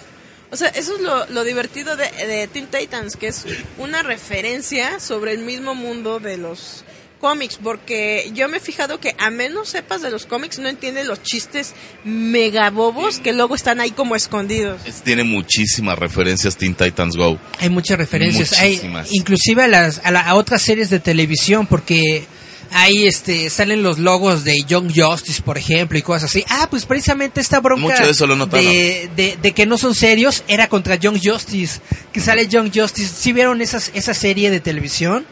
O 0.51 0.56
sea, 0.59 0.69
eso 0.69 0.97
es 0.97 1.01
lo, 1.01 1.24
lo 1.28 1.44
divertido 1.44 1.97
de, 1.97 2.10
de 2.10 2.47
Teen 2.47 2.66
Titans, 2.66 3.16
que 3.16 3.28
es 3.28 3.47
una 3.78 4.02
referencia 4.02 5.01
sobre 5.01 5.32
el 5.32 5.39
mismo 5.39 5.74
mundo 5.74 6.20
de 6.20 6.36
los 6.36 6.85
cómics, 7.23 7.59
porque 7.62 8.31
yo 8.35 8.49
me 8.49 8.59
he 8.59 8.61
fijado 8.61 8.99
que 9.01 9.15
a 9.19 9.31
menos 9.31 9.70
sepas 9.70 10.03
de 10.03 10.11
los 10.11 10.27
cómics, 10.27 10.59
no 10.59 10.69
entiendes 10.69 11.07
los 11.07 11.23
chistes 11.23 11.73
megabobos 12.05 13.19
que 13.20 13.32
luego 13.32 13.55
están 13.55 13.81
ahí 13.81 13.93
como 13.93 14.16
escondidos. 14.16 14.81
Es- 14.85 15.03
tiene 15.03 15.24
muchísimas 15.24 15.99
referencias 15.99 16.57
Teen 16.57 16.74
Titans 16.74 17.16
Go. 17.16 17.39
Hay 17.61 17.70
muchas 17.70 17.97
referencias, 17.97 18.53
hay 18.59 18.73
Muchísimas. 18.73 19.12
inclusive 19.12 19.62
a 19.62 19.69
las 19.69 20.01
a, 20.05 20.11
la- 20.11 20.20
a 20.23 20.35
otras 20.35 20.62
series 20.62 20.90
de 20.90 20.99
televisión 21.01 21.66
porque 21.66 22.24
ahí 22.73 23.07
este 23.07 23.51
salen 23.51 23.82
los 23.82 23.99
logos 23.99 24.44
de 24.44 24.57
Young 24.66 24.90
Justice, 24.94 25.43
por 25.43 25.59
ejemplo, 25.59 25.97
y 25.99 26.03
cosas 26.03 26.24
así. 26.31 26.44
Ah, 26.49 26.66
pues 26.70 26.86
precisamente 26.86 27.40
esta 27.40 27.61
bronca 27.61 27.82
Mucho 27.82 28.05
de 28.05 28.11
eso 28.11 28.27
lo 28.27 28.35
he 28.35 28.36
notado. 28.36 28.62
de, 28.62 29.11
de- 29.15 29.39
de 29.40 29.53
que 29.53 29.65
no 29.66 29.78
son 29.78 29.94
serios 29.94 30.43
era 30.49 30.69
contra 30.69 30.97
Young 30.97 31.20
Justice, 31.23 31.81
que 32.12 32.20
sale 32.20 32.49
Young 32.49 32.70
Justice. 32.74 33.12
¿Sí 33.16 33.32
vieron 33.32 33.61
esas, 33.61 33.90
esa 33.94 34.12
serie 34.15 34.51
de 34.51 34.59
televisión? 34.61 35.24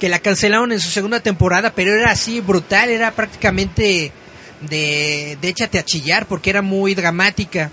Que 0.00 0.08
la 0.08 0.18
cancelaron 0.18 0.72
en 0.72 0.80
su 0.80 0.90
segunda 0.90 1.20
temporada, 1.20 1.72
pero 1.74 1.94
era 1.94 2.10
así 2.10 2.40
brutal, 2.40 2.88
era 2.88 3.12
prácticamente 3.12 4.10
de, 4.62 5.38
de 5.40 5.48
échate 5.48 5.78
a 5.78 5.84
chillar 5.84 6.26
porque 6.26 6.50
era 6.50 6.62
muy 6.62 6.94
dramática. 6.94 7.70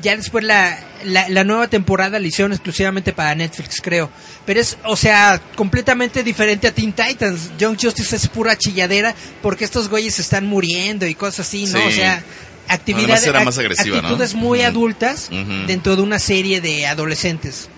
Ya 0.00 0.16
después 0.16 0.44
la, 0.44 0.78
la, 1.04 1.28
la 1.28 1.42
nueva 1.42 1.66
temporada 1.66 2.20
la 2.20 2.26
hicieron 2.26 2.52
exclusivamente 2.52 3.12
para 3.12 3.34
Netflix, 3.34 3.80
creo. 3.82 4.08
Pero 4.46 4.60
es, 4.60 4.78
o 4.84 4.96
sea, 4.96 5.42
completamente 5.56 6.22
diferente 6.22 6.68
a 6.68 6.72
Teen 6.72 6.92
Titans. 6.92 7.50
Young 7.58 7.76
Justice 7.80 8.14
es 8.14 8.28
pura 8.28 8.56
chilladera 8.56 9.12
porque 9.42 9.64
estos 9.64 9.88
güeyes 9.88 10.20
están 10.20 10.46
muriendo 10.46 11.06
y 11.06 11.16
cosas 11.16 11.48
así, 11.48 11.66
¿no? 11.66 11.80
Sí. 11.80 11.86
O 11.88 11.90
sea, 11.90 12.22
actividades, 12.68 13.26
actitudes 13.26 14.34
muy 14.34 14.62
adultas 14.62 15.28
dentro 15.66 15.96
de 15.96 16.02
una 16.02 16.20
serie 16.20 16.60
de 16.60 16.86
adolescentes. 16.86 17.68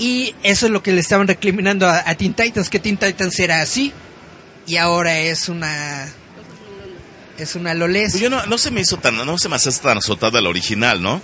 Y 0.00 0.34
eso 0.42 0.66
es 0.66 0.72
lo 0.72 0.82
que 0.82 0.90
le 0.92 1.00
estaban 1.00 1.28
recriminando 1.28 1.86
a, 1.86 2.02
a 2.04 2.14
Teen 2.16 2.34
Titans, 2.34 2.68
que 2.68 2.80
Teen 2.80 2.96
Titans 2.96 3.38
era 3.38 3.60
así 3.60 3.92
y 4.66 4.76
ahora 4.76 5.18
es 5.20 5.48
una 5.48 6.12
es 7.40 7.54
una. 7.54 7.74
Pues 7.74 8.20
yo 8.20 8.30
no, 8.30 8.44
no 8.46 8.58
se 8.58 8.70
me 8.70 8.80
hizo 8.80 8.98
tan, 8.98 9.16
no 9.16 9.38
se 9.38 9.48
me 9.48 9.56
hace 9.56 9.70
tan 9.80 9.98
azotada 9.98 10.40
la 10.40 10.48
original, 10.48 11.02
¿no? 11.02 11.20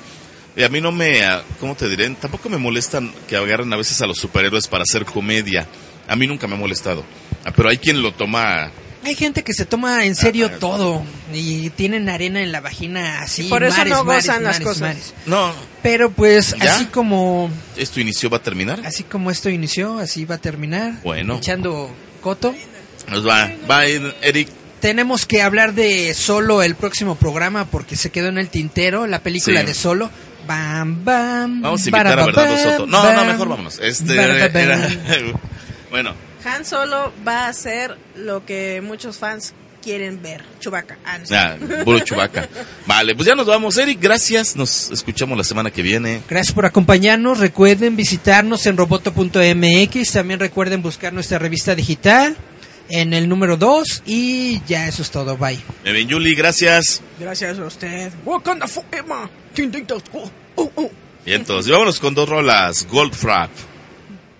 Y 0.56 0.62
a 0.62 0.68
mí 0.70 0.80
no 0.80 0.90
me, 0.90 1.22
ah, 1.24 1.42
¿cómo 1.60 1.74
te 1.74 1.88
diré? 1.88 2.08
Tampoco 2.10 2.48
me 2.48 2.56
molestan 2.56 3.12
que 3.28 3.36
agarren 3.36 3.72
a 3.72 3.76
veces 3.76 4.00
a 4.00 4.06
los 4.06 4.18
superhéroes 4.18 4.66
para 4.66 4.84
hacer 4.84 5.04
comedia. 5.04 5.66
A 6.08 6.16
mí 6.16 6.26
nunca 6.26 6.46
me 6.46 6.54
ha 6.54 6.58
molestado. 6.58 7.04
Ah, 7.44 7.52
Pero 7.54 7.68
hay 7.68 7.76
quien 7.76 8.00
lo 8.00 8.12
toma, 8.14 8.70
Hay 9.06 9.14
gente 9.14 9.44
que 9.44 9.52
se 9.54 9.64
toma 9.64 10.04
en 10.04 10.14
serio 10.16 10.50
Ah, 10.52 10.58
todo 10.58 11.02
y 11.32 11.70
tienen 11.70 12.08
arena 12.08 12.42
en 12.42 12.50
la 12.52 12.60
vagina 12.60 13.20
así. 13.22 13.46
Y 13.46 13.48
por 13.48 13.62
eso 13.64 13.76
mares, 13.78 13.92
no 13.92 14.04
mares, 14.04 14.26
gozan 14.26 14.42
las 14.42 14.54
mares, 14.56 14.66
cosas. 14.68 14.80
mares. 14.82 15.14
no, 15.26 15.52
Pero 15.82 16.10
pues 16.10 16.54
¿Ya? 16.60 16.74
así 16.74 16.86
como 16.86 17.48
esto 17.76 18.00
inició, 18.00 18.28
va 18.30 18.38
a 18.38 18.42
terminar. 18.42 18.80
así 18.84 19.04
como 19.04 19.30
esto 19.30 19.48
inició, 19.48 19.98
así 20.00 20.24
va 20.24 20.34
a 20.34 20.38
terminar. 20.38 20.94
Bueno. 21.04 21.36
Echando 21.36 21.90
coto. 22.20 22.54
Nos 23.08 23.26
va, 23.26 23.50
va 23.70 23.86
Eric. 23.86 24.48
Tenemos 24.80 25.24
que 25.26 25.40
hablar 25.42 25.72
de 25.74 26.12
Solo 26.14 26.62
el 26.62 26.74
próximo 26.74 27.14
programa 27.14 27.64
porque 27.66 27.94
se 27.96 28.10
quedó 28.10 28.28
en 28.28 28.38
el 28.38 28.48
tintero 28.48 29.06
la 29.06 29.20
película 29.20 29.60
Sí. 29.60 29.66
de 29.66 29.74
Solo. 29.74 30.10
Bam, 30.48 31.04
bam. 31.04 31.62
Vamos 31.62 31.80
a 31.80 31.84
invitar 31.88 32.06
a 32.20 32.26
Bernardo 32.26 32.58
Soto. 32.58 32.86
No, 32.86 33.02
no, 33.02 33.16
bam, 33.16 33.26
mejor 33.28 33.48
vámonos. 33.48 33.78
Este, 33.80 34.16
barabam. 34.16 34.56
era- 34.56 34.88
bueno, 35.90 36.14
Han 36.46 36.64
Solo 36.64 37.12
va 37.26 37.48
a 37.48 37.52
ser 37.52 37.96
lo 38.14 38.44
que 38.46 38.80
muchos 38.80 39.18
fans 39.18 39.52
quieren 39.82 40.22
ver. 40.22 40.42
Chubaca. 40.60 40.96
Ah, 41.04 41.18
no 41.18 41.26
sé. 41.26 41.34
ya, 41.34 41.58
puro 41.84 42.00
chubaca. 42.00 42.48
Vale, 42.86 43.14
pues 43.14 43.26
ya 43.26 43.34
nos 43.34 43.46
vamos, 43.46 43.76
Eric. 43.76 43.98
Gracias. 44.00 44.54
Nos 44.56 44.90
escuchamos 44.90 45.36
la 45.36 45.44
semana 45.44 45.70
que 45.70 45.82
viene. 45.82 46.22
Gracias 46.28 46.54
por 46.54 46.66
acompañarnos. 46.66 47.40
Recuerden 47.40 47.96
visitarnos 47.96 48.64
en 48.66 48.76
roboto.mx. 48.76 50.12
También 50.12 50.40
recuerden 50.40 50.82
buscar 50.82 51.12
nuestra 51.12 51.38
revista 51.38 51.74
digital 51.74 52.36
en 52.88 53.12
el 53.12 53.28
número 53.28 53.56
2. 53.56 54.02
Y 54.06 54.60
ya 54.66 54.86
eso 54.86 55.02
es 55.02 55.10
todo. 55.10 55.36
Bye. 55.36 55.58
Me 55.84 55.92
ven, 55.92 56.08
Yuli, 56.08 56.34
gracias. 56.34 57.02
Gracias 57.18 57.58
a 57.58 57.64
usted. 57.64 58.12
Wakanda 58.24 58.68
forever. 58.68 59.28
Oh, 60.12 60.30
oh, 60.56 60.72
oh. 60.76 60.90
Y 61.24 61.32
entonces, 61.32 61.72
vámonos 61.72 61.98
con 61.98 62.14
dos 62.14 62.28
rolas. 62.28 62.86
Goldfrapp. 62.88 63.50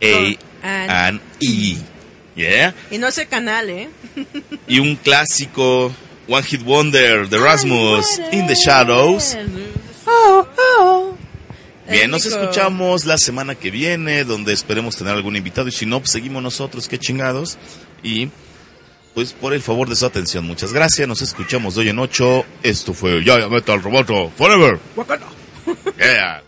A 0.02 0.36
and 0.62 0.90
and 0.90 1.20
E. 1.40 1.95
Yeah. 2.36 2.74
Y 2.90 2.98
no 2.98 3.08
ese 3.08 3.26
canal, 3.26 3.70
¿eh? 3.70 3.88
Y 4.68 4.78
un 4.78 4.96
clásico. 4.96 5.92
One 6.28 6.42
Hit 6.42 6.62
Wonder 6.62 7.28
de 7.28 7.38
Rasmus. 7.38 8.20
In 8.32 8.46
the 8.46 8.54
Shadows. 8.54 9.36
Oh, 10.06 10.46
oh. 10.58 11.16
Bien, 11.88 12.10
nos 12.10 12.26
escuchamos 12.26 13.04
la 13.04 13.16
semana 13.16 13.54
que 13.54 13.70
viene, 13.70 14.24
donde 14.24 14.52
esperemos 14.52 14.96
tener 14.96 15.14
algún 15.14 15.36
invitado. 15.36 15.68
Y 15.68 15.72
si 15.72 15.86
no, 15.86 16.00
pues 16.00 16.10
seguimos 16.10 16.42
nosotros, 16.42 16.88
qué 16.88 16.98
chingados. 16.98 17.58
Y 18.02 18.28
pues 19.14 19.32
por 19.32 19.54
el 19.54 19.62
favor 19.62 19.88
de 19.88 19.96
su 19.96 20.04
atención, 20.04 20.44
muchas 20.44 20.72
gracias. 20.72 21.06
Nos 21.06 21.22
escuchamos 21.22 21.74
de 21.74 21.82
hoy 21.82 21.88
en 21.90 21.98
ocho. 21.98 22.44
Esto 22.62 22.92
fue 22.92 23.24
Ya, 23.24 23.38
ya 23.38 23.48
Metal 23.48 23.80
Roboto 23.80 24.30
Forever. 24.36 24.78
Wakanda. 24.96 25.26
Yeah. 25.96 26.42